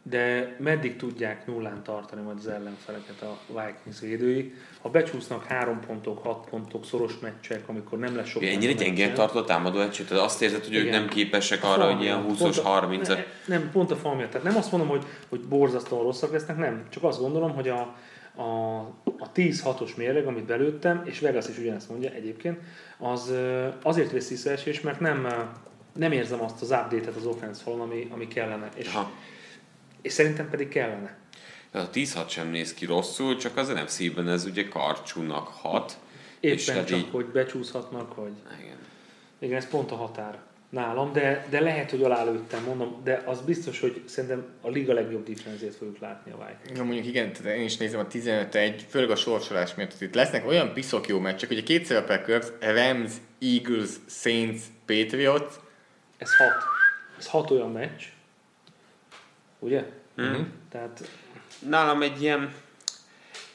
[0.10, 4.54] De meddig tudják nullán tartani majd az ellenfeleket a Vikings védői?
[4.82, 9.16] Ha becsúsznak három pontok, hat pontok, szoros meccsek, amikor nem lesz sok pont ennyire gyengén
[9.16, 10.08] a támadó egységet?
[10.10, 11.00] Tehát azt érzed, hogy ők Igen.
[11.00, 12.36] nem képesek arra, hogy ilyen miatt.
[12.38, 13.16] 20-os, Pont a- 30 ne,
[13.46, 14.32] Nem, pont a fal miatt.
[14.32, 16.86] Tehát nem azt mondom, hogy, hogy borzasztóan rosszak lesznek, nem.
[16.90, 17.96] Csak azt gondolom, hogy a,
[18.36, 18.78] a,
[19.20, 22.60] a 10-6-os mérleg, amit belőttem, és Vegas is ugyanezt mondja egyébként,
[22.98, 23.34] az
[23.84, 25.28] azért vesz visszaesés, mert nem,
[25.94, 28.70] nem érzem azt az update-et az offense falon, ami, ami kellene.
[28.76, 29.12] És, Ha.
[30.08, 31.18] És szerintem pedig kellene.
[31.72, 35.98] A 10-6 sem néz ki rosszul, csak az NFC-ben ez ugye karcsúnak hat.
[36.40, 38.32] és Éppen hát csak, így- hogy becsúszhatnak, vagy...
[38.64, 38.78] Igen.
[39.40, 40.40] Igen, ez pont a határ
[40.70, 45.28] nálam, de, de lehet, hogy alálőttem, mondom, de az biztos, hogy szerintem a liga legjobb
[45.30, 46.78] defenzét fogjuk látni a Vikings.
[46.80, 49.94] Ja, mondjuk igen, tehát én is nézem a 15-1, főleg a sorsolás miatt.
[49.98, 53.12] hogy Itt lesznek olyan piszok jó meccsek, hogy a kétszer a Packers, Rams,
[53.42, 55.54] Eagles, Saints, Patriots,
[56.18, 56.64] Ez hat.
[57.18, 58.02] Ez hat olyan meccs.
[59.60, 59.86] Ugye?
[60.22, 60.41] Mm.
[60.69, 61.10] Tehát
[61.60, 62.53] Nálam egy ilyen,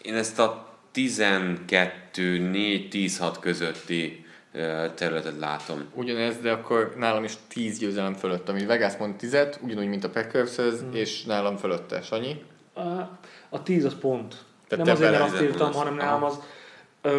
[0.03, 4.27] én ezt a 12-4-10-6 közötti
[4.95, 5.83] területet látom.
[5.95, 10.11] ugyanez, de akkor nálam is 10 győzelem fölött, ami Vegas mond 10 ugyanúgy, mint a
[10.11, 10.95] packers Mhm.
[10.95, 12.03] és nálam fölötte.
[12.03, 12.45] Sanyi?
[12.75, 12.81] a,
[13.49, 14.37] a tíz az pont.
[14.69, 16.39] Tehát nem te azért, mert azt írtam, hanem nálam az...
[17.03, 17.19] Ö,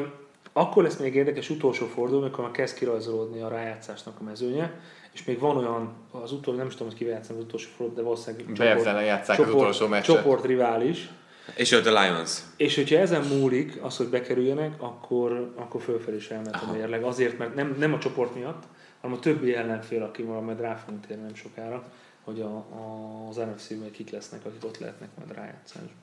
[0.53, 4.79] akkor lesz még érdekes utolsó forduló, amikor már kezd kirajzolódni a rájátszásnak a mezőnye,
[5.13, 7.97] és még van olyan, az utolsó, nem is tudom, hogy kivel játszom az utolsó forduló,
[7.97, 10.15] de valószínűleg Bears ellen játsszák az utolsó meccset.
[10.15, 11.09] Csoport rivális,
[11.55, 12.39] És ott a Lions.
[12.57, 17.03] És hogyha ezen múlik az, hogy bekerüljenek, akkor, akkor fölfelé is elment a mérleg.
[17.03, 18.63] Azért, mert nem, nem a csoport miatt,
[19.01, 21.83] hanem a többi ellenfél, aki van, majd rá fogunk térni nem sokára,
[22.23, 26.01] hogy a, a, az NFC-ben kik lesznek, akik ott lehetnek majd rájátszásban.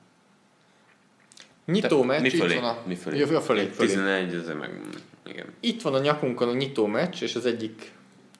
[1.64, 2.54] Nyitó meccs, Mi itt fölé?
[2.54, 2.78] van a...
[2.86, 3.18] Mi fölé?
[3.18, 3.88] Jó, a fölé, fölé.
[3.88, 4.80] 11, ez meg...
[5.26, 5.46] Igen.
[5.60, 7.92] Itt van a nyakunkon a nyitó meccs, és az egyik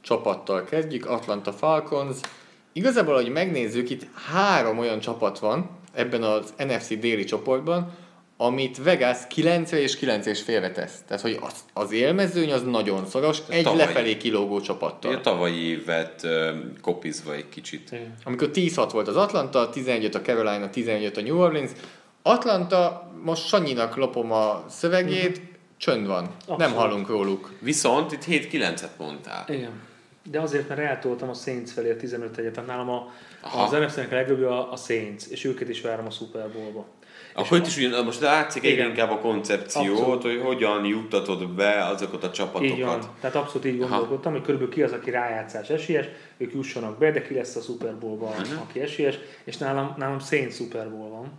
[0.02, 2.16] csapattal kezdjük, Atlanta Falcons.
[2.72, 7.92] Igazából, hogy megnézzük, itt három olyan csapat van ebben az NFC déli csoportban,
[8.36, 11.02] amit Vegas 9 és 9 és félre tesz.
[11.06, 13.80] Tehát, hogy az, az élmezőny az nagyon szoros, egy tavalyi.
[13.82, 15.20] lefelé kilógó A csapattal.
[15.20, 16.26] tavalyi évet
[16.82, 17.88] kopizva egy kicsit.
[17.92, 18.14] Igen.
[18.24, 21.70] Amikor 10-6 volt az Atlanta, 11 a Carolina, 11 a New Orleans.
[22.22, 25.40] Atlanta, most Sanyinak lopom a szövegét,
[25.76, 26.74] csönd van, nem Abszolút.
[26.76, 27.52] hallunk róluk.
[27.60, 29.44] Viszont itt 7-9-et mondtál.
[29.48, 29.70] Igen.
[30.30, 33.62] De azért, mert eltoltam a Saints felé a 15 egyet, tehát nálam a, Aha.
[33.62, 36.86] az NFC-nek a legjobb a, a Saints, és őket is várom a Super Bowl-ba.
[37.34, 40.22] Akkor itt is ugyan, most látszik egyre inkább a koncepciót, Abszolút.
[40.22, 42.78] hogy hogyan juttatod be azokat a Így csapatokat.
[42.78, 43.00] van.
[43.20, 47.22] Tehát abszolút így gondolkodtam, hogy körülbelül ki az, aki rájátszás esélyes, ők jussanak be, de
[47.22, 48.60] ki lesz a Super Bowl-ban, uh-huh.
[48.60, 51.32] aki esélyes, és nálam, nálam Saints Super Bowl van.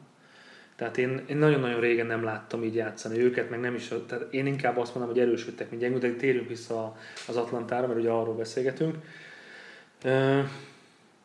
[0.81, 4.45] Tehát én, én nagyon-nagyon régen nem láttam így játszani őket, meg nem is, tehát én
[4.45, 8.35] inkább azt mondom, hogy erősödtek, mint gyengül, de térjünk vissza az Atlantára, mert ugye arról
[8.35, 8.95] beszélgetünk.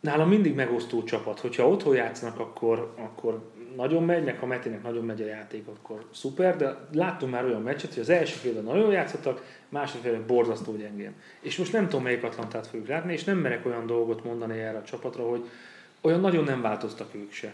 [0.00, 1.40] Nálam mindig megosztó csapat.
[1.40, 6.04] Hogyha otthon játszanak, akkor, akkor nagyon megy, meg ha Metinek nagyon megy a játék, akkor
[6.12, 10.76] szuper, de láttunk már olyan meccset, hogy az első félben nagyon játszottak, második félben borzasztó
[10.76, 11.12] gyengén.
[11.40, 14.78] És most nem tudom, melyik Atlantát fogjuk látni, és nem merek olyan dolgot mondani erre
[14.78, 15.44] a csapatra, hogy
[16.00, 17.52] olyan nagyon nem változtak ők se.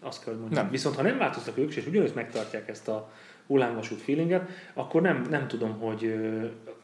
[0.00, 0.62] Azt kell, hogy mondjam.
[0.62, 0.72] Nem.
[0.72, 3.10] Viszont ha nem változtak ők és ugyanúgy megtartják ezt a
[3.46, 6.14] hullámvasút feelinget, akkor nem, nem tudom, hogy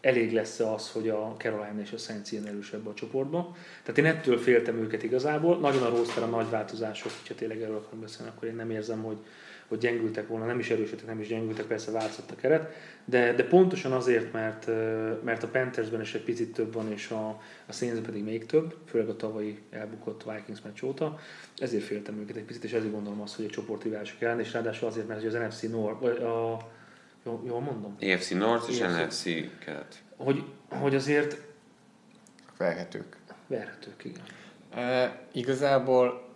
[0.01, 3.55] elég lesz-e az, hogy a Carolina és a Saints ilyen erősebb a csoportban.
[3.83, 5.59] Tehát én ettől féltem őket igazából.
[5.59, 9.03] Nagyon a roster a nagy változások, hogyha tényleg erről akarunk beszélni, akkor én nem érzem,
[9.03, 9.17] hogy,
[9.69, 12.73] hogy gyengültek volna, nem is erősödtek, nem is gyengültek, persze változott a keret,
[13.05, 14.67] de, de pontosan azért, mert,
[15.25, 17.29] mert a Panthersben is egy picit több van, és a,
[17.67, 21.19] a Saintsben pedig még több, főleg a tavalyi elbukott Vikings meccs óta,
[21.59, 24.89] ezért féltem őket egy picit, és ezért gondolom azt, hogy a csoportriválások ellen, és ráadásul
[24.89, 26.59] azért, mert az NFC North, vagy a,
[27.25, 27.97] jól, jól mondom?
[28.01, 29.25] EFC North és EFC.
[29.25, 29.25] NFC
[29.65, 30.03] kelet.
[30.17, 31.37] Hogy, hogy azért
[32.55, 33.17] Felhetők.
[33.47, 34.23] verhetők, igen.
[34.71, 36.31] E, igazából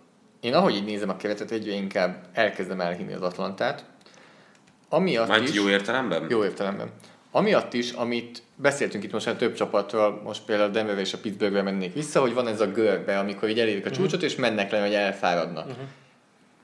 [0.47, 3.85] én ahogy így nézem a keretet, egyre inkább elkezdem elhinni az Atlantát.
[4.89, 6.25] Amiatt Már is, jó értelemben?
[6.29, 6.91] jó értelemben.
[7.31, 11.61] Amiatt is, amit beszéltünk itt most már több csapatról, most például Denver és a Pittsburghre
[11.61, 14.81] mennék vissza, hogy van ez a görbe, amikor így elérik a csúcsot, és mennek le,
[14.81, 15.65] hogy elfáradnak.
[15.67, 15.85] Uh-huh.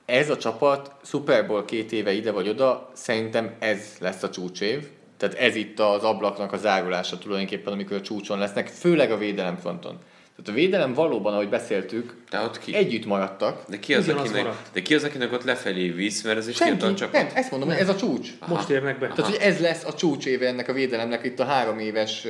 [0.04, 4.88] Ez a csapat Super Bowl két éve ide vagy oda, szerintem ez lesz a csúcsév.
[5.16, 9.56] Tehát ez itt az ablaknak a zárulása tulajdonképpen, amikor a csúcson lesznek, főleg a védelem
[9.56, 9.98] fronton.
[10.36, 12.74] Tehát a védelem valóban, ahogy beszéltük, De ott ki?
[12.74, 13.62] együtt maradtak.
[13.68, 14.68] De ki, az, Ugyanaz akinek, maradt.
[14.72, 17.12] de ki az, akinek ott lefelé visz, mert ez fiatal Senki, csapat.
[17.12, 18.28] nem, ezt mondom, hogy ez a csúcs.
[18.46, 19.06] Most érnek be.
[19.08, 22.26] Tehát, hogy ez lesz a csúcséve ennek a védelemnek, itt a három éves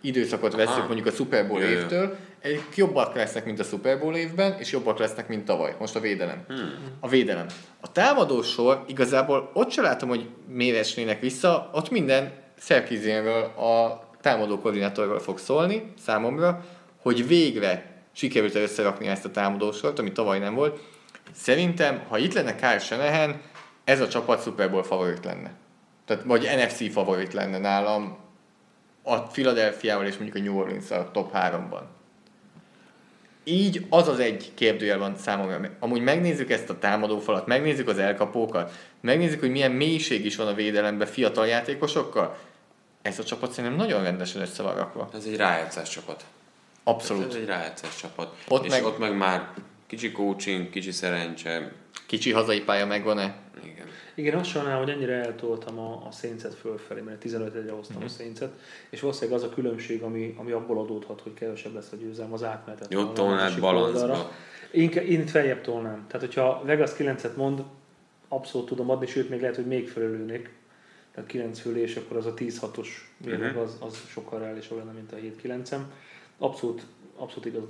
[0.00, 0.86] időszakot veszük Aha.
[0.86, 4.72] mondjuk a Super Bowl Jö, évtől, ők jobbak lesznek, mint a Super Bowl évben, és
[4.72, 5.74] jobbak lesznek, mint tavaly.
[5.78, 6.44] Most a védelem.
[6.48, 6.74] Hmm.
[7.00, 7.46] A védelem.
[7.80, 14.04] A támadó sor igazából ott se látom, hogy miért esnének vissza, ott minden Szerkizénről, a
[14.20, 16.64] támadó koordinátorról fog szólni számomra,
[17.06, 20.80] hogy végre sikerült összerakni ezt a támadósort, ami tavaly nem volt.
[21.32, 23.40] Szerintem, ha itt lenne Kyle Shanahan,
[23.84, 25.52] ez a csapat Super Bowl favorit lenne.
[26.04, 28.16] Tehát, vagy NFC favorit lenne nálam
[29.02, 31.82] a Philadelphiával és mondjuk a New orleans a top 3-ban.
[33.44, 35.60] Így az az egy kérdőjel van számomra.
[35.80, 40.54] Amúgy megnézzük ezt a támadófalat, megnézzük az elkapókat, megnézzük, hogy milyen mélység is van a
[40.54, 42.36] védelemben fiatal játékosokkal.
[43.02, 45.08] Ez a csapat szerintem nagyon rendesen össze van rakva.
[45.14, 46.24] Ez egy rájátszás csapat.
[46.88, 47.28] Abszolút.
[47.28, 48.36] Ez egy rájátszás csapat.
[48.48, 49.50] Ott és meg- ott meg már
[49.86, 51.72] kicsi coaching, kicsi szerencse.
[52.06, 53.36] Kicsi hazai pálya megvan-e?
[53.64, 53.86] Igen.
[54.14, 58.04] Igen, azt sajnálom, hogy ennyire eltoltam a, a széncet fölfelé, mert 15 egyre hoztam Mhm.
[58.04, 58.52] a széncet,
[58.90, 62.42] és valószínűleg az a különbség, ami, ami abból adódhat, hogy kevesebb lesz a győzelem, az
[62.44, 62.86] átmenet.
[62.90, 64.30] Jó tolnád balanszba.
[64.70, 66.04] Én, én itt feljebb tolnám.
[66.08, 67.62] Tehát, hogyha Vegas 9-et mond,
[68.28, 70.50] abszolút tudom adni, sőt, még lehet, hogy még felülőnék.
[71.14, 72.88] Tehát 9 fölé, és akkor az a 10-6-os
[73.24, 73.60] mérleg, Mhm.
[73.60, 75.80] az, az sokkal reálisabb lenne, mint a 7-9-em.
[76.38, 76.82] Abszolút,
[77.16, 77.64] abszolút.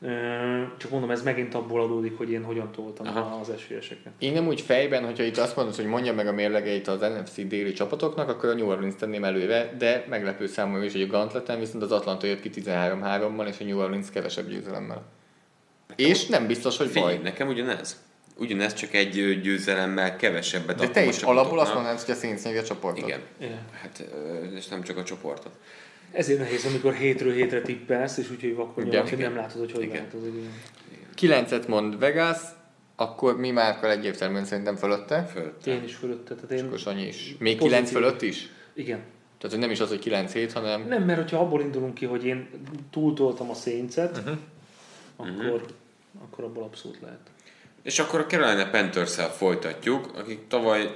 [0.00, 3.38] Ö, Csak mondom, ez megint abból adódik, hogy én hogyan toltam Aha.
[3.40, 4.12] az esélyeseket.
[4.18, 7.34] Én nem úgy fejben, hogyha itt azt mondod, hogy mondja meg a mérlegeit az NFC
[7.46, 11.58] déli csapatoknak, akkor a New Orleans tenném előre, de meglepő számomra is, hogy a Gantleten
[11.58, 15.02] viszont az Atlanta jött ki 13-3-mal, és a New Orleans kevesebb győzelemmel.
[15.96, 17.22] És nem biztos, hogy Figyelj, baj.
[17.22, 18.02] nekem ugyanez.
[18.36, 22.62] Ugyanez csak egy győzelemmel kevesebbet De te is alapból azt mondanád, hogy a Saints a
[22.62, 23.06] csoportot.
[23.06, 23.20] Igen.
[23.38, 23.58] Igen.
[23.80, 24.04] Hát,
[24.54, 25.52] és nem csak a csoportot.
[26.12, 29.96] Ezért nehéz, amikor hétről hétre tippelsz, és úgyhogy nyomod, hogy nem látod, hogy hogy Igen.
[29.96, 30.32] változik.
[31.14, 32.38] Kilencet mond Vegas,
[32.96, 35.66] akkor mi márkal egyértelműen szerintem fölötte, Fölött.
[35.66, 36.34] Én is fölötte.
[36.34, 37.36] Tehát én, akkor Sanyi is.
[37.38, 37.78] Még Pozitív.
[37.78, 38.48] 9 fölött is?
[38.74, 38.98] igen.
[39.38, 42.24] Tehát hogy nem is az, hogy 9-7, hanem Nem, mert hogyha abból indulunk ki, hogy
[42.24, 42.48] én
[42.90, 44.34] túltoltam a széncet, Mhm.
[45.16, 45.64] akkor,
[46.22, 47.18] akkor abból abszolút lehet.
[47.82, 50.94] És akkor a Carolina panthers folytatjuk, akik tavaly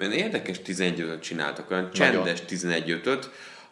[0.00, 3.00] olyan érdekes 11 csináltak, olyan csendes 11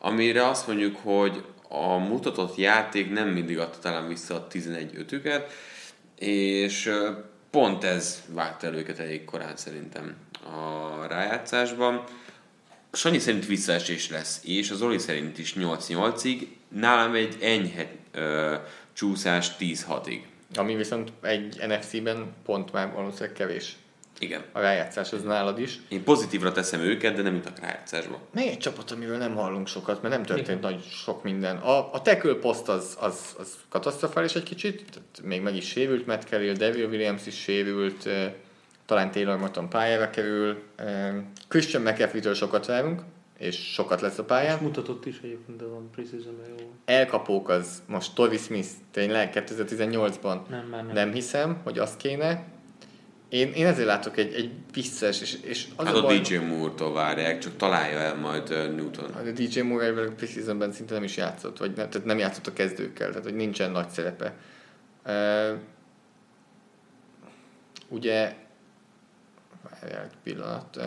[0.05, 5.53] amire azt mondjuk, hogy a mutatott játék nem mindig adta talán vissza a 11 ötüket,
[6.19, 6.93] és
[7.51, 12.05] pont ez vágta el őket elég korán szerintem a rájátszásban.
[12.93, 18.55] Sanyi szerint visszaesés lesz, és az Oli szerint is 8-8-ig, nálam egy enyhe ö,
[18.93, 20.21] csúszás 10-6-ig.
[20.55, 23.77] ami viszont egy NFC-ben pont már valószínűleg kevés.
[24.23, 24.43] Igen.
[24.53, 25.79] A rájátszás az nálad is.
[25.89, 28.19] Én pozitívra teszem őket, de nem jutak rájátszásba.
[28.35, 31.57] Még egy csapat, amiről nem hallunk sokat, mert nem történt nagy sok minden.
[31.57, 36.07] A, a tackle poszt az, az, az katasztrofális egy kicsit, tehát még meg is sérült,
[36.07, 38.09] Matt Carrill, Devil Williams is sérült,
[38.87, 40.63] talán Taylor Morton pályára kerül,
[41.49, 43.03] Christian McAfee-től sokat várunk,
[43.39, 44.59] és sokat lesz a pályán.
[44.63, 46.73] Mutatott is egyébként de van preseasonben jó.
[46.85, 50.95] Elkapók az most Torrey Smith, tényleg 2018-ban Nem, már nem.
[50.95, 52.45] nem hiszem, hogy azt kéne.
[53.33, 56.93] Én, én ezért látok egy, egy visszaes, és, és az Hát a a DJ Moore-tól
[56.93, 59.11] várják, csak találja el majd ö, Newton.
[59.11, 62.53] A DJ Moore ebben preseasonben szinte nem is játszott, vagy nem, tehát nem játszott a
[62.53, 64.35] kezdőkkel, tehát hogy nincsen nagy szerepe.
[65.07, 65.59] Uh,
[67.89, 68.35] ugye,
[69.71, 70.85] várjál egy pillanat, uh,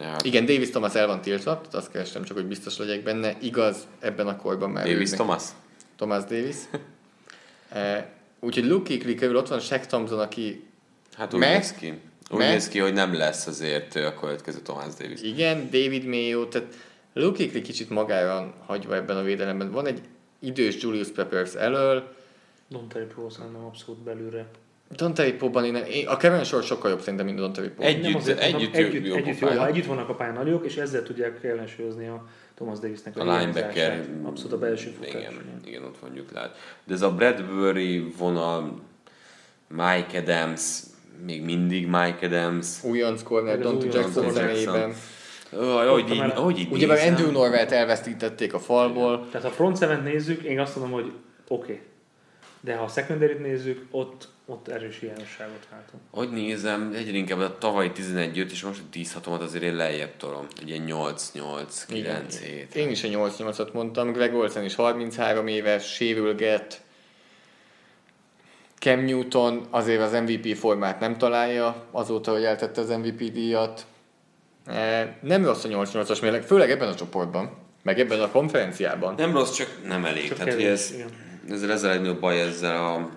[0.00, 3.36] Ja, igen, Davis Thomas el van tiltva, tehát azt kerestem csak, hogy biztos legyek benne.
[3.40, 5.42] Igaz, ebben a korban már Davis Thomas?
[5.96, 6.56] Thomas Davis.
[7.72, 8.04] uh,
[8.40, 10.67] úgyhogy Luke Kuechly körül ott van Shaq Thompson, aki
[11.18, 11.92] Hát úgy Meg- néz ki.
[12.30, 15.22] Úgy Mert- néz ki, hogy nem lesz azért a következő Thomas Davis.
[15.22, 16.74] Igen, David Mayo, tehát
[17.12, 19.70] Luke Kuechly kicsit magára hagyva ebben a védelemben.
[19.70, 20.00] Van egy
[20.38, 22.16] idős Julius Peppers elől,
[22.70, 24.46] Dontari Pro szerintem abszolút belülre.
[24.96, 27.70] Dontari Poban én, én, a Kevin Shore sokkal jobb szerintem, mint a Dontari.
[27.78, 30.64] Egy- Együtt- azért mondom, együtt jó- együtt, jó együtt, jó, együtt vannak a pályán nagyok,
[30.64, 34.06] és ezzel tudják ellensúlyozni a Thomas Davisnek a, A linebacker.
[34.24, 35.10] Abszolút a belső futás.
[35.14, 36.56] Igen, igen, ott mondjuk lát.
[36.84, 38.80] De ez a Bradbury vonal,
[39.68, 40.80] Mike Adams,
[41.24, 42.84] még mindig Mike Adams.
[42.84, 44.94] Újonc corner, újonc Jackson személyében.
[45.56, 47.08] Ó, Ahogy így, ahogy így Ugye már.
[47.08, 49.26] Andrew Norvelt elvesztítették a falból.
[49.30, 51.12] Tehát ha a front seven nézzük, én azt mondom, hogy
[51.48, 51.62] oké.
[51.72, 51.80] Okay.
[52.60, 56.02] De ha a secondary nézzük, ott, ott erős hiányosságot látunk.
[56.10, 60.16] Hogy nézem, egyre inkább a tavalyi 11 és most a 10 hatomat azért én lejjebb
[60.16, 60.46] tolom.
[60.60, 62.74] Egy ilyen 8-8, 9 7.
[62.74, 66.80] Én is a 8-8-at mondtam, Greg Olsen is 33 éves, sérülget.
[68.78, 73.86] Cam Newton azért az MVP formát nem találja, azóta, hogy eltette az MVP díjat.
[74.66, 77.50] E, Nem rossz a 8-8-as mérleg, főleg ebben a csoportban,
[77.82, 79.14] meg ebben a konferenciában.
[79.16, 80.28] Nem rossz, csak nem elég.
[80.28, 80.94] Csak Tehát, kevés, ez,
[81.50, 83.10] ezzel, ezzel a legnagyobb baj ezzel a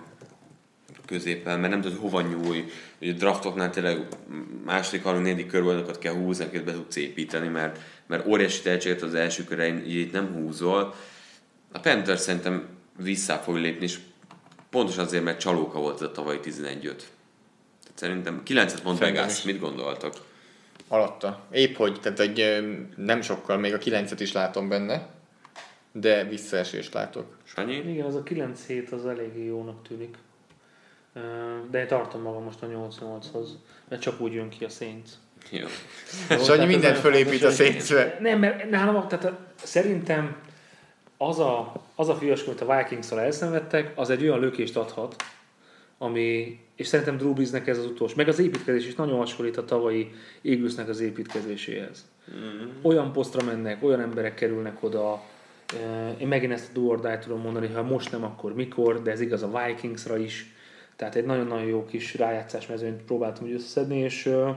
[1.06, 2.64] középen, mert nem tudod hova nyúlj.
[3.00, 4.06] Ugye a draftoknál tényleg
[4.64, 9.14] második, harmadik, negyedik körvonalakat kell húzni, akiket be tudsz építeni, mert, mert óriási tehetséget az
[9.14, 10.94] első körein így itt nem húzol.
[11.72, 12.68] A Panthers szerintem
[12.98, 13.98] vissza fog lépni, és
[14.72, 17.04] pontosan azért, mert csalóka volt ez a tavalyi 11 Tehát
[17.94, 20.14] szerintem 9-et mond Vegas, mit gondoltak?
[20.88, 21.40] Alatta.
[21.50, 22.64] Épp hogy, tehát egy,
[22.96, 25.08] nem sokkal, még a 9-et is látom benne,
[25.92, 27.36] de visszaesést látok.
[27.44, 27.74] Sanyi?
[27.74, 30.16] Igen, az a 9 hét az eléggé jónak tűnik.
[31.70, 35.10] De én tartom magam most a 8-8-hoz, mert csak úgy jön ki a Saints.
[35.50, 35.66] Jó.
[36.44, 38.18] Sanyi mindent fölépít a Saintsre.
[38.20, 40.36] Nem, mert nálam, tehát szerintem
[41.28, 45.16] az a, az a fiaskó, amit a vikings elszenvedtek, az egy olyan lökést adhat,
[45.98, 49.64] ami, és szerintem Drew Breesnek ez az utolsó, meg az építkezés is nagyon hasonlít a
[49.64, 50.10] tavalyi
[50.44, 52.04] Eaglesnek az építkezéséhez.
[52.26, 52.68] Mhm.
[52.82, 55.22] Olyan posztra mennek, olyan emberek kerülnek oda,
[55.80, 59.20] Eh, én megint ezt a do tudom mondani, ha most nem, akkor mikor, de ez
[59.20, 60.54] igaz a Vikingsra is.
[60.96, 64.56] Tehát egy nagyon-nagyon jó kis rájátszás mezőnyt próbáltam úgy összeszedni, és, eh,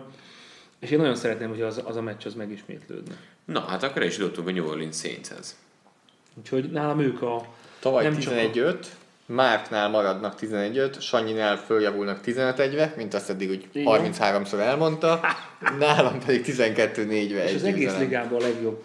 [0.79, 3.15] és én nagyon szeretném, hogy az, az a meccs az megismétlődne.
[3.45, 5.57] Na, hát akkor is jutottunk a New Orleans Saintshez.
[6.37, 7.45] Úgyhogy nálam ők a...
[7.79, 8.75] Tavaly nem csak a- 11-5,
[9.27, 14.11] Márknál maradnak 11-5, Sanyinál följavulnak 15-1-re, mint azt eddig úgy Igen.
[14.13, 15.19] 33-szor elmondta,
[15.79, 18.01] nálam pedig 12-4-re És az egész győzelem.
[18.01, 18.83] ligában a legjobb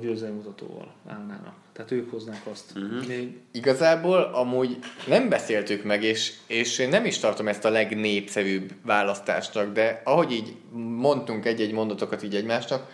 [0.00, 1.54] győzelmutatóval állnának.
[1.72, 2.72] Tehát ők hoznák azt.
[2.76, 3.06] Uh-huh.
[3.06, 8.70] Még, Igazából amúgy nem beszéltük meg, és, és én nem is tartom ezt a legnépszerűbb
[8.84, 10.54] választásnak, de ahogy így
[10.96, 12.86] mondtunk egy-egy mondatokat így egymásnak,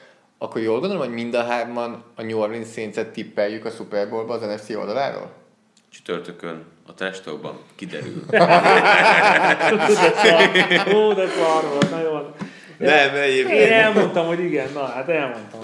[0.42, 4.34] akkor jól gondolom, hogy mind a hárman a New Orleans Saints-et tippeljük a Super Bowl-ba
[4.34, 5.32] az NFC oldaláról?
[5.92, 8.24] Csütörtökön a testokban kiderül.
[10.94, 12.12] Ó, de szar volt, na jó.
[12.78, 13.70] Nem, Én egyébként.
[13.70, 15.60] elmondtam, hogy igen, na hát elmondtam.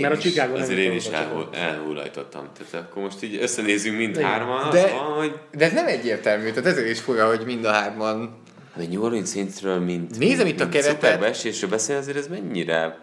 [0.00, 2.48] Mert a Chicago nem Azért én is a elhullajtottam.
[2.58, 4.28] Tehát akkor most így összenézünk mind Igen.
[4.28, 7.72] hárman, De- van, hogy De ez nem egyértelmű, tehát ezért is fura, hogy mind a
[7.72, 8.38] hárman
[8.74, 10.94] Hát egy New Orleans Saintsről, mint, Nézem itt a mint keretet.
[10.94, 12.98] szuperbeesésről beszélni, azért ez mennyire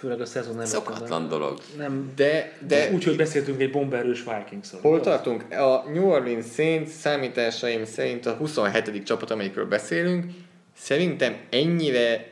[0.00, 1.58] Főleg a szezon nem szokatlan dolog.
[1.76, 4.80] Nem, De, de de úgy, hogy beszéltünk egy bomberős Vikingsról.
[4.80, 5.52] hol tartunk?
[5.52, 9.02] A New Orleans Saints számításaim szerint a 27.
[9.04, 10.24] csapat, amelyikről beszélünk,
[10.76, 12.28] szerintem ennyire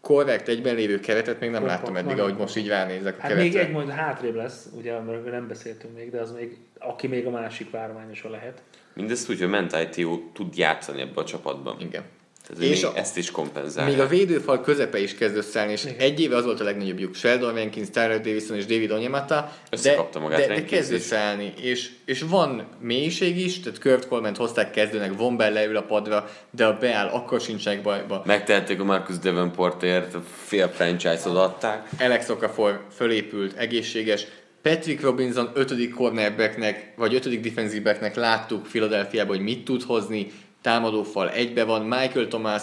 [0.00, 3.42] korrekt egyben lévő keretet még nem láttam eddig, ahogy most így ránézek a Hát keretre.
[3.42, 7.26] még egy majd hátrébb lesz, ugye, amiről nem beszéltünk még, de az még, aki még
[7.26, 8.62] a másik várományosa lehet.
[8.94, 11.80] Mindezt úgy, hogy Mentality tud játszani ebbe a csapatban.
[11.80, 12.02] Igen.
[12.48, 13.90] Tehát És még a- ezt is kompenzálja.
[13.90, 15.96] Még a védőfal közepe is kezd összeállni, és Igen.
[15.98, 20.20] egy éve az volt a legnagyobb Sheldon Rankins, Tyler Davison és David Onyemata, de, Összekapta
[20.20, 25.16] magát de, de kezd összeállni, és, és van mélység is, tehát Kurt Coleman hozták kezdőnek,
[25.16, 28.22] Von Bell leül a padra, de a beáll, akkor sincsenek bajba.
[28.26, 31.88] Megtehették a Marcus Davenportért, fél franchise-ot adták.
[32.00, 34.26] Alex Okafor fölépült, egészséges,
[34.62, 40.32] Patrick Robinson ötödik cornerbacknek, vagy ötödik defensive backnek láttuk Philadelphiában, hogy mit tud hozni,
[40.64, 42.62] támadófal egybe van, Michael Thomas,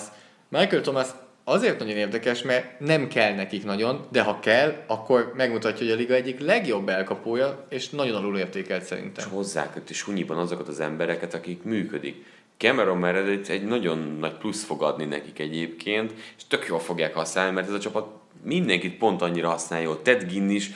[0.50, 1.08] Michael Thomas
[1.44, 5.98] azért nagyon érdekes, mert nem kell nekik nagyon, de ha kell, akkor megmutatja, hogy a
[5.98, 9.26] liga egyik legjobb elkapója, és nagyon alul értékelt szerintem.
[9.28, 12.26] És hozzák ott is hunyiban azokat az embereket, akik működik.
[12.58, 17.54] Cameron Meredith egy nagyon nagy plusz fog adni nekik egyébként, és tök jól fogják használni,
[17.54, 18.08] mert ez a csapat
[18.44, 20.02] mindenkit pont annyira használja.
[20.02, 20.72] Ted Ginn is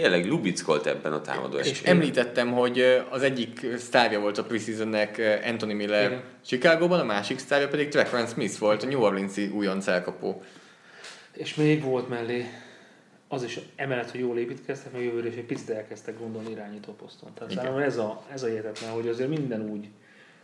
[0.00, 5.76] tényleg lubickolt ebben a támadó És említettem, hogy az egyik sztárja volt a preseasonnek Anthony
[5.76, 6.22] Miller Igen.
[6.44, 10.42] Chicagóban, a másik sztárja pedig Trequan Smith volt, a New Orleans-i újonc elkapó.
[11.32, 12.46] És még volt mellé
[13.28, 17.34] az is emellett, hogy jól építkeztek, meg jövőre is egy picit elkezdtek gondolni irányító poszton.
[17.34, 19.88] Tehát számomra ez a, ez a hihetetlen, hogy azért minden úgy,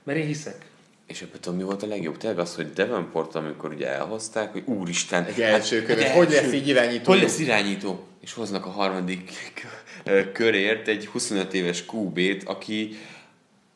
[0.02, 0.66] mert én hiszek.
[1.06, 2.16] És ebben tudom, mi volt a legjobb?
[2.16, 6.04] Tényleg az, hogy Devonport, amikor ugye elhozták, hogy úristen, Egy első hát- körös.
[6.04, 7.12] hát Hogy lesz így irányító?
[7.12, 8.06] Hogy lesz irányító?
[8.20, 9.32] És hoznak a harmadik
[10.32, 12.96] körért egy 25 éves QB-t, aki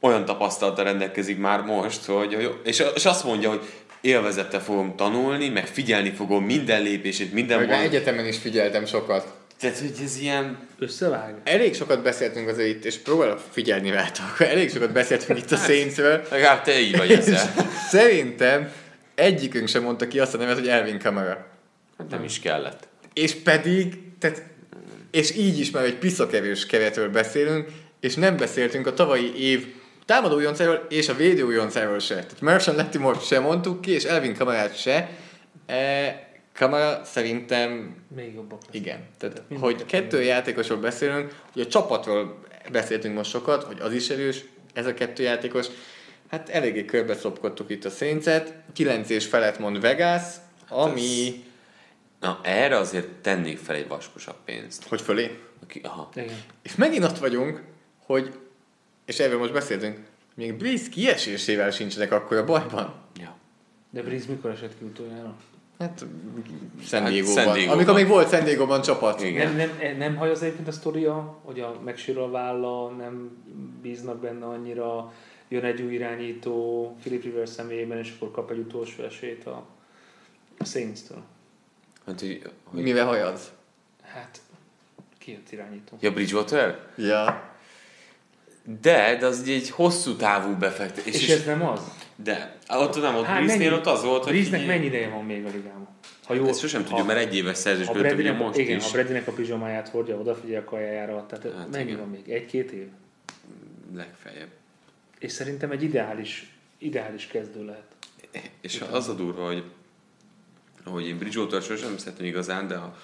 [0.01, 3.61] olyan tapasztalata rendelkezik már most, hogy és, és azt mondja, hogy
[4.01, 9.35] élvezettel fogom tanulni, meg figyelni fogom minden lépését, minden Meg egyetemen is figyeltem sokat.
[9.61, 10.59] Tehát, hogy ez ilyen...
[10.79, 11.35] Összevág?
[11.45, 14.41] Elég sokat beszéltünk azért itt, és próbálok figyelni rátok.
[14.53, 16.23] Elég sokat beszéltünk itt a Saintsről.
[16.31, 17.55] Legalább te így vagy ezzel.
[17.89, 18.73] Szerintem
[19.15, 21.47] egyikünk sem mondta ki azt a nevet, hogy Elvin Kamara.
[21.99, 22.89] Hát nem is kellett.
[23.15, 24.43] És pedig, tehát,
[25.11, 27.69] és így is már egy piszakevős keretről beszélünk,
[28.01, 29.67] és nem beszéltünk a tavalyi év
[30.07, 32.15] támadó újoncáról és a védő újoncáról se.
[32.15, 35.11] Tehát Merson Lettimore sem mondtuk ki, és Elvin Kamarát se.
[35.67, 36.26] E,
[36.57, 38.75] Kamara szerintem Még jobbak lesz.
[38.75, 39.07] igen.
[39.19, 39.87] Tehát, mind hogy kettő.
[39.87, 42.39] kettő játékosról beszélünk, hogy a csapatról
[42.73, 45.67] beszéltünk most sokat, hogy az is erős, ez a kettő játékos.
[46.31, 48.55] Hát eléggé körbe szopkodtuk itt a Saints-et.
[48.73, 50.23] 9 és felett mond Vegas,
[50.69, 51.45] ami...
[52.21, 54.89] Na, erre azért tennék fel egy vaskosabb pénzt.
[54.89, 55.39] Hogy fölé?
[55.63, 56.09] Aki, aha.
[56.15, 56.43] Igen.
[56.63, 57.63] És megint ott vagyunk,
[58.07, 58.39] hogy,
[59.05, 59.99] és erről most beszéltünk,
[60.35, 62.95] még Breeze kiesésével sincsenek akkor a bajban.
[63.21, 63.37] Ja.
[63.91, 65.37] De Breeze mikor esett ki utoljára?
[65.79, 67.03] Hát San.
[67.03, 67.69] San Diego-ban.
[67.69, 69.23] Amikor még volt San Diego-ban csapat.
[69.23, 69.55] Igen.
[69.55, 73.45] Nem, nem, nem haj az egyébként a sztoria, hogy a megsérül a válla, nem
[73.83, 75.13] bíznak benne annyira,
[75.49, 79.67] jön egy új irányító Philip Rivers személyében, és akkor kap egy utolsó esélyt a,
[80.59, 81.23] a Saints-től.
[82.07, 82.83] Hát, hogy, hogy...
[82.83, 83.53] Mivel hajaz?
[84.03, 84.41] Hát,
[85.19, 85.97] ki jött irányító?
[86.01, 86.87] Ja, Bridgewater?
[86.97, 87.55] Ja.
[88.81, 91.15] De, de az egy, egy hosszú távú befektetés.
[91.15, 91.81] És, és ez nem az?
[92.17, 94.33] De, ott nem, ott Breeze-nél ott az volt, hogy...
[94.33, 95.89] Breeze-nek mennyi ideje van még a ligában?
[96.25, 98.85] Ha jó, Ezt sosem tudjuk, mert egy éves ugye Bradynek, most igen, is.
[98.85, 101.99] ha Bradynek a pizsomáját hordja, odafigyel a kajájára, tehát Hát mennyi igen.
[101.99, 102.29] van még?
[102.29, 102.87] Egy-két év?
[103.95, 104.49] Legfeljebb.
[105.19, 107.85] És szerintem egy ideális, ideális kezdő lehet.
[108.61, 109.65] És az a durva, hogy,
[110.85, 112.97] hogy én Bridgewater sosem szeretem igazán, de a,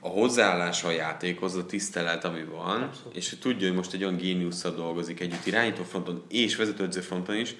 [0.00, 3.16] a hozzáállása a játékhoz, a tisztelet, ami van, Abszolút.
[3.16, 7.36] és hogy tudja, hogy most egy olyan géniusszal dolgozik együtt irányító fronton és vezetőedző fronton
[7.36, 7.54] is,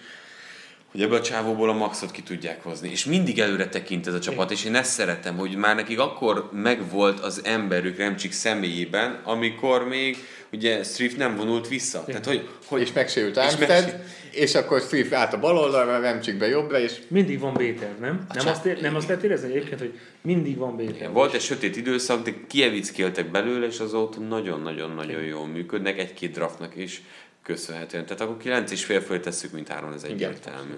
[0.95, 2.91] hogy ebből a csávóból a maxot ki tudják hozni.
[2.91, 6.49] És mindig előre tekint ez a csapat, és én ezt szeretem, hogy már nekik akkor
[6.53, 10.17] megvolt az emberük Remcsik személyében, amikor még
[10.53, 12.05] ugye Strift nem vonult vissza.
[12.05, 14.03] Tehát, hogy, hogy És megsérült És Armstead, megsérült.
[14.31, 18.27] és akkor Swift át a bal oldalra, Remcsik be jobbra, és Mindig van B-terv, nem?
[18.35, 21.13] Nem csá- azt, ér, nem azt lehet érezni egyébként, hogy mindig van B-terv.
[21.13, 27.03] volt egy sötét időszak, de kievickéltek belőle, és azóta nagyon-nagyon-nagyon jól működnek, egy-két draftnak is
[27.45, 28.07] köszönhetően.
[28.07, 30.75] Tehát akkor 9 és fél fölé tesszük, mint három, ez egyértelmű.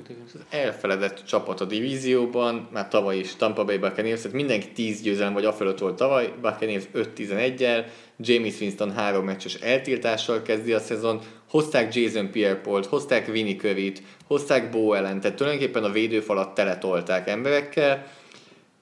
[0.50, 5.44] elfeledett csapat a divízióban, már tavaly is Tampa Bay Buccaneers, tehát mindenki 10 győzelem vagy
[5.44, 7.84] afölött volt tavaly, Buccaneers 5-11-el,
[8.18, 14.70] James Winston három meccses eltiltással kezdi a szezon, hozták Jason Pierre-Paul-t, hozták Vinny Curry-t, hozták
[14.70, 18.06] Bo ellen, tehát tulajdonképpen a védőfalat teletolták emberekkel.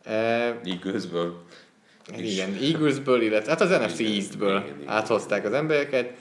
[0.04, 0.14] E,
[0.64, 1.42] Eaglesből.
[2.16, 6.12] igen, Eaglesből, illetve hát az NFC Eastből áthozták az embereket.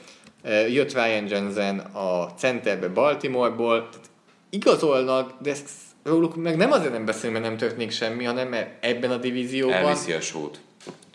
[0.70, 3.90] Jött Ryan Jensen a centerbe Baltimoreból.
[3.90, 4.10] Tehát
[4.50, 5.70] igazolnak, de ezt
[6.04, 9.76] róluk meg nem azért nem beszélünk, mert nem történik semmi, hanem mert ebben a divízióban
[9.76, 10.60] Elviszi a sót.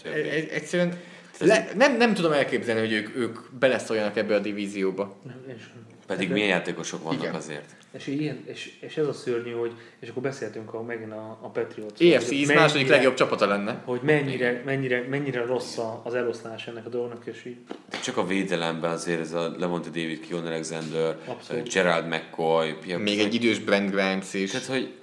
[0.04, 1.00] e- e- egyszerűen
[1.38, 5.16] le, nem, nem tudom elképzelni, hogy ők, ők beleszóljanak ebbe a divízióba.
[5.56, 5.62] És,
[6.06, 7.34] Pedig milyen játékosok vannak Igen.
[7.34, 7.76] azért.
[7.98, 11.48] És, ilyen, és, és, ez a szörnyű, hogy, és akkor beszéltünk a, megint a, a
[11.48, 12.00] Patriots.
[12.00, 13.82] EFC East második legjobb csapata lenne.
[13.84, 17.56] Hogy mennyire, mennyire, mennyire rossz a- az eloszlás ennek a dolognak, és így
[18.02, 21.72] Csak a védelemben azért ez a Levante David, Kion Alexander, Abszolút.
[21.72, 24.50] Gerald McCoy, Pierre Még egy idős Brent Grimes is.
[24.50, 24.94] Tehát, hogy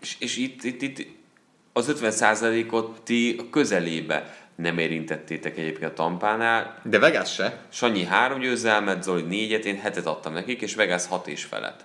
[0.00, 1.06] és, és itt, itt, itt
[1.72, 6.78] az 50%-ot ti a közelébe nem érintettétek egyébként a Tampánál.
[6.82, 7.58] De Vegas se.
[7.68, 11.84] Sanyi három győzelmet, Zoli négyet, én hetet adtam nekik, és Vegas hat és felett.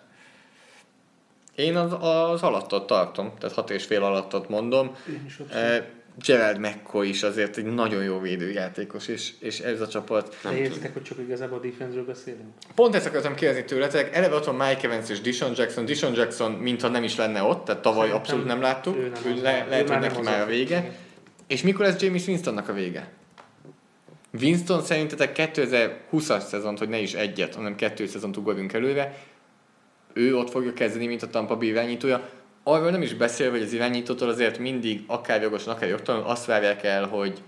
[1.55, 4.95] Én az, az alattot tartom, tehát hat és fél alattot mondom.
[5.09, 5.83] én is ott Eh,
[6.25, 10.37] Gerald McCoy is azért egy nagyon jó védőjátékos, és, és ez a csapat.
[10.43, 12.47] De értitek, hogy csak igazából a defense-ről beszélünk?
[12.75, 15.85] Pont ezt akartam kérdezni tőletek, eleve ott van Mike Evans és Dishon Jackson.
[15.85, 18.97] Dishon Jackson, mintha nem is lenne ott, tehát tavaly Szerintem abszolút nem láttuk.
[18.97, 20.77] ő nem Ő le, lehet, már hogy neki már a vége.
[20.77, 20.93] Igen.
[21.49, 23.11] És mikor lesz James Winstonnak a vége?
[24.41, 29.17] Winston szerintetek 2020-as szezont, hogy ne is egyet, hanem kettő szezont ugorjunk előre,
[30.13, 32.29] ő ott fogja kezdeni, mint a Tampa Bay irányítója.
[32.63, 36.83] Arról nem is beszél, hogy az irányítótól azért mindig, akár jogosan, akár jogtalanul azt várják
[36.83, 37.41] el, hogy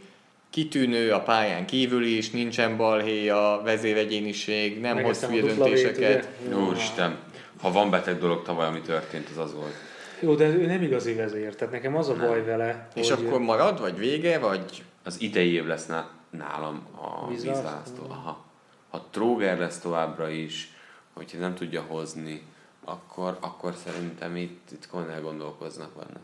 [0.50, 6.28] kitűnő a pályán kívül is, nincsen balhéja, vezéregyéniség, nem hoz hülye döntéseket.
[6.68, 7.18] Úristen,
[7.62, 9.91] ha van beteg dolog tavaly, ami történt, az az volt.
[10.22, 13.40] Jó, de ő nem igazi vezér, tehát nekem az a baj vele, És hogy akkor
[13.40, 18.06] marad, vagy vége, vagy Az idei év lesz ná- nálam a Vízválasztó.
[18.10, 18.46] Aha.
[18.90, 20.74] Ha Tróger lesz továbbra is,
[21.14, 22.44] hogyha nem tudja hozni,
[22.84, 26.20] akkor, akkor szerintem itt, itt komolyan elgondolkoznak benne.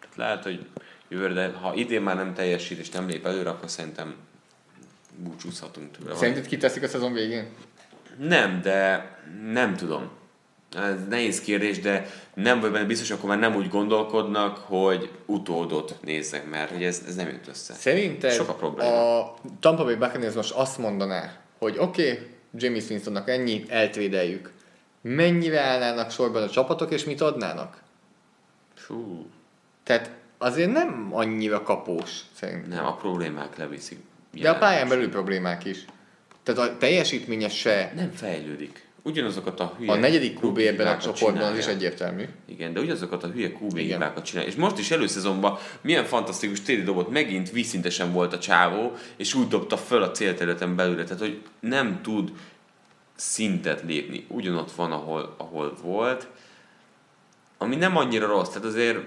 [0.00, 0.66] Tehát lehet, hogy
[1.08, 4.14] jövőre, de ha idén már nem teljesít és nem lép előre, akkor szerintem
[5.16, 6.14] búcsúzhatunk tőle.
[6.14, 7.48] Szerinted kiteszik a szezon végén?
[8.18, 9.08] Nem, de
[9.52, 10.10] nem tudom.
[10.76, 15.96] Ez nehéz kérdés, de nem vagy benne biztos, akkor már nem úgy gondolkodnak, hogy utódot
[16.02, 17.74] nézzek, mert hogy ez, ez nem jött össze.
[17.74, 19.20] Szerinted Sok a probléma.
[19.20, 24.52] a Tampa Bay Buccaneers most azt mondaná, hogy oké, okay, James Winstonnak ennyi, eltvédeljük.
[25.00, 27.82] Mennyire állnának sorban a csapatok, és mit adnának?
[28.74, 29.26] Fú,
[29.82, 32.68] Tehát azért nem annyira kapós, szerintem.
[32.68, 33.98] nem, a problémák leviszik.
[34.32, 35.84] De a pályán belül problémák is.
[36.42, 37.92] Tehát a teljesítménye se.
[37.96, 38.86] Nem fejlődik.
[39.06, 42.24] Ugyanazokat a hülye A negyedik QB ebben a csoportban az is egyértelmű.
[42.46, 44.50] Igen, de ugyanazokat a hülye QB hibákat csinálja.
[44.50, 49.48] És most is előszezonban milyen fantasztikus téli dobott, megint vízszintesen volt a csávó, és úgy
[49.48, 52.32] dobta föl a célterületen belőle, tehát hogy nem tud
[53.14, 54.24] szintet lépni.
[54.28, 56.28] Ugyanott van, ahol, ahol volt,
[57.58, 58.98] ami nem annyira rossz, tehát azért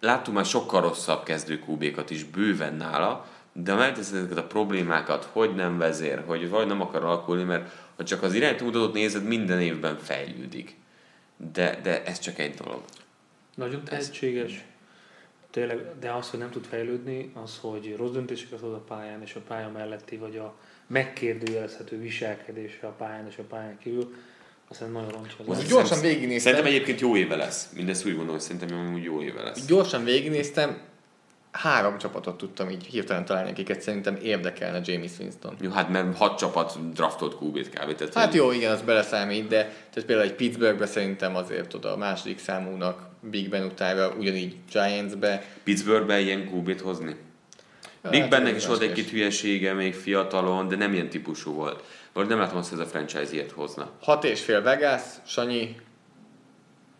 [0.00, 5.54] láttuk már sokkal rosszabb kezdő QB-kat is bőven nála, de megteszed ezeket a problémákat, hogy
[5.54, 7.70] nem vezér, hogy vagy nem akar alakulni, mert
[8.00, 10.76] ha csak az iránytúmutatót nézed, minden évben fejlődik.
[11.52, 12.82] De, de ez csak egy dolog.
[13.54, 14.64] Nagyon tehetséges.
[15.50, 19.34] Tényleg, de az, hogy nem tud fejlődni, az, hogy rossz döntéseket hoz a pályán, és
[19.34, 20.54] a pálya melletti, vagy a
[20.86, 24.14] megkérdőjelezhető viselkedése a pályán és a pályán kívül,
[24.68, 26.52] azt nagyon rontja az gyorsan végignéztem.
[26.52, 27.68] Szerintem egyébként jó éve lesz.
[27.74, 29.66] Mindezt úgy gondolom, hogy szerintem úgy jó éve lesz.
[29.66, 30.80] Gyorsan végignéztem,
[31.50, 35.56] három csapatot tudtam így hirtelen találni, akiket szerintem érdekelne James Winston.
[35.60, 37.94] Jó, hát mert hat csapat draftolt QB-t kb.
[37.94, 41.96] Tehát, Hát jó, igen, az beleszámít, de tehát például egy Pittsburghbe szerintem azért oda a
[41.96, 45.42] második számúnak Big Ben utára, ugyanígy Giantsbe.
[45.62, 47.16] Pittsburghbe ilyen QB-t hozni?
[48.02, 51.52] Ja, Big hát Bennek is volt más egy-két hülyesége, még fiatalon, de nem ilyen típusú
[51.52, 51.82] volt.
[52.12, 53.90] Vagy nem látom azt, hogy ez a franchise ilyet hozna.
[54.02, 55.76] Hat és fél Vegas, Sanyi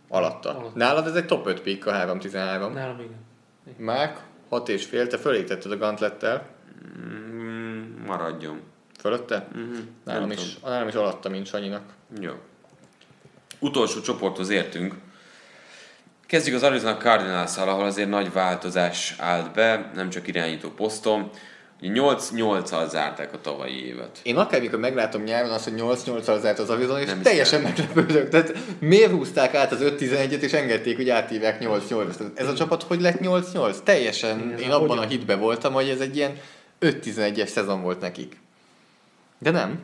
[0.08, 0.48] alatta.
[0.48, 0.72] Alatta.
[0.74, 2.32] Nálad ez egy top 5 pick a 3-13.
[2.32, 3.28] Nálam igen.
[3.76, 4.20] Mák,
[4.50, 6.46] hat és fél, te fölítetted a gantlettel.
[6.96, 8.60] Mm, maradjon.
[8.98, 9.48] Fölötte?
[9.58, 9.80] Mm-hmm.
[10.04, 11.82] Nálam is, nálam is alatta, mint Sanyinak.
[12.20, 12.32] Jó.
[13.58, 14.94] Utolsó csoporthoz értünk.
[16.26, 21.30] Kezdjük az Arizona cardinals ahol azért nagy változás állt be, nem csak irányító poszton.
[21.82, 24.18] Ugye 8-8-al zárták a tavalyi évet.
[24.22, 28.28] Én akármikor meglátom nyáron azt, hogy 8-8-al zárt az Arizona, és Nem teljesen meglepődök.
[28.28, 32.16] Tehát miért húzták át az 5-11-et, és engedték, hogy átívják 8-8-t?
[32.16, 33.76] Tehát Ez a csapat hogy lett 8-8?
[33.84, 36.38] Teljesen, én abban a hitben voltam, hogy ez egy ilyen
[36.80, 38.36] 5-11-es szezon volt nekik.
[39.38, 39.78] De nem.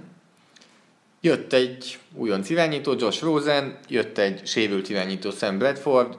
[1.20, 6.16] Jött egy újonc irányító, Josh Rosen, jött egy sérült irányító Sam Bradford,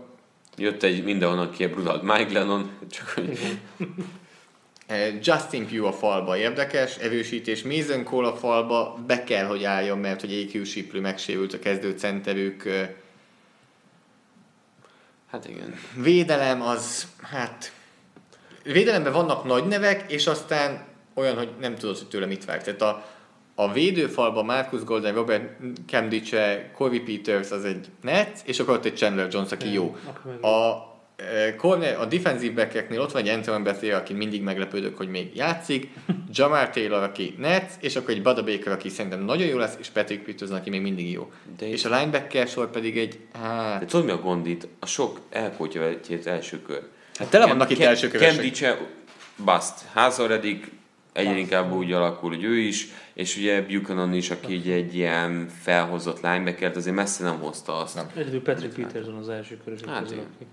[0.60, 3.60] Jött egy mindenhonnan kiebrudált Mike Lennon, csak hogy
[5.22, 10.22] Justin Pugh a falba érdekes, erősítés, Mason Cole a falba be kell, hogy álljon, mert
[10.22, 12.66] hogy AQ Shipley megsérült a kezdő centerük.
[12.66, 12.90] eh,
[15.32, 15.76] hát igen.
[16.02, 17.72] Védelem az, hát...
[18.64, 22.64] Védelemben vannak nagy nevek, és aztán olyan, hogy nem tudod, hogy tőle mit vár.
[22.64, 23.06] Tehát a,
[23.56, 28.98] a védőfalban Marcus Golden, Robert Camdice, Corey Peters az egy net, és akkor ott egy
[28.98, 29.96] Chandler Jones, aki jó.
[30.42, 30.96] A, eh,
[31.58, 35.90] corner, a defensive backeknél ott van egy Antoine Bethea, aki mindig meglepődök, hogy még játszik,
[36.34, 39.88] Jamar Taylor, aki net, és akkor egy Bada Baker, aki szerintem nagyon jó lesz, és
[39.88, 41.32] Patrick Peterson, aki még mindig jó.
[41.58, 44.68] De- és a linebacker sor pedig egy, hát, De tudod mi a gond itt?
[44.80, 46.82] A sok elkótya vetjét első kör.
[47.16, 48.34] hát tele vannak itt első kövesek.
[48.36, 48.78] Kemdice,
[49.46, 49.74] Bast.
[49.94, 50.72] Házor eddig
[51.14, 55.48] egyre inkább úgy alakul, hogy ő is, és ugye Buchanan is, aki így egy ilyen
[55.62, 57.96] felhozott linebackert, azért messze nem hozta azt.
[57.96, 58.10] Nem.
[58.16, 60.30] Egyedül Patrick Peterson az első körösök Hát közül, igen.
[60.36, 60.46] aki-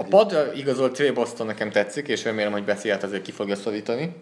[0.00, 4.16] A padra igazolt Trey Boston nekem tetszik, és remélem, hogy Beszélyát azért ki fogja szorítani.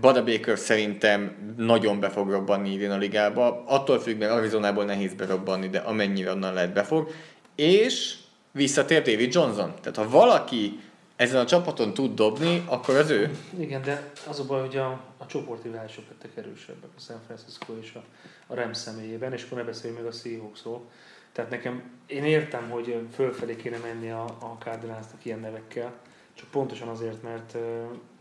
[0.00, 3.64] Bada Baker szerintem nagyon be fog robbanni idén a ligába.
[3.66, 7.10] Attól függ, mert Arizonából nehéz berobbanni, de amennyire onnan lehet befog.
[7.54, 8.16] És
[8.50, 9.74] visszatér David Johnson.
[9.80, 10.80] Tehát ha valaki
[11.16, 13.38] ezen a csapaton tud dobni, akkor az ő.
[13.58, 17.72] Igen, de az a baj, hogy a, a csoporti válások lettek erősebbek a San Francisco
[17.80, 18.02] és a,
[18.46, 20.90] a Rams személyében, és akkor ne beszéljünk meg a Seahawksról.
[21.34, 25.92] Tehát nekem, én értem, hogy fölfelé kéne menni a, a Cardinalsnak ilyen nevekkel,
[26.34, 27.56] csak pontosan azért, mert,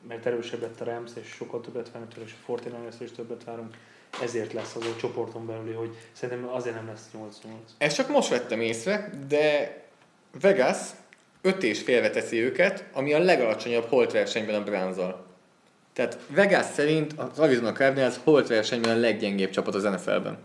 [0.07, 3.43] mert erősebb lett a Rams, és sokkal többet várunk tőle, és a 49 is többet
[3.43, 3.75] várunk.
[4.21, 7.29] Ezért lesz az a csoporton belüli, hogy szerintem azért nem lesz 8-8.
[7.77, 9.77] Ezt csak most vettem észre, de
[10.41, 10.77] Vegas
[11.41, 14.97] öt és félre teszi őket, ami a legalacsonyabb holt versenyben a browns
[15.93, 20.37] Tehát Vegas szerint az Arizona Cardinals holt versenyben a leggyengébb csapat az NFL-ben.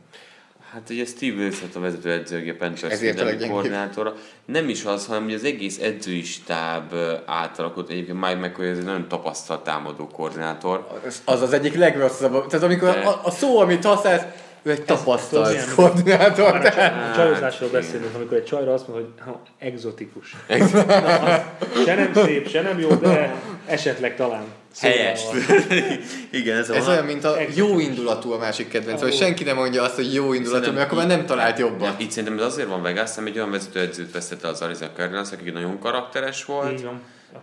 [0.72, 4.14] Hát ugye Steve Wilson a vezető edző, a Panthers védelmi koordinátora.
[4.44, 6.94] Nem is az, hanem az egész edzői stáb
[7.26, 7.90] átalakult.
[7.90, 10.86] Egyébként Mike McCoy ez egy nagyon tapasztalt támadó koordinátor.
[11.24, 12.46] Az az egyik legrosszabb.
[12.46, 14.22] Tehát amikor De- a, a szó, amit használsz,
[14.62, 16.52] Ő egy tapasztalt milyen- koordinátor.
[16.52, 20.36] Már a csaj- a csajozásról beszélünk, amikor egy csajra azt mondod, hogy ha, exotikus.
[20.48, 21.40] Na, az
[21.84, 23.34] se nem szép, se nem jó, de
[23.66, 24.44] esetleg talán.
[24.80, 25.20] Helyes.
[25.28, 25.98] Szóval-
[26.30, 29.82] Igen, ez, Ez olyan, mint a jó indulatú a másik kedvenc, hogy senki nem mondja
[29.82, 31.94] azt, hogy jó indulatú, mert akkor már nem talált jobban.
[31.98, 35.50] Itt szerintem ez azért van Vegas, mert egy olyan vezetőedzőt vesztette az Arizona Cardinals, aki
[35.50, 36.86] nagyon karakteres volt,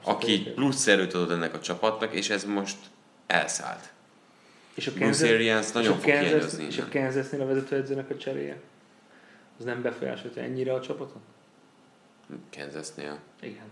[0.03, 2.75] aki plusz erőt adott ennek a csapatnak, és ez most
[3.27, 3.89] elszállt.
[4.73, 6.87] És a Bruce Arians és nagyon a fog Kansas, És a.
[6.91, 8.57] Kansasnél a vezetőedzőnek a cseréje?
[9.59, 11.21] Az nem befolyásolta ennyire a csapatot?
[12.57, 13.17] Kansasnél.
[13.41, 13.65] Igen.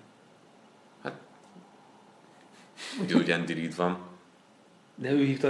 [3.01, 3.97] Ugye, hogy Andy Reid van.
[4.95, 5.47] De ő hívta,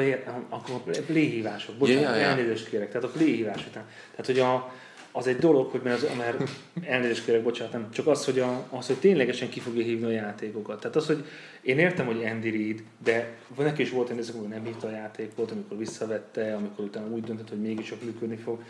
[0.49, 1.75] akkor a play hívások.
[1.75, 2.27] Bocsánat, ja, ja.
[2.27, 2.87] elnézést kérek.
[2.87, 3.85] Tehát a play hívás után.
[4.11, 4.73] Tehát, hogy a,
[5.15, 6.49] az egy dolog, hogy mert, az, mert
[6.83, 10.09] elnézést kérek, bocsánat, nem, csak az hogy, a, az, hogy ténylegesen ki fogja hívni a
[10.09, 10.79] játékokat.
[10.79, 11.25] Tehát az, hogy
[11.61, 15.51] én értem, hogy Andy Reid, de neki is volt egy amikor nem hívta a játékot,
[15.51, 18.63] amikor visszavette, amikor utána úgy döntött, hogy mégis csak működni fog.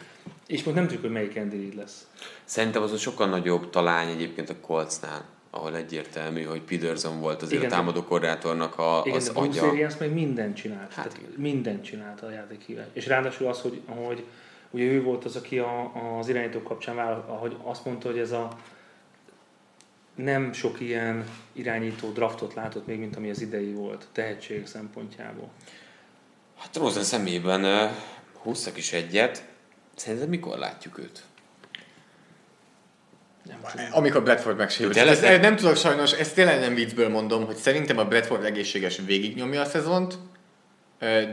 [0.47, 2.07] És most nem tudjuk, hogy melyik Andy Reid lesz.
[2.43, 5.25] Szerintem az a sokkal nagyobb talány egyébként a Coltsnál,
[5.55, 9.67] ahol egyértelmű, hogy Peterson volt azért Igen, a támadó koordinátornak a, Igen, az de agya.
[9.67, 10.93] Arians meg mindent csinált.
[10.93, 11.31] Hát Hát igen.
[11.37, 12.85] mindent csinált a játékhívás.
[12.93, 14.23] És ráadásul az, hogy, hogy
[14.69, 18.31] ugye ő volt az, aki a, az irányítók kapcsán vállal, ahogy azt mondta, hogy ez
[18.31, 18.57] a
[20.15, 25.49] nem sok ilyen irányító draftot látott még, mint ami az idei volt, tehetség szempontjából.
[26.57, 27.91] Hát Rosen szemében
[28.33, 29.43] húztak is egyet.
[29.95, 31.23] Szerinted mikor látjuk őt?
[33.91, 34.97] Amikor Bradford megsérült.
[34.97, 38.99] Ezt, ezt nem tudok sajnos, ezt tényleg nem viccből mondom, hogy szerintem a Bradford egészséges
[39.05, 40.17] végignyomja a szezont,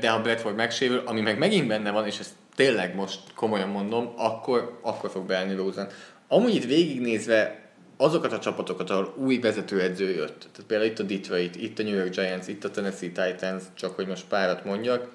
[0.01, 4.13] de ha Bradford megsérül, ami meg megint benne van, és ezt tényleg most komolyan mondom,
[4.17, 5.89] akkor, akkor fog beállni Rosen.
[6.29, 11.57] Amúgy itt végignézve azokat a csapatokat, ahol új vezetőedző jött, tehát például itt a Detroit,
[11.57, 15.09] itt a New York Giants, itt a Tennessee Titans, csak hogy most párat mondjak,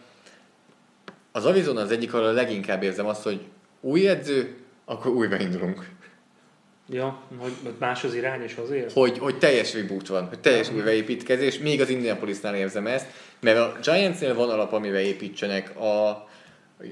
[1.31, 3.41] az Arizona az egyik, ahol a leginkább érzem azt, hogy
[3.81, 5.89] új edző, akkor újra indulunk.
[6.89, 8.91] Ja, hogy más az irány is azért?
[8.91, 13.05] hogy, hogy teljes reboot van, hogy teljes újraépítkezés, még az Indianapolisnál érzem ezt,
[13.39, 16.09] mert a Giantsnél van alap, amire építsenek, a,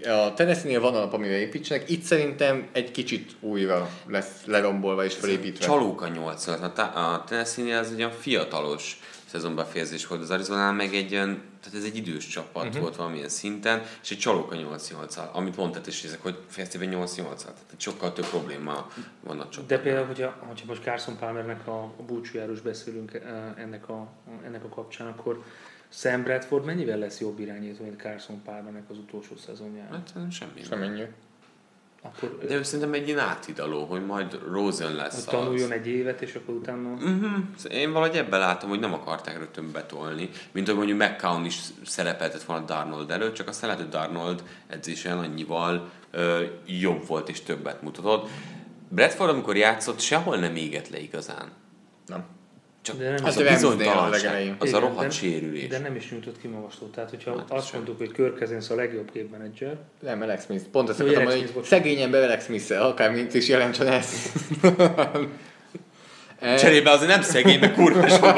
[0.06, 5.66] a Tennessee-nél van alap, amire építsenek, itt szerintem egy kicsit újra lesz lerombolva és felépítve.
[5.66, 9.00] Csalóka 8 a, a Tennessee-nél ez egy olyan fiatalos
[9.34, 12.82] szezonbefejezés volt, az Arizona meg egy olyan, tehát ez egy idős csapat uh-huh.
[12.82, 17.44] volt valamilyen szinten, és egy csalóka 8-8 amit mondtad is, ezek, hogy fejeztében 8 8
[17.44, 18.92] tehát sokkal több probléma
[19.24, 19.66] van a csapatban.
[19.68, 23.22] De például, hogyha, hogyha most Carson Palmernek a, a búcsújáról beszélünk eh,
[23.58, 24.08] ennek a,
[24.46, 25.44] ennek a kapcsán, akkor
[25.90, 29.92] Sam Bradford mennyivel lesz jobb irányító, mint Carson Palmernek az utolsó szezonján?
[29.92, 30.64] Hát semmi.
[30.64, 31.04] Semennyi.
[32.06, 35.42] Akkor De ő szerintem egy ilyen átidaló, hogy majd Rosen lesz hogy az.
[35.42, 36.90] tanuljon egy évet, és akkor utána...
[36.90, 37.34] Uh-huh.
[37.70, 42.44] Én valahogy ebben látom, hogy nem akarták rögtön betolni, mint ahogy mondjuk McCown is szerepeltett
[42.44, 47.82] volna Darnold előtt, csak aztán lehet, hogy Darnold edzésen annyival ö, jobb volt és többet
[47.82, 48.30] mutatott.
[48.90, 51.52] Bradford, amikor játszott, sehol nem égett le igazán.
[52.06, 52.26] Nem.
[52.84, 53.46] Csak De nem az is.
[53.48, 55.68] a bizonytalanság, az a rohadt de- sérülés.
[55.68, 56.92] De nem is nyújtott ki magaslót.
[56.92, 57.82] Tehát, hogyha Hát, azt sem.
[57.84, 60.64] mondtuk, hogy Cousins a legjobb képmenedzser, Nem, Alex Smith.
[60.72, 61.84] Pont ezt akartam mondani, hogy Smith, bocsánat.
[61.86, 63.88] szegény ember Alex smith akár mint is jelentsen.
[63.88, 64.04] Eh,
[66.60, 68.22] Cserébe azért nem szegény, mert kurva sok.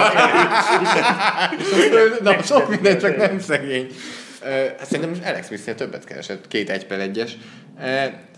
[2.23, 3.87] Na, sok minden, csak nem szegény.
[4.77, 7.37] Hát szerintem most Alex smith többet keresett, két egy per egyes.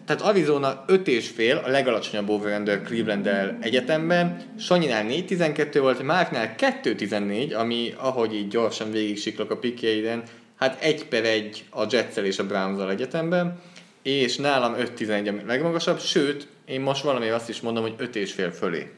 [0.07, 3.29] Eh, Tehát Arizona 5 és fél, a legalacsonyabb over cleveland
[3.59, 4.41] egyetemben.
[4.59, 10.23] Sanyinál 4-12 volt, Márknál 2-14, ami ahogy így gyorsan végig siklok a pikjeiden,
[10.55, 13.59] hát 1 per 1 a Jetsel és a browns egyetemben,
[14.01, 18.33] és nálam 5-11 a legmagasabb, sőt, én most valami azt is mondom, hogy 5 és
[18.33, 18.91] fél fölé.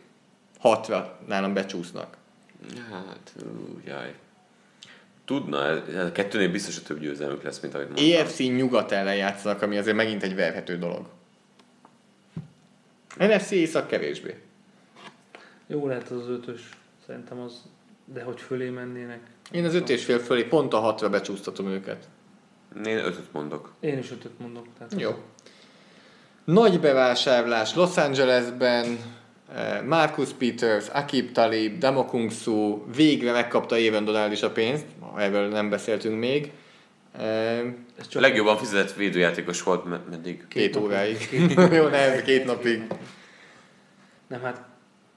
[0.64, 2.18] 6-ra nálam becsúsznak.
[2.92, 4.14] Hát, ú, jaj.
[5.30, 8.12] Tudna, ez, a kettőnél biztos, hogy több győzelmük lesz, mint ahogy mondtam.
[8.12, 11.10] EFC nyugat ellen játszanak, ami azért megint egy verhető dolog.
[13.18, 14.40] NFC észak kevésbé.
[15.68, 16.70] jó lehet az ötös,
[17.06, 17.62] szerintem az,
[18.06, 19.20] de hogy fölé mennének.
[19.52, 22.08] Én az öt és fél fölé pont a hatra becsúsztatom őket.
[22.86, 23.74] Én ötöt mondok.
[23.80, 24.66] Én is ötöt mondok.
[24.78, 25.24] Tehát Jó.
[26.44, 28.98] Nagy bevásárlás Los Angelesben,
[29.86, 34.86] Marcus Peters, Akib Talib, Damokung Su végre megkapta Éven Donald is a pénzt,
[35.18, 36.52] erről nem beszéltünk még.
[38.00, 40.46] Ez A legjobban fizetett védőjátékos volt med- meddig.
[40.48, 41.18] Két óráig.
[41.72, 42.82] Jó, nem, két napig.
[44.28, 44.62] Nem, hát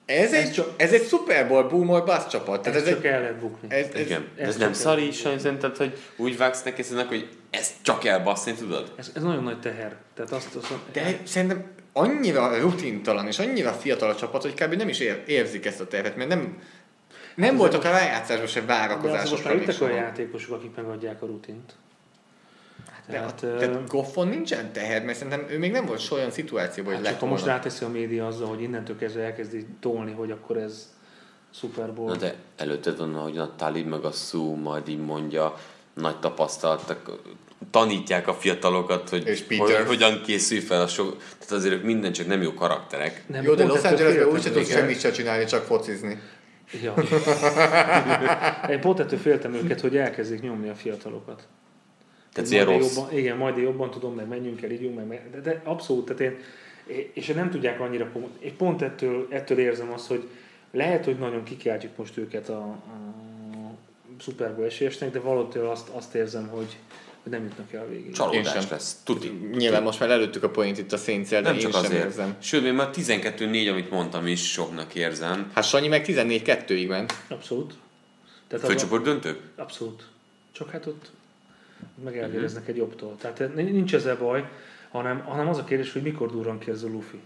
[0.06, 2.62] Ez, Ez egy, csak- ez egy Super Bowl boom or bust csapat.
[2.62, 3.74] Tehát ez, ez, csak egy, el lehet bukni.
[3.74, 4.28] ez, ez, Igen.
[4.36, 8.52] ez Ez, nem csak- szari is, szerinted, hogy úgy vágsz neki hogy ezt csak elbaszni
[8.52, 8.92] tudod?
[8.96, 9.96] Ez, ez nagyon nagy teher.
[10.14, 14.74] Tehát azt, azt De szerintem annyira rutintalan és annyira fiatal a csapat, hogy kb.
[14.74, 16.58] nem is ér, érzik ezt a tervet, mert nem,
[17.34, 19.30] nem voltak a rájátszásban se de várakozások.
[19.30, 21.72] most már jöttek olyan játékosok, akik megadják a rutint.
[23.06, 26.20] De Tehát, hát, ö, tehát Goffon nincsen teher, mert szerintem ő még nem volt soha
[26.20, 30.12] olyan szituációban, hogy Hát lett most ráteszi a média azzal, hogy innentől kezdve elkezdi tolni,
[30.12, 30.92] hogy akkor ez
[31.54, 32.08] Super Bowl.
[32.08, 35.54] Na de előtted van, hogy a Talib meg a Szú majd így mondja,
[35.94, 37.10] nagy tapasztaltak,
[37.70, 39.86] tanítják a fiatalokat, hogy, És hogy Peter.
[39.86, 41.16] hogyan készül fel a sok...
[41.16, 43.24] Tehát azért ők minden csak nem jó karakterek.
[43.26, 44.32] Nem, Jó, de Los Angelesben féltem.
[44.32, 46.20] úgyse tudsz semmit se csinálni, csak focizni.
[46.82, 46.94] Ja.
[48.72, 51.46] Én pont ettől féltem őket, hogy elkezdik nyomni a fiatalokat.
[52.32, 52.96] Tehát ilyen rossz.
[52.96, 56.04] Jobban, igen, majd én jobban tudom, meg menjünk el, ígyunk, meg, meg de, de, abszolút,
[56.04, 56.38] tehát én,
[57.12, 60.28] és nem tudják annyira, én pont ettől, ettől érzem azt, hogy
[60.72, 63.12] lehet, hogy nagyon kikiáltjuk most őket a, a
[64.18, 66.76] Super Bowl esélyesnek, de valótól azt, azt érzem, hogy,
[67.22, 68.06] hogy nem jutnak el a végig.
[68.06, 68.64] Én Csalódás sem.
[68.70, 69.00] lesz.
[69.04, 69.48] Tuti.
[69.52, 72.04] Nyilván most már előttük a point itt a szénszel, de Nem én csak sem azért.
[72.04, 72.36] érzem.
[72.38, 75.50] Sőt, még már 12-4, amit mondtam is, soknak érzem.
[75.54, 77.12] Hát Sanyi meg 14-2-ig ment.
[77.28, 77.74] Abszolút.
[78.48, 79.40] Tehát Főcsoport döntő?
[79.56, 80.02] Abszolút.
[80.52, 81.10] Csak hát ott
[82.04, 83.16] meg elvéreznek egy jobbtól.
[83.20, 84.48] Tehát nincs ezzel baj,
[84.90, 87.20] hanem, hanem az a kérdés, hogy mikor durran ki ez a Luffy.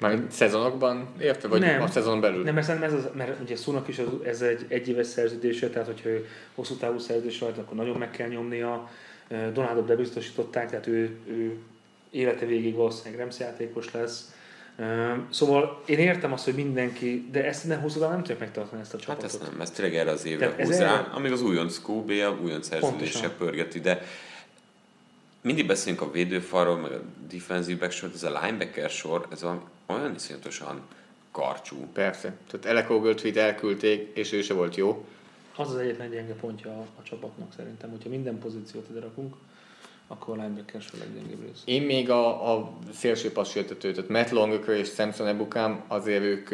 [0.00, 1.48] Már szezonokban, érte?
[1.48, 1.82] Vagy Nem.
[1.82, 2.42] a szezon belül?
[2.42, 6.08] Nem, ez, ez az, mert ugye Szónak is az, ez egy egyéves szerződése, tehát hogyha
[6.08, 8.90] ő hosszú távú szerződés rajta, akkor nagyon meg kell nyomnia.
[9.28, 11.56] Donaldot bebiztosították, tehát ő, ő
[12.10, 14.34] élete végig valószínűleg Remsz játékos lesz.
[15.30, 18.96] Szóval én értem azt, hogy mindenki, de ezt nem hosszú nem tudják megtartani ezt a
[18.96, 19.24] Hát csapatot.
[19.30, 22.10] ezt nem, ez tényleg erre az évre Tehát húz rá, erre- amíg az újonc QB
[22.10, 23.32] a újonc szerződéssel Pontosan.
[23.38, 24.02] pörgeti, de
[25.40, 29.60] mindig beszélünk a védőfalról, meg a defensive back sor, ez a linebacker sor, ez valami
[29.86, 30.80] olyan iszonyatosan
[31.32, 31.76] karcsú.
[31.92, 32.32] Persze.
[32.50, 35.04] Tehát Elek Ogletree-t elküldték, és ő se volt jó.
[35.56, 39.34] Az az egyetlen gyenge pontja a, a csapatnak szerintem, hogyha minden pozíciót ide rakunk,
[40.06, 41.62] akkor a linebacker sor leggyengébb rész.
[41.64, 46.48] Én még a, a szélső passértető, tehát Matt Longacre és Samson Ebukám, azért ők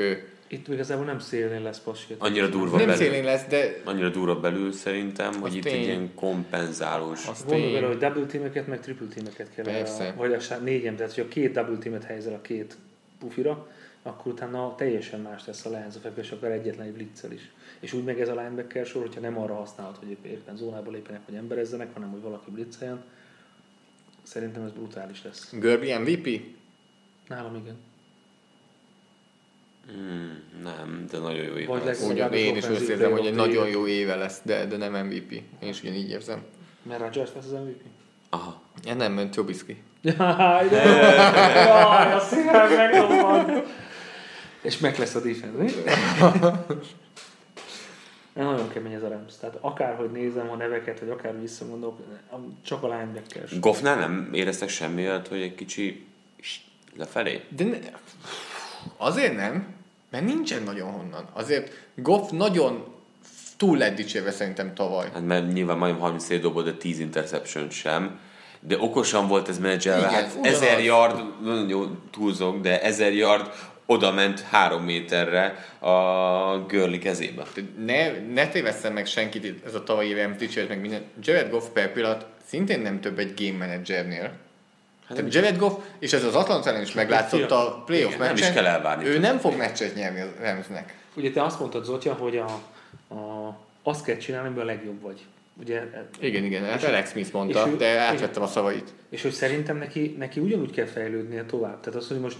[0.48, 2.20] Itt igazából nem szélén lesz passiet.
[2.20, 3.02] Annyira durva nem belül.
[3.02, 5.72] szélén lesz, de Annyira durva belül szerintem, hogy itt tény.
[5.74, 7.28] egy ilyen kompenzálós.
[7.28, 9.64] Az Gondolj bele, hogy double teameket, meg triple teameket kell.
[9.64, 10.08] Persze.
[10.08, 12.76] A, vagy akár négyen, tehát hogyha két double teamet helyzel a két
[13.18, 13.66] pufira,
[14.02, 17.50] akkor utána teljesen más lesz a Lions of és akár egyetlen egy blitzel is.
[17.82, 20.90] És úgy meg ez a linebacker sor, hogyha nem arra használod, hogy épp- éppen zónába
[20.90, 23.02] lépjenek, vagy emberezzenek, hanem hogy valaki blitzeljen,
[24.22, 25.52] szerintem ez brutális lesz.
[25.52, 26.40] Görbi MVP?
[27.28, 27.76] Nálam igen.
[29.86, 32.00] Hmm, nem, de nagyon jó év Vagy lesz.
[32.02, 35.06] Ugyan, legalábbis én is úgy érzem, hogy egy nagyon jó éve lesz, de, de nem
[35.06, 35.30] MVP.
[35.32, 36.42] Én is ugyanígy érzem.
[36.82, 37.80] Mert Rodgers lesz az MVP?
[38.30, 38.62] Aha.
[38.84, 39.82] Ja, nem, ment Trubisky.
[40.00, 40.82] Jaj, de!
[41.64, 43.62] Jaj, a szívem megdobban!
[44.62, 45.70] És meg lesz a defense, mi?
[48.34, 49.36] De nagyon kemény ez a Rams.
[49.40, 51.98] Tehát akárhogy nézem a neveket, vagy akár visszagondolok,
[52.62, 53.48] csak a linebacker.
[53.60, 56.06] Goffnál nem éreztek semmi olyat, hogy egy kicsi
[56.96, 57.40] lefelé?
[57.48, 57.78] De ne,
[58.96, 59.66] azért nem,
[60.10, 61.28] mert nincsen nagyon honnan.
[61.32, 62.84] Azért Goff nagyon
[63.56, 65.08] túl lett dicsérve szerintem tavaly.
[65.12, 68.18] Hát mert nyilván majdnem 30 év dobott, de 10 interception sem.
[68.60, 70.06] De okosan volt ez menedzselve.
[70.06, 70.62] Hát ugyanaz.
[70.62, 73.50] 1000 yard, nagyon jó túlzok, de 1000 yard
[73.92, 77.42] oda ment három méterre a Görli kezébe.
[77.84, 81.02] Ne, ne tévesszem meg senkit, ez a tavalyi éve dicsért meg minden.
[81.22, 84.32] Jared Goff per pillanat szintén nem több egy game managernél.
[85.06, 88.28] Hát Tehát Jared Goff, és ez az Atlanta ellen is meglátszott a playoff Igen, nem
[88.28, 90.96] meccsen, is kell elvárni ő nem fog meccset nyerni a Ramsnek.
[91.14, 92.60] Ugye te azt mondtad, Zotya, hogy a,
[93.14, 95.20] a, azt kell csinálni, amiben a legjobb vagy.
[95.60, 95.82] Ugye,
[96.20, 98.92] Igen, igen, hát Alex Smith mondta, ő- de átvettem a szavait.
[99.08, 101.80] És hogy szerintem neki, neki ugyanúgy kell fejlődnie tovább.
[101.80, 102.36] Tehát az, hogy most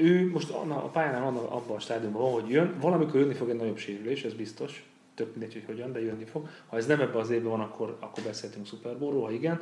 [0.00, 3.48] ő most a a pályánál van abban a stádiumban van, hogy jön, valamikor jönni fog
[3.48, 4.84] egy nagyobb sérülés, ez biztos.
[5.14, 6.48] Tök mindegy, hogy hogyan, de jönni fog.
[6.66, 9.60] Ha ez nem ebben az évben van, akkor, akkor beszéltünk Super Bowl-ról, ha igen,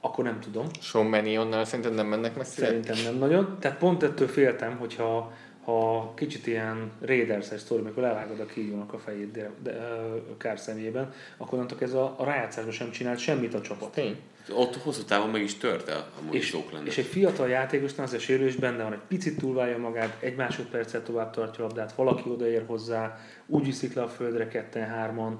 [0.00, 0.66] akkor nem tudom.
[0.80, 2.66] Sean Manionnal szerintem nem mennek messzire.
[2.66, 3.56] Szerintem nem nagyon.
[3.58, 5.32] Tehát pont ettől féltem, hogyha
[5.64, 10.58] ha kicsit ilyen Raiders-es sztori, amikor levágod a kígyónak a fejét de, de, ö, kár
[10.58, 13.92] személyében, akkor onnantól ez a, a rájátszásban sem csinált semmit a csapat.
[13.92, 14.16] Tény.
[14.52, 16.86] Ott hosszú távon meg is törte, amúgy És, lenne.
[16.86, 21.04] és egy fiatal játékosnál az a sérülés benne van, egy picit túlválja magát, egy másodpercet
[21.04, 25.38] tovább tartja a labdát, valaki odaér hozzá, úgy viszik le a földre ketten, hárman.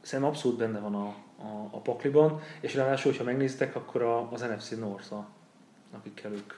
[0.00, 1.06] Szerintem abszolút benne van a,
[1.42, 5.28] a, a pakliban, és ráadásul, hogyha megnéztek, akkor a, az NFC North, a,
[5.96, 6.54] akikkel ők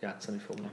[0.00, 0.72] játszani fognak.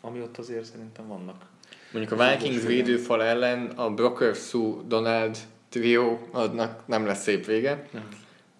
[0.00, 1.46] Ami ott azért szerintem vannak.
[1.92, 7.88] Mondjuk a Vikings védőfal ellen a Brocker, Sue, Donald trio adnak nem lesz szép vége.
[7.90, 8.08] Nem.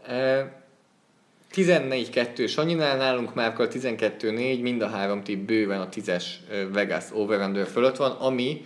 [0.06, 0.57] E,
[1.54, 7.66] 14-2 Sanyinál nálunk márkal 12-4, mind a három tipp bőven a 10-es ö, Vegas over
[7.66, 8.64] fölött van, ami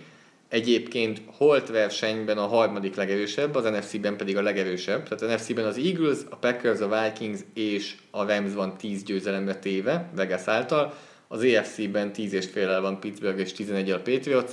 [0.49, 5.07] egyébként holt versenyben a harmadik legerősebb, az NFC-ben pedig a legerősebb.
[5.07, 9.55] Tehát az NFC-ben az Eagles, a Packers, a Vikings és a Rams van 10 győzelemre
[9.55, 10.93] téve Vegas által,
[11.27, 14.51] az AFC-ben 10 és fél van Pittsburgh és 11 a Patriots,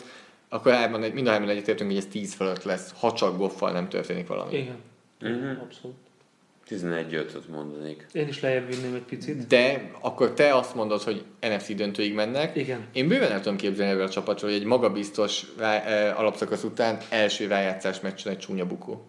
[0.49, 3.89] akkor hárman, mind a hárman egyetértünk, hogy ez 10 fölött lesz, ha csak goffal nem
[3.89, 4.57] történik valami.
[4.57, 4.76] Igen.
[5.20, 5.60] Mhm.
[5.60, 5.97] Abszolút.
[6.70, 8.07] 11-5-öt mondanék.
[8.12, 9.47] Én is lejjebb vinném egy picit.
[9.47, 12.57] De akkor te azt mondod, hogy NFC döntőig mennek.
[12.57, 12.81] Igen.
[12.92, 17.47] Én bőven el tudom képzelni ebből a csapatról, hogy egy magabiztos eh, alapszakasz után első
[17.47, 19.07] rájátszás meccsen egy csúnya bukó.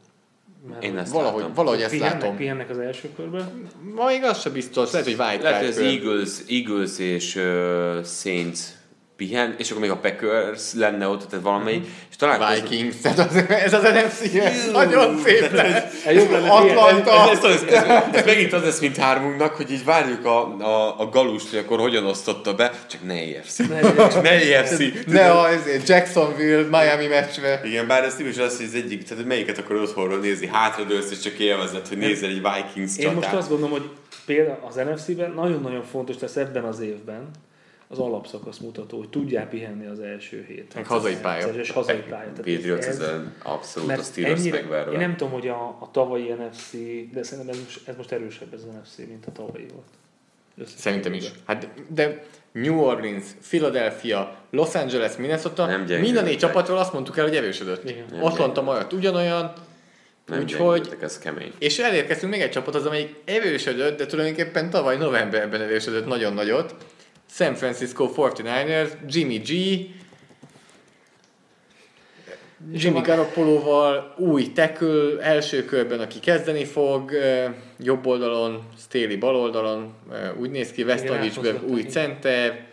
[0.69, 1.53] Mert Én ezt Valahogy, látom.
[1.53, 2.35] valahogy ezt pihennek, látom.
[2.37, 3.69] pihennek az első körben.
[3.95, 5.77] Ma még az sem biztos, lehet, hogy Lehet, hogy az.
[5.77, 8.59] Eagles, Eagles és uh, Saints
[9.27, 12.69] pihen, és akkor még a Packers lenne ott, tehát valamelyik, és találkozunk.
[12.69, 14.31] Vikings, tehát az, ez az NFC
[14.71, 16.05] nagyon szép lesz.
[16.05, 17.29] Ez jobb lenne Atlanta.
[17.29, 20.99] Ez, ez, ez, ez, ez, megint az lesz, mint hármunknak, hogy így várjuk a, a,
[20.99, 23.57] a galust, hogy akkor hogyan osztotta be, csak ne EFC.
[24.21, 24.79] Ne EFC.
[25.05, 25.47] Ne a
[25.85, 27.61] Jacksonville, Miami meccsbe.
[27.63, 31.11] Igen, bár ez nem is az, hogy az egyik, tehát melyiket akkor otthonról nézni, hátradőlsz,
[31.11, 33.39] és csak élvezed, hogy nézel egy Vikings Én most csatát.
[33.39, 33.89] azt gondolom, hogy
[34.25, 37.29] például az NFC-ben nagyon-nagyon fontos lesz ebben az évben
[37.91, 40.75] az alapszakasz mutató, hogy tudják pihenni az első hét.
[40.75, 41.47] Meg hazai pálya.
[41.47, 42.31] És hazai pálya.
[42.35, 43.01] Patriots ez-
[43.43, 44.91] abszolút a mert Steelers ennyire, megverve.
[44.91, 46.71] én nem tudom, hogy a, a tavalyi NFC,
[47.13, 50.69] de szerintem ez most, ez most erősebb ez az NFC, mint a tavalyi volt.
[50.75, 51.31] Szerintem is.
[51.45, 57.17] Hát, de New Orleans, Philadelphia, Los Angeles, Minnesota, Nem mind a négy csapatról azt mondtuk
[57.17, 57.89] el, hogy erősödött.
[57.89, 58.05] Igen.
[58.19, 59.53] Atlanta maradt ugyanolyan,
[60.25, 61.51] Nem úgyhogy ez kemény.
[61.59, 66.75] És elérkeztünk még egy csapathoz, amelyik erősödött, de tulajdonképpen tavaly novemberben erősödött nagyon nagyot.
[67.33, 69.49] San Francisco 49ers, Jimmy G,
[72.71, 77.11] Jimmy Garoppoloval, új tackle, első körben, aki kezdeni fog,
[77.77, 79.93] jobb oldalon, Staley bal oldalon,
[80.37, 82.69] úgy néz ki, elhozgatták, új center,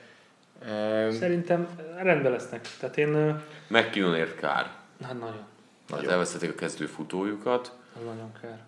[1.11, 2.69] Szerintem rendben lesznek.
[2.81, 4.71] Tehát én, McKinnonért kár.
[5.03, 5.47] hát nagyon,
[5.91, 7.73] Hát elvesztették a kezdő futójukat.
[8.05, 8.68] nagyon kár.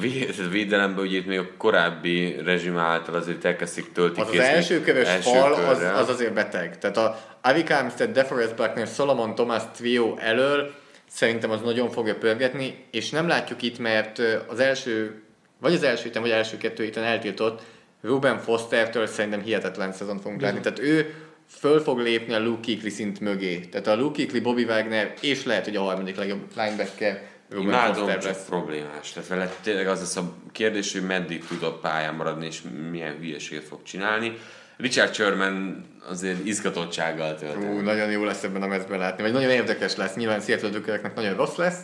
[0.00, 4.38] Vé- tehát Védelemben ugye itt még a korábbi rezsim által azért elkezdték Az az töltikézni.
[4.46, 6.78] első körös első fal, az, az azért beteg.
[6.78, 10.74] Tehát a Avi Armstead, DeForest Buckner, Solomon Thomas trio elől
[11.08, 15.22] szerintem az nagyon fogja pörgetni, és nem látjuk itt, mert az első,
[15.60, 17.62] vagy az első héten, vagy első kettő héten eltiltott
[18.02, 20.60] Ruben Fostertől szerintem hihetetlen szezon fogunk látni.
[20.60, 21.14] Tehát ő
[21.48, 23.58] föl fog lépni a Luke Kuechly szint mögé.
[23.58, 27.22] Tehát a Luke Kuechly, Bobby Wagner, és lehet, hogy a harmadik legjobb linebacker
[27.58, 28.44] Imádom, csak lesz.
[28.44, 29.12] problémás.
[29.12, 33.16] Tehát vele tényleg az lesz a kérdés, hogy meddig tud a pályán maradni, és milyen
[33.16, 34.36] hülyeséget fog csinálni.
[34.76, 37.56] Richard Sherman azért izgatottsággal tölt.
[37.56, 40.14] Ú, nagyon jó lesz ebben a meccsben látni, vagy nagyon érdekes lesz.
[40.14, 41.78] Nyilván Seattle nagyon rossz lesz,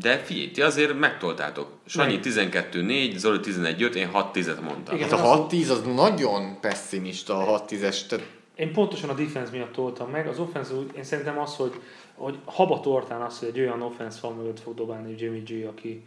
[0.00, 1.68] De figyelj, ti azért megtoltátok.
[1.86, 4.96] Sanyi 12-4, Zoli 11-5, én 6-10-et mondtam.
[4.96, 5.08] Igen.
[5.08, 10.10] Hát a 6-10 az nagyon pessimista a 6-10-es, tehát Én pontosan a defense miatt toltam
[10.10, 10.26] meg.
[10.26, 11.80] Az offense úgy, én szerintem az, hogy,
[12.20, 16.06] hogy haba tortán az, hogy egy olyan offense fal mögött fog dobálni Jimmy G, aki,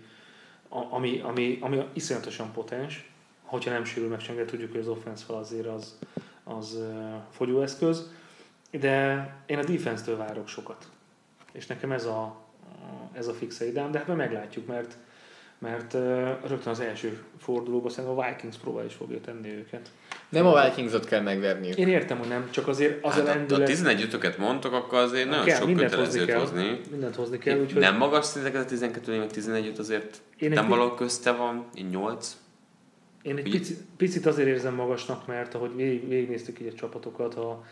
[0.70, 3.12] ami, ami, ami iszonyatosan potens,
[3.44, 5.98] hogyha nem sérül meg senki, de tudjuk, hogy az offense fal azért az,
[6.44, 6.84] az
[7.32, 8.12] fogyóeszköz.
[8.72, 10.90] De én a defense-től várok sokat.
[11.52, 12.36] És nekem ez a,
[13.12, 14.98] ez a fixe idám, de ebben meglátjuk, mert
[15.64, 16.02] mert uh,
[16.48, 19.90] rögtön az első fordulóban szerintem a Vikings próbál is fogja tenni őket.
[20.30, 21.78] nem a Vikingsot kell megverniük.
[21.78, 23.68] Én értem, hogy nem, csak azért az Hát a a, a lendület...
[23.68, 26.40] 11 öket mondtok, akkor azért nagyon kell, sok mindent hozni kötelezőt kell.
[26.40, 26.82] hozni.
[26.92, 30.64] Mindent hozni kell, úgyhogy Nem magas szintek ez a 12 meg 11 azért Én nem
[30.64, 32.38] pi- valahol közte van, én 8.
[33.22, 37.64] én egy picit, picit azért érzem magasnak, mert ahogy végig, végignéztük így a csapatokat, ha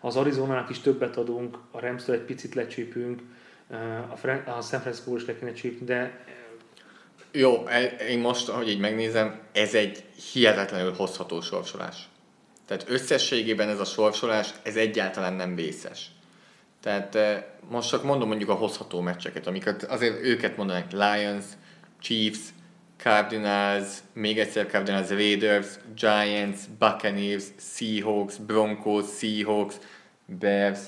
[0.00, 3.22] az Arizonának is többet adunk, a rams egy picit lecsípünk,
[4.12, 6.24] a, Fran- a San Francisco is le kéne csípni, de
[7.36, 7.64] Jó,
[8.08, 11.96] én most, ahogy így megnézem, ez egy hihetetlenül hozható sorsolás.
[12.66, 16.06] Tehát összességében ez a sorsolás, ez egyáltalán nem vészes.
[16.82, 21.44] Tehát eh, most csak mondom mondjuk a hozható meccseket, amiket azért őket mondanak, Lions,
[22.00, 22.40] Chiefs,
[22.96, 29.74] Cardinals, még egyszer Cardinals, Raiders, Giants, Buccaneers, Seahawks, Broncos, Seahawks,
[30.26, 30.80] Bears.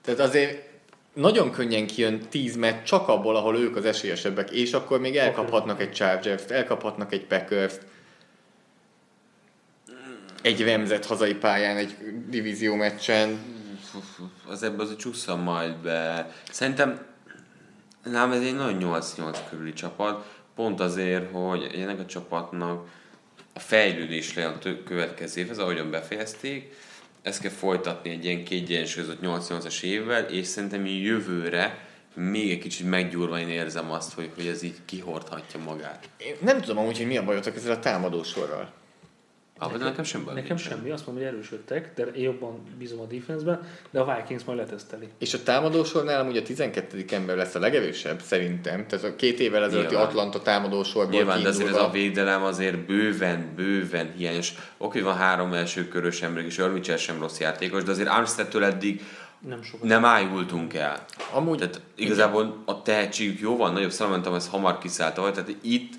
[0.00, 0.71] Tehát azért
[1.12, 5.80] nagyon könnyen kijön 10 meccs csak abból, ahol ők az esélyesebbek, és akkor még elkaphatnak
[5.80, 7.80] egy Chargers-t, elkaphatnak egy Packers-t,
[10.42, 11.96] egy Remzet hazai pályán, egy
[12.28, 13.38] divízió meccsen.
[14.46, 16.30] Az ebbe az a csúszom majd be.
[16.50, 17.06] Szerintem
[18.04, 22.88] nem, ez egy nagyon 8-8 körüli csapat, pont azért, hogy ennek a csapatnak
[23.52, 26.74] a fejlődés le a következő évhez, ahogyan befejezték,
[27.22, 33.38] ezt kell folytatni egy ilyen kiegyensúlyozott 8-8-as évvel, és szerintem jövőre még egy kicsit meggyúrva
[33.38, 36.08] én érzem azt, hogy, hogy ez így kihordhatja magát.
[36.16, 38.72] Én nem tudom amúgy, hogy mi a bajotok ezzel a támadósorral.
[39.62, 40.34] Ah, de nekem sem baj.
[40.34, 40.76] nekem nincsen.
[40.76, 40.90] semmi.
[40.90, 43.60] Azt mondom, hogy erősödtek, de én jobban bízom a defense-ben,
[43.90, 45.08] de a Vikings majd leteszteli.
[45.18, 47.04] És a támadósornál amúgy a 12.
[47.10, 48.86] ember lesz a legerősebb, szerintem.
[48.86, 49.94] Tehát a két évvel ezelőtti.
[49.94, 54.52] Atlanta támadósorból Nyilván, de azért ez a védelem azért bőven, bőven hiányos.
[54.78, 59.02] Oké, van három első körös ember, és Örmicser sem rossz játékos, de azért Armsteadtől eddig
[59.48, 59.88] Nem sokat.
[59.88, 61.04] nem ájultunk el.
[61.32, 65.92] Amúgy Tehát igazából a tehetségük jó van, nagyobb Solomon Thomas hamar kiszállt, tehát itt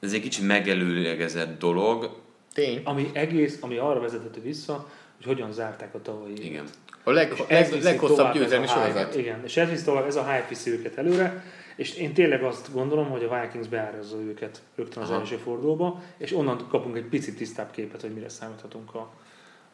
[0.00, 2.10] ez egy kicsit megelőlegezett dolog.
[2.54, 2.80] Tény.
[2.84, 6.44] Ami egész, ami arra vezethető vissza, hogy hogyan zárták a tavalyi.
[6.44, 6.64] Igen.
[7.04, 9.14] A leg, És ez leg, leghosszabb győzelmi sorozat.
[9.16, 11.44] Igen, és ez visz tovább, ez a hype viszi őket előre,
[11.76, 15.20] és én tényleg azt gondolom, hogy a Vikings beárazza őket rögtön az Aha.
[15.20, 19.10] első fordulóba, és onnan kapunk egy picit tisztább képet, hogy mire számíthatunk a,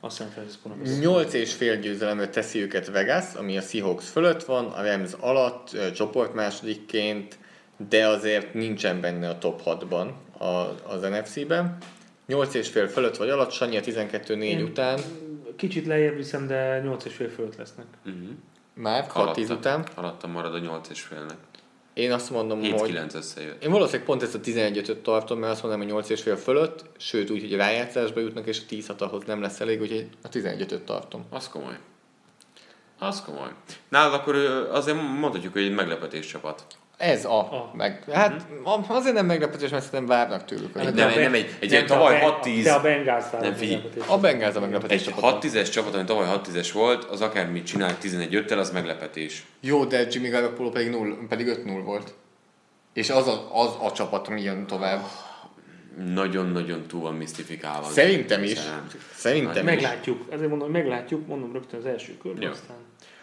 [0.01, 0.99] a San Francisco-nak.
[1.01, 5.93] 8 és fél győzelemre teszi őket Vegas, ami a Seahawks fölött van, a Rams alatt,
[5.95, 7.39] csoport másodikként,
[7.89, 10.45] de azért nincsen benne a top 6-ban a,
[10.93, 11.77] az NFC-ben.
[12.27, 15.01] 8 és fél fölött vagy alatt, Sanyi a 12-4 Én- után,
[15.57, 17.87] Kicsit lejjebb viszem, de 8 és fél fölött lesznek.
[18.07, 18.29] Uh-huh.
[18.75, 19.87] már 6-10 után.
[19.95, 21.37] Alatta marad a 8 és félnek.
[21.95, 23.65] Én azt mondom, hogy 7-9 összejött.
[23.65, 26.85] én valószínűleg pont ezt a 11 tartom, mert azt mondom, hogy 8 és fél fölött,
[26.97, 30.29] sőt úgy, hogy rájátszásba jutnak, és a 10 6 ahhoz nem lesz elég, úgyhogy a
[30.29, 31.25] 11 tartom.
[31.31, 31.79] Az komoly.
[32.99, 33.51] Az komoly.
[33.89, 34.35] Nálad akkor
[34.73, 36.67] azért mondhatjuk, hogy egy meglepetés csapat.
[36.97, 37.73] Ez a, A.
[37.75, 40.75] meg, hát a- azért nem meglepetés, mert szerintem várnak tőlük.
[40.75, 43.75] nem, Ben- nem egy- egy nem, tavaly Ben- 6-10 Te a Bengals Nem, figyelj.
[43.75, 44.09] meglepetés.
[44.09, 45.27] A Bengáz a meglepetés Egy csapata.
[45.27, 49.45] 6-10-es csapat, ami tavaly 6-10-es volt, az akármit csinál 11-5-tel, az meglepetés.
[49.61, 52.15] Jó, de Jimmy Garoppolo pedig, 0, pedig 5-0 volt.
[52.93, 55.01] És az a, az a csapat, ami jön tovább.
[56.15, 57.87] Nagyon-nagyon túl van misztifikálva.
[57.87, 58.59] Szerintem is.
[58.59, 59.01] Szerintem.
[59.15, 59.75] Szerintem is.
[59.75, 62.77] Meglátjuk, ezért mondom, hogy meglátjuk, mondom rögtön az első körben, aztán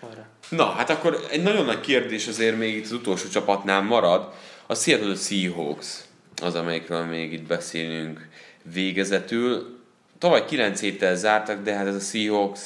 [0.06, 0.28] hajrá.
[0.50, 4.34] Na, hát akkor egy nagyon nagy kérdés azért még itt az utolsó csapatnál marad.
[4.66, 6.02] A Seattle Seahawks
[6.42, 8.28] az, amelyikről még itt beszélünk
[8.74, 9.80] végezetül.
[10.18, 12.62] Tavaly 9 héttel zártak, de hát ez a Seahawks,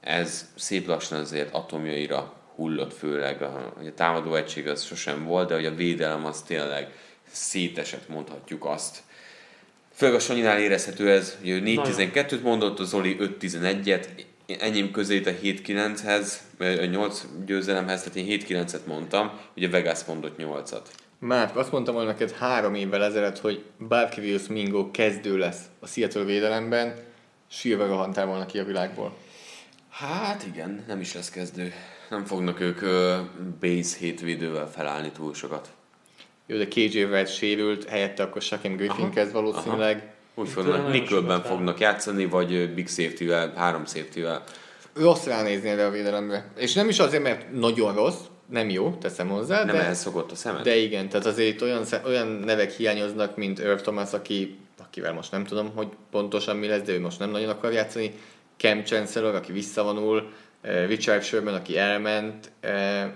[0.00, 5.54] ez szép lassan azért atomjaira hullott, főleg a, a támadó egység az sosem volt, de
[5.54, 6.92] hogy a védelem az tényleg
[7.30, 9.02] szétesett, mondhatjuk azt.
[9.94, 14.06] Főleg a Sanyinál érezhető ez, hogy ő 4-12-t mondott, az Zoli 5-11-et,
[14.46, 20.34] enyém közé a 7-9-hez, vagy a 8 győzelemhez, tehát én 7-9-et mondtam, ugye Vegas mondott
[20.38, 20.82] 8-at.
[21.18, 26.24] Márk, azt mondtam volna neked három évvel ezelőtt, hogy Barkevius Mingo kezdő lesz a Seattle
[26.24, 26.94] védelemben,
[27.48, 29.16] sírva rohantál volna ki a világból.
[29.90, 31.72] Hát igen, nem is lesz kezdő.
[32.10, 33.16] Nem fognak ők ö,
[33.60, 35.68] base hétvédővel felállni túl sokat.
[36.46, 40.15] Jó, de KJ Wright sérült, helyette akkor Shaquem Griffin Aha, kezd valószínűleg.
[40.38, 44.42] Úgy fognak, Nickelben fognak játszani, vagy big safety-vel, három safety-vel.
[44.94, 46.52] Rossz ránézni erre a védelemre.
[46.56, 48.18] És nem is azért, mert nagyon rossz,
[48.50, 50.62] nem jó, teszem hozzá, Nem de, ehhez szokott a szemed?
[50.62, 55.44] de igen, tehát azért olyan, olyan nevek hiányoznak, mint Irv Thomas, aki, akivel most nem
[55.44, 58.14] tudom, hogy pontosan mi lesz, de ő most nem nagyon akar játszani.
[58.56, 60.32] Cam Chancellor, aki visszavonul,
[60.86, 62.50] Richard Sherman, aki elment,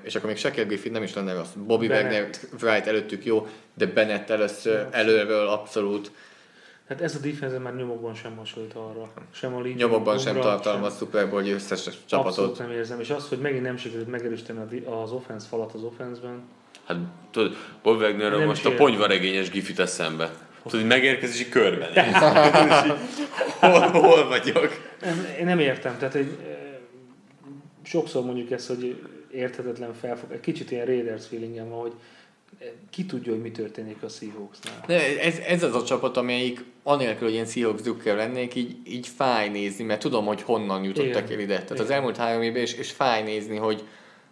[0.03, 1.53] és akkor még Shaquille Griffin nem is lenne rossz.
[1.67, 2.39] Bobby Bennett.
[2.43, 6.11] Wagner, Wright előttük jó, de Bennett először, előről abszolút
[6.91, 9.11] Hát ez a defense már nyomokban sem hasonlít arra.
[9.33, 12.27] Sem a nyomokban sem tartalmaz Super Bowl győztes csapatot.
[12.27, 13.01] Abszolút nem érzem.
[13.01, 16.43] És az, hogy megint nem sikerült megerősíteni az offense falat az offense-ben.
[16.85, 16.97] Hát
[17.31, 20.31] tudod, Bob Wagnerről most a ponyvaregényes gifit eszembe.
[20.63, 21.89] Tudod, hogy megérkezik és így körben.
[23.61, 24.69] hol, hol vagyok?
[25.01, 25.99] Nem, én nem értem.
[25.99, 26.39] Tehát egy,
[27.83, 29.03] sokszor mondjuk ezt, hogy
[29.33, 30.33] érthetetlen felfog.
[30.33, 31.93] Egy kicsit ilyen Raiders feelingem van, hogy
[32.91, 34.85] ki tudja, hogy mi történik a Seahawksnál.
[34.87, 39.07] De ez, ez az a csapat, amelyik anélkül, hogy ilyen Seahawks drukkel lennék, így, így
[39.07, 41.33] fáj nézni, mert tudom, hogy honnan jutottak Igen.
[41.33, 41.55] el ide.
[41.55, 41.93] Tehát az Igen.
[41.93, 43.85] elmúlt három évben, és, és fáj nézni, hogy,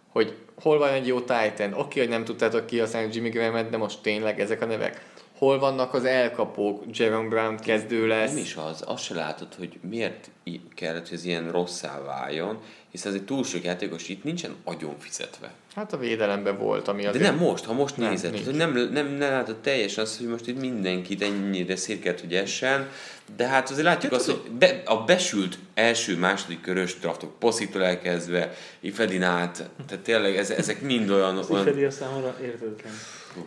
[0.07, 4.01] hogy hol van egy jó Titan, oké, hogy nem tudtátok kihasználni Jimmy Graham-et, de most
[4.01, 5.05] tényleg ezek a nevek.
[5.39, 6.83] Hol vannak az elkapók?
[6.97, 8.29] Jerome Brown kezdő lesz.
[8.29, 10.29] Nem is az, azt se látod, hogy miért
[10.75, 12.59] kellett, hogy ez ilyen rosszá váljon,
[12.91, 15.51] hiszen ez egy túl sok játékos itt nincsen agyon fizetve.
[15.75, 17.23] Hát a védelemben volt, ami De azért...
[17.23, 20.47] nem most, ha most Nem, nézed, hogy nem, nem, nem látod teljesen azt, hogy most
[20.47, 22.89] itt mindenkit ennyire szét kellett, hogy essen,
[23.35, 28.53] de hát azért látjuk azt, hogy be, a besült első, második körös draftok, Poszitól elkezdve,
[28.79, 32.93] Ifedin át, tehát tényleg ez, ezek mind olyan, Az olyan Ifedi a számomra érthetetlen.
[33.33, 33.41] Hú,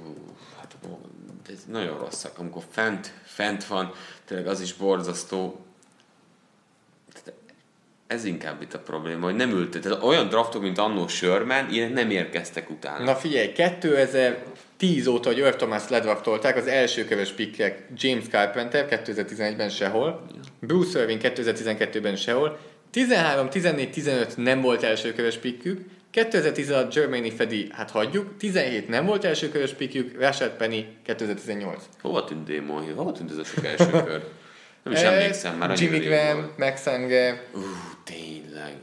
[0.58, 0.76] hát
[1.48, 3.92] ez nagyon rosszak, amikor fent, fent van,
[4.24, 5.64] tényleg az is borzasztó.
[7.12, 7.40] Tehát
[8.06, 11.94] Ez inkább itt a probléma, hogy nem ült, tehát olyan draftok, mint annó Sherman, ilyenek
[11.94, 13.04] nem érkeztek utána.
[13.04, 19.68] Na figyelj, 2010 óta, hogy Irv Thomas ledraftolták, az első köves pikkek James Carpenter 2011-ben
[19.68, 20.26] sehol,
[20.60, 22.58] Bruce Irving 2012-ben sehol,
[22.90, 25.80] 13, 14, 15 nem volt első köves pikkük,
[26.12, 31.88] 2016 Germany Fedi, hát hagyjuk, 17 nem volt első köves pikkük, Rashad Penny 2018.
[32.00, 32.94] Hova tűnt Hill?
[32.94, 34.24] Hova tűnt ez a sok első kör?
[34.82, 36.52] Nem is emlékszem már, Jimmy Graham.
[36.58, 37.60] Max Unger, Ú,
[38.04, 38.76] tényleg,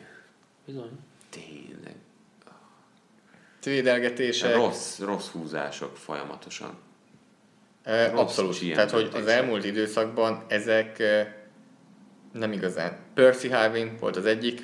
[0.65, 0.99] Bizony.
[1.29, 1.95] tényleg.
[3.61, 4.55] trédelgetések.
[4.55, 6.77] Rossz, rossz húzások folyamatosan.
[7.83, 8.73] Eh, Rossz Abszolút.
[8.73, 11.03] Tehát, hogy az elmúlt időszakban ezek
[12.31, 12.97] nem igazán.
[13.13, 14.63] Percy Harvin volt az egyik,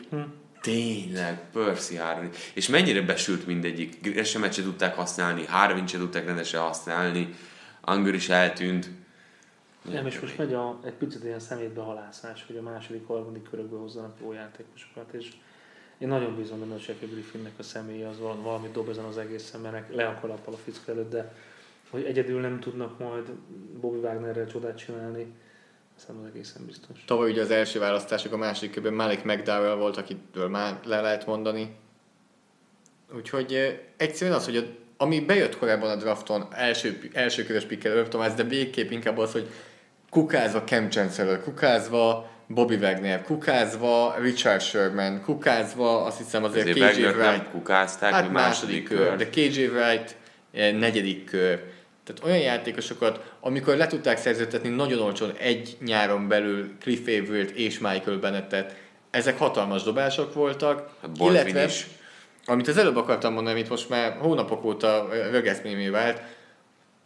[0.66, 2.30] Tényleg, Percy Harvin.
[2.54, 4.02] És mennyire besült mindegyik.
[4.02, 7.34] Gresham-et se tudták használni, Harvin se tudták rendesen használni.
[7.82, 8.90] Anger is eltűnt.
[9.82, 13.78] Nem, és most megy a, egy picit ilyen szemétbe halászás, hogy a második, harmadik körökbe
[13.78, 15.32] hozzanak jó játékosokat, és
[15.98, 19.18] én nagyon bízom benne, hogy Sheffield Griffinnek a személye az valami, valami dob ezen az
[19.18, 21.34] egészen, mert le akar a fickó előtt, de
[21.90, 23.32] hogy egyedül nem tudnak majd
[23.80, 25.34] Bobby Wagnerrel csodát csinálni,
[25.96, 26.98] Szerintem az egészen biztos.
[27.06, 31.26] Tavaly ugye az első választások a második körben Malik McDowell volt, akitől már le lehet
[31.26, 31.76] mondani.
[33.16, 34.64] Úgyhogy eh, egyszerűen az, hogy a,
[34.98, 39.32] ami bejött korábban a drafton, első, első körös pikkel Irv Thomas, de végképp inkább az,
[39.32, 39.50] hogy
[40.10, 47.02] kukázva Cam Chancellor, kukázva Bobby Wagner, kukázva Richard Sherman, kukázva azt hiszem azért, Azért KJ
[47.02, 47.50] Wagner nem Wright.
[47.52, 50.16] kukázták, Hát hogy második kör, de KJ Wright
[50.52, 51.74] eh, negyedik kör.
[52.06, 57.80] Tehát olyan játékosokat, amikor le tudták szerződtetni nagyon olcsón egy nyáron belül Cliff Averill és
[57.80, 58.76] Michael Bennettet,
[59.12, 61.88] ezek hatalmas dobások voltak, Hát illetve, is.
[62.46, 66.22] amit az előbb akartam mondani, amit most már hónapok óta rögeszmémé vált,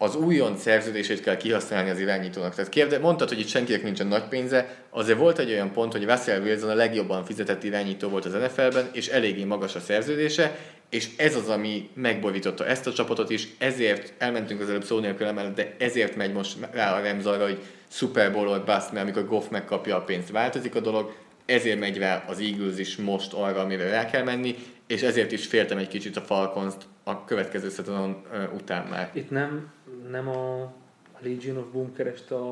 [0.02, 2.56] az újon szerződését kell kihasználni az irányítónak.
[2.56, 6.06] Tehát kérde, mondtad, hogy itt senkinek nincsen nagy pénze, azért volt egy olyan pont, hogy
[6.06, 10.58] Russell Wilson a legjobban fizetett irányító volt az NFL-ben, és eléggé magas a szerződése,
[10.90, 15.28] és ez az, ami megborította ezt a csapatot is, ezért elmentünk az előbb szó nélkül
[15.28, 19.04] emellett, de ezért megy most rá a Rams arra, hogy Super Bowl or bust, mert
[19.04, 21.14] amikor Goff megkapja a pénzt, változik a dolog,
[21.46, 24.56] ezért megy rá az Eagles is most arra, amire rá kell menni,
[24.88, 28.22] és ezért is féltem egy kicsit a falcons a következő szezonon
[28.56, 29.12] után már.
[29.14, 29.72] Itt nem,
[30.12, 30.74] nem a
[31.20, 32.52] Legion of Boom kereste a,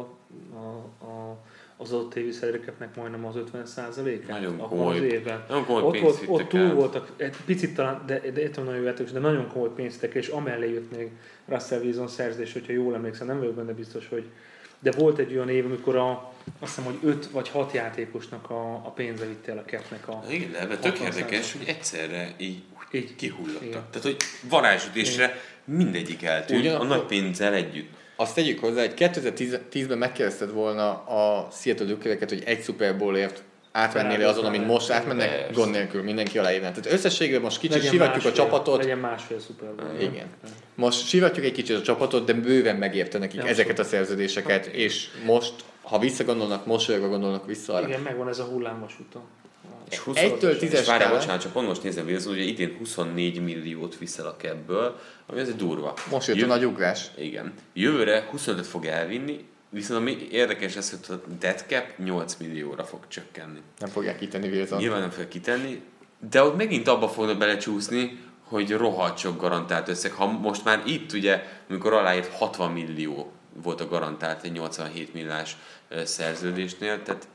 [0.53, 1.37] a, a,
[1.77, 3.95] az adott TV szerekepnek majdnem az 50 át
[4.27, 5.43] Nagyon abban komoly- az évben.
[5.47, 9.11] nagyon komoly ott, volt, ott túl voltak, egy picit talán, de, de értem nagyon játékos,
[9.11, 11.09] de nagyon komoly pénzt vittek, és amellé jött még
[11.45, 14.23] Russell Wilson szerződés, hogyha jól emlékszem, nem vagyok benne biztos, hogy
[14.79, 18.71] de volt egy olyan év, amikor a, azt hiszem, hogy 5 vagy 6 játékosnak a,
[18.73, 20.23] a pénze vitte el a capnek a...
[20.29, 23.15] Igen, de ebben tök 60 érdekes, hogy egyszerre így, Így.
[23.15, 23.61] kihullottak.
[23.61, 23.71] Igen.
[23.91, 24.17] Tehát, hogy
[24.49, 27.89] varázsütésre mindegyik eltűnt, Ugyanakkor- a nagy pénzzel együtt.
[28.19, 34.27] Azt tegyük hozzá, hogy 2010-ben megkérdezted volna a Seattle Dukereket, hogy egy Super Bowlért átvennél
[34.27, 35.53] azon, amit most átmennek, Persze.
[35.53, 36.69] gond nélkül mindenki aláírná.
[36.71, 39.99] Tehát összességében most kicsit Legyen sivatjuk a másfél- csapatot, Legyen másfél Super Bowl.
[39.99, 40.25] Igen.
[40.75, 45.07] Most sivatjuk egy kicsit a csapatot, de bőven megérte nekik Ja, ezeket a szerződéseket, és
[45.25, 47.87] most, ha visszagondolnak, mosolyogva gondolnak vissza arra.
[47.87, 49.21] Igen, megvan ez a hullámvasúton.
[49.89, 52.75] És 20, Egytől és tízes várjál, skálán- bocsánat, csak pont most nézem Wilson, ugye idén
[52.77, 55.93] 24 milliót viszel a kebből, ami azért durva.
[56.11, 57.11] Most jött a Jövő- nagy ugrás.
[57.17, 57.53] Igen.
[57.73, 62.99] Jövőre 25 fog elvinni, viszont ami érdekes ez, hogy a dead cap 8 millióra fog
[63.07, 63.59] csökkenni.
[63.79, 64.77] Nem fogják kitenni Wilson.
[64.79, 65.81] Nyilván nem fogja kitenni,
[66.29, 70.11] de ott megint abba fognak belecsúszni, hogy rohadt sok garantált összeg.
[70.11, 73.31] Ha most már itt ugye, amikor aláírt 60 millió
[73.63, 75.57] volt a garantált egy 87 millás
[76.03, 77.27] szerződésnél, tehát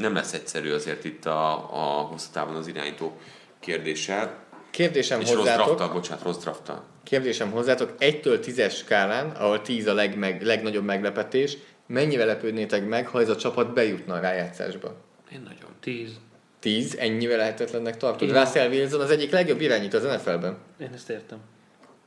[0.00, 3.16] nem lesz egyszerű azért itt a, a hosszú távon az irányító
[3.60, 4.34] kérdéssel.
[4.70, 6.84] Kérdésem És rossz hozzátok, drafttal, bocsánat, rossz drafttal.
[7.02, 11.56] kérdésem hozzátok, 1-től 10-es skálán, ahol 10 a legmeg, legnagyobb meglepetés,
[11.86, 14.94] mennyire lepődnétek meg, ha ez a csapat bejutna a rájátszásba?
[15.32, 15.70] Én nagyon.
[15.80, 16.10] 10.
[16.58, 18.28] 10, ennyire lehetetlennek tartod?
[18.28, 18.44] Igen.
[18.44, 20.56] Russell Wilson az egyik legjobb irányító az NFL-ben.
[20.80, 21.38] Én ezt értem.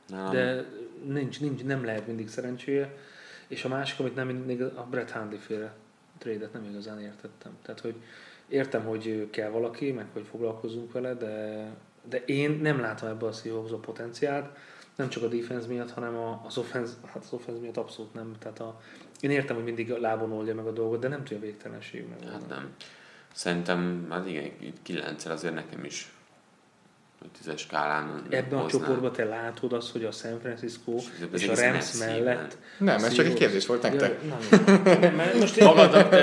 [0.08, 0.64] Nálam De
[1.06, 2.94] nincs, nincs, nem lehet mindig szerencséje.
[3.48, 5.74] És a másik, amit nem mindig a Brett Hundley féle
[6.24, 7.52] trédet nem igazán értettem.
[7.62, 7.94] Tehát, hogy
[8.48, 11.66] értem, hogy kell valaki, meg hogy foglalkozunk vele, de,
[12.08, 14.56] de én nem látom ebbe a Seahawks a potenciált,
[14.96, 18.34] nem csak a defense miatt, hanem az offense, hát az offense miatt abszolút nem.
[18.38, 18.80] Tehát a,
[19.20, 22.30] én értem, hogy mindig a lábon oldja meg a dolgot, de nem tudja végtelenség meg.
[22.30, 22.74] Hát nem.
[23.32, 26.12] Szerintem, hát igen, itt kilencszer azért nekem is
[27.38, 28.80] tízes skálán Ebben a hoznám.
[28.80, 30.94] csoportban te látod azt, hogy a San Francisco
[31.32, 32.56] ez és a Rams mellett...
[32.78, 34.18] Nem, a ez csak egy kérdés volt nektek.
[34.22, 35.68] Ja, nem, most én,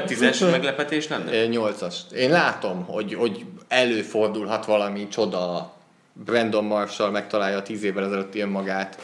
[0.05, 1.45] tízes meglepetés lenne?
[1.45, 2.01] Nyolcas.
[2.15, 5.73] Én látom, hogy, hogy előfordulhat valami csoda.
[6.13, 9.01] Brandon Marshall megtalálja tíz évvel ezelőtti önmagát.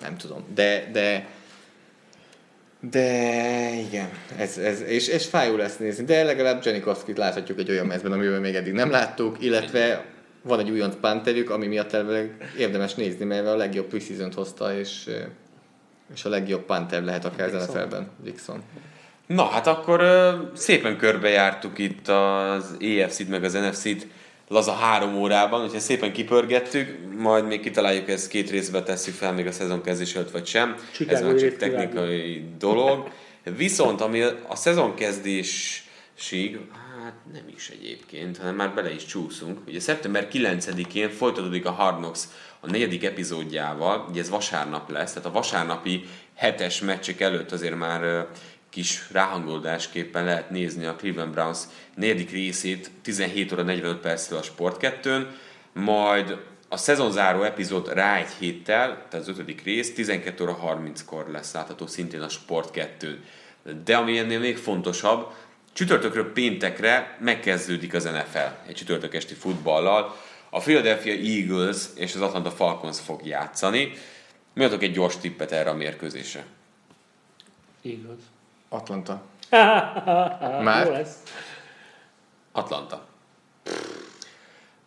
[0.00, 0.44] Nem tudom.
[0.54, 1.26] De, de
[2.90, 4.08] de igen,
[4.38, 8.40] ez, ez, és, és fájó lesz nézni, de legalább Janikowskit láthatjuk egy olyan mezben, amivel
[8.40, 10.04] még eddig nem láttuk, illetve
[10.46, 15.10] van egy újonc pánterük, ami miatt elvileg érdemes nézni, mert a legjobb preseason hozta, és,
[16.14, 17.66] és a legjobb pánter lehet akár az.
[17.66, 18.62] NFL-ben, Dixon.
[19.26, 24.06] Na, hát akkor ö, szépen körbejártuk itt az EFC-t meg az NFC-t
[24.48, 29.46] laza három órában, úgyhogy szépen kipörgettük, majd még kitaláljuk, ezt két részbe tesszük fel még
[29.46, 30.74] a szezon kezdés előtt, vagy sem.
[30.92, 33.08] Chicago Ez már csak technikai dolog.
[33.56, 36.58] Viszont ami a szezon kezdésig,
[37.06, 39.58] hát nem is egyébként, hanem már bele is csúszunk.
[39.66, 42.20] Ugye szeptember 9-én folytatódik a Hard Knocks
[42.60, 46.04] a negyedik epizódjával, ugye ez vasárnap lesz, tehát a vasárnapi
[46.34, 48.26] hetes meccsek előtt azért már
[48.70, 51.58] kis ráhangolódásképpen lehet nézni a Cleveland Browns
[51.94, 55.28] negyedik részét 17 óra 45 perctől a Sport 2
[55.72, 61.52] majd a szezonzáró epizód rá egy héttel, tehát az ötödik rész, 12 óra 30-kor lesz
[61.52, 63.24] látható szintén a Sport 2
[63.84, 65.32] De ami ennél még fontosabb,
[65.76, 70.16] csütörtökről péntekre megkezdődik az NFL egy csütörtök esti futballal.
[70.50, 73.92] A Philadelphia Eagles és az Atlanta Falcons fog játszani.
[74.52, 76.44] Mi adok egy gyors tippet erre a mérkőzésre?
[77.80, 78.18] Igaz.
[78.68, 79.22] Atlanta.
[80.62, 80.86] Már?
[80.86, 81.16] Jó lesz.
[82.52, 83.06] Atlanta.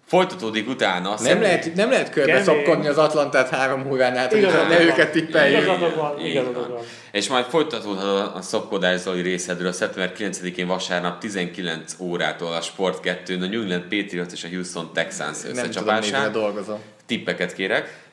[0.09, 1.07] Folytatódik utána.
[1.09, 5.11] Nem személy- lehet, nem lehet körbe szopkodni az Atlantát három órán át, hogy ne őket
[5.11, 5.61] tippeljük.
[5.61, 6.69] Igazad van, Így igazad van.
[6.71, 6.83] van.
[7.11, 12.99] És majd folytatódhat a szopkodás Zoli részedről a szeptember 9-én vasárnap 19 órától a Sport
[12.99, 16.31] 2 a New England Patriots és a Houston Texans Nem tudom, összecsapásán.
[16.31, 16.79] dolgozom.
[17.05, 18.03] Tippeket kérek.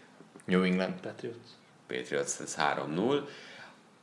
[0.44, 0.92] New England.
[1.02, 1.36] Patriots.
[1.88, 3.20] Patriots, ez 3-0.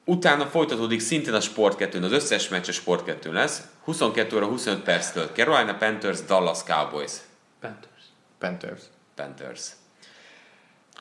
[0.05, 3.61] Utána folytatódik szintén a Sport 2 az összes meccs a Sport 2 lesz.
[3.83, 7.11] 22 óra 25 perctől Carolina Panthers, Dallas Cowboys.
[7.63, 8.03] Panthers.
[8.39, 8.81] Panthers.
[9.15, 9.61] Panthers.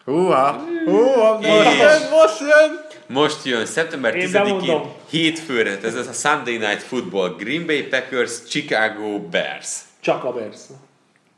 [0.04, 0.64] Húha!
[0.84, 1.38] Húha!
[1.40, 2.80] Most jön, most jön!
[3.06, 4.92] Most jön szeptember Én 10-én bemondom.
[5.10, 9.68] hétfőre, ez az a Sunday Night Football, Green Bay Packers, Chicago Bears.
[10.00, 10.60] Csak a Bears.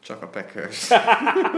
[0.06, 0.88] Csak a Packers.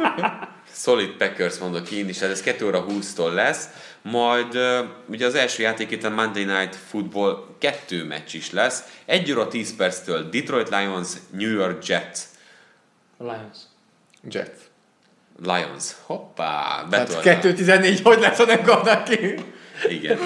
[0.85, 3.69] Solid Packers mondok én is, ez 2 óra 20-tól lesz.
[4.03, 4.59] Majd
[5.09, 8.83] ugye az első játék a Monday Night Football kettő meccs is lesz.
[9.07, 12.19] 1 óra 10 perctől Detroit Lions, New York Jets.
[13.17, 13.59] A Lions.
[14.31, 14.59] Jets.
[15.43, 15.85] Lions.
[16.03, 17.41] Hoppá, Hát betoltam.
[17.55, 19.35] 2-14, hogy lesz, ha nem kapnak ki?
[19.89, 20.19] Igen.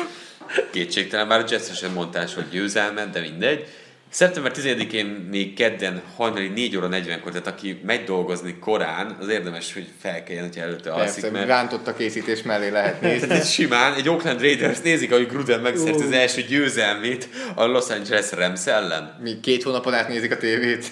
[0.71, 3.67] Kétségtelen, bár a Jets sem mondtás, hogy győzelmet, de mindegy.
[4.13, 9.73] Szeptember 10-én még kedden hajnali 4 óra 40-kor, tehát aki megy dolgozni korán, az érdemes,
[9.73, 13.31] hogy felkeljen, hogyha előtte alszik, Persze, mert rántott a készítés mellé lehet nézni.
[13.31, 18.33] ez simán egy Oakland Raiders nézik, ahogy Gruden megszerzi az első győzelmét a Los Angeles
[18.33, 19.19] Rams ellen.
[19.23, 20.91] Mi két hónapon át nézik a tévét.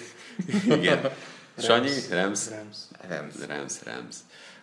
[0.69, 1.09] Igen.
[1.59, 2.77] Sanyi, Rams, Rams.
[3.09, 3.33] Rams.
[3.47, 4.15] Rams, Rams.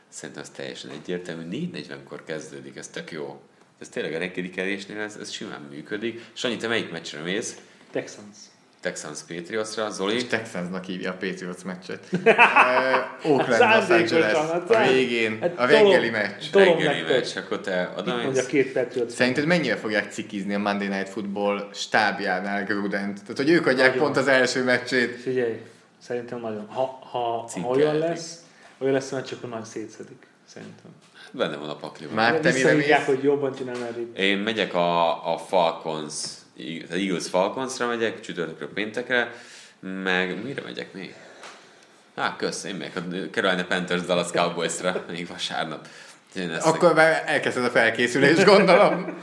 [0.08, 1.68] Szerintem ez teljesen egyértelmű.
[1.72, 3.40] 4.40-kor kezdődik, ez tök jó.
[3.80, 6.24] Ez tényleg a reggeli kelésnél ez, ez simán működik.
[6.32, 7.56] Sanyi, te melyik meccsre mész?
[7.90, 8.36] Texans.
[8.80, 10.14] Texans Patriotsra, Zoli?
[10.14, 12.06] És Texansnak hívja a Patriots meccset.
[12.12, 14.32] uh, Oakland, Los Angeles.
[14.32, 16.52] hát A végén, hát a reggeli meccs.
[16.52, 18.46] Reggeli meccs, akkor te oda mész?
[18.46, 19.12] két Patriots.
[19.12, 23.20] Szerinted mennyire fogják cikizni a Monday Night Football stábjánál Grudent?
[23.20, 24.02] Tehát, hogy ők adják Nagyon.
[24.02, 25.20] pont az első meccsét.
[25.20, 25.60] Figyelj,
[26.06, 26.66] szerintem nagyon.
[26.68, 28.44] Ha, ha, ha olyan lesz,
[28.78, 30.26] olyan lesz, hogy csak nagy szétszedik.
[30.44, 30.90] Szerintem.
[31.30, 32.14] Benne van a pakliban.
[32.14, 33.04] Már te mire mész?
[33.04, 34.18] hogy jobban csinálnád itt.
[34.18, 36.14] Én megyek a, a Falcons,
[36.88, 39.32] az Eagles Falconsra megyek, csütörtökről péntekre,
[39.80, 41.14] meg mire megyek még?
[42.14, 45.88] Á, kösz, én megyek a Carolina Panthers Dallas Cowboysra, még vasárnap.
[46.34, 49.18] Én Akkor már elkezdted a felkészülést, gondolom.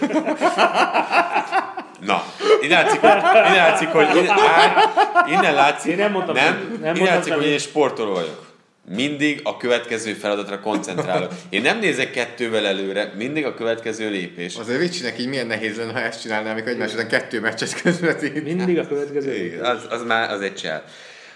[2.06, 2.24] Na,
[2.60, 4.92] innen látszik, hogy, innen látszik, hogy innen, á,
[5.28, 6.44] innen látszik, Én nem mondtam nem.
[6.44, 8.50] Nem innen mondtam látszik, hogy én sportoló vagyok.
[8.94, 11.32] Mindig a következő feladatra koncentrálok.
[11.48, 14.56] Én nem nézek kettővel előre, mindig a következő lépés.
[14.56, 18.44] Azért Ricsinek így milyen nehéz lenne, ha ezt csinálná, amikor egymás után kettő meccset közvetít.
[18.44, 19.34] Mindig a következő.
[19.34, 20.84] Igen, az, az már az egy csel.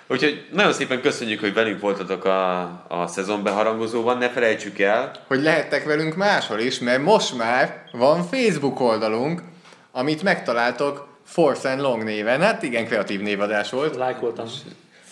[0.09, 4.19] Úgyhogy nagyon szépen köszönjük, hogy velünk voltatok a, a szezon beharangozóban.
[4.19, 9.43] Ne felejtsük el, Hogy lehettek velünk máshol is, mert most már van Facebook oldalunk,
[9.97, 12.41] amit megtaláltok Force and Long néven.
[12.41, 13.97] Hát igen, kreatív névadás volt.
[13.97, 14.47] Lájkoltam.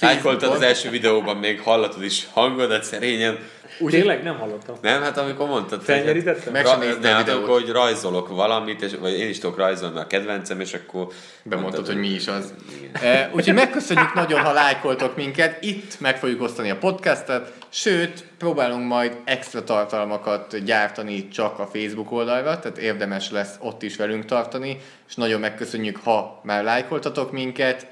[0.00, 3.39] Lájkoltad az első videóban, még hallatod is hangodat szerényen.
[3.86, 4.76] Tényleg nem hallottam.
[4.82, 5.78] Nem, hát amikor mondtad.
[5.78, 6.52] hogy- Felnyerítettem?
[6.52, 7.39] Meg sem Ra- nem, hát videót.
[7.42, 11.06] amikor, hogy rajzolok valamit, és, vagy én is tudok rajzolni, a kedvencem, és akkor...
[11.42, 12.55] Bemondtad, hogy mi is az.
[13.02, 15.62] E, úgyhogy megköszönjük nagyon, ha lájkoltok minket.
[15.62, 22.12] Itt meg fogjuk osztani a podcastet, sőt, próbálunk majd extra tartalmakat gyártani csak a Facebook
[22.12, 27.86] oldalra, tehát érdemes lesz ott is velünk tartani, és nagyon megköszönjük, ha már lájkoltatok minket.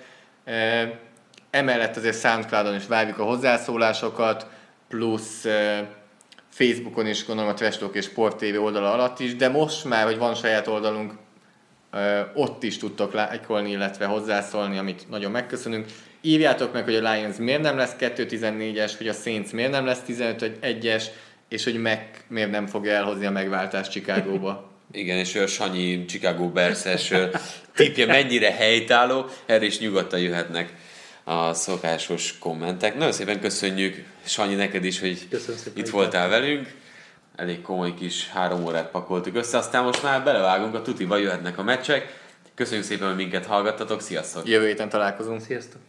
[0.45, 1.11] E,
[1.53, 4.47] emellett azért Soundcloudon is várjuk a hozzászólásokat,
[4.89, 5.47] plusz
[6.49, 10.05] Facebookon is, gondolom a Trash Talk és Sport TV oldala alatt is, de most már,
[10.05, 11.13] hogy van saját oldalunk,
[12.35, 15.87] ott is tudtok lájkolni, illetve hozzászólni, amit nagyon megköszönünk.
[16.21, 20.03] Írjátok meg, hogy a Lions miért nem lesz 2-14-es, hogy a Saints miért nem lesz
[20.09, 21.05] 15-1-es,
[21.49, 24.71] és hogy meg miért nem fogja elhozni a megváltást Chicagóba.
[24.93, 27.27] Igen, és a Sanyi Chicago Bears-es ö,
[27.75, 30.73] tippje mennyire helytálló, erre is nyugodtan jöhetnek
[31.25, 32.95] a szokásos kommentek.
[32.97, 35.29] Nagyon szépen köszönjük, Sanyi, neked is, hogy
[35.75, 36.75] itt voltál velünk.
[37.37, 41.63] Elég komoly kis három órát pakoltuk össze, aztán most már belevágunk a tutiba, jöhetnek a
[41.63, 42.21] meccsek.
[42.55, 44.49] Köszönjük szépen, hogy minket hallgattatok, sziasztok!
[44.49, 45.41] Jövő héten találkozunk.
[45.41, 45.81] Sziasztok!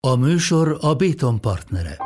[0.00, 1.96] A műsor a Béton partnere.